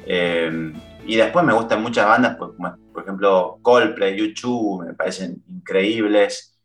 Eh, 0.06 0.72
y 1.06 1.16
después 1.16 1.44
me 1.44 1.52
gustan 1.52 1.82
muchas 1.82 2.06
bandas, 2.06 2.36
por, 2.36 2.54
por 2.56 3.02
ejemplo 3.02 3.58
Coldplay, 3.62 4.16
YouTube, 4.16 4.86
me 4.86 4.94
parecen 4.94 5.42
increíbles. 5.48 6.58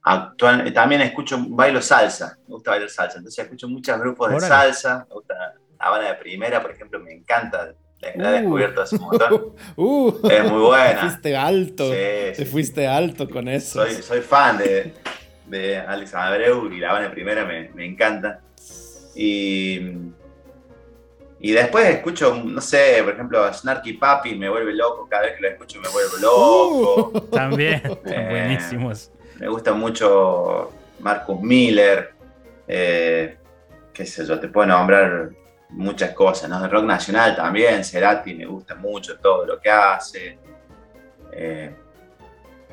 Eh, 0.00 0.10
actual, 0.10 0.72
también 0.72 1.02
escucho, 1.02 1.38
bailo 1.48 1.82
salsa, 1.82 2.38
me 2.46 2.54
gusta 2.54 2.70
bailar 2.70 2.88
salsa, 2.88 3.18
entonces 3.18 3.44
escucho 3.44 3.68
muchos 3.68 3.98
grupos 3.98 4.30
de 4.30 4.40
salsa, 4.40 5.06
me 5.08 5.14
gusta 5.14 5.34
la 5.78 5.90
banda 5.90 6.08
de 6.08 6.14
primera, 6.14 6.60
por 6.62 6.70
ejemplo, 6.70 7.00
me 7.00 7.12
encanta, 7.12 7.74
la, 8.00 8.10
he 8.14 8.18
uh. 8.18 8.32
descubierto 8.32 8.82
hace 8.82 8.96
un 8.96 9.02
montón. 9.02 9.52
Uh, 9.76 10.28
es 10.30 10.50
muy 10.50 10.60
buena. 10.62 10.92
Te 10.92 10.98
fuiste 11.00 11.36
alto, 11.36 11.90
te 11.90 12.46
fuiste 12.46 12.86
alto 12.88 13.28
con 13.28 13.46
eso. 13.48 13.84
Soy, 13.84 14.02
soy 14.02 14.20
fan 14.20 14.56
de, 14.58 14.94
de 15.46 15.78
Alex 15.78 16.14
Abreu 16.14 16.72
y 16.72 16.78
la 16.78 16.92
banda 16.92 17.08
de 17.08 17.14
primera 17.14 17.44
me, 17.44 17.68
me 17.74 17.84
encanta. 17.84 18.40
Y, 19.14 19.80
Y 21.42 21.52
después 21.52 21.86
escucho, 21.86 22.34
no 22.44 22.60
sé, 22.60 23.00
por 23.02 23.14
ejemplo, 23.14 23.52
Snarky 23.52 23.94
Papi 23.94 24.34
me 24.34 24.48
vuelve 24.50 24.74
loco, 24.74 25.06
cada 25.08 25.22
vez 25.22 25.36
que 25.36 25.42
lo 25.42 25.48
escucho 25.48 25.80
me 25.80 25.88
vuelvo 25.88 26.16
loco. 26.18 27.12
Uh, 27.14 27.20
también, 27.30 27.82
Eh, 28.04 28.26
buenísimos. 28.30 29.10
Me 29.40 29.48
gusta 29.48 29.72
mucho 29.72 30.70
Marcus 31.00 31.40
Miller, 31.40 32.12
eh, 32.68 33.38
qué 33.90 34.04
sé 34.04 34.26
yo, 34.26 34.38
te 34.38 34.48
puedo 34.48 34.66
nombrar 34.66 35.30
muchas 35.70 36.10
cosas, 36.12 36.50
¿no? 36.50 36.60
De 36.60 36.68
rock 36.68 36.84
nacional 36.84 37.34
también, 37.34 37.82
Cerati 37.82 38.34
me 38.34 38.44
gusta 38.44 38.74
mucho 38.74 39.18
todo 39.18 39.46
lo 39.46 39.58
que 39.58 39.70
hace. 39.70 40.38
Eh, 41.32 41.74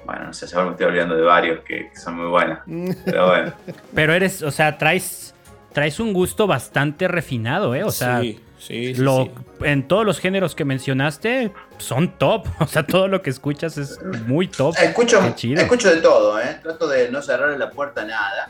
bueno, 0.06 0.26
no 0.26 0.34
sé, 0.34 0.46
ahora 0.54 0.66
me 0.66 0.72
estoy 0.72 0.88
olvidando 0.88 1.16
de 1.16 1.22
varios 1.22 1.62
que, 1.62 1.90
que 1.90 1.96
son 1.96 2.16
muy 2.16 2.28
buenos, 2.28 2.60
pero 3.06 3.28
bueno. 3.28 3.54
Pero 3.96 4.14
eres, 4.14 4.42
o 4.42 4.52
sea, 4.52 4.78
traes, 4.78 5.34
traes 5.72 6.02
un 6.02 6.12
gusto 6.12 6.48
bastante 6.48 7.08
refinado, 7.08 7.76
¿eh? 7.76 7.86
O 7.86 7.92
sea, 7.92 8.20
sí, 8.20 8.42
sí, 8.58 8.96
sí, 8.96 9.02
lo, 9.02 9.26
sí. 9.26 9.32
en 9.62 9.88
todos 9.88 10.06
los 10.06 10.20
géneros 10.20 10.56
que 10.56 10.66
mencionaste 10.66 11.52
son 11.78 12.18
top. 12.18 12.48
O 12.60 12.68
sea, 12.68 12.86
todo 12.86 13.08
lo 13.08 13.22
que 13.22 13.30
escuchas 13.30 13.78
es 13.78 14.02
muy 14.26 14.48
top. 14.48 14.76
Escucho, 14.82 15.20
escucho 15.26 15.90
de 15.94 16.02
todo, 16.02 16.40
¿eh? 16.40 16.60
Trato 16.62 16.88
de 16.88 17.10
no 17.12 17.22
cerrarle 17.22 17.58
la 17.58 17.70
puerta 17.70 18.02
a 18.02 18.06
nada. 18.06 18.50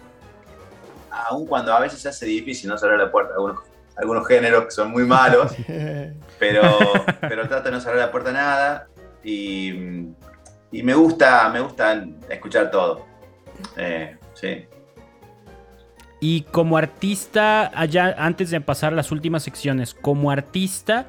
Aun 1.10 1.45
cuando 1.47 1.74
a 1.74 1.80
veces 1.80 1.99
se 1.99 2.10
hace 2.10 2.26
difícil 2.26 2.70
no 2.70 2.78
cerrar 2.78 2.99
la 2.99 3.12
puerta 3.12 3.34
a 3.34 3.36
algunos, 3.36 3.60
a 3.95 4.01
algunos 4.01 4.28
géneros 4.28 4.66
que 4.66 4.72
son 4.72 4.91
muy 4.91 5.03
malos. 5.03 5.51
pero, 6.39 6.64
pero 7.22 7.47
trato 7.47 7.66
de 7.66 7.72
no 7.72 7.82
cerrar 7.82 7.97
la 7.97 8.12
puerta 8.12 8.30
a 8.30 8.34
nada. 8.34 8.88
Y, 9.24 9.70
y 10.72 10.84
me 10.84 10.93
gusta, 10.93 11.49
me 11.49 11.60
gusta 11.60 12.05
escuchar 12.30 12.72
todo. 12.72 13.05
Eh, 13.76 14.18
sí. 14.34 14.68
Y 16.20 16.41
como 16.41 16.78
artista, 16.78 17.72
allá, 17.80 18.15
antes 18.18 18.49
de 18.49 18.59
pasar 18.61 18.93
a 18.93 18.95
las 18.95 19.11
últimas 19.11 19.43
secciones, 19.43 19.93
como 19.93 20.32
artista, 20.32 21.07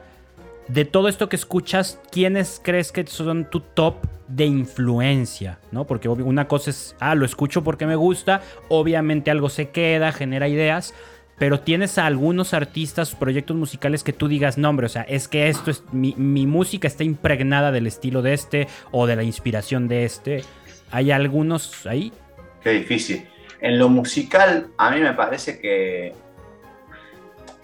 de 0.69 0.85
todo 0.85 1.09
esto 1.09 1.29
que 1.29 1.37
escuchas, 1.37 1.99
¿quiénes 2.11 2.61
crees 2.63 2.93
que 2.93 3.07
son 3.07 3.49
tu 3.49 3.61
top 3.61 3.97
de 4.29 4.45
influencia? 4.45 5.59
¿No? 5.73 5.87
Porque 5.87 6.09
una 6.09 6.47
cosa 6.47 6.71
es, 6.71 6.95
ah, 7.01 7.15
lo 7.15 7.25
escucho 7.25 7.65
porque 7.65 7.87
me 7.87 7.97
gusta, 7.97 8.43
obviamente 8.69 9.31
algo 9.31 9.49
se 9.49 9.71
queda, 9.71 10.13
genera 10.13 10.47
ideas, 10.49 10.95
pero 11.39 11.61
tienes 11.61 11.97
a 11.97 12.07
algunos 12.07 12.53
artistas, 12.53 13.15
proyectos 13.15 13.57
musicales 13.57 14.05
que 14.05 14.13
tú 14.13 14.29
digas, 14.29 14.59
no, 14.59 14.69
hombre, 14.69 14.87
o 14.87 14.91
sea, 14.91 15.03
es 15.03 15.29
que 15.29 15.49
esto 15.49 15.71
es, 15.71 15.85
mi, 15.93 16.15
mi 16.17 16.47
música 16.47 16.87
está 16.87 17.05
impregnada 17.05 17.73
del 17.73 17.87
estilo 17.87 18.21
de 18.21 18.35
este 18.35 18.69
o 18.91 19.07
de 19.07 19.17
la 19.17 19.23
inspiración 19.23 19.89
de 19.89 20.05
este. 20.05 20.45
¿Hay 20.91 21.11
algunos 21.11 21.87
ahí? 21.87 22.13
Qué 22.63 22.71
difícil. 22.71 23.25
En 23.61 23.79
lo 23.79 23.89
musical, 23.89 24.69
a 24.77 24.91
mí 24.91 25.01
me 25.01 25.13
parece 25.15 25.59
que. 25.61 26.15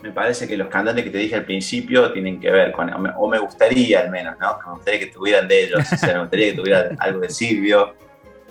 Me 0.00 0.10
parece 0.10 0.46
que 0.46 0.56
los 0.56 0.68
cantantes 0.68 1.02
que 1.04 1.10
te 1.10 1.16
dije 1.18 1.34
al 1.34 1.44
principio 1.46 2.12
tienen 2.12 2.38
que 2.38 2.50
ver 2.50 2.72
con. 2.72 2.90
O 3.16 3.28
me 3.28 3.38
gustaría 3.38 4.00
al 4.00 4.10
menos, 4.10 4.38
¿no? 4.38 4.58
Me 4.66 4.72
gustaría 4.72 5.00
que 5.00 5.06
tuvieran 5.06 5.48
de 5.48 5.64
ellos. 5.64 5.80
Me 6.02 6.18
gustaría 6.20 6.50
que 6.50 6.56
tuvieran 6.56 6.96
algo 7.00 7.20
de 7.20 7.30
Silvio. 7.30 7.94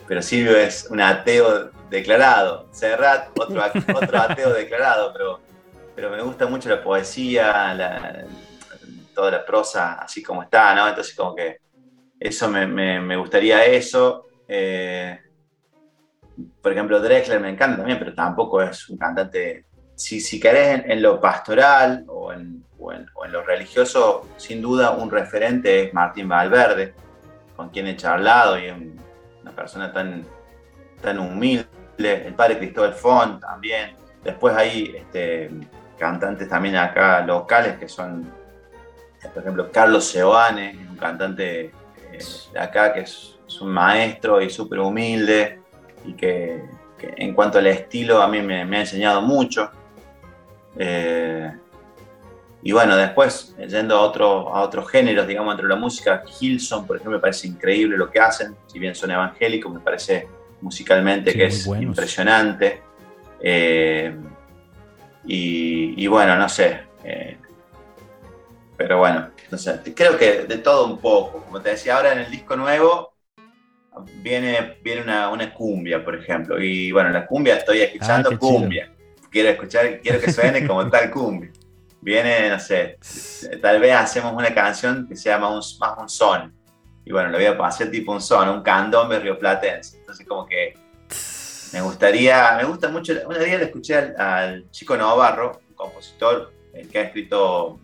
Pero 0.08 0.22
Silvio 0.22 0.58
es 0.58 0.88
un 0.90 1.00
ateo 1.00 1.70
declarado. 1.90 2.68
Serrat, 2.72 3.30
otro, 3.40 3.62
otro 3.96 4.20
ateo 4.20 4.52
declarado. 4.54 5.14
Pero, 5.14 5.40
pero 5.96 6.10
me 6.10 6.22
gusta 6.24 6.48
mucho 6.48 6.70
la 6.70 6.84
poesía, 6.84 7.78
toda 9.14 9.30
la 9.32 9.46
prosa 9.46 9.94
así 9.94 10.24
como 10.24 10.42
está, 10.44 10.74
¿no? 10.74 10.88
Entonces, 10.88 11.14
como 11.16 11.36
que. 11.36 11.58
Eso 12.20 12.50
me, 12.50 12.66
me- 12.66 13.00
me 13.02 13.16
gustaría 13.18 13.66
eso. 13.66 14.26
Eh, 14.48 15.20
por 16.62 16.72
ejemplo, 16.72 17.00
Drexler 17.00 17.40
me 17.40 17.50
encanta 17.50 17.78
también, 17.78 18.00
pero 18.00 18.14
tampoco 18.14 18.62
es 18.62 18.90
un 18.90 18.98
cantante. 18.98 19.66
Si, 19.96 20.20
si 20.20 20.40
querés 20.40 20.84
en, 20.86 21.02
lo 21.02 21.20
pastoral 21.22 22.04
o 22.08 22.34
en, 22.34 22.64
o 22.80 22.92
en- 22.92 23.06
o 23.14 23.26
en 23.26 23.32
lo 23.32 23.44
religioso, 23.44 24.28
sin 24.38 24.62
duda 24.62 24.92
un 24.92 25.12
referente 25.12 25.84
es 25.84 25.94
Martín 25.94 26.28
Valverde, 26.28 26.94
con 27.56 27.70
quien 27.70 27.88
he 27.88 27.96
charlado 27.96 28.58
y 28.58 28.66
es 28.66 28.74
un- 28.74 29.00
una 29.42 29.52
persona 29.52 29.94
tan, 29.94 30.26
tan 31.02 31.20
humilde. 31.20 31.68
El 32.00 32.34
padre 32.34 32.58
Cristóbal 32.58 32.94
Font 32.94 33.40
también. 33.42 33.96
Después 34.24 34.56
hay 34.56 34.96
este, 34.98 35.52
cantantes 36.00 36.50
también 36.50 36.76
acá 36.78 37.22
locales 37.26 37.78
que 37.78 37.88
son, 37.88 38.28
por 39.34 39.44
ejemplo, 39.44 39.72
Carlos 39.72 40.06
Seoane, 40.06 40.88
un 40.90 40.98
cantante 40.98 41.66
eh, 42.12 42.20
de 42.52 42.60
acá 42.60 42.92
que 42.94 43.02
es, 43.02 43.38
es 43.48 43.62
un 43.62 43.70
maestro 43.72 44.42
y 44.42 44.50
súper 44.50 44.80
humilde 44.80 45.60
y 46.06 46.14
que, 46.14 46.64
que 46.98 47.14
en 47.18 47.34
cuanto 47.34 47.58
al 47.60 47.68
estilo 47.68 48.22
a 48.22 48.28
mí 48.28 48.42
me, 48.42 48.66
me 48.66 48.78
ha 48.78 48.80
enseñado 48.82 49.22
mucho. 49.22 49.70
Eh, 50.78 51.52
y 52.66 52.72
bueno, 52.72 52.96
después, 52.96 53.56
yendo 53.58 53.98
a, 53.98 54.02
otro, 54.02 54.56
a 54.56 54.62
otros 54.62 54.90
géneros, 54.90 55.28
digamos, 55.28 55.54
dentro 55.54 55.68
de 55.68 55.74
la 55.76 55.80
música, 55.80 56.24
Hilson, 56.40 56.88
por 56.88 56.96
ejemplo, 56.96 57.18
me 57.18 57.22
parece 57.22 57.48
increíble 57.48 57.98
lo 57.98 58.10
que 58.10 58.20
hacen, 58.22 58.56
si 58.68 58.80
bien 58.80 58.96
son 58.96 59.12
evangélicos, 59.12 59.72
me 59.74 59.82
parece 59.82 60.28
musicalmente 60.62 61.32
Sí, 61.32 61.38
que 61.38 61.46
es 61.46 61.66
buenos. 61.66 61.84
impresionante. 61.90 62.82
Eh, 63.42 64.16
y, 65.26 66.04
y 66.04 66.08
bueno, 66.08 66.36
no 66.38 66.48
sé. 66.50 66.84
eh, 67.04 67.38
pero 68.78 68.98
bueno, 68.98 69.30
no 69.52 69.58
sé, 69.58 69.82
creo 69.96 70.18
que 70.18 70.44
de 70.46 70.58
todo 70.58 70.86
un 70.88 71.00
poco. 71.00 71.44
Como 71.44 71.62
te 71.62 71.72
decía, 71.72 71.96
ahora 71.98 72.14
en 72.14 72.20
el 72.20 72.32
disco 72.32 72.56
nuevo 72.56 73.13
viene, 74.22 74.78
viene 74.84 75.02
una, 75.02 75.30
una 75.30 75.54
cumbia, 75.54 76.04
por 76.04 76.16
ejemplo. 76.16 76.62
Y 76.62 76.92
bueno, 76.92 77.10
la 77.10 77.26
cumbia 77.26 77.58
estoy 77.58 77.82
escuchando 77.82 78.32
Ah, 78.34 78.38
cumbia. 78.38 78.92
Quiero 79.30 79.50
escuchar, 79.50 80.00
quiero 80.02 80.20
que 80.20 80.32
suene 80.32 80.68
como 80.68 80.90
tal 80.92 81.12
cumbia. 81.12 81.52
Viene, 82.02 82.50
no 82.50 82.60
sé, 82.60 82.98
tal 83.62 83.80
vez 83.80 83.94
hacemos 83.94 84.34
una 84.34 84.54
canción 84.54 85.08
que 85.08 85.16
se 85.16 85.30
llama 85.30 85.50
un, 85.50 85.62
más 85.80 85.98
un 85.98 86.10
son. 86.10 86.54
Y 87.06 87.12
bueno, 87.12 87.30
lo 87.30 87.38
voy 87.38 87.46
a 87.46 87.52
hacer 87.66 87.90
tipo 87.90 88.12
un 88.12 88.22
son, 88.22 88.50
un 88.50 88.62
candombe 88.62 89.20
rioplatense. 89.20 89.98
Entonces 90.00 90.28
como 90.28 90.46
que 90.46 90.74
me 91.72 91.82
gustaría, 91.82 92.56
me 92.58 92.66
gusta 92.66 92.90
mucho, 92.90 93.14
un 93.26 93.34
día 93.36 93.58
le 93.58 93.66
escuché 93.66 93.96
al, 93.96 94.16
al 94.18 94.72
Chico 94.72 94.96
Navarro, 94.98 95.62
un 95.70 95.76
compositor 95.76 96.54
eh, 96.74 96.88
que 96.92 97.00
ha 97.00 97.04
escrito 97.04 97.80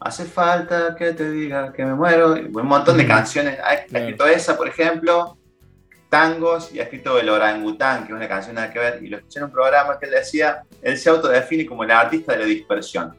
Hace 0.00 0.24
falta 0.26 0.94
que 0.96 1.12
te 1.12 1.30
diga 1.30 1.72
que 1.72 1.84
me 1.84 1.94
muero, 1.94 2.36
y 2.36 2.44
un 2.46 2.66
montón 2.66 2.96
de 2.96 3.06
canciones, 3.06 3.58
ha, 3.58 3.84
Claro. 3.84 4.04
escrito 4.04 4.26
esa, 4.26 4.56
por 4.56 4.68
ejemplo, 4.68 5.36
tangos, 6.08 6.72
y 6.72 6.78
ha 6.80 6.84
escrito 6.84 7.18
El 7.18 7.28
Orangután, 7.28 8.06
que 8.06 8.12
es 8.12 8.16
una 8.16 8.28
canción 8.28 8.54
nada 8.54 8.72
que 8.72 8.78
ver, 8.78 9.02
y 9.02 9.08
lo 9.08 9.16
escuché 9.18 9.40
en 9.40 9.46
un 9.46 9.50
programa 9.52 9.98
que 9.98 10.06
él 10.06 10.12
decía, 10.12 10.62
él 10.82 10.96
se 10.96 11.10
autodefine 11.10 11.66
como 11.66 11.82
el 11.84 11.90
artista 11.90 12.32
de 12.32 12.38
la 12.38 12.44
dispersión, 12.44 13.16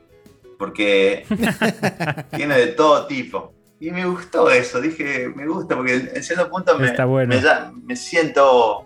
porque 0.57 1.25
tiene 2.35 2.57
de 2.57 2.67
todo 2.67 3.05
tipo. 3.07 3.53
Y 3.81 3.91
me 3.91 4.05
gustó 4.05 4.49
eso, 4.49 4.81
dije, 4.81 5.29
me 5.35 5.47
gusta, 5.47 5.75
porque 5.75 5.93
en 6.13 6.23
cierto 6.23 6.49
punto 6.49 6.77
me, 6.77 6.87
Está 6.87 7.05
bueno. 7.05 7.33
me, 7.33 7.41
ya- 7.41 7.71
me 7.83 7.95
siento, 7.95 8.85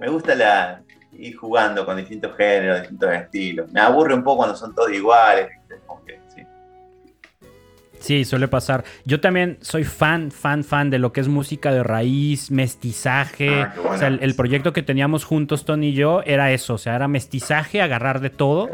me 0.00 0.08
gusta 0.08 0.34
la, 0.34 0.82
ir 1.12 1.36
jugando 1.36 1.84
con 1.86 1.96
distintos 1.96 2.36
géneros, 2.36 2.80
distintos 2.80 3.12
estilos. 3.12 3.70
Me 3.72 3.80
aburre 3.80 4.14
un 4.14 4.24
poco 4.24 4.38
cuando 4.38 4.56
son 4.56 4.74
todos 4.74 4.90
iguales. 4.92 5.48
Como 5.86 6.04
que, 6.04 6.20
sí. 8.06 8.24
Suele 8.24 8.48
pasar. 8.48 8.84
Yo 9.04 9.20
también 9.20 9.58
soy 9.60 9.84
fan, 9.84 10.30
fan, 10.30 10.64
fan 10.64 10.90
de 10.90 10.98
lo 10.98 11.12
que 11.12 11.20
es 11.20 11.28
música 11.28 11.72
de 11.72 11.82
raíz, 11.82 12.50
mestizaje. 12.50 13.48
Ah, 13.62 13.74
bueno. 13.76 13.90
O 13.90 13.98
sea, 13.98 14.08
el, 14.08 14.18
el 14.22 14.34
proyecto 14.34 14.72
que 14.72 14.82
teníamos 14.82 15.24
juntos, 15.24 15.64
Tony 15.64 15.88
y 15.88 15.92
yo, 15.94 16.22
era 16.24 16.52
eso. 16.52 16.74
O 16.74 16.78
sea, 16.78 16.94
era 16.96 17.08
mestizaje, 17.08 17.80
agarrar 17.82 18.20
de 18.20 18.30
todo. 18.30 18.70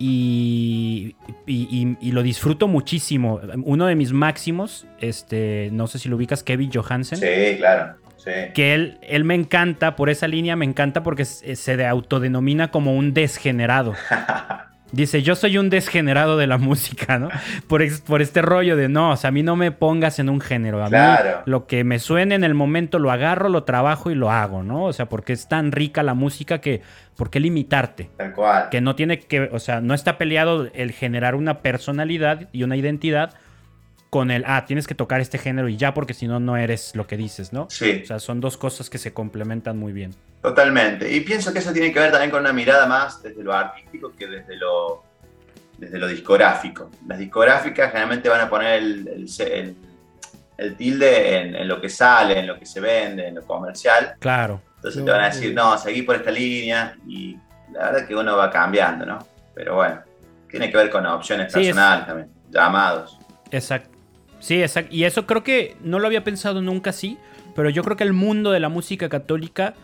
Y, 0.00 1.16
y- 1.46 1.68
y- 1.70 1.96
y 2.08 2.12
lo 2.12 2.22
disfruto 2.22 2.68
muchísimo. 2.68 3.40
Uno 3.64 3.86
de 3.86 3.96
mis 3.96 4.12
máximos, 4.12 4.86
este, 5.00 5.70
no 5.72 5.86
sé 5.88 5.98
si 5.98 6.08
lo 6.08 6.16
ubicas, 6.16 6.42
Kevin 6.44 6.70
Johansen. 6.72 7.18
Sí, 7.18 7.58
claro. 7.58 7.94
Sí. 8.16 8.30
Que 8.54 8.74
él, 8.74 8.98
él 9.02 9.24
me 9.24 9.34
encanta, 9.34 9.96
por 9.96 10.08
esa 10.10 10.28
línea 10.28 10.54
me 10.56 10.64
encanta 10.64 11.02
porque 11.02 11.24
se 11.24 11.56
se 11.56 11.76
de- 11.76 11.86
autodenomina 11.86 12.70
como 12.70 12.94
un 12.96 13.12
desgenerado. 13.14 13.94
Dice, 14.90 15.22
yo 15.22 15.36
soy 15.36 15.58
un 15.58 15.68
desgenerado 15.70 16.36
de 16.38 16.46
la 16.46 16.56
música, 16.58 17.18
¿no? 17.18 17.28
Por, 17.66 17.82
ex- 17.82 18.00
por 18.00 18.22
este 18.22 18.40
rollo 18.42 18.76
de, 18.76 18.88
no, 18.88 19.10
o 19.10 19.16
sea, 19.16 19.28
a 19.28 19.30
mí 19.30 19.42
no 19.42 19.54
me 19.56 19.70
pongas 19.70 20.18
en 20.18 20.28
un 20.28 20.40
género. 20.40 20.82
A 20.84 20.88
Claro. 20.88 21.38
mí 21.38 21.42
lo 21.46 21.66
que 21.66 21.84
me 21.84 21.98
suene 21.98 22.34
en 22.34 22.44
el 22.44 22.54
momento 22.54 22.98
lo 22.98 23.10
agarro, 23.10 23.48
lo 23.48 23.64
trabajo 23.64 24.10
y 24.10 24.14
lo 24.14 24.30
hago, 24.30 24.62
¿no? 24.62 24.84
O 24.84 24.92
sea, 24.92 25.06
porque 25.06 25.32
es 25.32 25.48
tan 25.48 25.72
rica 25.72 26.02
la 26.02 26.14
música 26.14 26.60
que, 26.60 26.82
¿por 27.16 27.28
qué 27.30 27.38
limitarte? 27.40 28.10
Tal 28.16 28.32
cual. 28.32 28.68
Que 28.70 28.80
no 28.80 28.94
tiene 28.96 29.18
que, 29.20 29.42
o 29.52 29.58
sea, 29.58 29.80
no 29.80 29.92
está 29.94 30.16
peleado 30.18 30.68
el 30.72 30.92
generar 30.92 31.34
una 31.34 31.58
personalidad 31.58 32.48
y 32.52 32.62
una 32.62 32.76
identidad 32.76 33.34
con 34.10 34.30
el, 34.30 34.44
ah, 34.46 34.64
tienes 34.66 34.86
que 34.86 34.94
tocar 34.94 35.20
este 35.20 35.38
género 35.38 35.68
y 35.68 35.76
ya, 35.76 35.92
porque 35.94 36.14
si 36.14 36.26
no, 36.26 36.40
no 36.40 36.56
eres 36.56 36.94
lo 36.94 37.06
que 37.06 37.16
dices, 37.16 37.52
¿no? 37.52 37.66
Sí, 37.70 38.00
O 38.02 38.06
sea, 38.06 38.18
son 38.18 38.40
dos 38.40 38.56
cosas 38.56 38.88
que 38.88 38.98
se 38.98 39.12
complementan 39.12 39.78
muy 39.78 39.92
bien. 39.92 40.14
totalmente. 40.42 41.12
Y 41.12 41.20
pienso 41.20 41.52
que 41.52 41.58
eso 41.58 41.72
tiene 41.72 41.92
que 41.92 42.00
ver 42.00 42.10
también 42.10 42.30
con 42.30 42.40
una 42.40 42.52
mirada 42.52 42.86
más 42.86 43.22
desde 43.22 43.42
lo 43.42 43.52
artístico 43.52 44.12
que 44.16 44.26
desde 44.26 44.56
lo, 44.56 45.02
desde 45.76 45.98
lo 45.98 46.06
discográfico. 46.08 46.90
Las 47.06 47.18
discográficas 47.18 47.88
generalmente 47.90 48.28
van 48.28 48.40
a 48.40 48.48
poner 48.48 48.74
el, 48.82 49.08
el- 49.08 49.28
el- 49.52 49.76
el 50.56 50.74
tilde 50.76 51.38
en, 51.40 51.54
en 51.54 51.68
lo 51.68 51.80
que 51.80 51.88
sale, 51.88 52.38
en 52.40 52.46
lo 52.48 52.58
que 52.58 52.66
se 52.66 52.80
vende, 52.80 53.28
en 53.28 53.34
lo 53.36 53.42
comercial. 53.42 54.14
Claro. 54.18 54.60
Entonces 54.76 55.04
te 55.04 55.10
van 55.10 55.20
a 55.20 55.26
decir, 55.26 55.54
no, 55.54 55.76
seguí 55.78 56.02
por 56.02 56.16
esta 56.16 56.30
línea 56.32 56.96
y 57.06 57.36
la 57.72 57.90
verdad 57.90 58.06
que 58.08 58.14
uno 58.16 58.36
va 58.36 58.50
cambiando, 58.50 59.04
¿no? 59.06 59.18
Pero 59.54 59.76
bueno, 59.76 60.00
tiene 60.50 60.70
que 60.70 60.76
ver 60.76 60.90
con 60.90 61.04
opciones 61.06 61.52
personales 61.52 62.06
también, 62.06 62.30
llamados. 62.50 63.18
Exacto. 63.50 63.97
Sí, 64.40 64.62
exacto. 64.62 64.94
Y 64.94 65.04
eso 65.04 65.26
creo 65.26 65.42
que 65.42 65.76
no 65.82 65.98
lo 65.98 66.06
había 66.06 66.24
pensado 66.24 66.62
nunca 66.62 66.90
así, 66.90 67.18
pero 67.54 67.70
yo 67.70 67.82
creo 67.82 67.96
que 67.96 68.04
el 68.04 68.12
mundo 68.12 68.50
de 68.50 68.60
la 68.60 68.68
música 68.68 69.08
católica 69.08 69.74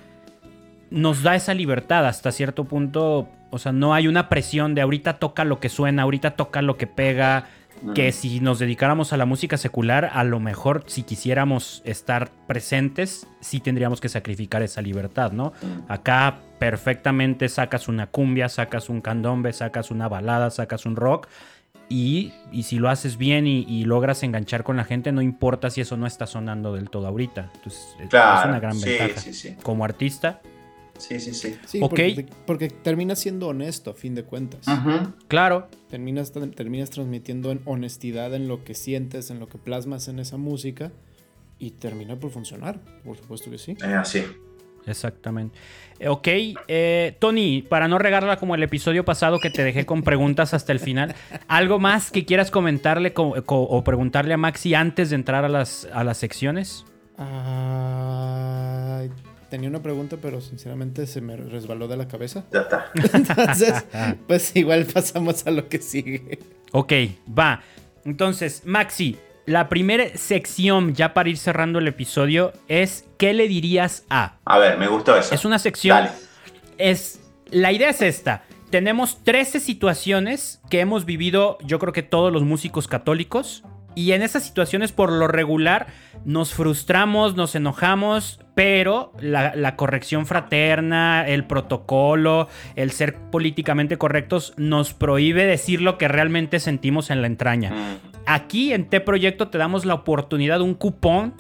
nos 0.90 1.22
da 1.22 1.35
esa 1.35 1.55
libertad 1.55 2.06
hasta 2.06 2.31
cierto 2.32 2.64
punto. 2.64 3.28
O 3.51 3.59
sea, 3.59 3.72
no 3.72 3.94
hay 3.94 4.06
una 4.09 4.28
presión 4.28 4.74
de 4.74 4.81
ahorita 4.81 5.18
toca 5.18 5.44
lo 5.44 5.60
que 5.60 5.68
suena, 5.68 6.02
ahorita 6.02 6.32
toca 6.32 6.62
lo 6.62 6.76
que 6.76 6.86
pega. 6.86 7.48
Que 7.94 8.12
si 8.12 8.40
nos 8.40 8.60
dedicáramos 8.60 9.12
a 9.12 9.18
la 9.18 9.26
música 9.26 9.59
secular, 9.59 10.09
a 10.14 10.24
lo 10.24 10.40
mejor 10.40 10.85
si 10.86 11.02
quisiéramos 11.02 11.82
estar 11.85 12.31
presentes, 12.47 13.26
sí 13.40 13.60
tendríamos 13.60 14.01
que 14.01 14.09
sacrificar 14.09 14.62
esa 14.62 14.81
libertad, 14.81 15.32
¿no? 15.32 15.52
Acá 15.89 16.39
perfectamente 16.59 17.48
sacas 17.51 17.89
una 17.89 18.06
cumbia, 18.06 18.48
sacas 18.48 18.89
un 18.89 19.02
candombe, 19.02 19.52
sacas 19.52 19.90
una 19.90 20.09
balada, 20.09 20.51
sacas 20.51 20.86
un 20.86 20.97
rock. 20.97 21.28
Y, 21.89 22.32
si 22.62 22.78
lo 22.78 22.89
haces 22.89 23.16
bien 23.19 23.47
y, 23.47 23.85
logras 23.85 24.23
enganchar 24.23 24.65
con 24.65 24.77
la 24.77 24.85
gente, 24.85 25.12
no 25.12 25.23
importa 25.23 25.70
si 25.70 25.81
eso 25.81 25.97
no 25.97 26.06
está 26.06 26.27
sonando 26.27 26.74
del 26.74 26.90
todo 26.90 27.06
ahorita. 27.06 27.51
Entonces, 27.55 27.97
es 28.01 28.09
una 28.12 28.61
gran 28.61 28.81
ventaja. 28.81 29.20
Como 29.62 29.85
artista, 29.85 30.40
Sí, 30.98 31.19
sí, 31.19 31.35
sí. 31.35 31.56
sí 31.66 31.81
porque, 31.81 32.69
terminas 32.69 33.19
siendo 33.19 33.48
honesto, 33.48 33.90
a 33.90 33.94
fin 33.94 34.15
de 34.15 34.24
cuentas. 34.24 34.66
Claro. 35.28 35.69
Terminas, 35.89 36.32
terminas 36.32 36.90
transmitiendo 36.90 37.51
en 37.51 37.61
honestidad 37.65 38.35
en 38.35 38.48
lo 38.48 38.65
que 38.65 38.74
sientes, 38.74 39.31
en 39.31 39.40
lo 39.40 39.48
que 39.48 39.59
plasmas 39.59 40.09
en 40.09 40.19
esa 40.19 40.36
música. 40.36 40.93
Y 41.59 41.70
termina 41.73 42.19
por 42.19 42.31
funcionar, 42.31 42.81
por 43.05 43.16
supuesto 43.16 43.51
que 43.51 43.59
sí. 43.59 43.73
Es 43.73 43.85
así. 43.85 44.24
Exactamente. 44.86 45.59
Eh, 45.98 46.09
ok, 46.09 46.28
eh, 46.69 47.16
Tony, 47.19 47.62
para 47.62 47.89
no 47.89 47.98
regarla 47.98 48.36
como 48.36 48.55
el 48.55 48.62
episodio 48.62 49.05
pasado 49.05 49.39
que 49.39 49.51
te 49.51 49.62
dejé 49.62 49.86
con 49.86 50.02
preguntas 50.02 50.55
hasta 50.55 50.73
el 50.73 50.81
final, 50.81 51.15
¿algo 51.48 51.78
más 51.78 52.11
que 52.11 52.24
quieras 52.24 52.51
comentarle 52.51 53.12
o 53.16 53.85
preguntarle 53.85 54.35
a 54.35 54.36
Maxi 54.36 54.74
antes 54.74 55.11
de 55.11 55.16
entrar 55.16 55.44
a 55.44 55.48
las, 55.48 55.89
a 55.93 56.05
las 56.05 56.19
secciones? 56.19 56.85
Ah 57.16 59.05
tenía 59.55 59.69
una 59.69 59.82
pregunta, 59.82 60.16
pero 60.20 60.40
sinceramente 60.40 61.06
se 61.06 61.20
me 61.20 61.36
resbaló 61.36 61.86
de 61.86 61.97
la 61.97 62.09
cabeza. 62.09 62.44
Ya 62.52 62.62
está. 62.62 62.90
Entonces, 63.15 63.85
pues 64.27 64.56
igual 64.56 64.85
pasamos 64.85 65.47
a 65.47 65.52
lo 65.52 65.69
que 65.69 65.78
sigue. 65.78 66.40
Ok, 66.73 66.93
va. 67.39 67.62
Entonces, 68.05 68.62
Maxi, 68.65 69.16
la 69.47 69.69
primera 69.69 70.16
sección, 70.16 70.95
ya 70.95 71.12
para 71.12 71.29
ir 71.29 71.37
cerrando 71.37 71.79
el 71.79 71.89
episodio, 71.89 72.53
es 72.69 73.05
¿qué 73.19 73.35
le 73.35 73.47
dirías 73.47 74.05
a? 74.09 74.37
A 74.45 74.59
ver, 74.59 74.79
me 74.79 74.89
gustó 74.89 75.16
eso. 75.16 75.35
Es 75.35 75.45
una 75.45 75.59
sección. 75.59 76.09
Es. 76.79 77.21
La 77.51 77.71
idea 77.73 77.91
es 77.91 78.01
esta. 78.01 78.43
Tenemos 78.71 79.23
13 79.23 79.61
situaciones 79.61 80.61
que 80.71 80.81
hemos 80.81 81.05
vivido, 81.05 81.59
yo 81.62 81.79
creo 81.79 81.93
que 81.93 82.03
todos 82.03 82.33
los 82.33 82.43
músicos 82.43 82.89
católicos. 82.89 83.62
Y 83.95 84.12
en 84.12 84.23
esas 84.23 84.43
situaciones, 84.43 84.91
por 84.91 85.12
lo 85.12 85.29
regular, 85.29 85.87
nos 86.25 86.53
frustramos, 86.55 87.37
nos 87.37 87.55
enojamos, 87.55 88.41
pero 88.55 89.12
la, 89.20 89.76
corrección 89.76 90.26
fraterna, 90.26 91.26
el 91.26 91.44
protocolo, 91.44 92.48
el 92.76 92.90
ser 92.93 93.16
políticamente 93.31 93.98
correctos, 93.98 94.55
nos 94.56 94.94
prohíbe 94.94 95.44
decir 95.44 95.81
lo 95.81 95.98
que 95.98 96.09
realmente 96.09 96.60
sentimos 96.60 97.10
en 97.10 97.20
la 97.20 97.26
entraña. 97.26 97.70
Mm. 97.70 97.97
Aquí 98.26 98.72
en 98.72 98.89
T-Proyecto 98.89 99.48
te 99.48 99.59
damos 99.59 99.85
la 99.85 99.94
oportunidad, 99.94 100.60
un 100.60 100.74
cupón, 100.74 101.35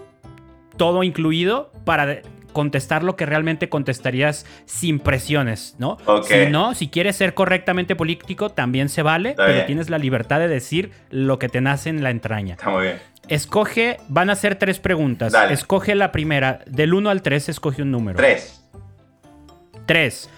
todo 0.76 1.02
incluido, 1.02 1.70
para 1.84 2.20
contestar 2.54 3.02
lo 3.02 3.16
que 3.16 3.26
realmente 3.26 3.68
contestarías 3.68 4.46
sin 4.64 4.98
presiones, 4.98 5.76
¿no? 5.78 5.98
Si 6.26 6.46
no, 6.46 6.74
si 6.74 6.88
quieres 6.88 7.16
ser 7.16 7.34
correctamente 7.34 7.94
político, 7.94 8.48
también 8.48 8.88
se 8.88 9.02
vale, 9.02 9.34
pero 9.36 9.66
tienes 9.66 9.90
la 9.90 9.98
libertad 9.98 10.38
de 10.38 10.48
decir 10.48 10.92
lo 11.10 11.38
que 11.38 11.50
te 11.50 11.60
nace 11.60 11.90
en 11.90 12.02
la 12.02 12.08
entraña. 12.08 12.54
Está 12.54 12.70
muy 12.70 12.84
bien. 12.84 12.98
Escoge, 13.28 13.98
van 14.08 14.30
a 14.30 14.36
ser 14.36 14.56
tres 14.56 14.78
preguntas. 14.78 15.34
Escoge 15.50 15.94
la 15.94 16.12
primera. 16.12 16.60
Del 16.66 16.94
1 16.94 17.10
al 17.10 17.22
3, 17.22 17.50
escoge 17.50 17.82
un 17.82 17.90
número. 17.90 18.16
3. 18.16 18.64
3. 19.86 20.30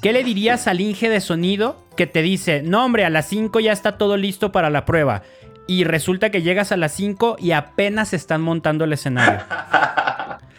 ¿Qué 0.00 0.12
le 0.12 0.24
dirías 0.24 0.66
al 0.66 0.80
Inge 0.80 1.08
de 1.08 1.20
sonido 1.20 1.84
que 1.96 2.06
te 2.06 2.22
dice, 2.22 2.62
no 2.62 2.84
hombre, 2.84 3.04
a 3.04 3.10
las 3.10 3.28
5 3.28 3.60
ya 3.60 3.72
está 3.72 3.98
todo 3.98 4.16
listo 4.16 4.52
para 4.52 4.70
la 4.70 4.84
prueba? 4.84 5.22
Y 5.68 5.84
resulta 5.84 6.30
que 6.30 6.42
llegas 6.42 6.72
a 6.72 6.76
las 6.76 6.92
5 6.92 7.36
y 7.38 7.52
apenas 7.52 8.12
están 8.12 8.42
montando 8.42 8.84
el 8.84 8.92
escenario. 8.92 9.40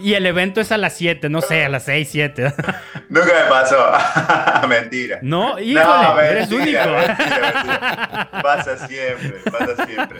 Y 0.00 0.14
el 0.14 0.26
evento 0.26 0.60
es 0.60 0.72
a 0.72 0.78
las 0.78 0.94
7, 0.94 1.28
no 1.28 1.40
sé, 1.40 1.64
a 1.64 1.68
las 1.68 1.84
6, 1.84 2.08
7. 2.10 2.54
Nunca 3.08 3.26
me 3.26 3.48
pasó. 3.48 3.92
mentira. 4.68 5.18
No, 5.22 5.58
híjole, 5.58 6.30
eres 6.30 6.50
único. 6.50 6.78
Pasa 8.42 8.86
siempre, 8.86 9.40
pasa 9.50 9.86
siempre. 9.86 10.18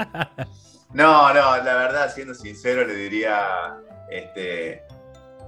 No, 0.93 1.33
no, 1.33 1.57
la 1.59 1.75
verdad, 1.75 2.13
siendo 2.13 2.35
sincero, 2.35 2.85
le 2.85 2.95
diría, 2.95 3.77
este, 4.11 4.83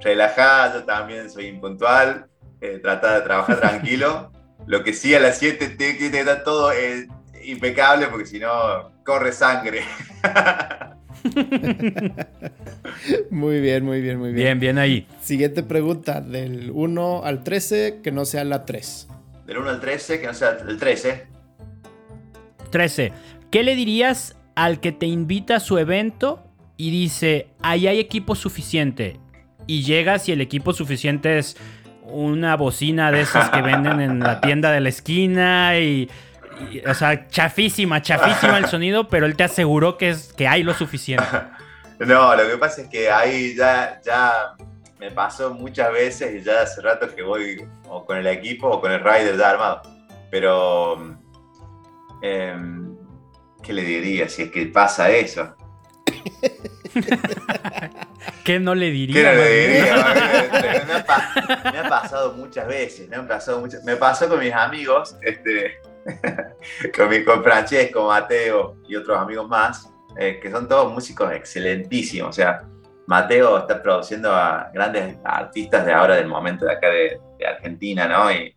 relajado, 0.00 0.84
también 0.84 1.30
soy 1.30 1.46
impuntual, 1.46 2.26
eh, 2.60 2.78
trata 2.82 3.14
de 3.14 3.20
trabajar 3.22 3.60
tranquilo. 3.60 4.30
Lo 4.66 4.84
que 4.84 4.92
sí 4.92 5.14
a 5.14 5.20
las 5.20 5.38
7 5.38 5.70
tiene 5.70 5.98
que 5.98 6.06
estar 6.06 6.44
todo 6.44 6.72
eh, 6.72 7.08
impecable 7.42 8.06
porque 8.06 8.26
si 8.26 8.38
no, 8.38 8.92
corre 9.04 9.32
sangre. 9.32 9.84
muy 13.30 13.60
bien, 13.60 13.84
muy 13.84 14.00
bien, 14.00 14.18
muy 14.18 14.32
bien. 14.32 14.44
Bien, 14.44 14.60
bien 14.60 14.78
ahí. 14.78 15.06
Siguiente 15.20 15.62
pregunta, 15.62 16.20
del 16.20 16.70
1 16.72 17.24
al 17.24 17.44
13, 17.44 18.00
que 18.02 18.12
no 18.12 18.24
sea 18.24 18.44
la 18.44 18.64
3. 18.64 19.08
Del 19.46 19.58
1 19.58 19.70
al 19.70 19.80
13, 19.80 20.20
que 20.20 20.26
no 20.26 20.34
sea 20.34 20.58
el 20.68 20.78
13. 20.78 21.26
13. 22.70 23.12
¿Qué 23.50 23.62
le 23.62 23.76
dirías 23.76 24.36
al 24.54 24.80
que 24.80 24.92
te 24.92 25.06
invita 25.06 25.56
a 25.56 25.60
su 25.60 25.78
evento 25.78 26.42
y 26.76 26.90
dice, 26.90 27.48
ahí 27.60 27.86
hay 27.86 28.00
equipo 28.00 28.34
suficiente? 28.34 29.18
Y 29.66 29.84
llegas 29.84 30.28
y 30.28 30.32
el 30.32 30.40
equipo 30.40 30.72
suficiente 30.72 31.38
es 31.38 31.56
una 32.04 32.56
bocina 32.56 33.12
de 33.12 33.20
esas 33.20 33.50
que 33.50 33.62
venden 33.62 34.00
en 34.00 34.20
la 34.20 34.40
tienda 34.40 34.72
de 34.72 34.80
la 34.80 34.88
esquina 34.88 35.78
y 35.78 36.10
o 36.86 36.94
sea, 36.94 37.28
chafísima, 37.28 38.02
chafísima 38.02 38.58
el 38.58 38.66
sonido, 38.66 39.08
pero 39.08 39.26
él 39.26 39.36
te 39.36 39.44
aseguró 39.44 39.96
que, 39.96 40.10
es, 40.10 40.32
que 40.32 40.48
hay 40.48 40.62
lo 40.62 40.74
suficiente. 40.74 41.24
No, 41.98 42.34
lo 42.34 42.48
que 42.48 42.58
pasa 42.58 42.82
es 42.82 42.88
que 42.88 43.08
ahí 43.08 43.54
ya, 43.54 44.00
ya 44.04 44.56
me 44.98 45.12
pasó 45.12 45.54
muchas 45.54 45.92
veces 45.92 46.34
y 46.34 46.42
ya 46.44 46.62
hace 46.62 46.80
rato 46.80 47.14
que 47.14 47.22
voy 47.22 47.64
o 47.88 48.04
con 48.04 48.16
el 48.16 48.26
equipo 48.26 48.66
o 48.66 48.80
con 48.80 48.90
el 48.90 49.04
rider 49.04 49.36
ya 49.36 49.50
armado. 49.50 49.82
Pero, 50.28 51.16
em, 52.22 52.96
¿qué 53.62 53.72
le 53.72 53.82
diría 53.82 54.28
si 54.28 54.42
es 54.42 54.50
que 54.50 54.66
pasa 54.66 55.10
eso? 55.10 55.54
¿Qué 58.44 58.58
no 58.58 58.74
le 58.74 58.90
diría? 58.90 59.14
¿Qué 59.14 59.22
no 59.22 59.34
le 59.34 59.68
diría? 59.68 59.94
me, 61.72 61.78
ha, 61.78 61.88
pasado 61.88 62.34
muchas 62.34 62.66
veces, 62.66 63.08
me, 63.08 63.18
pasado 63.20 63.60
muchas, 63.60 63.84
me 63.84 63.94
pasó 63.96 64.28
con 64.28 64.40
mis 64.40 64.52
amigos, 64.52 65.16
este, 65.22 65.78
con, 66.96 67.24
con 67.24 67.42
Francesco, 67.42 68.06
Mateo 68.06 68.76
y 68.88 68.96
otros 68.96 69.18
amigos 69.18 69.48
más, 69.48 69.92
eh, 70.16 70.38
que 70.40 70.50
son 70.50 70.68
todos 70.68 70.92
músicos 70.92 71.32
excelentísimos. 71.32 72.30
O 72.30 72.32
sea, 72.32 72.62
Mateo 73.06 73.58
está 73.58 73.82
produciendo 73.82 74.32
a 74.32 74.70
grandes 74.72 75.16
artistas 75.24 75.84
de 75.84 75.92
ahora, 75.92 76.16
del 76.16 76.28
momento 76.28 76.66
de 76.66 76.72
acá 76.72 76.88
de, 76.88 77.20
Argentina, 77.44 78.06
¿no? 78.06 78.30
Y 78.30 78.54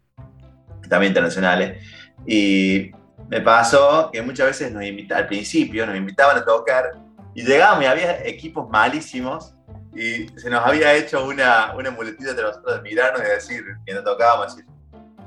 también 0.88 1.10
internacionales. 1.10 1.84
Y 2.28 2.92
me 3.28 3.42
pasó 3.42 4.12
que 4.14 4.22
muchas 4.22 4.48
veces 4.48 4.72
nos 4.72 4.84
invitaban, 4.84 5.24
al 5.24 5.28
principio 5.28 5.88
nos 5.88 5.96
invitaban 5.96 6.38
a 6.38 6.46
tocar 6.46 6.92
y 7.34 7.44
llegábamos 7.44 7.84
y 7.84 7.88
había 7.88 8.24
equipos 8.26 8.70
malísimos 8.70 9.56
y 9.96 10.28
se 10.38 10.50
nos 10.50 10.64
había 10.64 10.94
hecho 10.94 11.26
una, 11.26 11.74
una 11.76 11.90
muletilla 11.90 12.34
de 12.34 12.44
nosotros 12.44 12.76
de 12.76 12.82
mirarnos 12.82 13.22
y 13.22 13.30
decir, 13.30 13.64
que 13.86 13.94
no 13.94 14.04
tocábamos, 14.04 14.56
decir, 14.56 14.70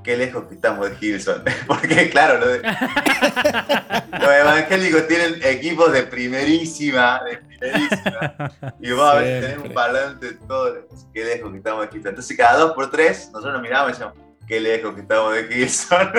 qué 0.02 0.16
lejos 0.16 0.44
que 0.44 0.54
estamos 0.54 0.88
de 0.88 0.96
Hilson. 1.00 1.42
Porque, 1.66 2.10
claro, 2.10 2.38
los, 2.38 2.58
evangélicos 4.40 5.06
tienen 5.06 5.40
equipos 5.42 5.92
de 5.92 6.04
primerísima, 6.04 7.22
de 7.24 7.38
primerísima. 7.38 8.52
Y 8.80 8.92
vos 8.92 9.10
a 9.10 9.14
veces 9.16 9.44
tenemos 9.44 9.68
un 9.68 9.74
parlante 9.74 10.32
todo, 10.46 10.88
qué 11.12 11.24
lejos 11.24 11.50
que 11.50 11.58
estamos 11.58 11.82
de 11.82 11.96
Hilson. 11.96 12.10
Entonces, 12.10 12.36
cada 12.36 12.58
dos 12.58 12.72
por 12.72 12.90
tres, 12.90 13.30
nosotros 13.32 13.52
nos 13.54 13.62
miramos 13.62 13.88
y 13.88 13.92
decíamos, 13.92 14.16
qué 14.46 14.60
lejos 14.60 14.94
que 14.94 15.00
estamos 15.02 15.34
de 15.34 15.56
Hilson. 15.56 16.12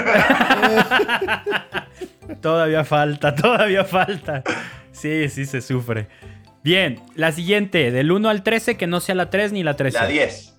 todavía 2.41 2.84
falta, 2.84 3.35
todavía 3.35 3.84
falta. 3.84 4.43
Sí, 4.91 5.30
sí 5.30 5.45
se 5.45 5.61
sufre. 5.61 6.07
Bien, 6.64 7.01
la 7.15 7.31
siguiente, 7.31 7.89
del 7.91 8.11
1 8.11 8.30
al 8.30 8.43
13, 8.43 8.76
que 8.77 8.85
no 8.85 8.99
sea 8.99 9.15
la 9.15 9.30
3 9.30 9.53
ni 9.53 9.64
la 9.64 9.76
13. 9.76 9.97
La 9.97 10.07
10. 10.07 10.56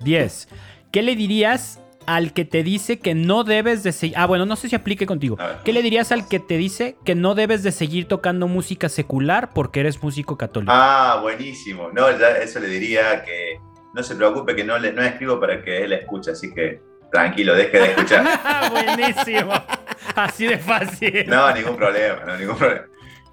10. 0.00 0.48
¿Qué 0.90 1.02
le 1.02 1.14
dirías 1.14 1.80
al 2.08 2.32
que 2.32 2.46
te 2.46 2.62
dice 2.62 3.00
que 3.00 3.14
no 3.14 3.44
debes 3.44 3.82
de 3.82 3.92
seguir... 3.92 4.16
Ah, 4.16 4.24
bueno, 4.24 4.46
no 4.46 4.56
sé 4.56 4.70
si 4.70 4.74
aplique 4.74 5.04
contigo. 5.04 5.36
¿Qué 5.62 5.74
le 5.74 5.82
dirías 5.82 6.10
al 6.10 6.26
que 6.26 6.40
te 6.40 6.56
dice 6.56 6.96
que 7.04 7.14
no 7.14 7.34
debes 7.34 7.62
de 7.62 7.70
seguir 7.70 8.08
tocando 8.08 8.48
música 8.48 8.88
secular 8.88 9.50
porque 9.52 9.80
eres 9.80 10.02
músico 10.02 10.38
católico? 10.38 10.72
Ah, 10.74 11.18
buenísimo. 11.20 11.90
No, 11.92 12.10
ya 12.18 12.38
eso 12.38 12.60
le 12.60 12.68
diría 12.68 13.22
que 13.24 13.60
no 13.92 14.02
se 14.02 14.16
preocupe 14.16 14.56
que 14.56 14.64
no, 14.64 14.78
le, 14.78 14.90
no 14.90 15.02
escribo 15.02 15.38
para 15.38 15.62
que 15.62 15.84
él 15.84 15.92
escuche, 15.92 16.30
así 16.30 16.54
que 16.54 16.80
tranquilo, 17.12 17.54
deje 17.54 17.78
de 17.78 17.84
escuchar. 17.88 18.24
Buenísimo. 18.70 19.52
Así 20.14 20.46
de 20.46 20.56
fácil. 20.56 21.26
No, 21.28 21.52
ningún 21.52 21.76
problema, 21.76 22.24
no, 22.24 22.38
ningún 22.38 22.56
problema. 22.56 22.86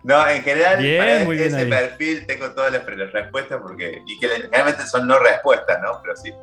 No, 0.03 0.27
en 0.27 0.43
general, 0.43 0.83
Bien, 0.83 0.97
para 1.01 1.23
muy 1.23 1.41
ese 1.41 1.65
perfil 1.65 2.25
tengo 2.27 2.51
todas 2.51 2.73
las, 2.73 2.85
las 2.85 3.13
respuestas 3.13 3.61
porque. 3.61 4.01
Y 4.05 4.19
que 4.19 4.27
generalmente 4.27 4.85
son 4.85 5.07
no 5.07 5.17
respuestas, 5.17 5.81
¿no? 5.81 6.01
Pero 6.01 6.15
sí. 6.17 6.33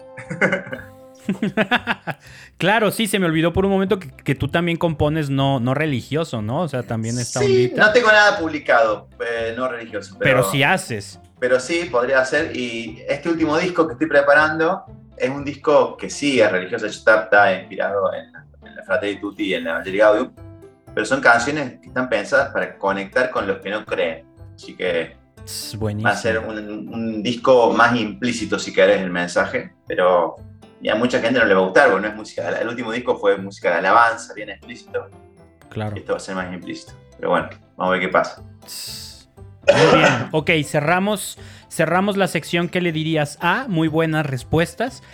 claro, 2.58 2.90
sí, 2.90 3.06
se 3.06 3.18
me 3.18 3.26
olvidó 3.26 3.52
por 3.52 3.64
un 3.64 3.72
momento 3.72 3.98
que, 3.98 4.08
que 4.10 4.34
tú 4.34 4.48
también 4.48 4.76
compones 4.76 5.30
no, 5.30 5.60
no 5.60 5.74
religioso, 5.74 6.42
¿no? 6.42 6.60
O 6.62 6.68
sea, 6.68 6.82
también 6.82 7.18
está 7.18 7.40
Sí, 7.40 7.72
no 7.76 7.92
tengo 7.92 8.08
nada 8.08 8.38
publicado, 8.38 9.08
eh, 9.20 9.54
no 9.56 9.68
religioso. 9.68 10.16
Pero, 10.18 10.40
Pero 10.42 10.50
sí 10.50 10.62
haces. 10.62 11.20
pero 11.38 11.60
sí, 11.60 11.88
podría 11.90 12.24
ser. 12.24 12.56
Y 12.56 13.02
este 13.08 13.28
último 13.28 13.56
disco 13.58 13.86
que 13.86 13.92
estoy 13.94 14.08
preparando 14.08 14.84
es 15.16 15.30
un 15.30 15.44
disco 15.44 15.96
que 15.96 16.10
sí 16.10 16.40
es 16.40 16.50
religioso. 16.50 16.86
Está, 16.86 17.24
está 17.24 17.54
inspirado 17.58 18.12
en, 18.14 18.26
en 18.68 18.76
la 18.76 18.82
Fratelli 18.84 19.20
Tutti 19.20 19.44
y 19.44 19.54
en 19.54 19.64
la 19.64 19.70
Evangelii 19.70 19.98
Gaudium. 20.00 20.32
Pero 20.94 21.06
son 21.06 21.20
canciones 21.20 21.80
que 21.80 21.88
están 21.88 22.08
pensadas 22.08 22.50
para 22.52 22.76
conectar 22.76 23.30
con 23.30 23.46
los 23.46 23.58
que 23.60 23.70
no 23.70 23.84
creen. 23.84 24.26
Así 24.54 24.74
que 24.76 25.16
Es 25.44 25.74
buenísimo. 25.78 26.08
va 26.10 26.14
a 26.14 26.18
ser 26.18 26.38
un, 26.38 26.58
un 26.92 27.22
disco 27.22 27.72
más 27.72 27.96
implícito, 27.98 28.58
si 28.58 28.72
querés, 28.74 29.00
el 29.00 29.10
mensaje. 29.10 29.72
Pero 29.88 30.36
y 30.82 30.88
a 30.88 30.96
mucha 30.96 31.20
gente 31.20 31.38
no 31.38 31.46
le 31.46 31.54
va 31.54 31.60
a 31.60 31.64
gustar, 31.64 31.90
porque 31.90 32.02
no 32.02 32.08
es 32.08 32.16
música. 32.16 32.48
El 32.60 32.68
último 32.68 32.90
disco 32.90 33.16
fue 33.16 33.38
música 33.38 33.70
de 33.70 33.76
alabanza, 33.76 34.34
bien 34.34 34.50
explícito. 34.50 35.08
Claro. 35.68 35.96
Esto 35.96 36.12
va 36.12 36.16
a 36.16 36.20
ser 36.20 36.34
más 36.34 36.52
implícito. 36.52 36.92
Pero 37.16 37.30
bueno, 37.30 37.48
vamos 37.76 37.90
a 37.90 37.98
ver 37.98 38.00
qué 38.00 38.08
pasa. 38.08 38.42
Muy 38.42 39.98
bien. 39.98 40.28
Ok, 40.32 40.50
cerramos, 40.64 41.38
cerramos 41.70 42.16
la 42.16 42.26
sección 42.26 42.68
que 42.68 42.80
le 42.80 42.90
dirías 42.90 43.38
a. 43.40 43.66
Muy 43.68 43.86
buenas 43.86 44.26
respuestas. 44.26 45.04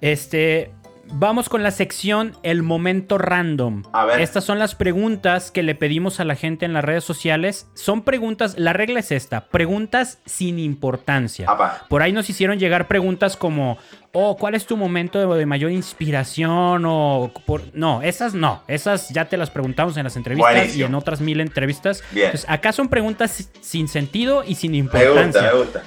Este. 0.00 0.72
Vamos 1.12 1.48
con 1.48 1.62
la 1.62 1.70
sección 1.70 2.32
El 2.42 2.62
momento 2.62 3.18
random. 3.18 3.82
A 3.92 4.04
ver. 4.04 4.20
Estas 4.20 4.44
son 4.44 4.58
las 4.58 4.74
preguntas 4.74 5.50
que 5.50 5.62
le 5.62 5.74
pedimos 5.74 6.18
a 6.20 6.24
la 6.24 6.34
gente 6.34 6.64
en 6.66 6.72
las 6.72 6.84
redes 6.84 7.04
sociales. 7.04 7.68
Son 7.74 8.02
preguntas, 8.02 8.54
la 8.58 8.72
regla 8.72 9.00
es 9.00 9.12
esta, 9.12 9.46
preguntas 9.46 10.18
sin 10.26 10.58
importancia. 10.58 11.48
Apa. 11.48 11.82
Por 11.88 12.02
ahí 12.02 12.12
nos 12.12 12.28
hicieron 12.30 12.58
llegar 12.58 12.88
preguntas 12.88 13.36
como, 13.36 13.78
oh, 14.12 14.36
¿cuál 14.36 14.54
es 14.54 14.66
tu 14.66 14.76
momento 14.76 15.34
de, 15.34 15.46
mayor 15.46 15.70
inspiración? 15.70 16.84
O 16.86 17.32
por... 17.46 17.62
No, 17.74 18.02
esas 18.02 18.34
no, 18.34 18.62
esas 18.66 19.10
ya 19.10 19.26
te 19.26 19.36
las 19.36 19.50
preguntamos 19.50 19.96
en 19.96 20.04
las 20.04 20.16
entrevistas 20.16 20.52
Buenísimo. 20.52 20.82
y 20.82 20.86
en 20.86 20.94
otras 20.94 21.20
mil 21.20 21.40
entrevistas. 21.40 22.02
Bien. 22.10 22.26
Entonces, 22.26 22.48
acá 22.50 22.72
son 22.72 22.88
preguntas 22.88 23.30
si- 23.30 23.46
sin 23.60 23.88
sentido 23.88 24.42
y 24.46 24.56
sin 24.56 24.72
Me 24.72 24.78
importancia. 24.78 25.22
gusta, 25.22 25.42
me 25.52 25.58
gusta. 25.58 25.82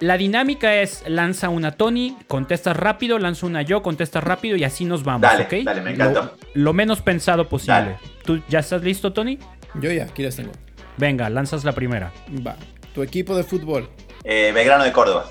La 0.00 0.16
dinámica 0.16 0.76
es 0.76 1.02
lanza 1.08 1.48
una 1.48 1.72
Tony, 1.72 2.16
contestas 2.28 2.76
rápido, 2.76 3.18
lanza 3.18 3.46
una 3.46 3.62
yo, 3.62 3.82
contestas 3.82 4.22
rápido 4.22 4.56
y 4.56 4.62
así 4.62 4.84
nos 4.84 5.02
vamos, 5.02 5.22
Dale, 5.22 5.44
¿ok? 5.44 5.64
dale, 5.64 5.80
me 5.80 5.96
Lo- 5.96 6.04
encantó. 6.10 6.36
Lo, 6.54 6.72
menos 6.72 7.00
pensado 7.02 7.48
posible. 7.48 7.74
Dale. 7.74 7.96
¿Tú 8.24 8.40
ya 8.48 8.60
estás 8.60 8.82
listo, 8.82 9.12
Tony? 9.12 9.38
Yo 9.80 9.90
ya, 9.90 10.04
aquí 10.04 10.22
las 10.22 10.36
tengo. 10.36 10.52
Venga, 10.98 11.28
lanzas 11.28 11.64
la 11.64 11.72
primera. 11.72 12.12
Va. 12.46 12.56
Tu 12.94 13.02
equipo 13.02 13.36
de 13.36 13.42
fútbol. 13.42 13.88
Eh, 14.22 14.52
Belgrano 14.54 14.84
de 14.84 14.92
Córdoba. 14.92 15.30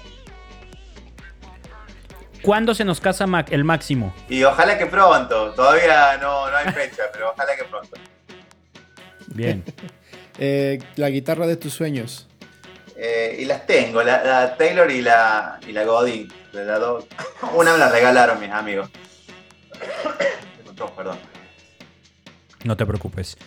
¿Cuándo 2.41 2.73
se 2.75 2.85
nos 2.85 2.99
casa 3.01 3.25
Mac- 3.25 3.51
el 3.51 3.63
máximo? 3.63 4.13
Y 4.29 4.43
ojalá 4.43 4.77
que 4.77 4.85
pronto. 4.85 5.51
Todavía 5.51 6.17
no, 6.21 6.49
no 6.49 6.55
hay 6.57 6.65
fecha, 6.71 7.03
pero 7.11 7.31
ojalá 7.31 7.55
que 7.55 7.63
pronto. 7.63 7.97
Bien. 9.27 9.63
Eh, 10.39 10.77
la 10.97 11.09
guitarra 11.09 11.47
de 11.47 11.57
tus 11.57 11.73
sueños. 11.73 12.27
Eh, 12.99 13.37
y 13.39 13.45
las 13.45 13.65
tengo, 13.67 14.01
la, 14.01 14.23
la 14.23 14.57
Taylor 14.57 14.89
y 14.89 15.01
la, 15.01 15.59
y 15.67 15.71
la 15.71 15.83
Godin. 15.83 16.27
las 16.53 16.79
dos. 16.79 17.05
Una 17.53 17.73
me 17.73 17.77
la 17.77 17.89
regalaron 17.89 18.39
mis 18.39 18.49
amigos. 18.51 18.89
Perdón. 20.95 21.17
No 22.63 22.75
te 22.75 22.85
preocupes. 22.85 23.37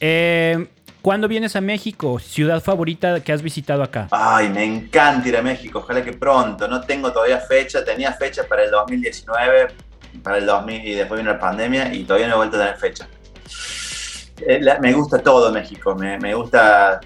Eh, 0.00 0.68
¿Cuándo 1.02 1.28
vienes 1.28 1.54
a 1.54 1.60
México? 1.60 2.18
¿Ciudad 2.18 2.60
favorita 2.60 3.20
que 3.20 3.32
has 3.32 3.42
visitado 3.42 3.82
acá? 3.84 4.08
Ay, 4.10 4.48
me 4.48 4.64
encanta 4.64 5.28
ir 5.28 5.36
a 5.36 5.42
México, 5.42 5.78
ojalá 5.78 6.02
que 6.04 6.12
pronto. 6.12 6.66
No 6.66 6.80
tengo 6.80 7.12
todavía 7.12 7.38
fecha, 7.38 7.84
tenía 7.84 8.12
fecha 8.12 8.42
para 8.48 8.64
el 8.64 8.70
2019, 8.72 9.68
para 10.22 10.38
el 10.38 10.46
2000 10.46 10.84
y 10.84 10.94
después 10.94 11.20
vino 11.20 11.32
la 11.32 11.38
pandemia 11.38 11.94
y 11.94 12.02
todavía 12.04 12.26
no 12.28 12.34
he 12.34 12.36
vuelto 12.38 12.56
a 12.56 12.60
tener 12.60 12.76
fecha. 12.76 13.06
Eh, 14.44 14.58
la- 14.60 14.78
me 14.80 14.92
gusta 14.92 15.18
todo 15.18 15.52
México, 15.52 15.94
me, 15.94 16.18
me 16.18 16.34
gusta 16.34 17.00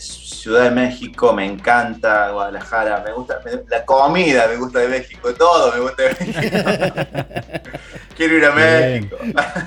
Ciudad 0.00 0.64
de 0.64 0.70
México, 0.70 1.32
me 1.32 1.46
encanta 1.46 2.30
Guadalajara, 2.30 3.02
me 3.04 3.12
gusta 3.12 3.40
me- 3.44 3.62
la 3.68 3.84
comida, 3.84 4.46
me 4.48 4.56
gusta 4.56 4.80
de 4.80 4.88
México, 4.88 5.32
todo 5.34 5.72
me 5.72 5.80
gusta 5.80 6.02
de 6.02 6.08
México. 6.26 7.70
Quiero 8.16 8.36
ir 8.36 8.44
a. 8.44 8.52
México, 8.52 9.16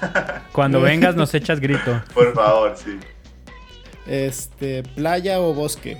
Cuando 0.52 0.82
vengas 0.82 1.16
nos 1.16 1.34
echas 1.34 1.60
grito. 1.60 2.02
por 2.14 2.34
favor, 2.34 2.76
sí. 2.78 3.00
Este, 4.06 4.84
playa 4.84 5.40
o 5.40 5.54
bosque. 5.54 5.98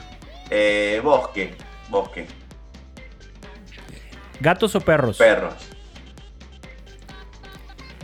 Eh, 0.50 1.00
bosque, 1.04 1.56
bosque, 1.90 2.28
¿Gatos 4.40 4.76
o 4.76 4.82
perros? 4.82 5.18
perros. 5.18 5.54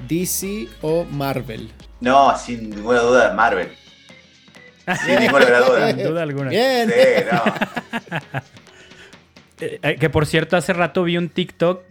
DC 0.07 0.68
o 0.81 1.06
Marvel. 1.06 1.72
No, 2.02 2.38
sin 2.38 2.69
ninguna 2.69 2.99
duda, 2.99 3.34
Marvel. 3.34 3.72
Sin 5.06 5.20
ninguna 5.20 5.60
duda. 5.60 5.92
Sin 5.92 6.04
duda 6.04 6.24
alguna. 6.24 6.50
Bien. 6.50 6.90
Sí, 6.90 7.24
no. 7.32 8.42
Eh, 9.64 9.80
eh, 9.82 9.96
que 9.98 10.10
por 10.10 10.26
cierto, 10.26 10.58
hace 10.58 10.74
rato 10.74 11.04
vi 11.04 11.18
un 11.18 11.30
TikTok 11.30 11.84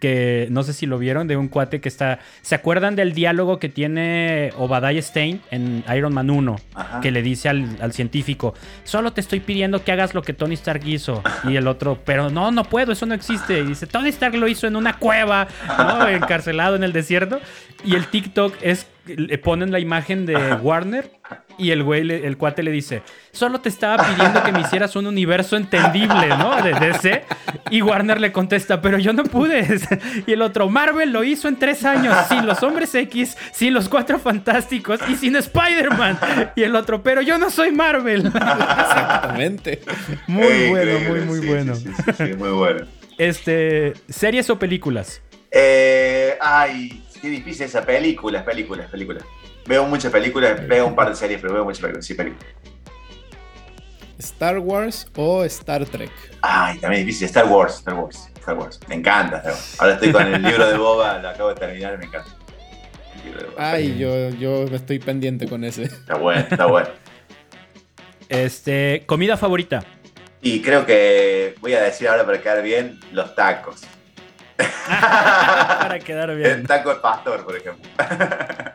que 0.00 0.48
no 0.50 0.62
sé 0.62 0.72
si 0.72 0.86
lo 0.86 0.98
vieron, 0.98 1.28
de 1.28 1.36
un 1.36 1.48
cuate 1.48 1.80
que 1.80 1.88
está. 1.88 2.18
¿Se 2.40 2.54
acuerdan 2.54 2.96
del 2.96 3.12
diálogo 3.12 3.58
que 3.58 3.68
tiene 3.68 4.50
Obadiah 4.56 5.00
Stein 5.02 5.40
en 5.50 5.84
Iron 5.94 6.14
Man 6.14 6.30
1? 6.30 6.56
Ajá. 6.74 7.00
Que 7.00 7.10
le 7.10 7.22
dice 7.22 7.48
al, 7.48 7.76
al 7.80 7.92
científico: 7.92 8.54
Solo 8.84 9.12
te 9.12 9.20
estoy 9.20 9.40
pidiendo 9.40 9.84
que 9.84 9.92
hagas 9.92 10.14
lo 10.14 10.22
que 10.22 10.32
Tony 10.32 10.54
Stark 10.54 10.86
hizo. 10.86 11.22
Y 11.44 11.56
el 11.56 11.68
otro, 11.68 11.98
pero 12.04 12.30
no, 12.30 12.50
no 12.50 12.64
puedo, 12.64 12.92
eso 12.92 13.06
no 13.06 13.14
existe. 13.14 13.60
Y 13.60 13.66
dice: 13.66 13.86
Tony 13.86 14.08
Stark 14.08 14.34
lo 14.34 14.48
hizo 14.48 14.66
en 14.66 14.76
una 14.76 14.98
cueva, 14.98 15.46
¿no? 15.78 16.08
encarcelado 16.08 16.76
en 16.76 16.82
el 16.82 16.92
desierto. 16.92 17.40
Y 17.84 17.94
el 17.94 18.06
TikTok 18.06 18.56
es. 18.62 18.86
Le 19.04 19.36
ponen 19.36 19.72
la 19.72 19.80
imagen 19.80 20.26
de 20.26 20.54
Warner 20.54 21.10
y 21.58 21.70
el 21.70 21.82
güey, 21.82 22.04
le- 22.04 22.26
el 22.26 22.36
cuate 22.36 22.62
le 22.62 22.70
dice, 22.70 23.02
solo 23.32 23.60
te 23.60 23.68
estaba 23.68 24.04
pidiendo 24.04 24.42
que 24.42 24.52
me 24.52 24.60
hicieras 24.60 24.96
un 24.96 25.06
universo 25.06 25.56
entendible, 25.56 26.28
¿no? 26.28 26.60
De 26.62 26.72
DC. 26.74 27.24
Y 27.70 27.82
Warner 27.82 28.20
le 28.20 28.32
contesta, 28.32 28.80
pero 28.82 28.98
yo 28.98 29.12
no 29.12 29.24
pude. 29.24 29.62
Y 30.26 30.32
el 30.32 30.42
otro, 30.42 30.68
Marvel 30.68 31.10
lo 31.12 31.24
hizo 31.24 31.48
en 31.48 31.56
tres 31.58 31.84
años, 31.84 32.16
sin 32.28 32.46
los 32.46 32.62
hombres 32.62 32.94
X, 32.94 33.36
sin 33.52 33.74
los 33.74 33.88
cuatro 33.88 34.18
fantásticos 34.18 35.00
y 35.08 35.16
sin 35.16 35.36
Spider-Man. 35.36 36.18
Y 36.56 36.62
el 36.62 36.76
otro, 36.76 37.02
pero 37.02 37.22
yo 37.22 37.38
no 37.38 37.50
soy 37.50 37.72
Marvel. 37.72 38.26
Exactamente. 38.26 39.80
Muy 40.26 40.68
bueno, 40.70 40.98
muy, 41.08 41.20
muy 41.20 41.40
sí, 41.40 41.46
bueno. 41.46 41.74
Sí, 41.74 41.88
sí, 41.96 42.02
sí, 42.06 42.12
sí, 42.26 42.34
muy 42.34 42.50
bueno. 42.50 42.86
Este, 43.18 43.94
¿series 44.08 44.48
o 44.50 44.58
películas? 44.58 45.20
Eh, 45.50 46.36
ay, 46.40 47.02
qué 47.20 47.28
difícil 47.28 47.66
esa 47.66 47.84
película, 47.84 48.44
películas, 48.44 48.90
películas. 48.90 49.22
Veo 49.66 49.84
muchas 49.86 50.10
películas, 50.12 50.66
veo 50.66 50.86
un 50.86 50.94
par 50.94 51.08
de 51.08 51.14
series, 51.16 51.40
pero 51.40 51.54
veo 51.54 51.64
muchas 51.64 51.80
películas, 51.80 52.04
sí, 52.06 52.14
películas. 52.14 52.46
Star 54.18 54.58
Wars 54.58 55.06
o 55.16 55.44
Star 55.44 55.84
Trek. 55.86 56.10
Ay, 56.42 56.78
también 56.78 57.04
difícil, 57.04 57.26
Star 57.26 57.46
Wars, 57.46 57.76
Star 57.76 57.94
Wars, 57.94 58.28
Star 58.38 58.56
Wars. 58.56 58.78
Me 58.88 58.94
encanta 58.96 59.38
Star 59.38 59.52
Wars. 59.52 59.76
Ahora 59.80 59.94
estoy 59.94 60.12
con 60.12 60.26
el 60.34 60.42
libro 60.44 60.66
de 60.68 60.76
Boba, 60.76 61.18
lo 61.18 61.28
acabo 61.28 61.48
de 61.50 61.54
terminar, 61.56 61.98
me 61.98 62.04
encanta. 62.06 62.30
El 63.16 63.24
libro 63.24 63.40
de 63.40 63.46
Boba. 63.48 63.70
Ay, 63.70 63.98
yo, 63.98 64.30
yo 64.30 64.64
estoy 64.64 64.98
pendiente 64.98 65.48
con 65.48 65.64
ese. 65.64 65.84
Está 65.84 66.16
bueno, 66.16 66.40
está 66.48 66.66
bueno. 66.66 66.88
Este, 68.28 69.02
comida 69.06 69.36
favorita. 69.36 69.84
Y 70.40 70.60
creo 70.62 70.86
que 70.86 71.54
voy 71.60 71.74
a 71.74 71.80
decir 71.82 72.08
ahora 72.08 72.24
para 72.24 72.40
quedar 72.40 72.62
bien, 72.62 72.98
los 73.12 73.34
tacos. 73.34 73.82
Para 74.86 75.98
quedar 75.98 76.30
El 76.30 76.36
bien. 76.38 76.66
taco 76.66 76.90
de 76.90 76.96
pastor, 77.00 77.44
por 77.44 77.56
ejemplo. 77.56 77.88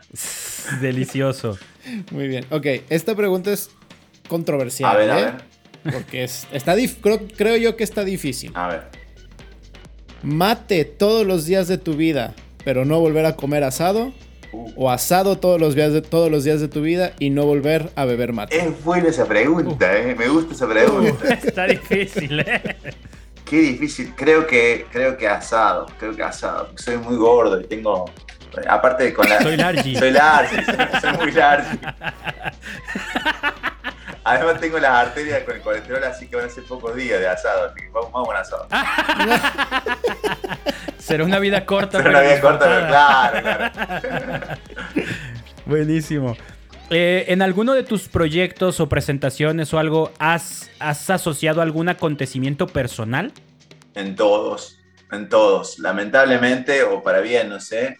Delicioso. 0.80 1.58
Muy 2.10 2.28
bien. 2.28 2.44
Ok, 2.50 2.66
esta 2.90 3.14
pregunta 3.14 3.52
es 3.52 3.70
controversial. 4.28 4.90
A 4.94 4.96
ver, 4.98 5.10
a 5.10 5.20
¿eh? 5.20 5.24
ver, 5.84 5.92
Porque 5.94 6.24
es- 6.24 6.46
está 6.52 6.76
dif- 6.76 6.96
creo, 7.00 7.20
creo 7.36 7.56
yo 7.56 7.76
que 7.76 7.84
está 7.84 8.04
difícil. 8.04 8.52
a 8.54 8.68
ver. 8.68 8.82
Mate 10.22 10.84
todos 10.84 11.24
los 11.26 11.46
días 11.46 11.68
de 11.68 11.78
tu 11.78 11.94
vida, 11.94 12.34
pero 12.64 12.84
no 12.84 12.98
volver 13.00 13.24
a 13.26 13.36
comer 13.36 13.64
asado. 13.64 14.12
Uh. 14.50 14.72
O 14.76 14.90
asado 14.90 15.36
todos 15.38 15.60
los 15.60 15.74
días 15.74 15.92
de, 15.92 16.00
todos 16.00 16.30
los 16.30 16.42
días 16.42 16.58
de 16.60 16.68
tu 16.68 16.80
vida 16.80 17.12
y 17.18 17.28
no 17.28 17.44
volver 17.44 17.90
a 17.96 18.06
beber 18.06 18.32
mate. 18.32 18.56
Es 18.58 18.82
buena 18.82 19.08
esa 19.10 19.26
pregunta, 19.26 19.96
eh. 19.98 20.14
me 20.18 20.26
gusta 20.28 20.54
esa 20.54 20.66
pregunta. 20.68 21.34
Está 21.44 21.66
difícil, 21.66 22.40
¿eh? 22.40 22.76
Qué 23.44 23.58
difícil, 23.60 24.14
creo 24.16 24.46
que, 24.46 24.86
creo 24.90 25.16
que 25.18 25.28
asado, 25.28 25.86
creo 25.98 26.16
que 26.16 26.22
asado, 26.22 26.70
soy 26.76 26.96
muy 26.96 27.16
gordo 27.16 27.60
y 27.60 27.64
tengo, 27.64 28.06
aparte 28.68 29.04
de 29.04 29.14
con 29.14 29.26
la... 29.28 29.40
Soy 29.40 29.56
largy. 29.56 29.94
Soy 29.96 30.10
largy, 30.10 30.64
soy, 30.64 30.76
soy 31.00 31.12
muy 31.18 31.30
largy. 31.32 31.78
Además 34.24 34.60
tengo 34.60 34.78
las 34.78 34.90
arterias 34.90 35.42
con 35.44 35.56
el 35.56 35.62
colesterol, 35.62 36.04
así 36.04 36.26
que 36.26 36.36
van 36.36 36.44
a 36.46 36.50
ser 36.50 36.64
pocos 36.64 36.94
días 36.94 37.18
de 37.18 37.26
asado, 37.26 37.70
así 37.70 37.80
que 37.80 37.88
vamos, 37.88 38.12
vamos 38.12 38.28
a 38.28 38.30
un 38.30 38.36
asado. 38.36 38.68
Será 40.98 41.24
una 41.24 41.38
vida 41.38 41.64
corta. 41.64 41.96
Será 41.98 42.10
una 42.10 42.20
vida 42.20 42.40
corta, 42.40 42.66
pero 42.66 42.86
claro, 42.88 43.40
claro. 43.40 44.40
Buenísimo. 45.66 46.36
Eh, 46.90 47.26
¿En 47.28 47.42
alguno 47.42 47.72
de 47.72 47.84
tus 47.84 48.08
proyectos 48.08 48.80
o 48.80 48.88
presentaciones 48.88 49.72
o 49.72 49.78
algo 49.78 50.12
has, 50.18 50.70
has 50.78 51.08
asociado 51.08 51.62
algún 51.62 51.88
acontecimiento 51.88 52.66
personal? 52.66 53.32
En 53.94 54.14
todos, 54.14 54.78
en 55.10 55.28
todos. 55.28 55.78
Lamentablemente, 55.78 56.82
o 56.82 57.02
para 57.02 57.20
bien, 57.20 57.48
no 57.48 57.60
sé, 57.60 57.96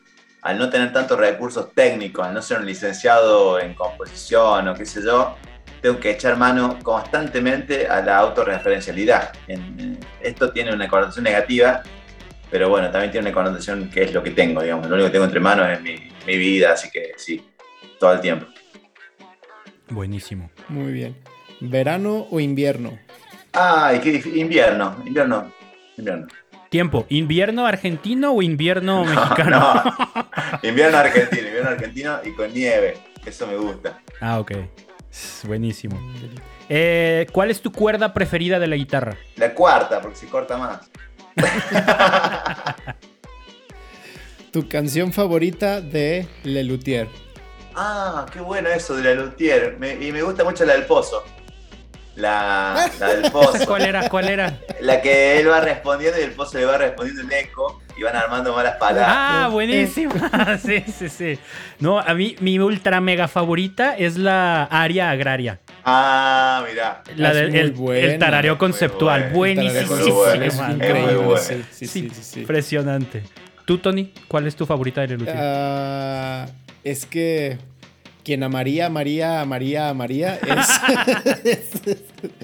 al 0.49 0.57
no 0.59 0.71
tener 0.71 0.93
tantos 0.95 1.19
recursos 1.19 1.73
técnicos, 1.75 2.27
al 2.27 2.33
no 2.33 2.41
ser 2.41 2.59
un 2.61 2.67
licenciado 2.67 3.61
en 3.61 3.75
composición 3.75 4.67
o 4.69 4.75
qué 4.75 4.87
sé 4.87 5.03
yo, 5.05 5.37
tengo 5.83 6.01
que 6.01 6.11
echar 6.13 6.37
mano 6.39 6.79
constantemente 6.83 7.87
a 7.87 8.01
la 8.01 8.17
autorreferencialidad. 8.19 9.31
En- 9.47 9.99
esto 10.23 10.51
tiene 10.51 10.73
una 10.73 10.89
connotación 10.89 11.25
negativa, 11.25 11.83
pero 12.51 12.71
bueno, 12.71 12.91
también 12.91 13.11
tiene 13.13 13.27
una 13.29 13.35
connotación 13.35 13.91
que 13.91 14.05
es 14.05 14.15
lo 14.15 14.23
que 14.23 14.31
tengo, 14.31 14.63
digamos. 14.63 14.89
Lo 14.89 14.95
único 14.95 15.09
que 15.09 15.13
tengo 15.13 15.27
entre 15.27 15.39
manos 15.41 15.69
es 15.69 15.83
mi, 15.83 15.97
mi 16.27 16.37
vida, 16.39 16.73
así 16.73 16.89
que 16.91 17.13
sí, 17.19 17.45
todo 18.01 18.15
el 18.15 18.21
tiempo. 18.21 18.47
Buenísimo. 19.91 20.51
Muy 20.69 20.93
bien. 20.93 21.15
¿Verano 21.61 22.27
o 22.31 22.41
invierno? 22.41 22.99
Ay, 23.53 23.99
qué 24.01 24.13
difí- 24.23 24.35
invierno, 24.37 24.97
invierno, 25.05 25.53
invierno. 25.97 26.27
Tiempo, 26.71 27.07
¿invierno 27.09 27.65
argentino 27.67 28.33
o 28.33 28.43
invierno 28.43 29.05
No, 29.05 29.11
mexicano? 29.11 29.59
no. 29.59 30.29
Invierno 30.63 30.99
argentino, 30.99 31.47
invierno 31.47 31.71
argentino 31.71 32.19
y 32.25 32.33
con 32.35 32.53
nieve. 32.53 32.99
Eso 33.25 33.47
me 33.47 33.57
gusta. 33.57 34.01
Ah, 34.21 34.39
ok. 34.41 34.53
Buenísimo. 35.45 35.99
Eh, 36.69 37.27
¿Cuál 37.33 37.51
es 37.51 37.61
tu 37.61 37.73
cuerda 37.73 38.13
preferida 38.13 38.59
de 38.59 38.67
la 38.67 38.77
guitarra? 38.77 39.17
La 39.37 39.55
cuarta, 39.55 40.01
porque 40.01 40.17
se 40.19 40.27
corta 40.27 40.57
más. 40.59 40.91
¿Tu 44.53 44.67
canción 44.69 45.13
favorita 45.13 45.81
de 45.81 46.27
Le 46.45 46.65
Luthier? 46.65 47.09
Ah, 47.75 48.27
qué 48.33 48.41
bueno 48.41 48.69
eso 48.71 48.97
de 48.97 49.03
la 49.15 49.15
Luthier. 49.23 49.77
Me- 49.79 49.95
y 49.95 50.11
me 50.13 50.23
gusta 50.23 50.43
mucho 50.45 50.65
la 50.65 50.73
del 50.75 50.85
pozo. 50.87 51.23
La, 52.19 52.91
la 52.99 53.15
del 53.15 53.31
pozo. 53.33 53.65
¿Cuál 53.65 53.83
era? 53.83 54.09
¿Cuál 54.09 54.29
era? 54.29 54.59
La 54.81 55.01
que 55.01 55.39
él 55.39 55.49
va 55.49 55.61
respondiendo 55.61 56.19
y 56.19 56.25
el 56.25 56.33
pozo 56.33 56.59
le 56.59 56.65
va 56.65 56.77
respondiendo 56.77 57.23
el 57.23 57.33
eco 57.33 57.81
y 57.97 58.03
van 58.03 58.17
armando 58.17 58.53
malas 58.55 58.77
palabras. 58.77 59.09
Ah, 59.09 59.49
buenísimo. 59.51 60.13
Sí, 60.65 60.83
sí, 60.93 61.09
sí. 61.09 61.39
No, 61.79 62.01
a 62.01 62.15
mí 62.15 62.35
mi 62.41 62.59
ultra 62.59 63.01
mega 63.01 63.29
favorita 63.29 63.97
es 63.97 64.17
la 64.19 64.65
área 64.65 65.11
agraria. 65.11 65.61
Ah, 65.85 66.65
mirá. 66.69 67.03
La 67.17 67.33
del 67.33 67.55
el, 67.55 67.71
buena, 67.73 68.07
el 68.07 68.19
tarareo 68.19 68.59
conceptual. 68.59 69.31
Buenísimo. 69.33 69.97
Impresionante. 72.37 73.23
¿Tú, 73.65 73.79
Tony? 73.79 74.13
¿Cuál 74.27 74.47
es 74.49 74.57
tu 74.57 74.67
favorita 74.67 75.03
de 75.03 75.09
Lelutier? 75.09 75.37
Ah, 75.39 76.47
es 76.83 77.07
que 77.07 77.59
quien 78.25 78.43
amaría, 78.43 78.87
amaría, 78.87 79.41
amaría, 79.41 79.89
amaría 79.89 80.35
es, 81.45 81.87
es 81.87 81.99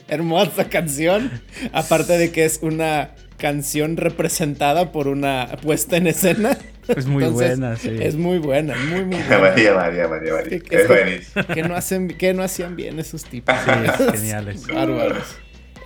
hermosa 0.09 0.69
canción. 0.69 1.31
Aparte 1.73 2.17
de 2.19 2.31
que 2.33 2.45
es 2.45 2.61
una 2.63 3.11
canción 3.39 3.97
representada 3.97 4.93
por 4.93 5.09
una 5.09 5.49
puesta 5.63 5.97
en 5.97 6.07
escena. 6.07 6.57
es 6.89 7.07
muy 7.07 7.25
Entonces, 7.25 7.59
buena, 7.59 7.77
sí. 7.77 7.97
Es 8.01 8.17
muy 8.17 8.39
buena, 8.39 8.75
muy, 8.77 9.05
muy 9.05 9.17
buena. 9.29 9.39
María, 9.39 9.75
María, 9.75 10.09
María, 10.09 10.33
María. 10.35 10.49
Que- 10.51 10.61
que 10.63 10.77
Es 10.77 10.89
buenísimo. 10.89 11.45
Que 11.47 11.63
no, 11.63 11.75
hacen, 11.77 12.09
que 12.09 12.33
no 12.35 12.43
hacían 12.43 12.77
bien 12.77 12.99
esos 12.99 13.25
tipos. 13.25 13.55
Sí, 13.65 14.05
geniales. 14.19 14.67
Bárbaros. 14.67 15.37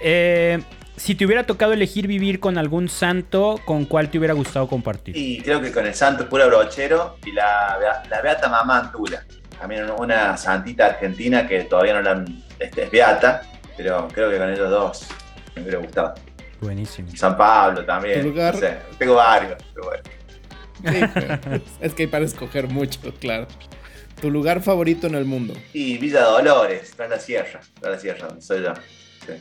Eh, 0.03 0.61
si 0.97 1.15
te 1.15 1.25
hubiera 1.25 1.45
tocado 1.45 1.73
elegir 1.73 2.07
vivir 2.09 2.41
con 2.41 2.59
algún 2.59 2.89
santo, 2.89 3.61
¿con 3.65 3.85
cuál 3.85 4.11
te 4.11 4.19
hubiera 4.19 4.35
gustado 4.35 4.69
compartir? 4.69 5.17
Y 5.17 5.41
creo 5.43 5.61
que 5.61 5.71
con 5.73 5.87
el 5.87 5.95
santo 5.95 6.29
pura 6.29 6.47
brochero 6.47 7.17
y 7.25 7.33
la, 7.33 7.77
la 8.11 8.21
beata 8.21 8.49
mamá 8.49 8.79
Antula. 8.79 9.25
También 9.59 9.91
una 9.91 10.37
santita 10.37 10.87
argentina 10.87 11.47
que 11.47 11.65
todavía 11.65 11.95
no 11.95 12.03
la 12.03 12.11
han, 12.13 12.43
este, 12.59 12.85
es 12.85 12.91
beata, 12.91 13.43
pero 13.77 14.09
creo 14.09 14.31
que 14.31 14.39
con 14.39 14.51
ellos 14.51 14.71
dos 14.71 15.09
me 15.57 15.63
hubiera 15.63 15.79
gustado. 15.79 16.15
Buenísimo. 16.61 17.09
San 17.15 17.37
Pablo 17.37 17.85
también. 17.85 18.23
¿Tu 18.23 18.29
lugar? 18.29 18.55
No 18.55 18.61
sé, 18.61 18.79
tengo 18.99 19.15
varios, 19.15 19.59
pero 19.75 19.87
bueno. 19.87 20.03
Sí, 20.85 21.63
es 21.81 21.95
que 21.95 22.05
hay 22.05 22.07
para 22.07 22.25
escoger 22.25 22.69
mucho, 22.69 23.01
claro. 23.19 23.47
Tu 24.21 24.31
lugar 24.31 24.61
favorito 24.63 25.07
en 25.07 25.15
el 25.15 25.25
mundo. 25.25 25.55
Y 25.73 25.99
Villa 25.99 26.23
Dolores, 26.23 26.93
tras 26.97 27.11
la 27.11 27.21
sierra, 27.21 27.61
tras 27.81 27.93
la 27.93 27.99
sierra, 27.99 28.29
donde 28.29 28.43
soy 28.43 28.63
yo. 28.63 28.75
Sí. 29.27 29.33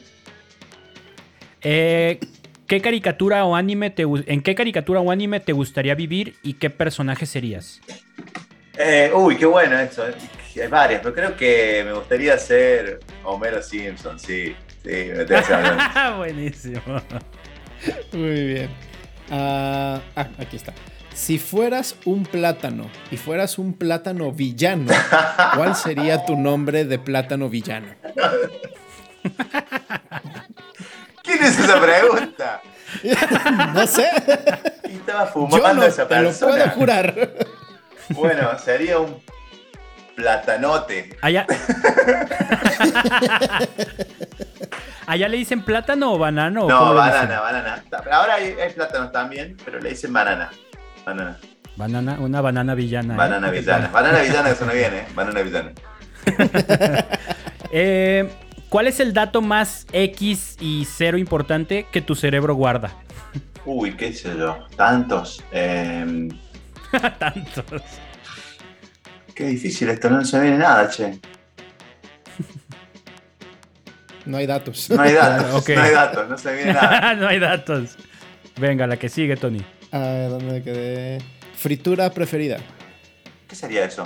Eh, 1.62 2.20
¿qué 2.68 2.82
caricatura 2.82 3.44
o 3.46 3.56
anime 3.56 3.90
te, 3.90 4.04
¿En 4.04 4.42
qué 4.42 4.54
caricatura 4.54 5.00
o 5.00 5.10
anime 5.10 5.40
te 5.40 5.54
gustaría 5.54 5.96
vivir 5.96 6.36
y 6.44 6.54
qué 6.54 6.70
personaje 6.70 7.26
serías? 7.26 7.82
Eh, 8.78 9.12
uy, 9.14 9.38
qué 9.38 9.46
bueno 9.46 9.78
eso. 9.80 10.04
Hay 10.60 10.68
varias, 10.68 11.02
pero 11.02 11.14
creo 11.14 11.36
que 11.38 11.84
me 11.86 11.94
gustaría 11.94 12.38
ser 12.38 13.00
Homero 13.24 13.62
Simpson, 13.62 14.20
sí. 14.20 14.56
Sí, 14.84 14.90
me 15.14 15.24
Homero. 15.24 15.78
Buenísimo. 16.18 16.82
Muy 18.14 18.44
bien. 18.46 18.70
Ah, 19.30 20.00
ah, 20.16 20.28
aquí 20.40 20.56
está. 20.56 20.74
Si 21.14 21.38
fueras 21.40 21.96
un 22.06 22.24
plátano 22.24 22.90
y 23.12 23.18
fueras 23.18 23.58
un 23.58 23.74
plátano 23.74 24.32
villano, 24.32 24.92
¿cuál 25.56 25.76
sería 25.76 26.26
tu 26.26 26.36
nombre 26.38 26.86
de 26.86 27.00
plátano 27.00 27.50
villano? 27.50 27.88
¿Quién 31.24 31.44
es 31.44 31.60
esa 31.60 31.82
pregunta? 31.82 32.62
No 33.74 33.86
sé. 33.86 34.08
Y 34.90 34.94
estaba 34.96 35.26
Yo 35.26 35.32
fumando 35.34 35.74
no 35.74 35.84
esa 35.84 36.08
te 36.08 36.16
lo 36.22 36.32
puedo 36.32 36.54
persona. 36.54 36.70
jurar. 36.72 37.14
Bueno, 38.10 38.58
sería 38.60 39.00
un 39.00 39.22
platanote. 40.16 41.16
Allá. 41.22 41.46
¿Allá 45.06 45.28
le 45.30 45.38
dicen 45.38 45.62
plátano 45.62 46.14
o 46.14 46.18
banano? 46.18 46.68
No, 46.68 46.94
banana, 46.94 47.40
banana. 47.40 47.84
Ahora 48.12 48.36
hay, 48.36 48.56
hay 48.62 48.74
plátanos 48.74 49.12
también, 49.12 49.56
pero 49.64 49.80
le 49.80 49.92
dicen 49.92 50.12
banana. 50.12 50.50
Banana. 51.06 51.38
Banana, 51.78 52.18
una 52.20 52.42
banana 52.42 52.76
villana. 52.76 53.14
¿eh? 53.14 53.18
Banana 53.18 53.50
villana. 53.50 53.88
Banana 53.90 54.20
villana 54.22 54.50
que 54.50 54.56
suena 54.58 54.74
bien, 54.74 54.94
¿eh? 54.96 55.08
Banana 55.16 55.42
villana. 55.42 55.72
Eh, 57.70 58.32
¿Cuál 58.70 58.88
es 58.88 59.02
el 59.02 59.12
dato 59.12 59.42
más 59.42 59.88
X 59.92 60.56
y 60.62 60.86
cero 60.86 61.18
importante 61.18 61.86
que 61.92 62.02
tu 62.02 62.16
cerebro 62.16 62.56
guarda? 62.56 62.92
Uy, 63.66 63.98
qué 63.98 64.14
sé 64.14 64.38
yo. 64.38 64.58
Tantos. 64.78 65.44
Eh, 65.52 66.30
Tantos. 67.20 67.66
qué 69.36 69.46
difícil 69.46 69.90
esto, 69.90 70.10
no 70.10 70.24
se 70.26 70.40
viene 70.40 70.58
nada, 70.58 70.90
che. 70.90 71.20
No 74.26 74.38
hay 74.38 74.46
datos. 74.48 74.90
No 74.90 75.02
hay 75.02 75.14
datos, 75.14 75.54
Ok. 75.62 75.70
no 75.76 75.82
hay 75.84 75.92
datos, 75.94 76.30
no 76.30 76.38
se 76.38 76.54
viene 76.54 76.74
nada. 76.74 77.14
no 77.16 77.28
hay 77.28 77.40
datos. 77.40 77.96
Venga, 78.58 78.88
la 78.88 78.98
que 78.98 79.08
sigue, 79.10 79.38
Tony. 79.38 79.64
A 79.92 80.00
ver, 80.00 80.30
¿dónde 80.32 80.54
me 80.54 80.62
quedé? 80.64 81.20
Fritura 81.56 82.10
preferida. 82.12 82.58
¿Qué 83.48 83.56
sería 83.56 83.86
eso? 83.86 84.04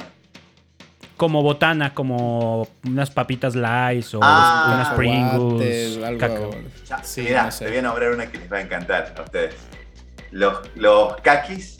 Como 1.17 1.41
botana, 1.41 1.93
como 1.93 2.67
unas 2.85 3.09
papitas 3.11 3.55
Lays 3.55 4.13
o 4.13 4.19
Ah, 4.21 4.73
unas 4.73 4.89
Pringles. 4.89 5.97
Algo-. 6.03 6.51
Ya, 6.87 7.03
Sí, 7.03 7.27
no 7.31 7.51
sé. 7.51 7.65
te 7.65 7.71
voy 7.71 7.79
a 7.79 7.81
nombrar 7.83 8.11
una 8.11 8.27
que 8.27 8.37
les 8.39 8.51
va 8.51 8.57
a 8.57 8.61
encantar 8.61 9.13
a 9.17 9.21
ustedes. 9.21 9.55
Los, 10.31 10.59
los 10.75 11.15
kakis. 11.21 11.77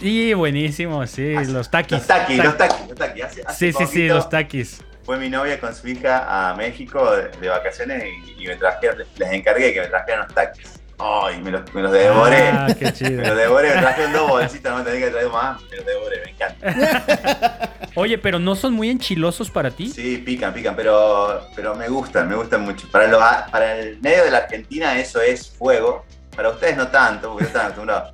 Y 0.00 0.32
buenísimo, 0.34 1.06
sí, 1.06 1.34
los 1.46 1.70
taquis. 1.70 1.98
Los 1.98 2.06
taquis, 2.06 2.36
Ta- 2.38 2.44
los 2.44 2.56
taquis, 2.58 2.88
los 2.88 2.98
taquis. 2.98 3.24
Hace- 3.24 3.42
hace 3.46 3.72
Sí, 3.72 3.78
sí, 3.78 3.86
sí, 3.86 4.08
los 4.08 4.28
taquis. 4.28 4.80
Fue 5.04 5.18
mi 5.18 5.28
novia 5.28 5.60
con 5.60 5.74
su 5.74 5.86
hija 5.88 6.50
a 6.50 6.54
México 6.54 7.14
de, 7.14 7.28
de 7.38 7.48
vacaciones 7.48 8.04
y, 8.36 8.42
y 8.42 8.46
me 8.46 8.56
trajeron, 8.56 8.98
les 9.16 9.32
encargué 9.32 9.72
que 9.74 9.80
me 9.82 9.86
trajeran 9.88 10.20
los 10.26 10.34
taquis. 10.34 10.80
Ay, 10.98 11.40
me 11.42 11.50
los, 11.50 11.74
me 11.74 11.82
los 11.82 11.92
devoré. 11.92 12.48
Ah, 12.48 12.68
qué 12.78 12.84
Me 13.10 13.26
los 13.26 13.36
devoré, 13.36 13.74
me 13.74 13.80
trajeron 13.82 14.12
dos 14.12 14.28
bolsitas, 14.30 14.72
no 14.72 14.78
me 14.78 14.84
tenía 14.84 15.06
que 15.06 15.12
traer 15.12 15.28
más, 15.28 15.60
me 15.70 15.76
los 15.76 15.86
devoré, 15.86 16.22
me 16.24 16.30
encanta. 16.30 17.70
Oye, 17.96 18.16
pero 18.18 18.38
no 18.38 18.54
son 18.54 18.72
muy 18.74 18.90
enchilosos 18.90 19.50
para 19.50 19.70
ti. 19.70 19.88
Sí, 19.88 20.18
pican, 20.18 20.54
pican, 20.54 20.74
pero, 20.76 21.48
pero 21.54 21.74
me 21.74 21.88
gustan, 21.88 22.28
me 22.28 22.36
gustan 22.36 22.62
mucho. 22.62 22.88
Para, 22.90 23.08
los, 23.08 23.20
para 23.50 23.76
el 23.76 24.00
medio 24.00 24.24
de 24.24 24.30
la 24.30 24.38
Argentina 24.38 24.98
eso 24.98 25.20
es 25.20 25.50
fuego. 25.50 26.04
Para 26.34 26.50
ustedes 26.50 26.76
no 26.76 26.88
tanto, 26.88 27.30
porque 27.32 27.44
están 27.46 27.62
acostumbrados. 27.66 28.12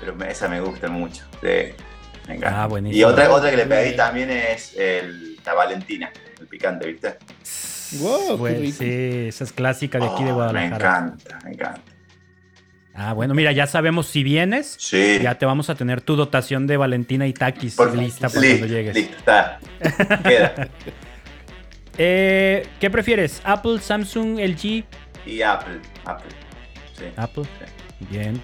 Pero 0.00 0.14
me- 0.14 0.30
esa 0.30 0.48
me 0.48 0.60
gusta 0.60 0.88
mucho. 0.88 1.24
Sí, 1.40 1.72
me 2.28 2.34
encanta. 2.36 2.62
Ah, 2.62 2.66
buenísimo. 2.66 2.98
Y 3.00 3.04
otra, 3.04 3.30
otra 3.32 3.50
que 3.50 3.56
le 3.56 3.66
pedí 3.66 3.96
también 3.96 4.30
es 4.30 4.74
el, 4.76 5.36
la 5.44 5.54
Valentina, 5.54 6.10
el 6.40 6.46
picante, 6.46 6.86
¿viste? 6.92 7.16
Wow, 8.00 8.46
rico. 8.46 8.76
sí, 8.78 9.26
esa 9.28 9.44
es 9.44 9.52
clásica 9.52 9.98
de 9.98 10.06
aquí 10.06 10.22
de 10.24 10.30
Oh, 10.32 10.34
Me 10.36 10.44
Guadalajara. 10.50 10.76
encanta, 10.76 11.38
me 11.44 11.50
encanta. 11.52 11.80
Ah, 13.00 13.12
bueno, 13.12 13.32
mira, 13.32 13.52
ya 13.52 13.66
sabemos 13.68 14.08
si 14.08 14.24
vienes, 14.24 14.74
Sí. 14.78 15.20
ya 15.22 15.36
te 15.38 15.46
vamos 15.46 15.70
a 15.70 15.76
tener 15.76 16.00
tu 16.00 16.16
dotación 16.16 16.66
de 16.66 16.76
Valentina 16.76 17.26
y 17.28 17.32
taquis 17.32 17.76
Por- 17.76 17.96
lista 17.96 18.28
para 18.28 18.40
cuando 18.40 18.66
llegues. 18.66 18.94
Listo, 18.94 19.16
está. 19.16 19.58
Queda. 20.24 20.68
Eh, 22.00 22.64
¿Qué 22.78 22.90
prefieres? 22.90 23.40
¿Apple, 23.44 23.80
Samsung, 23.80 24.38
LG? 24.38 24.84
Y 25.26 25.42
Apple, 25.42 25.80
Apple. 26.04 26.30
Sí. 26.96 27.04
Apple. 27.16 27.42
Bien. 28.10 28.40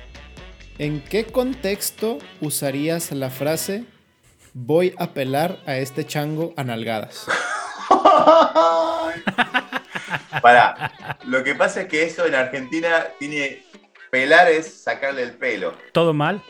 ¿En 0.78 1.00
qué 1.02 1.24
contexto 1.24 2.18
usarías 2.40 3.12
la 3.12 3.30
frase 3.30 3.84
voy 4.52 4.94
a 4.98 5.12
pelar 5.12 5.58
a 5.66 5.76
este 5.76 6.04
chango 6.06 6.52
a 6.56 6.64
nalgadas? 6.64 7.26
Para, 10.42 10.92
lo 11.26 11.44
que 11.44 11.54
pasa 11.54 11.82
es 11.82 11.88
que 11.88 12.04
eso 12.04 12.26
en 12.26 12.34
Argentina 12.34 13.04
tiene. 13.18 13.62
Pelar 14.10 14.48
es 14.48 14.82
sacarle 14.82 15.22
el 15.24 15.32
pelo. 15.32 15.74
¿Todo 15.92 16.14
mal? 16.14 16.40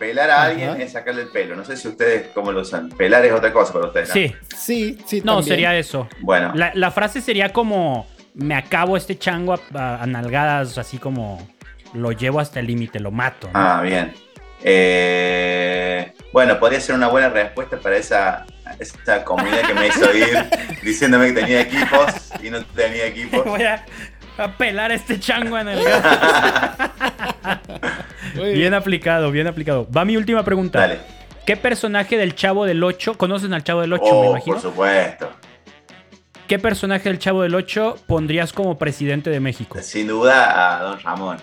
Pelar 0.00 0.30
a 0.30 0.34
Ajá. 0.42 0.46
alguien 0.46 0.80
es 0.80 0.90
sacarle 0.92 1.22
el 1.22 1.28
pelo. 1.28 1.54
No 1.54 1.64
sé 1.64 1.76
si 1.76 1.86
ustedes 1.86 2.28
cómo 2.34 2.50
lo 2.50 2.62
usan. 2.62 2.88
Pelar 2.88 3.24
es 3.24 3.32
otra 3.32 3.52
cosa 3.52 3.72
para 3.72 3.86
ustedes. 3.86 4.08
¿no? 4.08 4.14
Sí. 4.14 4.34
Sí, 4.56 4.98
sí. 5.06 5.20
No, 5.24 5.36
también. 5.36 5.54
sería 5.54 5.78
eso. 5.78 6.08
Bueno, 6.20 6.52
La, 6.56 6.72
la 6.74 6.90
frase 6.90 7.20
sería 7.20 7.52
como 7.52 8.08
me 8.34 8.56
acabo 8.56 8.96
este 8.96 9.16
chango 9.16 9.52
a, 9.54 9.60
a- 9.74 10.02
a 10.02 10.06
nalgadas, 10.06 10.76
así 10.76 10.98
como 10.98 11.38
lo 11.94 12.12
llevo 12.12 12.40
hasta 12.40 12.60
el 12.60 12.66
límite, 12.66 13.00
lo 13.00 13.10
mato. 13.10 13.48
¿no? 13.52 13.58
ah, 13.58 13.80
bien. 13.82 14.12
Eh, 14.66 16.12
bueno, 16.32 16.58
podría 16.58 16.80
ser 16.80 16.94
una 16.94 17.08
buena 17.08 17.28
respuesta 17.28 17.78
para 17.78 17.96
esa, 17.96 18.46
esa 18.78 19.22
comunidad 19.24 19.60
que 19.66 19.74
me 19.74 19.88
hizo 19.88 20.14
ir 20.16 20.46
diciéndome 20.82 21.34
que 21.34 21.40
tenía 21.40 21.60
equipos 21.60 22.30
y 22.42 22.50
no 22.50 22.64
tenía 22.66 23.06
equipos. 23.06 23.44
Voy 23.44 23.62
a, 23.62 23.84
a 24.38 24.48
pelar 24.56 24.90
este 24.92 25.20
chango 25.20 25.58
en 25.58 25.68
el 25.68 25.78
Bien 28.54 28.74
aplicado, 28.74 29.30
bien 29.30 29.46
aplicado. 29.46 29.88
Va 29.94 30.04
mi 30.04 30.16
última 30.16 30.44
pregunta. 30.44 30.80
Dale. 30.80 30.98
¿Qué 31.46 31.56
personaje 31.56 32.16
del 32.16 32.34
Chavo 32.34 32.64
del 32.64 32.82
8, 32.82 33.18
conocen 33.18 33.52
al 33.52 33.62
Chavo 33.64 33.82
del 33.82 33.92
8, 33.92 34.04
me 34.04 34.10
Oh, 34.10 34.30
imagino? 34.30 34.54
por 34.56 34.62
supuesto. 34.62 35.30
¿Qué 36.48 36.58
personaje 36.58 37.08
del 37.10 37.18
Chavo 37.18 37.42
del 37.42 37.54
8 37.54 37.98
pondrías 38.06 38.52
como 38.52 38.78
presidente 38.78 39.28
de 39.30 39.40
México? 39.40 39.78
Sin 39.82 40.08
duda 40.08 40.78
a 40.78 40.82
Don 40.82 41.00
Ramón. 41.00 41.36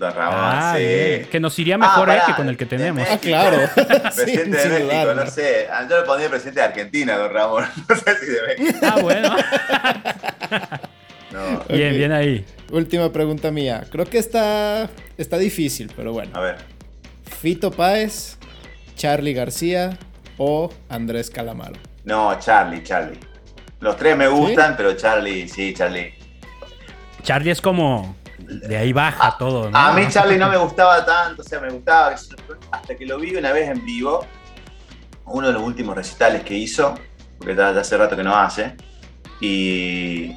Don 0.00 0.14
Ramón, 0.14 0.34
Ah, 0.40 0.74
sí. 0.76 0.82
bien. 0.82 1.24
Que 1.30 1.38
nos 1.40 1.58
iría 1.58 1.74
Ah, 1.74 1.78
mejor 1.78 2.08
eh, 2.10 2.18
que 2.26 2.34
con 2.34 2.48
el 2.48 2.56
que 2.56 2.64
tenemos. 2.64 3.06
Ah, 3.08 3.18
claro. 3.18 3.58
Sí, 3.76 4.22
Presidente 4.22 4.68
de 4.68 4.84
México, 4.84 5.14
no 5.14 5.26
sé. 5.26 5.68
Ah, 5.70 5.86
Yo 5.88 5.98
le 6.00 6.06
pondría 6.06 6.30
presidente 6.30 6.60
de 6.60 6.66
Argentina, 6.66 7.16
don 7.18 7.30
Ramón. 7.32 7.64
No 7.88 7.94
sé 7.96 8.16
si 8.18 8.26
de 8.26 8.42
México. 8.64 8.78
Ah, 8.82 8.98
bueno. 9.00 9.36
No. 11.32 11.62
Bien, 11.68 11.94
bien 11.94 12.10
ahí. 12.10 12.44
Última 12.72 13.12
pregunta 13.12 13.52
mía. 13.52 13.84
Creo 13.92 14.04
que 14.04 14.18
está, 14.18 14.90
está 15.16 15.38
difícil, 15.38 15.92
pero 15.94 16.12
bueno. 16.12 16.32
A 16.36 16.40
ver. 16.40 16.56
Fito 17.40 17.70
Páez, 17.70 18.36
Charlie 18.96 19.32
García 19.32 19.96
o 20.38 20.72
Andrés 20.88 21.30
Calamaro. 21.30 21.76
No, 22.04 22.36
Charlie, 22.40 22.82
Charlie. 22.82 23.20
Los 23.78 23.96
tres 23.96 24.16
me 24.16 24.26
gustan, 24.26 24.76
pero 24.76 24.94
Charlie, 24.94 25.46
sí, 25.48 25.72
Charlie. 25.72 26.14
Charlie 27.22 27.52
es 27.52 27.60
como. 27.60 28.16
De 28.50 28.76
ahí 28.76 28.92
baja 28.92 29.36
todo, 29.38 29.70
¿no? 29.70 29.78
A 29.78 29.92
mí 29.92 30.06
Charlie 30.08 30.36
no 30.38 30.48
me 30.48 30.56
gustaba 30.56 31.04
tanto, 31.04 31.42
o 31.42 31.44
sea, 31.44 31.60
me 31.60 31.70
gustaba 31.70 32.14
hasta 32.72 32.96
que 32.96 33.06
lo 33.06 33.18
vi 33.18 33.34
una 33.36 33.52
vez 33.52 33.68
en 33.68 33.84
vivo, 33.84 34.26
uno 35.26 35.46
de 35.46 35.52
los 35.52 35.62
últimos 35.62 35.94
recitales 35.94 36.42
que 36.42 36.54
hizo, 36.54 36.94
porque 37.38 37.54
ya, 37.54 37.72
ya 37.72 37.80
hace 37.80 37.96
rato 37.96 38.16
que 38.16 38.22
no 38.24 38.34
hace, 38.34 38.74
y 39.40 40.34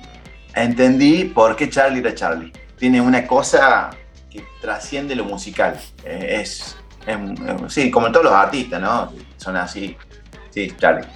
entendí 0.56 1.26
por 1.26 1.56
qué 1.56 1.70
Charlie 1.70 2.00
era 2.00 2.14
Charlie. 2.14 2.52
Tiene 2.78 3.02
una 3.02 3.26
cosa 3.26 3.90
que 4.30 4.44
trasciende 4.62 5.16
lo 5.16 5.26
musical. 5.26 5.80
Eh, 6.06 6.38
Es, 6.42 6.78
es- 7.08 7.74
sí, 7.74 7.90
como 7.90 8.12
todos 8.12 8.26
los 8.26 8.34
artistas, 8.34 8.80
¿no? 8.82 9.12
Son 9.38 9.56
así. 9.58 9.98
Sí, 10.52 10.72
Charlie. 10.78 11.08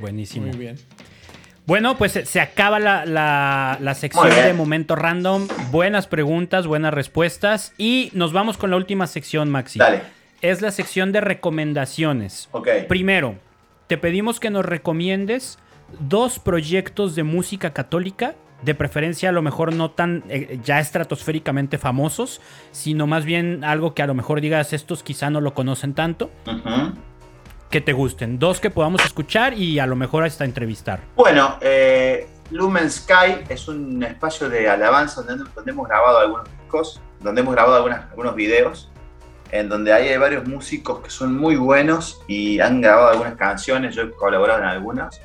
Buenísimo. 0.00 0.46
Muy 0.46 0.56
bien. 0.56 0.78
Bueno, 1.72 1.96
pues 1.96 2.12
se- 2.12 2.26
se 2.26 2.38
acaba 2.38 2.78
la, 2.78 3.06
la- 3.06 3.78
la 3.80 3.94
sección 3.94 4.28
de 4.28 4.52
Momento 4.52 4.94
Random. 4.94 5.48
Buenas 5.70 6.06
preguntas, 6.06 6.66
buenas 6.66 6.92
respuestas. 6.92 7.72
Y 7.78 8.10
nos 8.12 8.34
vamos 8.34 8.58
con 8.58 8.68
la 8.70 8.76
última 8.76 9.06
sección, 9.06 9.48
Maxi. 9.48 9.78
Dale. 9.78 10.02
Es 10.42 10.60
la 10.60 10.70
sección 10.70 11.12
de 11.12 11.22
recomendaciones. 11.22 12.50
Ok. 12.52 12.68
Primero, 12.88 13.36
te 13.86 13.96
pedimos 13.96 14.38
que 14.38 14.50
nos 14.50 14.66
recomiendes 14.66 15.58
dos 15.98 16.38
proyectos 16.38 17.14
de 17.14 17.22
música 17.22 17.72
católica, 17.72 18.34
de 18.60 18.74
preferencia 18.74 19.30
a 19.30 19.32
lo 19.32 19.40
mejor 19.40 19.72
no 19.74 19.92
tan 19.92 20.24
eh, 20.28 20.58
ya 20.62 20.78
estratosféricamente 20.78 21.78
famosos, 21.78 22.42
sino 22.72 23.06
más 23.06 23.24
bien 23.24 23.64
algo 23.64 23.94
que 23.94 24.02
a 24.02 24.06
lo 24.06 24.12
mejor 24.12 24.42
digas 24.42 24.74
estos 24.74 25.02
quizá 25.02 25.30
no 25.30 25.40
lo 25.40 25.54
conocen 25.54 25.94
tanto, 25.94 26.30
Ujú. 26.46 26.92
Que 27.72 27.80
te 27.80 27.92
gusten. 27.92 28.38
Dos 28.38 28.60
que 28.60 28.70
podamos 28.70 29.04
escuchar 29.04 29.54
y 29.54 29.80
a 29.80 29.86
lo 29.86 29.96
mejor 29.96 30.22
hasta 30.24 30.44
entrevistar. 30.44 31.00
Bueno, 31.16 31.56
eh, 31.60 32.28
Lumen 32.52 32.88
Sky 32.88 33.38
es 33.48 33.66
un 33.66 34.04
espacio 34.04 34.48
de 34.48 34.68
alabanza 34.70 35.22
donde, 35.22 35.44
donde 35.56 35.72
hemos 35.72 35.88
grabado 35.88 36.18
algunos 36.18 36.46
discos, 36.60 37.00
donde 37.20 37.40
hemos 37.40 37.54
grabado 37.54 37.74
algunas- 37.76 38.08
algunos 38.10 38.36
videos, 38.36 38.88
en 39.50 39.68
donde 39.68 39.92
hay 39.92 40.16
varios 40.16 40.46
músicos 40.46 41.00
que 41.00 41.10
son 41.10 41.36
muy 41.36 41.56
buenos 41.56 42.20
y 42.28 42.60
han 42.60 42.80
grabado 42.80 43.08
algunas 43.10 43.34
canciones, 43.34 43.94
yo 43.96 44.02
he 44.02 44.10
colaborado 44.12 44.60
en 44.60 44.66
algunas. 44.66 45.20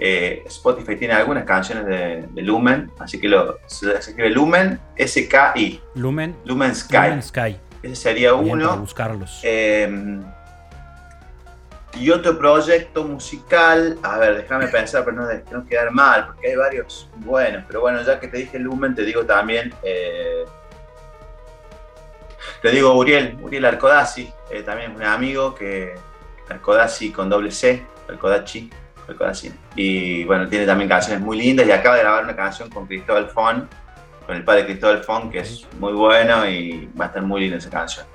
Eh, 0.00 0.44
Spotify 0.46 0.94
tiene 0.96 1.14
algunas 1.14 1.44
canciones 1.44 1.84
de, 1.84 2.24
de 2.30 2.42
Lumen, 2.42 2.90
así 3.00 3.20
que 3.20 3.28
lo, 3.28 3.58
se, 3.66 3.92
escribe 3.96 4.30
Lumen, 4.30 4.78
S-K-I, 4.94 5.80
Lumen, 5.96 6.36
Lumen 6.44 6.74
Sky. 6.74 6.96
Lumen 6.96 7.22
Sky. 7.22 7.56
Ese 7.82 7.96
sería 7.96 8.32
Bien, 8.32 8.58
para 8.58 8.70
uno. 8.72 8.76
buscarlos. 8.78 9.40
Eh, 9.42 10.20
y 11.98 12.10
otro 12.10 12.38
proyecto 12.38 13.04
musical, 13.04 13.98
a 14.02 14.18
ver, 14.18 14.36
déjame 14.36 14.68
pensar 14.68 15.04
para 15.04 15.16
no, 15.16 15.26
no 15.50 15.66
quedar 15.66 15.90
mal, 15.90 16.26
porque 16.26 16.48
hay 16.48 16.56
varios 16.56 17.08
buenos, 17.16 17.64
pero 17.66 17.80
bueno, 17.80 18.02
ya 18.02 18.20
que 18.20 18.28
te 18.28 18.38
dije 18.38 18.58
Lumen, 18.58 18.94
te 18.94 19.02
digo 19.02 19.24
también, 19.24 19.74
eh, 19.82 20.44
te 22.62 22.70
digo 22.70 22.94
Uriel, 22.94 23.36
Uriel 23.42 23.64
Arcodazzi, 23.64 24.32
eh, 24.50 24.62
también 24.62 24.92
es 24.92 24.96
un 24.96 25.02
amigo 25.02 25.54
que, 25.54 25.94
Arcodazzi 26.48 27.10
con 27.10 27.28
doble 27.28 27.50
C, 27.50 27.84
Arcodazzi, 28.08 28.70
Arcodazzi, 29.08 29.52
y 29.74 30.24
bueno, 30.24 30.48
tiene 30.48 30.66
también 30.66 30.88
canciones 30.88 31.20
muy 31.20 31.36
lindas 31.36 31.66
y 31.66 31.72
acaba 31.72 31.96
de 31.96 32.02
grabar 32.02 32.24
una 32.24 32.36
canción 32.36 32.70
con 32.70 32.86
Cristóbal 32.86 33.28
Fon, 33.28 33.68
con 34.24 34.36
el 34.36 34.44
padre 34.44 34.66
Cristóbal 34.66 35.02
Fon, 35.02 35.30
que 35.30 35.40
es 35.40 35.66
muy 35.78 35.92
bueno 35.92 36.48
y 36.48 36.88
va 36.98 37.06
a 37.06 37.08
estar 37.08 37.22
muy 37.22 37.40
linda 37.40 37.56
esa 37.56 37.70
canción. 37.70 38.06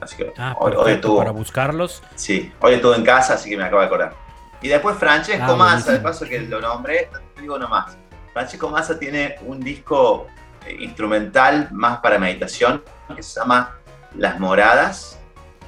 Así 0.00 0.16
que 0.16 0.32
Ah, 0.38 0.54
hoy, 0.60 0.72
hoy 0.76 0.92
estuvo, 0.92 1.18
para 1.18 1.30
buscarlos. 1.32 2.02
sí, 2.14 2.52
hoy 2.60 2.74
estuvo 2.74 2.94
en 2.94 3.04
casa, 3.04 3.34
así 3.34 3.50
que 3.50 3.56
me 3.56 3.64
acabo 3.64 3.80
de 3.80 3.86
acordar. 3.86 4.14
Y 4.60 4.68
después 4.68 4.96
Francesco 4.96 5.52
Ah, 5.52 5.56
Massa, 5.56 5.92
de 5.92 6.00
paso 6.00 6.24
que 6.26 6.40
lo 6.40 6.60
nombré, 6.60 7.10
digo 7.40 7.58
nomás. 7.58 7.96
Francesco 8.32 8.68
Massa 8.70 8.98
tiene 8.98 9.36
un 9.42 9.60
disco 9.60 10.26
eh, 10.66 10.76
instrumental 10.80 11.68
más 11.72 11.98
para 11.98 12.18
meditación 12.18 12.82
que 13.14 13.22
se 13.22 13.40
llama 13.40 13.76
Las 14.16 14.38
Moradas, 14.38 15.18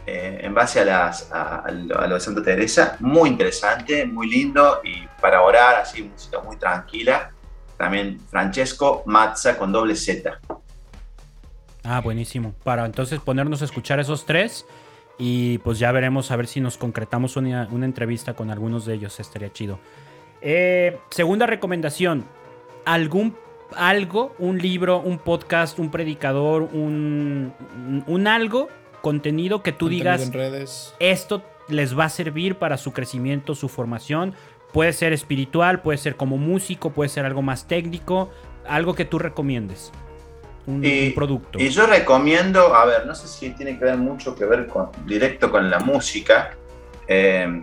eh, 0.07 0.41
en 0.43 0.55
base 0.55 0.81
a, 0.81 0.85
las, 0.85 1.31
a, 1.33 1.57
a 1.67 1.71
lo 1.71 2.15
de 2.15 2.21
Santa 2.21 2.43
Teresa. 2.43 2.97
Muy 3.01 3.29
interesante, 3.31 4.05
muy 4.07 4.29
lindo 4.29 4.81
y 4.85 5.07
para 5.21 5.43
orar, 5.43 5.77
así, 5.77 6.03
música 6.03 6.41
muy 6.41 6.57
tranquila. 6.57 7.31
También 7.77 8.19
Francesco 8.29 9.03
Mazza 9.07 9.57
con 9.57 9.73
doble 9.73 9.95
Z. 9.97 10.39
Ah, 11.85 12.01
buenísimo. 12.01 12.55
Para 12.65 12.85
entonces 12.87 13.21
ponernos 13.21 13.63
a 13.63 13.65
escuchar 13.65 14.01
esos 14.01 14.27
tres 14.27 14.67
y 15.19 15.59
pues 15.59 15.79
ya 15.79 15.93
veremos 15.93 16.31
a 16.31 16.37
ver 16.37 16.47
si 16.47 16.61
nos 16.61 16.77
concretamos 16.77 17.37
una, 17.37 17.69
una 17.71 17.87
entrevista 17.87 18.35
con 18.35 18.51
algunos 18.51 18.87
de 18.87 18.95
ellos. 18.95 19.21
Estaría 19.21 19.53
chido. 19.53 19.79
Eh, 20.41 20.99
segunda 21.11 21.47
recomendación. 21.47 22.25
¿Algún 22.85 23.37
algo, 23.77 24.35
un 24.39 24.59
libro, 24.59 25.01
un 25.01 25.19
podcast, 25.19 25.79
un 25.79 25.91
predicador, 25.91 26.63
un, 26.63 27.53
un 28.07 28.27
algo, 28.27 28.69
contenido 29.01 29.63
que 29.63 29.73
tú 29.73 29.87
Contenido 29.87 30.05
digas 30.05 30.27
en 30.27 30.33
redes. 30.33 30.95
esto 30.99 31.43
les 31.69 31.97
va 31.99 32.05
a 32.05 32.09
servir 32.09 32.57
para 32.57 32.77
su 32.77 32.93
crecimiento, 32.93 33.55
su 33.55 33.69
formación? 33.69 34.35
Puede 34.73 34.93
ser 34.93 35.13
espiritual, 35.13 35.83
puede 35.83 35.99
ser 35.99 36.17
como 36.17 36.37
músico, 36.37 36.91
puede 36.91 37.09
ser 37.09 37.27
algo 37.27 37.43
más 37.43 37.67
técnico, 37.67 38.31
algo 38.67 38.95
que 38.95 39.05
tú 39.05 39.19
recomiendes. 39.19 39.93
Un, 40.67 40.85
Y- 40.85 41.09
un 41.09 41.15
producto. 41.15 41.59
Y 41.59 41.69
yo 41.71 41.87
recomiendo, 41.87 42.75
a 42.75 42.85
ver, 42.85 43.07
no 43.07 43.15
sé 43.15 43.27
si 43.29 43.51
tiene 43.51 43.79
que 43.79 43.85
ver 43.85 43.97
mucho 43.97 44.35
que 44.35 44.45
ver 44.45 44.67
con, 44.67 44.91
directo 45.07 45.51
con 45.51 45.69
la 45.71 45.79
música, 45.81 46.51
eh, 47.09 47.63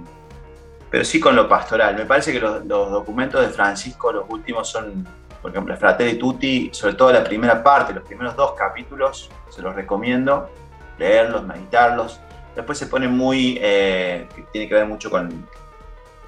pero 0.89 1.03
sí 1.05 1.19
con 1.19 1.35
lo 1.35 1.47
pastoral. 1.47 1.95
Me 1.95 2.05
parece 2.05 2.31
que 2.33 2.39
los, 2.39 2.65
los 2.65 2.91
documentos 2.91 3.41
de 3.41 3.49
Francisco, 3.49 4.11
los 4.11 4.25
últimos 4.29 4.67
son, 4.69 5.07
por 5.41 5.51
ejemplo, 5.51 5.75
Fratelli 5.77 6.17
Tutti, 6.17 6.69
sobre 6.73 6.95
todo 6.95 7.11
la 7.13 7.23
primera 7.23 7.61
parte, 7.63 7.93
los 7.93 8.03
primeros 8.03 8.35
dos 8.35 8.53
capítulos, 8.53 9.29
se 9.49 9.61
los 9.61 9.75
recomiendo, 9.75 10.49
leerlos, 10.97 11.43
meditarlos. 11.45 12.19
Después 12.55 12.77
se 12.77 12.87
pone 12.87 13.07
muy, 13.07 13.59
eh, 13.61 14.27
que 14.35 14.41
tiene 14.51 14.67
que 14.67 14.73
ver 14.73 14.85
mucho 14.87 15.11
con, 15.11 15.47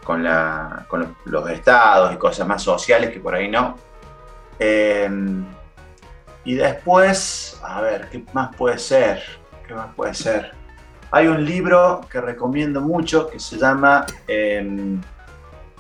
con, 0.04 0.24
la- 0.24 0.86
con 0.88 1.00
los, 1.02 1.10
los 1.26 1.50
estados 1.50 2.14
y 2.14 2.18
cosas 2.18 2.48
más 2.48 2.62
sociales 2.62 3.10
que 3.10 3.20
por 3.20 3.34
ahí 3.34 3.50
no. 3.50 3.76
Eh, 4.60 5.10
y 6.46 6.56
después, 6.56 7.60
a 7.64 7.82
ver, 7.82 8.10
¿qué 8.10 8.24
más 8.34 8.56
puede 8.56 8.78
ser? 8.78 9.22
¿Qué 9.68 9.74
más 9.74 9.94
puede 9.96 10.14
ser? 10.14 10.54
Hay 11.12 11.28
un 11.28 11.44
libro 11.44 12.02
que 12.10 12.22
recomiendo 12.22 12.82
mucho 12.82 13.30
que 13.30 13.40
se 13.40 13.58
llama 13.58 14.06
eh, 14.28 14.98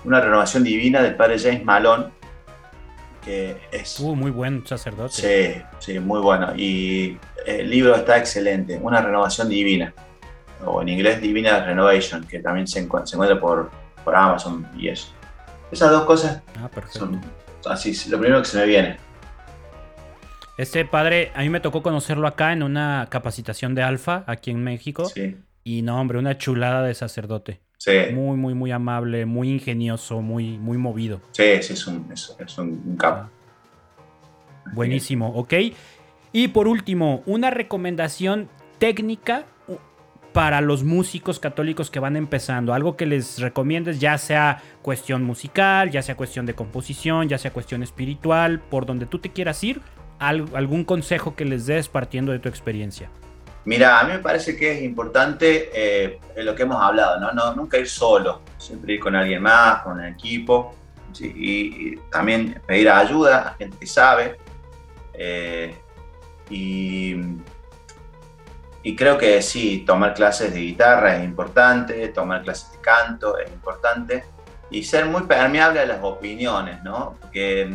Una 0.03 0.21
renovación 0.21 0.63
divina 0.63 1.01
del 1.01 1.15
padre 1.15 1.37
James 1.39 1.63
Malone, 1.63 2.07
que 3.23 3.57
es... 3.71 3.99
Uh, 3.99 4.15
muy 4.15 4.31
buen 4.31 4.65
sacerdote. 4.65 5.13
Sí, 5.13 5.61
sí, 5.79 5.99
muy 5.99 6.19
bueno. 6.19 6.55
Y 6.55 7.17
el 7.45 7.69
libro 7.69 7.95
está 7.95 8.17
excelente, 8.17 8.79
Una 8.81 9.01
renovación 9.01 9.49
divina, 9.49 9.93
o 10.65 10.81
en 10.81 10.89
inglés 10.89 11.21
Divina 11.21 11.63
Renovation, 11.63 12.25
que 12.25 12.39
también 12.39 12.67
se, 12.67 12.79
encuentra, 12.79 13.07
se 13.07 13.15
encuentra 13.15 13.39
por, 13.39 13.69
por 14.03 14.15
Amazon 14.15 14.67
y 14.77 14.89
eso. 14.89 15.13
Esas 15.71 15.91
dos 15.91 16.05
cosas 16.05 16.41
Ah, 16.57 16.69
son 16.89 17.21
así, 17.67 18.09
lo 18.09 18.19
primero 18.19 18.41
que 18.41 18.47
se 18.47 18.57
me 18.57 18.65
viene. 18.65 18.97
Este 20.59 20.83
padre, 20.83 21.31
a 21.35 21.41
mí 21.41 21.49
me 21.49 21.61
tocó 21.61 21.81
conocerlo 21.81 22.27
acá 22.27 22.51
en 22.51 22.63
una 22.63 23.07
capacitación 23.09 23.75
de 23.75 23.81
alfa 23.81 24.25
aquí 24.27 24.51
en 24.51 24.61
México. 24.61 25.05
Sí, 25.05 25.37
Y 25.63 25.83
no, 25.83 25.99
hombre, 26.01 26.19
una 26.19 26.37
chulada 26.37 26.83
de 26.83 26.93
sacerdote. 26.95 27.61
sí, 27.77 27.91
Muy, 28.13 28.35
muy, 28.35 28.53
muy 28.53 28.69
amable, 28.71 29.25
muy 29.25 29.49
ingenioso, 29.51 30.21
muy, 30.21 30.57
muy 30.57 30.77
movido. 30.77 31.21
sí, 31.31 31.61
sí, 31.61 31.71
es 31.73 31.87
un, 31.87 32.11
es, 32.11 32.35
es 32.37 32.57
un, 32.57 32.71
un 32.85 32.97
capo. 32.97 33.29
Buenísimo, 34.73 35.29
¿ok? 35.29 35.53
Y 36.33 36.49
por 36.49 36.67
último, 36.67 37.23
una 37.25 37.51
recomendación 37.51 38.49
técnica 38.79 39.45
para 40.33 40.59
los 40.59 40.83
músicos 40.83 41.39
católicos 41.39 41.89
que 41.89 41.99
van 42.01 42.17
empezando. 42.17 42.73
Algo 42.73 42.97
que 42.97 43.05
les 43.05 43.39
recomiendes, 43.39 43.99
ya 44.01 44.17
sea 44.17 44.61
cuestión 44.81 45.23
musical, 45.23 45.89
ya 45.89 46.01
sea 46.01 46.15
cuestión 46.17 46.45
de 46.45 46.53
composición, 46.53 47.29
ya 47.29 47.37
sea 47.37 47.51
cuestión 47.53 47.81
espiritual, 47.81 48.59
por 48.59 48.85
donde 48.85 49.05
tú 49.05 49.19
te 49.19 49.31
quieras 49.31 49.63
ir, 49.63 49.81
algún 50.19 50.83
consejo 50.83 51.35
que 51.35 51.45
les 51.45 51.65
des 51.65 51.87
partiendo 51.87 52.31
de 52.31 52.39
tu 52.39 52.49
experiencia. 52.49 53.09
Mira, 53.65 53.99
a 53.99 54.03
mí 54.03 54.13
me 54.13 54.19
parece 54.19 54.55
que 54.55 54.71
es 54.71 54.81
importante 54.83 55.69
eh, 55.73 56.19
lo 56.37 56.55
que 56.55 56.63
hemos 56.63 56.81
hablado, 56.81 57.19
¿no? 57.19 57.31
No, 57.33 57.53
Nunca 57.55 57.77
ir 57.77 57.87
solo, 57.87 58.41
siempre 58.57 58.93
ir 58.93 58.99
con 58.99 59.15
alguien 59.15 59.41
más, 59.41 59.81
con 59.83 59.99
el 59.99 60.13
equipo, 60.13 60.75
¿sí? 61.11 61.31
y, 61.35 61.89
y 61.93 61.95
también 62.09 62.61
pedir 62.65 62.89
ayuda 62.89 63.49
a 63.49 63.53
gente 63.55 63.77
que 63.79 63.85
sabe. 63.87 64.37
eh, 65.13 65.75
y, 66.49 67.15
y 68.81 68.95
creo 68.95 69.17
que 69.17 69.41
sí, 69.41 69.83
tomar 69.85 70.13
clases 70.13 70.53
de 70.53 70.61
guitarra 70.61 71.17
es 71.17 71.25
importante, 71.25 72.07
tomar 72.07 72.41
clases 72.43 72.71
de 72.71 72.77
canto 72.79 73.37
es 73.37 73.51
importante, 73.51 74.23
y 74.71 74.83
ser 74.83 75.05
muy 75.05 75.23
permeable 75.23 75.81
a 75.81 75.85
las 75.85 75.99
opiniones, 76.01 76.81
¿no? 76.83 77.15
Porque 77.19 77.69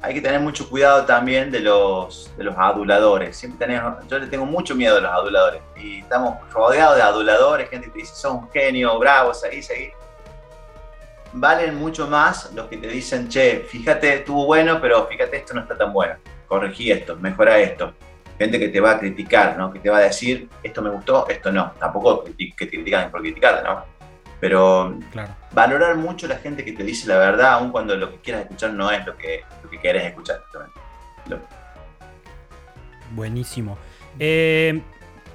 hay 0.00 0.14
que 0.14 0.20
tener 0.20 0.40
mucho 0.40 0.68
cuidado 0.68 1.04
también 1.04 1.50
de 1.50 1.60
los, 1.60 2.30
de 2.36 2.44
los 2.44 2.56
aduladores. 2.56 3.36
Siempre 3.36 3.66
tenemos, 3.66 4.06
yo 4.08 4.18
le 4.18 4.26
tengo 4.26 4.46
mucho 4.46 4.74
miedo 4.74 4.98
a 4.98 5.00
los 5.00 5.10
aduladores. 5.10 5.60
Y 5.76 6.00
estamos 6.00 6.36
rodeados 6.52 6.96
de 6.96 7.02
aduladores, 7.02 7.68
gente 7.68 7.86
que 7.86 7.92
te 7.92 7.98
dice, 8.00 8.14
sos 8.14 8.32
un 8.32 8.50
genio, 8.50 8.98
bravo, 8.98 9.34
seguí, 9.34 9.62
seguí. 9.62 9.90
Valen 11.32 11.74
mucho 11.74 12.06
más 12.06 12.52
los 12.54 12.68
que 12.68 12.76
te 12.78 12.88
dicen, 12.88 13.28
che, 13.28 13.60
fíjate, 13.68 14.14
estuvo 14.14 14.46
bueno, 14.46 14.80
pero 14.80 15.06
fíjate, 15.06 15.36
esto 15.36 15.54
no 15.54 15.60
está 15.62 15.76
tan 15.76 15.92
bueno. 15.92 16.14
Corregí 16.46 16.90
esto, 16.90 17.16
mejora 17.16 17.58
esto. 17.58 17.92
Gente 18.38 18.58
que 18.58 18.68
te 18.68 18.80
va 18.80 18.92
a 18.92 18.98
criticar, 18.98 19.58
¿no? 19.58 19.72
Que 19.72 19.80
te 19.80 19.90
va 19.90 19.98
a 19.98 20.02
decir, 20.02 20.48
esto 20.62 20.80
me 20.80 20.90
gustó, 20.90 21.28
esto 21.28 21.50
no. 21.52 21.72
Tampoco 21.78 22.24
que 22.24 22.32
te 22.32 22.68
critican 22.68 23.10
por 23.10 23.20
criticarte, 23.20 23.64
¿no? 23.64 23.84
Pero 24.40 24.96
Claro. 25.10 25.34
valorar 25.50 25.96
mucho 25.96 26.28
la 26.28 26.36
gente 26.36 26.64
que 26.64 26.72
te 26.72 26.84
dice 26.84 27.08
la 27.08 27.18
verdad, 27.18 27.54
aun 27.54 27.72
cuando 27.72 27.96
lo 27.96 28.10
que 28.10 28.18
quieras 28.18 28.42
escuchar 28.42 28.70
no 28.70 28.90
es 28.90 29.04
lo 29.04 29.16
que, 29.16 29.44
lo 29.68 29.70
que 29.70 29.80
querés 29.80 30.04
escuchar. 30.04 30.40
Lo- 31.28 31.38
Buenísimo. 33.14 33.78
Eh, 34.18 34.82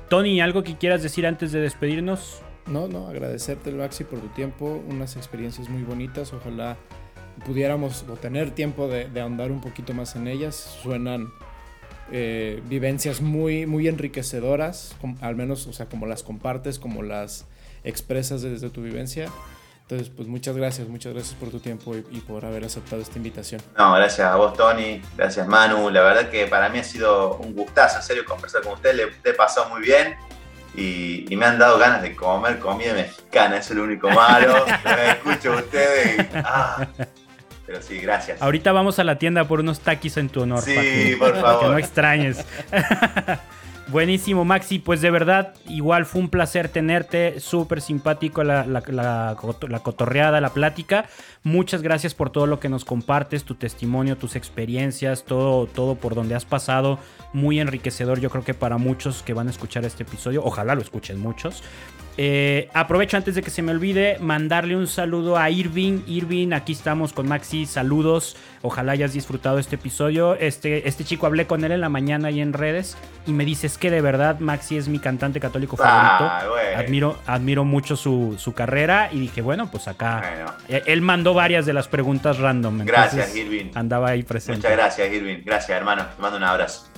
Tony, 0.09 0.41
¿algo 0.41 0.63
que 0.63 0.77
quieras 0.77 1.01
decir 1.01 1.25
antes 1.25 1.51
de 1.51 1.59
despedirnos? 1.61 2.41
No, 2.67 2.87
no, 2.87 3.07
agradecerte, 3.07 3.71
Maxi, 3.71 4.03
por 4.03 4.19
tu 4.19 4.27
tiempo. 4.29 4.81
Unas 4.87 5.15
experiencias 5.17 5.69
muy 5.69 5.83
bonitas. 5.83 6.33
Ojalá 6.33 6.77
pudiéramos 7.45 8.05
o 8.09 8.13
tener 8.13 8.51
tiempo 8.51 8.87
de, 8.87 9.09
de 9.09 9.21
ahondar 9.21 9.51
un 9.51 9.59
poquito 9.59 9.93
más 9.93 10.15
en 10.15 10.27
ellas. 10.27 10.55
Suenan 10.83 11.27
eh, 12.11 12.61
vivencias 12.69 13.21
muy, 13.21 13.65
muy 13.65 13.87
enriquecedoras, 13.87 14.95
al 15.21 15.35
menos, 15.35 15.65
o 15.67 15.73
sea, 15.73 15.87
como 15.87 16.05
las 16.05 16.21
compartes, 16.23 16.77
como 16.79 17.01
las 17.01 17.47
expresas 17.83 18.41
desde 18.43 18.69
tu 18.69 18.81
vivencia. 18.83 19.29
Entonces, 19.93 20.11
pues 20.15 20.27
muchas 20.27 20.57
gracias, 20.57 20.87
muchas 20.87 21.13
gracias 21.13 21.35
por 21.35 21.49
tu 21.51 21.59
tiempo 21.59 21.93
y, 21.95 22.03
y 22.11 22.21
por 22.21 22.43
haber 22.45 22.63
aceptado 22.65 22.99
esta 23.01 23.15
invitación. 23.17 23.61
No, 23.77 23.93
gracias 23.93 24.27
a 24.27 24.35
vos, 24.37 24.53
Tony. 24.55 24.99
Gracias, 25.15 25.47
Manu. 25.47 25.91
La 25.91 26.01
verdad 26.01 26.29
que 26.29 26.47
para 26.47 26.67
mí 26.69 26.79
ha 26.79 26.83
sido 26.83 27.35
un 27.37 27.53
gustazo, 27.53 27.97
en 27.97 28.03
serio, 28.03 28.25
conversar 28.25 28.63
con 28.63 28.73
ustedes. 28.73 28.95
Le, 28.95 29.05
le 29.23 29.29
he 29.29 29.33
pasado 29.35 29.69
muy 29.69 29.81
bien 29.83 30.15
y, 30.75 31.31
y 31.31 31.35
me 31.35 31.45
han 31.45 31.59
dado 31.59 31.77
ganas 31.77 32.01
de 32.01 32.15
comer 32.15 32.57
comida 32.57 32.93
mexicana. 32.95 33.57
Eso 33.57 33.73
es 33.73 33.77
lo 33.77 33.83
único 33.83 34.09
malo. 34.09 34.65
Me 34.85 35.09
escucho 35.11 35.53
a 35.53 35.57
ustedes 35.57 36.17
y... 36.19 36.27
ah. 36.43 36.87
Pero 37.67 37.79
sí, 37.81 37.99
gracias. 37.99 38.41
Ahorita 38.41 38.71
vamos 38.71 38.97
a 38.97 39.03
la 39.03 39.19
tienda 39.19 39.45
por 39.47 39.59
unos 39.59 39.79
taquis 39.79 40.17
en 40.17 40.29
tu 40.29 40.41
honor. 40.41 40.61
Sí, 40.63 40.73
para 40.75 40.81
que- 40.83 41.17
por 41.19 41.29
para 41.33 41.41
que 41.41 41.41
no 41.51 41.59
favor. 41.61 41.79
extrañes. 41.79 42.45
Buenísimo, 43.89 44.45
Maxi. 44.45 44.79
Pues 44.79 45.01
de 45.01 45.11
verdad, 45.11 45.53
igual 45.67 46.05
fue 46.05 46.21
un 46.21 46.29
placer 46.29 46.69
tenerte. 46.69 47.39
Súper 47.41 47.81
simpático 47.81 48.43
la, 48.43 48.65
la- 48.65 48.81
la 48.87 49.35
coto- 49.37 49.67
la 49.67 49.79
cotorreada, 49.79 50.39
la 50.39 50.49
plática. 50.53 51.05
Muchas 51.43 51.81
gracias 51.81 52.13
por 52.15 52.29
todo 52.29 52.47
lo 52.47 52.59
que 52.61 52.69
nos 52.69 52.85
compartes, 52.85 53.43
tu 53.43 53.55
testimonio, 53.55 54.17
tus 54.17 54.35
experiencias, 54.37 55.25
todo, 55.25 55.67
todo 55.67 55.95
por 55.95 56.15
donde 56.15 56.33
has 56.33 56.45
pasado. 56.45 56.97
Muy 57.33 57.59
enriquecedor, 57.59 58.19
yo 58.21 58.29
creo 58.29 58.45
que 58.45 58.53
para 58.53 58.77
muchos 58.77 59.21
que 59.21 59.33
van 59.33 59.47
a 59.47 59.51
escuchar 59.51 59.83
este 59.83 60.03
episodio. 60.03 60.43
Ojalá 60.45 60.75
lo 60.75 60.81
escuchen 60.81 61.19
muchos. 61.19 61.61
Eh, 62.15 62.69
aprovecho 62.75 63.17
antes 63.17 63.33
de 63.35 63.41
que 63.41 63.49
se 63.49 63.63
me 63.63 63.71
olvide 63.71 64.17
mandarle 64.19 64.77
un 64.77 64.87
saludo 64.87 65.35
a 65.37 65.49
Irving. 65.49 66.01
Irving, 66.07 66.53
aquí 66.53 66.71
estamos 66.71 67.11
con 67.11 67.27
Maxi. 67.27 67.65
Saludos. 67.65 68.37
Ojalá 68.65 68.93
hayas 68.93 69.11
disfrutado 69.11 69.59
este 69.59 69.75
episodio. 69.75 70.35
Este, 70.35 70.87
este 70.87 71.03
chico 71.03 71.25
hablé 71.25 71.47
con 71.47 71.65
él 71.65 71.73
en 71.73 71.81
la 71.81 71.89
mañana 71.89 72.31
y 72.31 72.39
en 72.39 72.53
redes 72.53 72.95
y 73.27 73.33
me 73.33 73.43
dices 73.43 73.77
que 73.77 73.91
de 73.91 73.99
verdad 73.99 74.39
Maxi 74.39 74.77
es 74.77 74.87
mi 74.87 74.99
cantante 74.99 75.41
católico 75.41 75.75
favorito. 75.75 76.23
Ah, 76.31 76.45
güey. 76.49 76.73
Admiro, 76.73 77.17
admiro 77.27 77.65
mucho 77.65 77.97
su, 77.97 78.35
su 78.37 78.53
carrera 78.53 79.09
y 79.11 79.19
dije, 79.19 79.41
bueno, 79.41 79.69
pues 79.69 79.89
acá. 79.89 80.23
Bueno, 80.27 80.53
eh, 80.69 80.81
Él 80.85 81.01
mandó 81.01 81.33
varias 81.33 81.65
de 81.65 81.73
las 81.73 81.89
preguntas 81.89 82.39
random. 82.39 82.85
Gracias, 82.85 83.35
Irving. 83.35 83.71
Andaba 83.75 84.09
ahí 84.09 84.23
presente. 84.23 84.59
Muchas 84.59 84.71
gracias, 84.71 85.11
Irving. 85.11 85.41
Gracias, 85.43 85.77
hermano. 85.77 86.05
Te 86.15 86.21
mando 86.21 86.37
un 86.37 86.43
abrazo. 86.43 86.92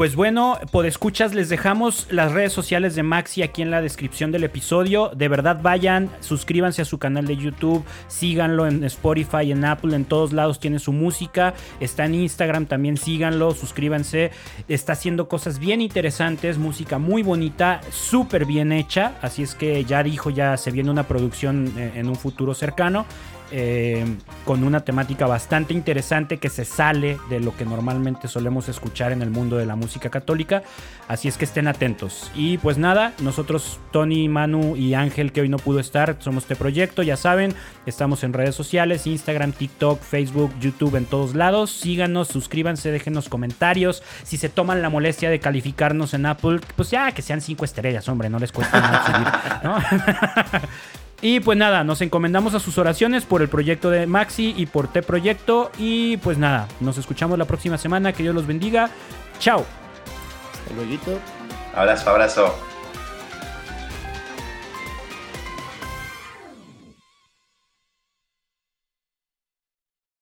Pues 0.00 0.16
bueno, 0.16 0.58
por 0.70 0.86
escuchas 0.86 1.34
les 1.34 1.50
dejamos 1.50 2.06
las 2.10 2.32
redes 2.32 2.54
sociales 2.54 2.94
de 2.94 3.02
Maxi 3.02 3.42
aquí 3.42 3.60
en 3.60 3.70
la 3.70 3.82
descripción 3.82 4.32
del 4.32 4.44
episodio. 4.44 5.10
De 5.14 5.28
verdad 5.28 5.60
vayan, 5.60 6.08
suscríbanse 6.20 6.80
a 6.80 6.86
su 6.86 6.98
canal 6.98 7.26
de 7.26 7.36
YouTube, 7.36 7.84
síganlo 8.08 8.66
en 8.66 8.82
Spotify, 8.84 9.52
en 9.52 9.62
Apple, 9.62 9.94
en 9.94 10.06
todos 10.06 10.32
lados 10.32 10.58
tiene 10.58 10.78
su 10.78 10.94
música. 10.94 11.52
Está 11.80 12.06
en 12.06 12.14
Instagram 12.14 12.64
también, 12.64 12.96
síganlo, 12.96 13.52
suscríbanse. 13.52 14.30
Está 14.68 14.94
haciendo 14.94 15.28
cosas 15.28 15.58
bien 15.58 15.82
interesantes, 15.82 16.56
música 16.56 16.96
muy 16.96 17.22
bonita, 17.22 17.82
súper 17.90 18.46
bien 18.46 18.72
hecha. 18.72 19.18
Así 19.20 19.42
es 19.42 19.54
que 19.54 19.84
ya 19.84 20.02
dijo, 20.02 20.30
ya 20.30 20.56
se 20.56 20.70
viene 20.70 20.90
una 20.90 21.02
producción 21.02 21.74
eh, 21.76 21.92
en 21.96 22.08
un 22.08 22.16
futuro 22.16 22.54
cercano. 22.54 23.04
Eh, 23.50 24.04
con 24.44 24.64
una 24.64 24.80
temática 24.80 25.26
bastante 25.26 25.74
interesante 25.74 26.38
que 26.38 26.48
se 26.48 26.64
sale 26.64 27.18
de 27.28 27.40
lo 27.40 27.56
que 27.56 27.64
normalmente 27.64 28.28
solemos 28.28 28.68
escuchar 28.68 29.12
en 29.12 29.22
el 29.22 29.30
mundo 29.30 29.56
de 29.56 29.66
la 29.66 29.76
música 29.76 30.10
católica. 30.10 30.62
Así 31.08 31.28
es 31.28 31.36
que 31.36 31.44
estén 31.44 31.66
atentos. 31.66 32.30
Y 32.34 32.58
pues 32.58 32.78
nada, 32.78 33.12
nosotros, 33.20 33.80
Tony, 33.90 34.28
Manu 34.28 34.76
y 34.76 34.94
Ángel, 34.94 35.32
que 35.32 35.40
hoy 35.40 35.48
no 35.48 35.58
pudo 35.58 35.80
estar, 35.80 36.16
somos 36.20 36.44
este 36.44 36.56
proyecto, 36.56 37.02
ya 37.02 37.16
saben, 37.16 37.54
estamos 37.86 38.22
en 38.22 38.32
redes 38.32 38.54
sociales, 38.54 39.06
Instagram, 39.06 39.52
TikTok, 39.52 40.00
Facebook, 40.00 40.52
YouTube, 40.60 40.96
en 40.96 41.04
todos 41.04 41.34
lados. 41.34 41.70
Síganos, 41.70 42.28
suscríbanse, 42.28 42.90
déjenos 42.92 43.28
comentarios. 43.28 44.02
Si 44.22 44.36
se 44.36 44.48
toman 44.48 44.82
la 44.82 44.90
molestia 44.90 45.30
de 45.30 45.40
calificarnos 45.40 46.14
en 46.14 46.26
Apple, 46.26 46.60
pues 46.76 46.90
ya 46.90 47.12
que 47.12 47.22
sean 47.22 47.40
cinco 47.40 47.64
estrellas, 47.64 48.08
hombre, 48.08 48.30
no 48.30 48.38
les 48.38 48.52
cuesta 48.52 48.80
nada 48.80 49.06
subir, 49.06 49.64
¿no? 49.64 49.78
Y 51.22 51.40
pues 51.40 51.58
nada, 51.58 51.84
nos 51.84 52.00
encomendamos 52.00 52.54
a 52.54 52.60
sus 52.60 52.78
oraciones 52.78 53.24
por 53.24 53.42
el 53.42 53.48
proyecto 53.48 53.90
de 53.90 54.06
Maxi 54.06 54.54
y 54.56 54.66
por 54.66 54.88
T 54.88 55.02
Proyecto. 55.02 55.70
Y 55.78 56.16
pues 56.18 56.38
nada, 56.38 56.66
nos 56.80 56.96
escuchamos 56.96 57.38
la 57.38 57.44
próxima 57.44 57.76
semana. 57.76 58.12
Que 58.12 58.22
Dios 58.22 58.34
los 58.34 58.46
bendiga. 58.46 58.90
Chao. 59.38 59.66
Hasta 60.52 60.74
luego. 60.74 61.20
Abrazo, 61.74 62.10
abrazo. 62.10 62.69